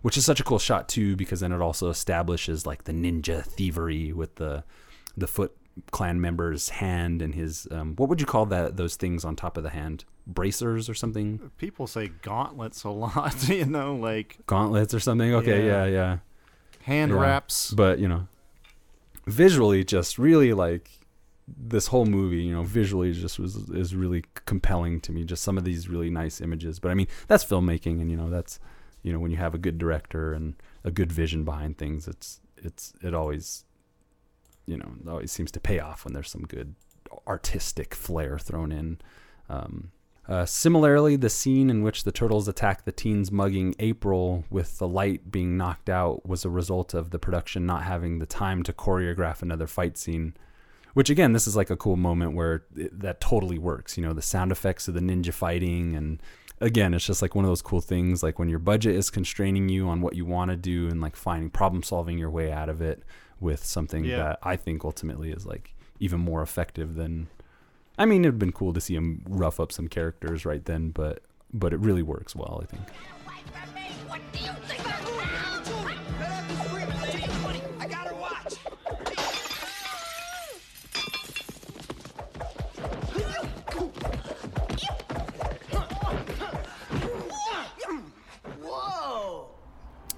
which 0.05 0.17
is 0.17 0.23
such 0.23 0.39
a 0.39 0.43
cool 0.43 0.59
shot 0.59 0.87
too 0.87 1.15
because 1.15 1.39
then 1.39 1.51
it 1.51 1.59
also 1.61 1.89
establishes 1.89 2.63
like 2.67 2.83
the 2.83 2.91
ninja 2.91 3.43
thievery 3.43 4.13
with 4.13 4.35
the 4.35 4.63
the 5.17 5.25
foot 5.25 5.51
clan 5.91 6.21
member's 6.21 6.69
hand 6.69 7.23
and 7.23 7.33
his 7.33 7.67
um, 7.71 7.95
what 7.95 8.07
would 8.07 8.21
you 8.21 8.27
call 8.27 8.45
that 8.45 8.77
those 8.77 8.95
things 8.95 9.25
on 9.25 9.35
top 9.35 9.57
of 9.57 9.63
the 9.63 9.71
hand 9.71 10.05
bracers 10.27 10.87
or 10.87 10.93
something 10.93 11.49
People 11.57 11.87
say 11.87 12.11
gauntlets 12.21 12.83
a 12.83 12.89
lot, 13.05 13.49
you 13.49 13.65
know, 13.65 13.95
like 13.95 14.37
gauntlets 14.45 14.93
or 14.93 14.99
something 14.99 15.33
okay 15.33 15.65
yeah 15.65 15.85
Yeah. 15.85 15.97
yeah, 15.97 16.17
Hand 16.83 17.11
Yeah. 17.11 17.19
wraps. 17.21 17.71
but 17.71 17.97
you 17.97 18.07
know 18.07 18.27
visually 19.25 19.83
just 19.83 20.19
really 20.19 20.53
like 20.53 20.91
this 21.47 21.87
whole 21.87 22.05
movie 22.05 22.43
you 22.43 22.53
know 22.53 22.61
visually 22.63 23.11
just 23.11 23.39
was 23.39 23.55
is 23.71 23.95
really 23.95 24.23
compelling 24.45 25.01
to 25.01 25.11
me 25.11 25.23
just 25.23 25.41
some 25.41 25.57
of 25.57 25.63
these 25.63 25.89
really 25.89 26.09
nice 26.11 26.41
images 26.41 26.79
but 26.79 26.91
i 26.91 26.93
mean 26.93 27.07
that's 27.27 27.43
filmmaking 27.43 27.99
and 28.01 28.09
you 28.11 28.17
know 28.17 28.29
that's 28.29 28.59
you 29.05 29.13
know 29.13 29.19
when 29.19 29.31
you 29.31 29.37
have 29.37 29.53
a 29.53 29.59
good 29.59 29.77
director 29.77 30.33
and 30.33 30.55
a 30.83 30.89
good 30.89 31.11
vision 31.11 31.43
behind 31.43 31.77
things 31.77 32.07
it's 32.07 32.41
it's 32.57 32.93
it 33.01 33.13
always 33.13 33.63
you 34.65 34.77
know 34.77 34.91
it 34.99 35.07
always 35.07 35.31
seems 35.31 35.51
to 35.51 35.59
pay 35.59 35.79
off 35.79 36.03
when 36.03 36.13
there's 36.13 36.29
some 36.29 36.45
good 36.45 36.73
artistic 37.27 37.93
flair 37.93 38.39
thrown 38.39 38.71
in 38.71 38.97
um, 39.47 39.91
uh, 40.27 40.43
similarly, 40.43 41.15
the 41.15 41.29
scene 41.29 41.69
in 41.69 41.83
which 41.83 42.03
the 42.03 42.11
turtles 42.11 42.47
attack 42.47 42.83
the 42.83 42.91
teens 42.91 43.31
mugging 43.31 43.75
April 43.77 44.43
with 44.49 44.79
the 44.79 44.87
light 44.87 45.31
being 45.31 45.55
knocked 45.55 45.87
out 45.87 46.25
was 46.25 46.43
a 46.43 46.49
result 46.49 46.95
of 46.95 47.11
the 47.11 47.19
production 47.19 47.65
not 47.65 47.83
having 47.83 48.17
the 48.17 48.25
time 48.25 48.63
to 48.63 48.73
choreograph 48.73 49.43
another 49.43 49.67
fight 49.67 49.97
scene. 49.97 50.33
Which 50.95 51.11
again, 51.11 51.33
this 51.33 51.45
is 51.45 51.55
like 51.55 51.69
a 51.69 51.77
cool 51.77 51.97
moment 51.97 52.33
where 52.33 52.63
it, 52.75 52.99
that 53.01 53.21
totally 53.21 53.59
works. 53.59 53.97
You 53.97 54.03
know, 54.03 54.13
the 54.13 54.21
sound 54.21 54.51
effects 54.51 54.87
of 54.87 54.95
the 54.95 54.99
ninja 54.99 55.31
fighting, 55.31 55.93
and 55.93 56.19
again, 56.61 56.93
it's 56.93 57.05
just 57.05 57.21
like 57.21 57.35
one 57.35 57.45
of 57.45 57.49
those 57.49 57.61
cool 57.61 57.81
things. 57.81 58.23
Like 58.23 58.39
when 58.39 58.49
your 58.49 58.59
budget 58.59 58.95
is 58.95 59.09
constraining 59.09 59.69
you 59.69 59.87
on 59.87 60.01
what 60.01 60.15
you 60.15 60.25
want 60.25 60.51
to 60.51 60.57
do, 60.57 60.87
and 60.87 61.01
like 61.01 61.15
finding 61.15 61.49
problem 61.49 61.83
solving 61.83 62.17
your 62.17 62.29
way 62.29 62.51
out 62.51 62.69
of 62.69 62.81
it 62.81 63.03
with 63.39 63.65
something 63.65 64.05
Yeah. 64.05 64.17
that 64.17 64.39
I 64.43 64.55
think 64.55 64.83
ultimately 64.85 65.31
is 65.31 65.45
like 65.45 65.75
even 65.99 66.19
more 66.19 66.41
effective 66.41 66.95
than 66.95 67.27
I 67.97 68.05
mean, 68.05 68.25
it'd 68.25 68.37
been 68.39 68.51
cool 68.51 68.73
to 68.73 68.81
see 68.81 68.95
him 68.95 69.23
rough 69.27 69.59
up 69.59 69.71
some 69.71 69.87
characters 69.87 70.45
right 70.45 70.63
then, 70.65 70.89
but 70.89 71.23
but 71.53 71.73
it 71.73 71.79
really 71.79 72.03
works 72.03 72.35
well, 72.35 72.61
I 72.61 72.65
think. 72.65 72.83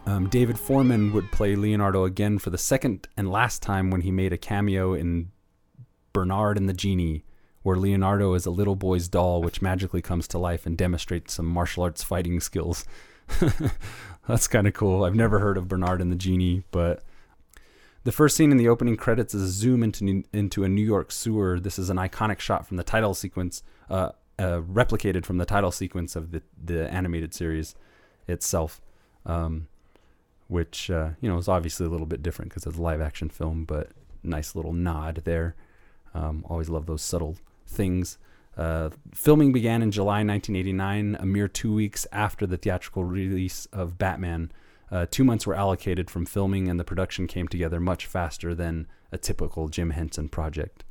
Um, 0.07 0.29
David 0.29 0.57
Forman 0.57 1.11
would 1.11 1.33
play 1.33 1.57
Leonardo 1.57 2.05
again 2.05 2.39
for 2.39 2.49
the 2.49 2.57
second 2.57 3.09
and 3.17 3.29
last 3.29 3.61
time 3.61 3.91
when 3.91 4.01
he 4.01 4.09
made 4.09 4.31
a 4.31 4.37
cameo 4.37 4.93
in 4.93 5.31
Bernard 6.13 6.57
and 6.57 6.69
the 6.69 6.73
Genie, 6.73 7.25
where 7.61 7.75
Leonardo 7.75 8.33
is 8.33 8.45
a 8.45 8.49
little 8.49 8.77
boy's 8.77 9.09
doll 9.09 9.41
which 9.41 9.61
magically 9.61 10.01
comes 10.01 10.25
to 10.29 10.37
life 10.37 10.65
and 10.65 10.77
demonstrates 10.77 11.33
some 11.33 11.45
martial 11.45 11.83
arts 11.83 12.03
fighting 12.03 12.39
skills. 12.39 12.85
That's 14.29 14.47
kind 14.47 14.65
of 14.65 14.73
cool. 14.73 15.03
I've 15.03 15.13
never 15.13 15.39
heard 15.39 15.57
of 15.57 15.67
Bernard 15.67 15.99
and 15.99 16.09
the 16.09 16.15
Genie, 16.15 16.63
but 16.71 17.03
the 18.05 18.13
first 18.13 18.37
scene 18.37 18.51
in 18.51 18.57
the 18.57 18.69
opening 18.69 18.95
credits 18.95 19.35
is 19.35 19.41
a 19.41 19.49
zoom 19.49 19.83
into 19.83 20.23
into 20.31 20.63
a 20.63 20.69
New 20.69 20.85
York 20.85 21.11
sewer. 21.11 21.59
This 21.59 21.77
is 21.77 21.89
an 21.89 21.97
iconic 21.97 22.39
shot 22.39 22.65
from 22.65 22.77
the 22.77 22.83
title 22.83 23.13
sequence, 23.13 23.61
uh, 23.89 24.11
uh, 24.39 24.61
replicated 24.61 25.25
from 25.25 25.37
the 25.37 25.45
title 25.45 25.71
sequence 25.71 26.15
of 26.15 26.31
the 26.31 26.43
the 26.63 26.89
animated 26.89 27.33
series 27.33 27.75
itself, 28.25 28.79
um, 29.25 29.67
which 30.47 30.89
uh, 30.89 31.09
you 31.21 31.29
know 31.29 31.37
is 31.37 31.47
obviously 31.47 31.85
a 31.85 31.89
little 31.89 32.05
bit 32.05 32.23
different 32.23 32.49
because 32.49 32.65
it's 32.65 32.77
a 32.77 32.81
live 32.81 33.01
action 33.01 33.29
film, 33.29 33.65
but 33.65 33.91
nice 34.23 34.55
little 34.55 34.73
nod 34.73 35.21
there. 35.25 35.55
Um, 36.13 36.45
always 36.49 36.69
love 36.69 36.85
those 36.85 37.01
subtle 37.01 37.37
things. 37.65 38.17
Uh, 38.55 38.89
filming 39.13 39.51
began 39.51 39.83
in 39.83 39.91
July 39.91 40.23
1989, 40.23 41.17
a 41.19 41.25
mere 41.25 41.47
two 41.47 41.73
weeks 41.73 42.07
after 42.11 42.47
the 42.47 42.57
theatrical 42.57 43.03
release 43.03 43.67
of 43.67 43.97
Batman. 43.97 44.51
Uh, 44.89 45.05
two 45.09 45.23
months 45.23 45.45
were 45.45 45.53
allocated 45.53 46.09
from 46.09 46.25
filming, 46.25 46.67
and 46.67 46.79
the 46.79 46.83
production 46.83 47.27
came 47.27 47.47
together 47.47 47.79
much 47.79 48.07
faster 48.07 48.55
than 48.55 48.87
a 49.11 49.17
typical 49.17 49.67
Jim 49.67 49.91
Henson 49.91 50.27
project. 50.27 50.83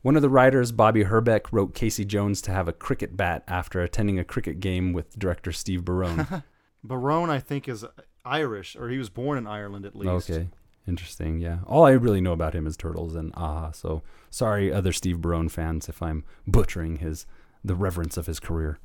One 0.00 0.16
of 0.16 0.22
the 0.22 0.30
writers, 0.30 0.72
Bobby 0.72 1.02
Herbeck, 1.02 1.52
wrote 1.52 1.74
Casey 1.74 2.04
Jones 2.04 2.40
to 2.42 2.52
have 2.52 2.68
a 2.68 2.72
cricket 2.72 3.16
bat 3.16 3.42
after 3.48 3.82
attending 3.82 4.18
a 4.18 4.24
cricket 4.24 4.60
game 4.60 4.92
with 4.92 5.18
director 5.18 5.52
Steve 5.52 5.84
Barron. 5.84 6.26
Barron, 6.84 7.30
I 7.30 7.38
think, 7.40 7.68
is 7.68 7.84
Irish, 8.24 8.76
or 8.76 8.88
he 8.88 8.98
was 8.98 9.08
born 9.10 9.38
in 9.38 9.46
Ireland 9.46 9.84
at 9.86 9.96
least. 9.96 10.30
Okay. 10.30 10.48
Interesting, 10.86 11.38
yeah. 11.38 11.58
All 11.66 11.84
I 11.84 11.90
really 11.90 12.20
know 12.22 12.32
about 12.32 12.54
him 12.54 12.66
is 12.66 12.76
Turtles 12.76 13.14
and 13.14 13.32
a-ha. 13.34 13.72
So 13.72 14.02
sorry, 14.30 14.72
other 14.72 14.92
Steve 14.92 15.20
Barron 15.20 15.48
fans, 15.50 15.88
if 15.88 16.02
I'm 16.02 16.24
butchering 16.46 16.96
his 16.96 17.26
the 17.62 17.74
reverence 17.74 18.16
of 18.16 18.26
his 18.26 18.40
career. 18.40 18.78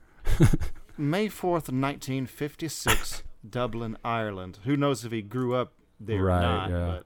May 0.98 1.28
fourth, 1.30 1.72
nineteen 1.72 2.26
fifty 2.26 2.68
six, 2.68 3.24
Dublin, 3.48 3.98
Ireland. 4.04 4.60
Who 4.66 4.76
knows 4.76 5.06
if 5.06 5.12
he 5.14 5.22
grew 5.22 5.56
up 5.56 5.74
there 6.00 6.24
Right, 6.24 6.40
or 6.40 6.42
not? 6.42 6.70
yeah. 6.70 6.86
But 6.86 7.06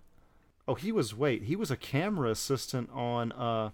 oh, 0.67 0.75
he 0.75 0.91
was 0.91 1.15
wait, 1.15 1.43
he 1.43 1.55
was 1.55 1.69
a 1.69 1.77
camera 1.77 2.31
assistant 2.31 2.89
on 2.91 3.31
uh, 3.33 3.69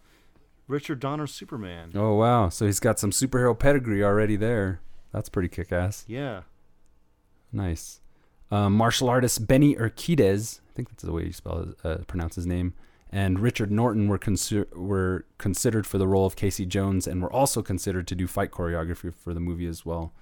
Richard 0.67 0.99
Donner's 0.99 1.33
Superman. 1.33 1.91
Oh 1.95 2.15
wow! 2.15 2.49
So 2.49 2.65
he's 2.65 2.79
got 2.81 2.99
some 2.99 3.11
superhero 3.11 3.57
pedigree 3.57 4.03
already 4.03 4.35
there. 4.35 4.81
That's 5.13 5.29
pretty 5.29 5.49
kick-ass. 5.49 6.03
Yeah. 6.07 6.41
Nice. 7.53 8.01
Um, 8.51 8.73
martial 8.73 9.09
artist 9.09 9.47
Benny 9.47 9.75
Urquidez, 9.75 10.59
I 10.59 10.73
think 10.73 10.89
that's 10.89 11.03
the 11.03 11.11
way 11.11 11.25
you 11.25 11.33
spell 11.33 11.73
uh, 11.83 11.97
pronounce 12.07 12.35
his 12.35 12.45
name, 12.45 12.73
and 13.11 13.39
Richard 13.39 13.71
Norton 13.71 14.07
were 14.07 14.19
were 14.75 15.25
considered 15.37 15.87
for 15.87 15.97
the 15.97 16.07
role 16.07 16.25
of 16.25 16.35
Casey 16.35 16.65
Jones, 16.65 17.07
and 17.07 17.21
were 17.21 17.31
also 17.31 17.61
considered 17.61 18.07
to 18.07 18.15
do 18.15 18.27
fight 18.27 18.51
choreography 18.51 19.13
for 19.13 19.33
the 19.33 19.39
movie 19.39 19.67
as 19.67 19.85
well. 19.85 20.13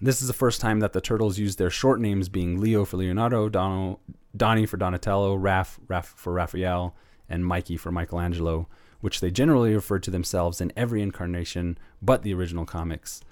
This 0.00 0.20
is 0.20 0.28
the 0.28 0.34
first 0.34 0.60
time 0.60 0.80
that 0.80 0.92
the 0.92 1.00
Turtles 1.00 1.38
used 1.38 1.58
their 1.58 1.70
short 1.70 2.00
names, 2.00 2.28
being 2.28 2.60
Leo 2.60 2.84
for 2.84 2.98
Leonardo, 2.98 3.48
Dono, 3.48 4.00
Donnie 4.36 4.66
for 4.66 4.76
Donatello, 4.76 5.36
Raph, 5.36 5.78
Raph 5.86 6.04
for 6.04 6.34
Raphael, 6.34 6.94
and 7.28 7.46
Mikey 7.46 7.78
for 7.78 7.90
Michelangelo, 7.90 8.68
which 9.00 9.20
they 9.20 9.30
generally 9.30 9.74
referred 9.74 10.02
to 10.02 10.10
themselves 10.10 10.60
in 10.60 10.72
every 10.76 11.00
incarnation 11.00 11.78
but 12.02 12.22
the 12.22 12.34
original 12.34 12.66
comics. 12.66 13.22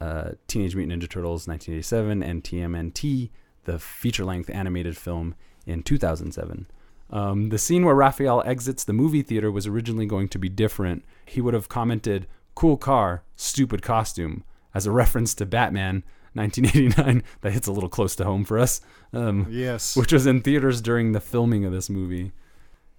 Uh, 0.00 0.32
Teenage 0.48 0.74
Mutant 0.76 1.00
Ninja 1.02 1.08
Turtles 1.08 1.46
1987 1.48 2.22
and 2.22 2.42
TMNT, 2.44 3.30
the 3.64 3.78
feature 3.78 4.24
length 4.24 4.50
animated 4.50 4.96
film 4.96 5.34
in 5.66 5.82
2007. 5.82 6.66
Um, 7.10 7.48
the 7.50 7.58
scene 7.58 7.84
where 7.84 7.94
Raphael 7.94 8.42
exits 8.44 8.84
the 8.84 8.92
movie 8.92 9.22
theater 9.22 9.50
was 9.50 9.66
originally 9.66 10.06
going 10.06 10.28
to 10.28 10.38
be 10.38 10.48
different. 10.48 11.04
He 11.24 11.40
would 11.40 11.54
have 11.54 11.68
commented, 11.68 12.26
Cool 12.54 12.76
car, 12.76 13.22
stupid 13.36 13.82
costume, 13.82 14.44
as 14.74 14.86
a 14.86 14.90
reference 14.90 15.34
to 15.34 15.46
Batman 15.46 16.02
1989. 16.34 17.22
that 17.42 17.52
hits 17.52 17.66
a 17.66 17.72
little 17.72 17.88
close 17.88 18.16
to 18.16 18.24
home 18.24 18.44
for 18.44 18.58
us. 18.58 18.80
Um, 19.12 19.46
Yes. 19.50 19.96
Which 19.96 20.12
was 20.12 20.26
in 20.26 20.40
theaters 20.42 20.80
during 20.80 21.12
the 21.12 21.20
filming 21.20 21.64
of 21.64 21.72
this 21.72 21.88
movie. 21.88 22.32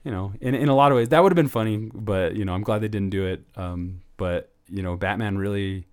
You 0.03 0.11
know, 0.11 0.33
in, 0.39 0.53
in 0.55 0.69
a 0.69 0.75
lot 0.75 0.91
of 0.91 0.97
ways, 0.97 1.09
that 1.09 1.21
would 1.23 1.31
have 1.31 1.35
been 1.35 1.47
funny, 1.47 1.77
but, 1.77 2.35
you 2.35 2.45
know, 2.45 2.53
I'm 2.53 2.61
glad 2.61 2.79
they 2.79 2.87
didn't 2.87 3.09
do 3.09 3.25
it. 3.25 3.43
Um, 3.55 4.01
but, 4.17 4.51
you 4.69 4.83
know, 4.83 4.95
Batman 4.95 5.37
really. 5.37 5.87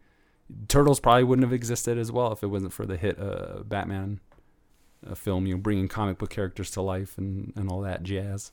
Turtles 0.68 1.00
probably 1.00 1.24
wouldn't 1.24 1.44
have 1.44 1.52
existed 1.52 1.98
as 1.98 2.10
well 2.10 2.32
if 2.32 2.42
it 2.42 2.48
wasn't 2.48 2.72
for 2.72 2.86
the 2.86 2.96
hit 2.96 3.18
uh, 3.20 3.62
Batman 3.64 4.20
film, 5.14 5.46
you 5.46 5.54
know, 5.54 5.60
bringing 5.60 5.88
comic 5.88 6.18
book 6.18 6.30
characters 6.30 6.70
to 6.72 6.82
life 6.82 7.18
and, 7.18 7.52
and 7.56 7.70
all 7.70 7.80
that 7.80 8.02
jazz. 8.02 8.52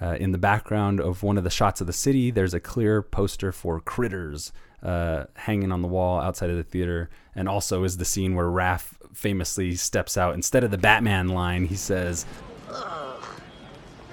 Uh, 0.00 0.16
in 0.20 0.30
the 0.30 0.38
background 0.38 1.00
of 1.00 1.22
one 1.22 1.36
of 1.36 1.44
the 1.44 1.50
shots 1.50 1.80
of 1.80 1.86
the 1.86 1.92
city, 1.92 2.30
there's 2.30 2.54
a 2.54 2.60
clear 2.60 3.02
poster 3.02 3.50
for 3.50 3.80
Critters 3.80 4.52
uh, 4.82 5.24
hanging 5.34 5.72
on 5.72 5.82
the 5.82 5.88
wall 5.88 6.20
outside 6.20 6.50
of 6.50 6.56
the 6.56 6.62
theater, 6.62 7.10
and 7.34 7.48
also 7.48 7.82
is 7.82 7.96
the 7.96 8.04
scene 8.04 8.36
where 8.36 8.46
Raph 8.46 8.94
famously 9.12 9.74
steps 9.74 10.16
out. 10.16 10.34
Instead 10.34 10.62
of 10.62 10.70
the 10.70 10.78
Batman 10.78 11.28
line, 11.28 11.64
he 11.64 11.74
says, 11.74 12.26
Ugh. 12.70 13.24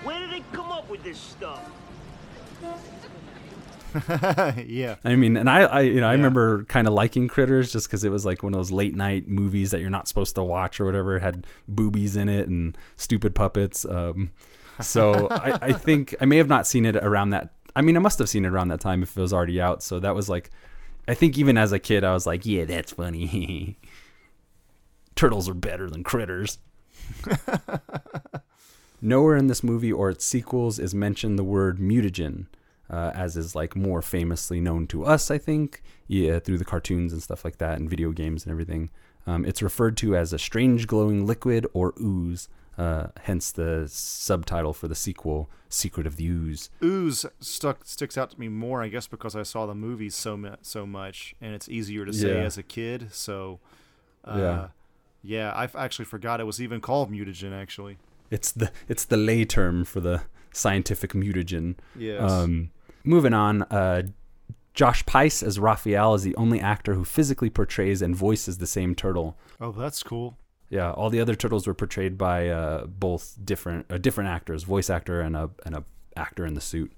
Where 0.04 0.20
did 0.20 0.32
they 0.32 0.44
come 0.52 0.72
up 0.72 0.90
with 0.90 1.04
this 1.04 1.20
stuff? 1.20 1.70
yeah. 4.68 4.96
I 5.04 5.16
mean, 5.16 5.38
and 5.38 5.50
I, 5.50 5.62
I 5.62 5.82
you 5.82 6.02
know, 6.02 6.08
I 6.08 6.14
remember 6.14 6.64
kind 6.66 6.88
of 6.88 6.94
liking 6.94 7.28
Critters 7.28 7.72
just 7.72 7.88
because 7.88 8.04
it 8.04 8.10
was 8.10 8.26
like 8.26 8.44
one 8.44 8.54
of 8.54 8.60
those 8.60 8.72
late 8.72 8.96
night 8.96 9.28
movies 9.28 9.72
that 9.72 9.82
you're 9.82 9.90
not 9.90 10.08
supposed 10.08 10.36
to 10.36 10.44
watch 10.44 10.80
or 10.80 10.86
whatever. 10.86 11.18
It 11.18 11.22
had 11.22 11.48
boobies 11.68 12.16
in 12.16 12.30
it 12.30 12.48
and 12.48 12.78
stupid 12.98 13.36
puppets. 13.36 13.86
Um, 13.86 14.32
so 14.82 15.28
I, 15.32 15.60
I 15.62 15.74
think 15.74 16.16
I 16.20 16.26
may 16.26 16.38
have 16.38 16.50
not 16.50 16.68
seen 16.68 16.86
it 16.86 16.96
around 16.96 17.32
that. 17.32 17.54
I 17.76 17.82
mean, 17.82 17.98
I 17.98 18.00
must 18.00 18.20
have 18.20 18.30
seen 18.30 18.46
it 18.46 18.50
around 18.50 18.70
that 18.70 18.80
time 18.80 19.04
if 19.04 19.18
it 19.18 19.22
was 19.22 19.34
already 19.34 19.60
out. 19.62 19.84
So 19.84 20.00
that 20.00 20.16
was 20.16 20.30
like, 20.30 20.50
I 21.08 21.14
think 21.14 21.38
even 21.38 21.58
as 21.58 21.72
a 21.72 21.80
kid, 21.80 22.04
I 22.04 22.14
was 22.14 22.26
like, 22.26 22.46
yeah, 22.46 22.66
that's 22.66 22.94
funny. 22.94 23.78
Turtles 25.16 25.48
are 25.48 25.54
better 25.54 25.90
than 25.90 26.04
Critters. 26.04 26.58
Nowhere 29.02 29.36
in 29.36 29.48
this 29.48 29.64
movie 29.64 29.92
or 29.92 30.10
its 30.10 30.26
sequels 30.26 30.80
is 30.80 30.96
mentioned 30.96 31.38
the 31.38 31.44
word 31.44 31.78
mutagen, 31.78 32.48
uh, 32.90 33.12
as 33.16 33.36
is 33.38 33.56
like 33.56 33.76
more 33.76 34.02
famously 34.02 34.60
known 34.60 34.88
to 34.88 35.06
us, 35.06 35.32
I 35.32 35.38
think, 35.38 35.82
yeah, 36.08 36.40
through 36.40 36.58
the 36.60 36.66
cartoons 36.66 37.12
and 37.14 37.22
stuff 37.24 37.44
like 37.46 37.58
that, 37.58 37.78
and 37.80 37.90
video 37.90 38.12
games 38.12 38.44
and 38.46 38.52
everything. 38.52 38.90
Um, 39.28 39.44
it's 39.46 39.62
referred 39.62 39.98
to 39.98 40.16
as 40.16 40.34
a 40.34 40.40
strange 40.40 40.86
glowing 40.86 41.26
liquid 41.26 41.66
or 41.74 41.94
ooze, 42.00 42.48
uh, 42.78 43.08
hence 43.22 43.52
the 43.52 43.86
subtitle 43.88 44.74
for 44.74 44.88
the 44.88 44.96
sequel, 44.96 45.50
Secret 45.70 46.06
of 46.06 46.16
the 46.16 46.28
Ooze. 46.28 46.70
Ooze 46.84 47.26
stuck 47.40 47.86
sticks 47.86 48.18
out 48.18 48.30
to 48.32 48.40
me 48.40 48.48
more, 48.50 48.82
I 48.84 48.88
guess, 48.88 49.08
because 49.08 49.36
I 49.36 49.44
saw 49.44 49.66
the 49.66 49.74
movies 49.76 50.16
so 50.16 50.38
mu- 50.38 50.56
so 50.62 50.86
much, 50.86 51.36
and 51.42 51.54
it's 51.56 51.68
easier 51.68 52.06
to 52.06 52.14
say 52.14 52.36
Yeah. 52.38 52.44
as 52.46 52.58
a 52.58 52.64
kid. 52.64 53.08
So, 53.12 53.60
uh, 54.24 54.38
Yeah. 54.38 54.68
yeah, 55.24 55.52
I 55.54 55.68
actually 55.84 56.06
forgot 56.06 56.40
it 56.40 56.44
was 56.46 56.62
even 56.62 56.80
called 56.82 57.12
mutagen. 57.12 57.52
Actually, 57.52 57.98
It's 58.30 58.52
the 58.52 58.72
it's 58.88 59.06
the 59.06 59.18
lay 59.18 59.44
term 59.46 59.84
for 59.86 60.00
the 60.00 60.22
scientific 60.56 61.14
mutagen. 61.14 61.76
Yes. 61.96 62.30
Um, 62.30 62.72
moving 63.04 63.34
on, 63.34 63.64
uh, 63.64 64.04
Josh 64.74 65.06
Pais 65.06 65.42
as 65.42 65.58
Raphael 65.58 66.14
is 66.16 66.24
the 66.24 66.36
only 66.36 66.60
actor 66.60 66.96
who 66.96 67.06
physically 67.06 67.50
portrays 67.50 68.02
and 68.02 68.16
voices 68.16 68.58
the 68.58 68.68
same 68.68 68.94
turtle. 68.94 69.38
oh, 69.62 69.72
that's 69.72 70.04
cool. 70.04 70.38
Yeah, 70.70 70.92
all 70.92 71.10
the 71.10 71.22
other 71.22 71.36
turtles 71.36 71.68
were 71.68 71.76
portrayed 71.76 72.18
by 72.18 72.50
uh, 72.50 72.88
both 72.88 73.38
different 73.44 73.86
uh, 73.90 74.00
different 74.00 74.30
actors, 74.32 74.64
voice 74.64 74.90
actor 74.90 75.22
and 75.22 75.36
a 75.36 75.52
and 75.66 75.76
a 75.76 75.84
actor 76.18 76.46
in 76.46 76.56
the 76.56 76.62
suit. 76.62 76.92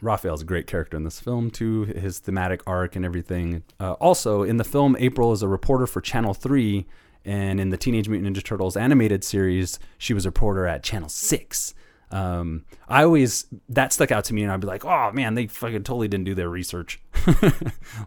Raphael's 0.00 0.42
a 0.42 0.44
great 0.44 0.66
character 0.66 0.96
in 0.96 1.04
this 1.04 1.20
film 1.20 1.50
too. 1.50 1.84
His 1.84 2.18
thematic 2.18 2.62
arc 2.66 2.96
and 2.96 3.04
everything. 3.04 3.62
Uh, 3.78 3.92
also, 3.92 4.42
in 4.42 4.56
the 4.56 4.64
film, 4.64 4.96
April 4.98 5.32
is 5.32 5.42
a 5.42 5.48
reporter 5.48 5.86
for 5.86 6.00
Channel 6.00 6.34
Three, 6.34 6.86
and 7.24 7.60
in 7.60 7.70
the 7.70 7.76
Teenage 7.76 8.08
Mutant 8.08 8.36
Ninja 8.36 8.42
Turtles 8.42 8.76
animated 8.76 9.22
series, 9.22 9.78
she 9.98 10.12
was 10.12 10.26
a 10.26 10.28
reporter 10.28 10.66
at 10.66 10.82
Channel 10.82 11.08
Six. 11.08 11.74
Um, 12.12 12.64
I 12.88 13.04
always 13.04 13.46
that 13.70 13.92
stuck 13.92 14.10
out 14.12 14.24
to 14.24 14.34
me, 14.34 14.42
and 14.42 14.52
I'd 14.52 14.60
be 14.60 14.66
like, 14.66 14.84
"Oh 14.84 15.10
man, 15.12 15.34
they 15.34 15.46
fucking 15.46 15.84
totally 15.84 16.08
didn't 16.08 16.24
do 16.24 16.34
their 16.34 16.48
research," 16.48 17.00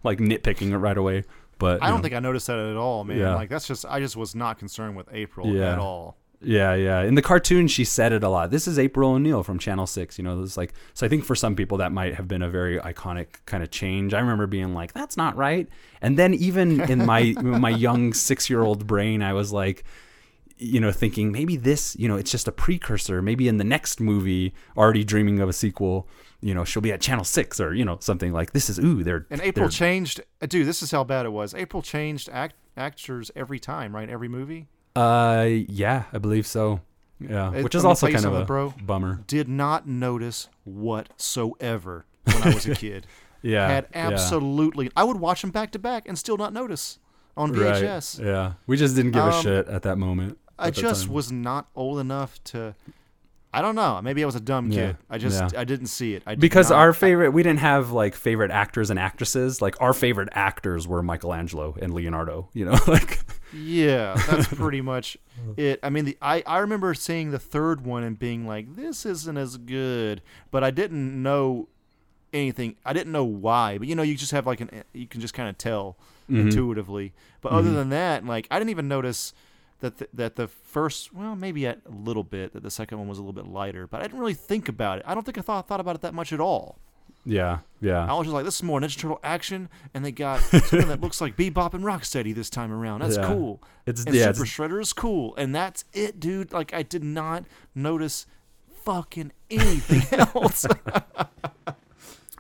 like 0.04 0.20
nitpicking 0.20 0.72
it 0.72 0.78
right 0.78 0.98
away. 0.98 1.24
But 1.58 1.82
I 1.82 1.88
don't 1.88 1.98
know. 1.98 2.04
think 2.04 2.16
I 2.16 2.20
noticed 2.20 2.48
that 2.48 2.60
at 2.60 2.76
all, 2.76 3.04
man. 3.04 3.18
Yeah. 3.18 3.36
Like 3.36 3.50
that's 3.50 3.68
just 3.68 3.86
I 3.86 4.00
just 4.00 4.16
was 4.16 4.36
not 4.36 4.60
concerned 4.60 4.96
with 4.96 5.08
April 5.12 5.48
Yeah. 5.48 5.74
at 5.74 5.80
all. 5.80 6.18
Yeah, 6.42 6.76
yeah. 6.76 7.02
In 7.02 7.16
the 7.16 7.22
cartoon, 7.22 7.68
she 7.68 7.86
said 7.86 8.12
it 8.12 8.22
a 8.22 8.30
lot. 8.30 8.52
This 8.52 8.68
is 8.68 8.78
April 8.78 9.12
O'Neil 9.14 9.42
from 9.42 9.58
Channel 9.58 9.88
Six. 9.88 10.18
You 10.20 10.26
know, 10.26 10.44
it's 10.44 10.58
like 10.58 10.74
so. 10.94 11.06
I 11.06 11.10
think 11.10 11.24
for 11.24 11.34
some 11.34 11.56
people 11.56 11.78
that 11.80 11.92
might 11.92 12.16
have 12.16 12.28
been 12.28 12.42
a 12.44 12.50
very 12.50 12.78
iconic 12.80 13.28
kind 13.46 13.64
of 13.64 13.72
change. 13.72 14.14
I 14.14 14.20
remember 14.20 14.46
being 14.46 14.74
like, 14.74 14.94
"That's 14.94 15.18
not 15.18 15.36
right," 15.38 15.68
and 16.02 16.20
then 16.20 16.34
even 16.36 16.82
in 16.82 17.06
my 17.06 17.34
my 17.42 17.70
young 17.70 18.14
six 18.14 18.50
year 18.50 18.62
old 18.62 18.86
brain, 18.86 19.24
I 19.24 19.34
was 19.34 19.52
like, 19.54 19.86
you 20.58 20.80
know, 20.80 20.92
thinking 20.92 21.32
maybe 21.32 21.58
this, 21.58 21.96
you 21.98 22.08
know, 22.08 22.16
it's 22.16 22.32
just 22.32 22.48
a 22.48 22.52
precursor. 22.52 23.22
Maybe 23.22 23.48
in 23.48 23.58
the 23.58 23.64
next 23.64 24.00
movie, 24.00 24.54
already 24.78 25.04
dreaming 25.04 25.40
of 25.40 25.50
a 25.50 25.54
sequel. 25.54 26.08
You 26.42 26.54
know, 26.54 26.64
she'll 26.64 26.82
be 26.82 26.92
at 26.92 27.02
Channel 27.02 27.24
Six 27.26 27.60
or 27.60 27.74
you 27.74 27.84
know 27.86 27.98
something 28.02 28.32
like 28.32 28.52
this 28.54 28.70
is 28.70 28.78
ooh 28.80 29.04
they're 29.04 29.26
And 29.32 29.42
April 29.42 29.66
they're- 29.66 29.72
changed, 29.72 30.22
uh, 30.42 30.46
dude. 30.46 30.68
This 30.68 30.82
is 30.84 30.92
how 30.92 31.04
bad 31.04 31.26
it 31.26 31.30
was. 31.34 31.54
April 31.56 31.82
changed 31.82 32.30
act 32.32 32.56
actors 32.78 33.32
every 33.36 33.60
time, 33.60 33.96
right? 33.96 34.10
Every 34.10 34.28
movie. 34.28 34.68
Uh, 34.96 35.46
yeah, 35.50 36.04
I 36.14 36.20
believe 36.20 36.46
so. 36.48 36.82
Yeah, 37.20 37.54
It- 37.54 37.64
which 37.64 37.76
is 37.76 37.84
also 37.86 38.10
kind 38.12 38.26
of 38.26 38.34
a 38.34 38.46
bro. 38.46 38.74
bummer. 38.86 39.24
Did 39.28 39.48
not 39.50 39.88
notice 39.88 40.50
whatsoever 40.64 42.06
when 42.26 42.44
I 42.44 42.54
was 42.54 42.66
a 42.66 42.76
kid. 42.76 43.08
Yeah, 43.42 43.68
had 43.68 43.88
yeah. 43.92 44.08
absolutely. 44.08 44.90
I 44.96 45.04
would 45.04 45.18
watch 45.18 45.42
them 45.42 45.52
back 45.52 45.72
to 45.72 45.80
back 45.80 46.08
and 46.08 46.18
still 46.18 46.38
not 46.38 46.52
notice 46.54 47.00
on 47.38 47.52
Right, 47.52 47.76
VHS. 47.84 48.24
Yeah, 48.24 48.54
we 48.68 48.76
just 48.78 48.96
didn't 48.96 49.12
give 49.12 49.24
a 49.24 49.32
Um, 49.34 49.44
shit 49.44 49.68
at 49.68 49.84
that 49.84 49.98
moment. 49.98 50.38
I 50.58 50.72
just 50.72 51.08
was 51.10 51.32
not 51.32 51.68
old 51.76 52.00
enough 52.00 52.44
to. 52.46 52.76
I 53.54 53.62
don't 53.62 53.76
know. 53.76 54.02
Maybe 54.02 54.22
I 54.22 54.26
was 54.26 54.36
a 54.36 54.42
dumb 54.42 54.70
Yeah, 54.70 54.88
kid. 54.88 54.98
I 55.10 55.18
just 55.18 55.54
yeah. 55.54 55.60
I 55.62 55.64
didn't 55.64 55.88
see 55.88 56.14
it. 56.14 56.24
I 56.26 56.32
did 56.36 56.42
because 56.42 56.72
not- 56.72 56.80
our 56.80 56.92
favorite 56.92 57.30
we 57.32 57.42
didn't 57.42 57.60
have 57.60 57.92
like 57.92 58.14
favorite 58.14 58.52
actors 58.52 58.90
and 58.90 59.00
actresses 59.00 59.62
like 59.62 59.82
our 59.82 59.94
favorite 59.94 60.28
actors 60.34 60.86
were 60.90 61.02
michelangelo 61.02 61.74
and 61.82 61.94
leonardo 61.94 62.50
you 62.54 62.66
know 62.66 62.78
like 62.88 63.20
Yeah, 63.54 64.16
that's 64.28 64.48
pretty 64.54 64.82
much 64.82 65.16
it. 65.56 65.80
I 65.84 65.90
mean, 65.90 66.04
the 66.04 66.18
I, 66.22 66.44
I 66.46 66.58
remember 66.60 66.94
seeing 66.94 67.32
the 67.32 67.40
third 67.40 67.86
one 67.86 68.04
and 68.04 68.20
being 68.20 68.46
like, 68.46 68.76
this 68.76 69.06
isn't 69.06 69.38
as 69.38 69.56
good, 69.56 70.22
but 70.52 70.62
I 70.66 70.72
didn't 70.72 71.22
know 71.24 71.70
anything. 72.34 72.76
I 72.84 72.92
didn't 72.92 73.14
know 73.14 73.24
why, 73.24 73.78
but 73.78 73.88
you 73.88 73.96
know, 73.96 74.04
you 74.04 74.16
just 74.16 74.32
have 74.34 74.46
like 74.46 74.60
an 74.60 74.84
you 74.92 75.08
can 75.08 75.22
just 75.22 75.34
kind 75.34 75.48
of 75.48 75.58
tell 75.58 75.96
Mhm. 76.30 76.42
intuitively. 76.48 77.14
But 77.40 77.54
other 77.54 77.70
Mhm. 77.70 77.76
than 77.76 77.90
that, 77.92 78.26
like 78.26 78.48
I 78.52 78.58
didn't 78.60 78.72
even 78.72 78.90
notice 78.90 79.34
that 79.82 79.98
the, 79.98 80.08
that 80.14 80.36
the 80.36 80.48
first 80.48 81.14
well 81.14 81.36
maybe 81.36 81.66
a 81.66 81.78
little 81.90 82.24
bit 82.24 82.54
that 82.54 82.64
the 82.64 82.72
second 82.72 82.98
one 82.98 83.08
was 83.08 83.18
a 83.18 83.22
little 83.22 83.34
bit 83.34 83.46
lighter, 83.52 83.88
but 83.88 84.00
I 84.02 84.04
didn't 84.06 84.20
really 84.20 84.34
think 84.34 84.68
about 84.70 85.00
it. 85.00 85.04
I 85.08 85.14
don't 85.14 85.24
think 85.24 85.38
I 85.38 85.42
thought 85.42 85.68
thought 85.68 85.80
about 85.80 85.96
it 85.96 86.02
that 86.02 86.14
much 86.14 86.32
at 86.34 86.40
all. 86.40 86.80
yeah 87.26 87.60
yeah 87.82 88.06
I 88.10 88.14
was 88.18 88.28
just 88.28 88.34
like, 88.34 88.46
this 88.46 88.56
is 88.56 88.64
more 88.64 88.80
Ninja 88.80 88.98
Turtle 88.98 89.20
action, 89.24 89.70
and 89.94 90.04
they 90.06 90.12
got 90.12 90.40
something 90.42 90.88
that 90.88 91.02
looks 91.02 91.20
like 91.22 91.36
Bebop 91.38 91.74
and 91.74 91.84
Rocksteady 91.84 92.34
this 92.34 92.50
time 92.50 92.72
around. 92.72 93.02
That's 93.02 93.18
Yeah. 93.18 93.28
cool. 93.28 93.62
It's- 93.86 94.06
and 94.06 94.16
yeah, 94.16 94.32
Super 94.32 94.44
it's- 94.44 94.50
Shredder 94.58 94.82
is 94.82 94.94
cool, 94.94 95.36
and 95.36 95.54
that's 95.54 95.84
it, 95.94 96.20
dude. 96.20 96.52
Like 96.54 96.74
I 96.74 96.82
did 96.84 97.04
not 97.04 97.44
notice 97.76 98.26
fucking 98.86 99.32
anything 99.50 100.20
else. 100.36 100.66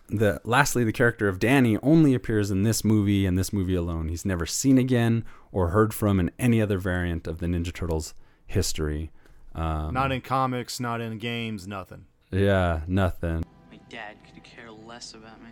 the 0.07 0.39
lastly 0.43 0.83
the 0.83 0.91
character 0.91 1.27
of 1.27 1.39
danny 1.39 1.77
only 1.81 2.13
appears 2.13 2.51
in 2.51 2.61
this 2.61 2.83
movie 2.83 3.25
and 3.25 3.39
this 3.39 3.51
movie 3.51 3.73
alone 3.73 4.07
he's 4.07 4.23
never 4.23 4.45
seen 4.45 4.77
again 4.77 5.25
or 5.55 5.69
heard 5.69 5.93
from 5.93 6.19
in 6.19 6.29
any 6.37 6.61
other 6.61 6.77
variant 6.77 7.25
of 7.27 7.39
the 7.39 7.45
ninja 7.47 7.73
turtles 7.73 8.13
history 8.45 9.09
um, 9.55 9.93
not 9.93 10.11
in 10.11 10.19
comics, 10.19 10.81
not 10.81 10.99
in 10.99 11.17
games, 11.17 11.65
nothing. 11.65 12.05
yeah 12.31 12.81
nothing 12.87 13.43
My 13.71 13.79
dad 13.89 14.17
could 14.25 14.43
care 14.43 14.69
less 14.69 15.13
about 15.13 15.39
me. 15.41 15.49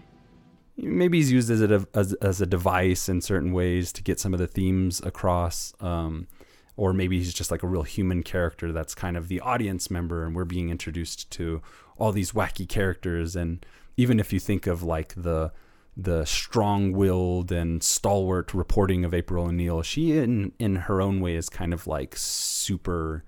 maybe 0.76 1.18
he's 1.20 1.32
used 1.32 1.50
as 1.50 1.62
a 1.62 1.88
as, 1.94 2.14
as 2.16 2.42
a 2.42 2.46
device 2.46 3.08
in 3.08 3.22
certain 3.22 3.54
ways 3.54 3.94
to 3.94 4.04
get 4.04 4.20
some 4.20 4.34
of 4.34 4.40
the 4.40 4.48
themes 4.48 5.02
across 5.06 5.74
um, 5.80 6.28
or 6.76 6.92
maybe 6.92 7.18
he's 7.18 7.34
just 7.34 7.52
like 7.52 7.64
a 7.64 7.68
real 7.68 7.84
human 7.84 8.24
character 8.24 8.72
that's 8.74 8.94
kind 8.96 9.16
of 9.16 9.28
the 9.30 9.40
audience 9.40 9.90
member 9.90 10.26
and 10.26 10.36
we're 10.36 10.44
being 10.44 10.70
introduced 10.70 11.30
to 11.32 11.62
all 11.98 12.12
these 12.12 12.34
wacky 12.34 12.68
characters 12.68 13.36
and 13.38 13.66
even 13.96 14.20
if 14.20 14.34
you 14.34 14.40
think 14.40 14.68
of 14.68 14.84
like 14.84 15.14
the 15.16 15.52
the 15.96 16.26
strong-willed 16.26 17.52
and 17.52 17.84
stalwart 17.84 18.54
reporting 18.54 19.06
of 19.06 19.14
April 19.14 19.46
O'Neil 19.46 19.82
she 19.84 20.18
in 20.18 20.52
in 20.58 20.76
her 20.76 21.02
own 21.02 21.22
way 21.22 21.36
is 21.36 21.50
kind 21.50 21.74
of 21.74 21.86
like 21.86 22.16
super 22.18 23.24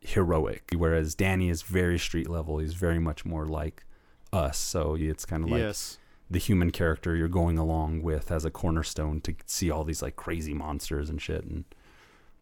heroic 0.00 0.70
whereas 0.76 1.14
Danny 1.14 1.48
is 1.48 1.62
very 1.62 1.98
street 1.98 2.28
level. 2.28 2.58
He's 2.58 2.74
very 2.74 2.98
much 2.98 3.24
more 3.24 3.46
like 3.46 3.84
us. 4.32 4.58
So 4.58 4.96
it's 4.98 5.24
kind 5.24 5.44
of 5.44 5.50
like 5.50 5.60
Yes. 5.60 5.98
the 6.30 6.38
human 6.38 6.70
character 6.70 7.14
you're 7.16 7.28
going 7.28 7.58
along 7.58 8.02
with 8.02 8.30
as 8.32 8.44
a 8.44 8.50
cornerstone 8.50 9.20
to 9.22 9.34
see 9.46 9.70
all 9.70 9.84
these 9.84 10.02
like 10.02 10.16
crazy 10.16 10.54
monsters 10.54 11.08
and 11.10 11.20
shit 11.20 11.44
and 11.44 11.64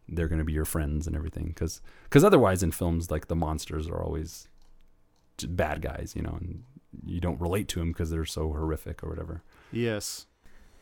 they're 0.07 0.27
going 0.27 0.39
to 0.39 0.45
be 0.45 0.53
your 0.53 0.65
friends 0.65 1.07
and 1.07 1.15
everything. 1.15 1.47
Because 1.47 1.81
because 2.03 2.23
otherwise 2.23 2.63
in 2.63 2.71
films 2.71 3.11
like 3.11 3.27
the 3.27 3.35
monsters 3.35 3.87
are 3.87 4.01
always 4.01 4.47
bad 5.47 5.81
guys 5.81 6.13
you 6.15 6.21
know 6.21 6.37
and 6.39 6.63
you 7.05 7.19
don't 7.19 7.39
relate 7.41 7.67
to 7.69 7.79
them 7.79 7.91
because 7.91 8.09
they're 8.09 8.25
so 8.25 8.49
horrific 8.51 9.03
or 9.03 9.09
whatever 9.09 9.41
Yes. 9.71 10.27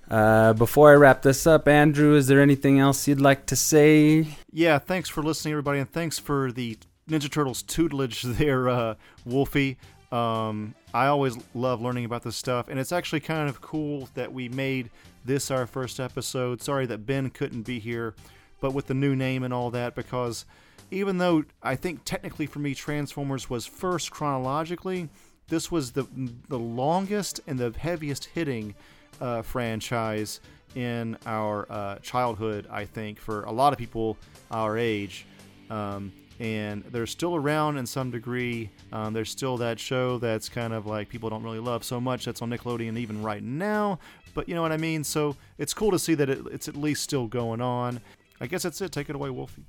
uh, 0.10 0.54
before 0.54 0.92
I 0.92 0.96
wrap 0.96 1.22
this 1.22 1.48
up, 1.48 1.68
Andrew, 1.68 2.16
is 2.16 2.28
there 2.28 2.42
anything 2.42 2.80
else 2.80 3.08
you'd 3.08 3.22
like 3.22 3.46
to 3.48 3.56
say? 3.56 4.28
Yeah, 4.52 4.80
thanks 4.80 5.08
for 5.10 5.24
listening, 5.24 5.54
everybody, 5.54 5.80
and 5.80 5.90
thanks 5.90 6.20
for 6.20 6.52
the 6.52 6.78
Ninja 7.10 7.32
Turtles 7.32 7.62
tutelage 7.64 8.22
there, 8.26 8.68
uh, 8.68 8.96
Wolfie. 9.26 9.78
Um, 10.12 10.76
I 10.94 11.06
always 11.08 11.38
love 11.56 11.82
learning 11.82 12.04
about 12.04 12.24
this 12.24 12.36
stuff, 12.36 12.68
and 12.68 12.78
it's 12.80 12.92
actually 12.92 13.22
kind 13.22 13.48
of 13.48 13.62
cool 13.62 14.10
that 14.16 14.34
we 14.34 14.50
made 14.50 14.90
this 15.24 15.50
our 15.52 15.66
first 15.66 16.02
episode. 16.02 16.62
Sorry 16.62 16.86
that 16.88 17.06
Ben 17.06 17.30
couldn't 17.30 17.62
be 17.62 17.80
here, 17.80 18.14
but 18.60 18.74
with 18.74 18.88
the 18.88 18.94
new 18.94 19.16
name 19.16 19.44
and 19.44 19.54
all 19.54 19.72
that, 19.72 19.96
because 19.96 20.46
even 20.90 21.18
though 21.18 21.46
I 21.64 21.78
think 21.78 22.02
technically 22.04 22.46
for 22.46 22.60
me 22.60 22.76
Transformers 22.76 23.50
was 23.50 23.66
first 23.66 24.12
chronologically, 24.12 25.08
this 25.48 25.72
was 25.72 25.92
the 25.92 26.08
the 26.48 26.60
longest 26.60 27.42
and 27.48 27.60
the 27.60 27.74
heaviest 27.78 28.26
hitting 28.26 28.76
uh, 29.20 29.42
franchise 29.42 30.40
in 30.76 31.18
our 31.26 31.68
uh, 31.70 31.96
childhood. 31.98 32.68
I 32.72 32.86
think 32.86 33.20
for 33.20 33.44
a 33.44 33.52
lot 33.52 33.74
of 33.74 33.80
people 33.80 34.18
our 34.50 34.78
age, 34.78 35.26
um, 35.70 36.12
and 36.40 36.84
they're 36.86 37.06
still 37.06 37.36
around 37.36 37.78
in 37.78 37.86
some 37.86 38.12
degree. 38.12 38.70
Um, 38.92 39.14
there's 39.14 39.30
still 39.30 39.58
that 39.58 39.80
show 39.80 40.18
that's 40.18 40.50
kind 40.50 40.74
of 40.74 40.86
like 40.86 41.10
people 41.10 41.30
don't 41.30 41.44
really 41.44 41.60
love 41.60 41.84
so 41.84 42.00
much. 42.02 42.26
That's 42.26 42.42
on 42.42 42.50
Nickelodeon 42.50 42.98
even 42.98 43.22
right 43.22 43.44
now. 43.44 44.00
But 44.34 44.48
you 44.48 44.56
know 44.56 44.62
what 44.62 44.72
I 44.72 44.78
mean. 44.78 45.04
So 45.04 45.36
it's 45.58 45.74
cool 45.74 45.92
to 45.92 46.00
see 46.00 46.14
that 46.16 46.30
it, 46.30 46.40
it's 46.52 46.68
at 46.68 46.76
least 46.76 47.04
still 47.04 47.28
going 47.28 47.62
on. 47.62 48.02
I 48.40 48.48
guess 48.48 48.64
that's 48.64 48.82
it. 48.82 48.92
Take 48.92 49.10
it 49.10 49.16
away, 49.16 49.30
Wolfie. 49.30 49.66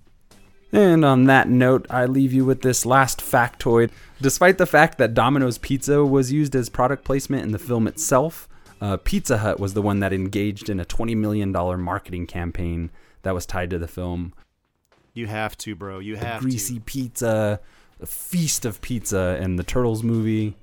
And 0.73 1.05
on 1.05 1.24
that 1.24 1.49
note, 1.51 1.86
I 1.90 2.07
leave 2.07 2.32
you 2.32 2.44
with 2.47 2.62
this 2.62 2.86
last 2.86 3.20
factoid. 3.20 3.90
Despite 4.23 4.57
the 4.59 4.65
fact 4.66 4.97
that 4.99 5.12
Domino's 5.12 5.59
Pizza 5.59 6.03
was 6.05 6.32
used 6.32 6.57
as 6.57 6.70
product 6.70 7.05
placement 7.05 7.43
in 7.44 7.53
the 7.53 7.59
film 7.59 7.86
itself, 7.86 8.49
uh, 8.81 8.97
Pizza 8.97 9.39
Hut 9.39 9.61
was 9.61 9.74
the 9.74 9.82
one 9.82 10.01
that 10.01 10.12
engaged 10.15 10.70
in 10.70 10.81
a 10.81 10.85
$20 10.85 11.15
million 11.16 11.53
marketing 11.53 12.27
campaign 12.27 12.90
that 13.23 13.35
was 13.35 13.44
tied 13.44 13.69
to 13.70 13.78
the 13.78 13.86
film. 13.86 14.32
You 15.12 15.27
have 15.27 15.59
to, 15.59 15.74
bro. 15.74 15.99
You 15.99 16.16
The 16.16 16.24
have 16.24 16.40
greasy 16.43 16.77
to. 16.77 16.81
pizza, 16.81 17.61
a 18.01 18.07
feast 18.07 18.65
of 18.65 18.81
pizza, 18.81 19.36
and 19.40 19.59
the 19.59 19.65
Turtles 19.65 20.03
movie. 20.03 20.55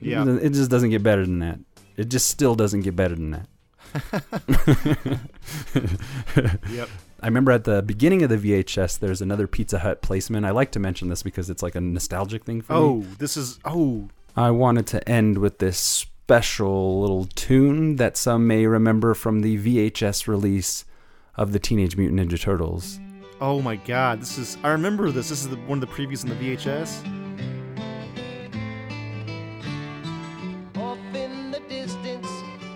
Yeah. 0.00 0.26
It 0.28 0.50
just 0.50 0.68
doesn't 0.70 0.90
get 0.90 1.04
better 1.04 1.24
than 1.24 1.38
that. 1.38 1.60
It 1.96 2.08
just 2.08 2.28
still 2.28 2.56
doesn't 2.56 2.80
get 2.80 2.96
better 2.96 3.14
than 3.14 3.30
that. 3.30 3.46
Yep. 6.70 6.88
I 7.22 7.26
remember 7.26 7.52
at 7.52 7.62
the 7.62 7.82
beginning 7.82 8.24
of 8.24 8.30
the 8.30 8.36
VHS, 8.36 8.98
there's 8.98 9.22
another 9.22 9.46
Pizza 9.46 9.78
Hut 9.78 10.02
placement. 10.02 10.44
I 10.44 10.50
like 10.50 10.72
to 10.72 10.80
mention 10.80 11.08
this 11.08 11.22
because 11.22 11.48
it's 11.48 11.62
like 11.62 11.76
a 11.76 11.80
nostalgic 11.80 12.44
thing 12.44 12.60
for 12.60 12.72
me. 12.72 12.78
Oh, 12.80 13.06
this 13.18 13.36
is 13.36 13.60
oh. 13.64 14.08
I 14.36 14.50
wanted 14.50 14.88
to 14.88 15.08
end 15.08 15.38
with 15.38 15.58
this 15.58 15.78
special 15.78 17.00
little 17.00 17.26
tune 17.26 17.94
that 17.96 18.16
some 18.16 18.48
may 18.48 18.66
remember 18.66 19.14
from 19.14 19.42
the 19.42 19.56
VHS 19.56 20.26
release 20.26 20.84
of 21.36 21.52
the 21.52 21.60
Teenage 21.60 21.96
Mutant 21.96 22.18
Ninja 22.18 22.40
Turtles. 22.40 22.98
Oh 23.40 23.62
my 23.62 23.76
God! 23.76 24.20
This 24.20 24.36
is. 24.38 24.58
I 24.64 24.70
remember 24.70 25.12
this. 25.12 25.28
This 25.28 25.42
is 25.42 25.48
the, 25.48 25.56
one 25.56 25.80
of 25.80 25.88
the 25.88 25.94
previews 25.94 26.24
in 26.24 26.30
the 26.30 26.34
VHS. 26.34 27.06
Off 30.76 30.98
in 31.14 31.52
the 31.52 31.60
distance, 31.68 32.28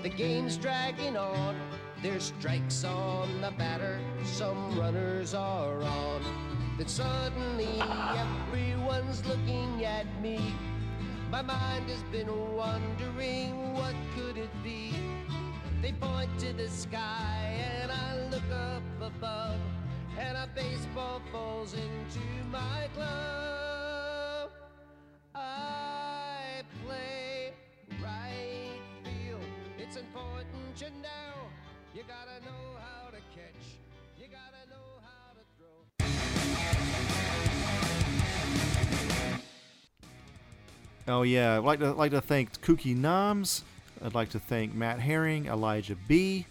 the 0.05 0.09
game's 0.09 0.57
dragging 0.57 1.17
on. 1.17 1.46
There's 2.07 2.33
strikes 2.39 2.85
on 2.85 3.41
the 3.41 3.51
batter, 3.59 3.99
some 4.23 4.79
runners 4.79 5.35
are 5.35 5.83
on. 5.83 6.23
Then 6.79 6.87
suddenly 6.87 7.83
everyone's 8.17 9.27
looking 9.27 9.85
at 9.85 10.07
me. 10.23 10.55
My 11.33 11.43
mind 11.43 11.91
has 11.91 12.05
been 12.05 12.29
wondering 12.55 13.75
what 13.75 13.97
could 14.15 14.37
it 14.37 14.53
be. 14.63 14.95
They 15.83 15.91
point 16.01 16.31
to 16.39 16.53
the 16.53 16.69
sky 16.69 17.61
and 17.81 17.91
I 17.91 18.29
look 18.29 18.51
up 18.53 18.85
above, 19.03 19.59
and 20.17 20.37
a 20.37 20.49
baseball 20.55 21.21
falls 21.33 21.75
into 21.75 22.21
my 22.53 22.89
glove. 22.95 24.51
I 25.35 25.76
You 31.97 32.03
gotta 32.03 32.45
know 32.45 32.77
how 32.79 33.09
to 33.09 33.17
catch. 33.35 33.79
You 34.21 34.27
gotta 34.27 34.69
know 34.69 35.01
how 35.01 35.33
to 35.33 35.41
throw. 41.07 41.15
Oh 41.15 41.23
yeah, 41.23 41.57
I'd 41.57 41.65
like 41.65 41.79
to 41.79 41.93
like 41.93 42.11
to 42.11 42.21
thank 42.21 42.61
Kooky 42.61 42.95
Noms. 42.95 43.65
I'd 44.05 44.13
like 44.13 44.29
to 44.31 44.39
thank 44.39 44.75
Matt 44.75 45.01
Herring, 45.01 45.47
Elijah 45.47 45.97
B, 46.07 46.45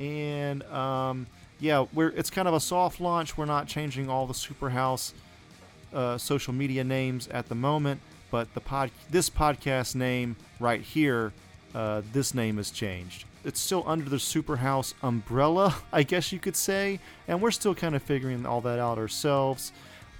and 0.00 0.62
um, 0.62 1.26
yeah, 1.60 1.84
we're 1.92 2.08
it's 2.08 2.30
kind 2.30 2.48
of 2.48 2.54
a 2.54 2.60
soft 2.60 2.98
launch. 2.98 3.36
We're 3.36 3.44
not 3.44 3.66
changing 3.66 4.08
all 4.08 4.26
the 4.26 4.32
Superhouse 4.32 5.12
uh, 5.92 6.16
social 6.16 6.54
media 6.54 6.82
names 6.82 7.28
at 7.28 7.50
the 7.50 7.54
moment, 7.54 8.00
but 8.30 8.54
the 8.54 8.60
pod 8.60 8.90
this 9.10 9.28
podcast 9.28 9.94
name 9.94 10.34
right 10.60 10.80
here, 10.80 11.34
uh, 11.74 12.00
this 12.14 12.32
name 12.32 12.56
has 12.56 12.70
changed. 12.70 13.26
It's 13.44 13.60
still 13.60 13.82
under 13.86 14.08
the 14.08 14.16
Superhouse 14.16 14.94
umbrella, 15.02 15.74
I 15.92 16.02
guess 16.02 16.32
you 16.32 16.38
could 16.38 16.56
say, 16.56 17.00
and 17.28 17.40
we're 17.40 17.50
still 17.50 17.74
kind 17.74 17.94
of 17.94 18.02
figuring 18.02 18.46
all 18.46 18.60
that 18.62 18.78
out 18.78 18.98
ourselves. 18.98 19.72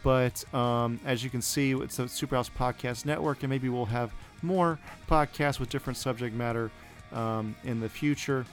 But 0.03 0.44
um, 0.53 0.99
as 1.05 1.23
you 1.23 1.31
can 1.31 1.43
see, 1.43 1.73
it's 1.73 1.97
the 1.97 2.05
Superhouse 2.05 2.51
Podcast 2.51 3.05
Network, 3.05 3.43
and 3.43 3.51
maybe 3.51 3.69
we'll 3.69 3.85
have 3.86 4.12
more 4.43 4.78
podcasts 5.09 5.61
with 5.61 5.69
different 5.69 5.97
subject 5.97 6.35
matter 6.35 6.70
um, 7.12 7.55
in 7.65 7.78
the 7.81 7.89
future 7.89 8.44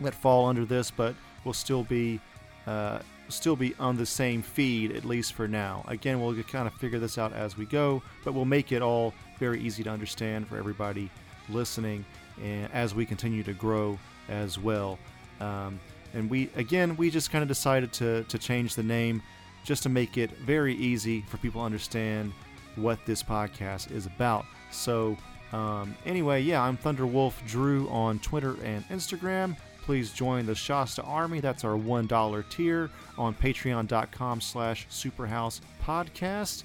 that 0.00 0.14
fall 0.14 0.46
under 0.46 0.64
this, 0.64 0.90
but 0.90 1.14
will 1.44 1.52
still 1.52 1.84
be 1.84 2.20
uh, 2.66 2.98
still 3.28 3.56
be 3.56 3.74
on 3.78 3.96
the 3.96 4.06
same 4.06 4.42
feed 4.42 4.92
at 4.92 5.04
least 5.04 5.32
for 5.32 5.48
now. 5.48 5.84
Again, 5.88 6.20
we'll 6.20 6.34
kind 6.44 6.66
of 6.66 6.74
figure 6.74 6.98
this 6.98 7.18
out 7.18 7.32
as 7.32 7.56
we 7.56 7.64
go, 7.64 8.02
but 8.24 8.34
we'll 8.34 8.44
make 8.44 8.72
it 8.72 8.82
all 8.82 9.14
very 9.38 9.60
easy 9.60 9.82
to 9.84 9.90
understand 9.90 10.48
for 10.48 10.56
everybody 10.56 11.10
listening, 11.48 12.04
and 12.42 12.72
as 12.72 12.94
we 12.94 13.06
continue 13.06 13.42
to 13.42 13.52
grow 13.52 13.98
as 14.28 14.58
well. 14.58 14.98
Um, 15.40 15.80
and 16.14 16.30
we 16.30 16.50
again, 16.56 16.96
we 16.96 17.10
just 17.10 17.30
kind 17.30 17.42
of 17.42 17.48
decided 17.48 17.92
to 17.94 18.24
to 18.24 18.38
change 18.38 18.74
the 18.74 18.82
name 18.82 19.22
just 19.64 19.82
to 19.82 19.88
make 19.88 20.16
it 20.16 20.30
very 20.38 20.74
easy 20.74 21.22
for 21.22 21.36
people 21.38 21.60
to 21.60 21.64
understand 21.66 22.32
what 22.76 23.04
this 23.06 23.22
podcast 23.22 23.90
is 23.90 24.06
about. 24.06 24.44
So. 24.70 25.16
Um, 25.52 25.96
anyway, 26.04 26.42
yeah, 26.42 26.60
I'm 26.60 26.76
Thunderwolf 26.76 27.34
Drew 27.46 27.88
on 27.88 28.18
Twitter 28.18 28.56
and 28.64 28.86
Instagram 28.88 29.56
please 29.86 30.10
join 30.10 30.44
the 30.44 30.54
Shasta 30.54 31.02
Army. 31.04 31.38
That's 31.38 31.62
our 31.64 31.78
$1 31.78 32.50
tier 32.50 32.90
on 33.16 33.34
patreon.com 33.34 34.40
slash 34.40 34.86
superhouse 34.90 35.60
podcast. 35.82 36.64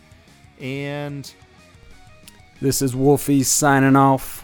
And 0.60 1.32
This 2.60 2.82
is 2.82 2.96
Wolfie 2.96 3.44
signing 3.44 3.96
off. 3.96 4.44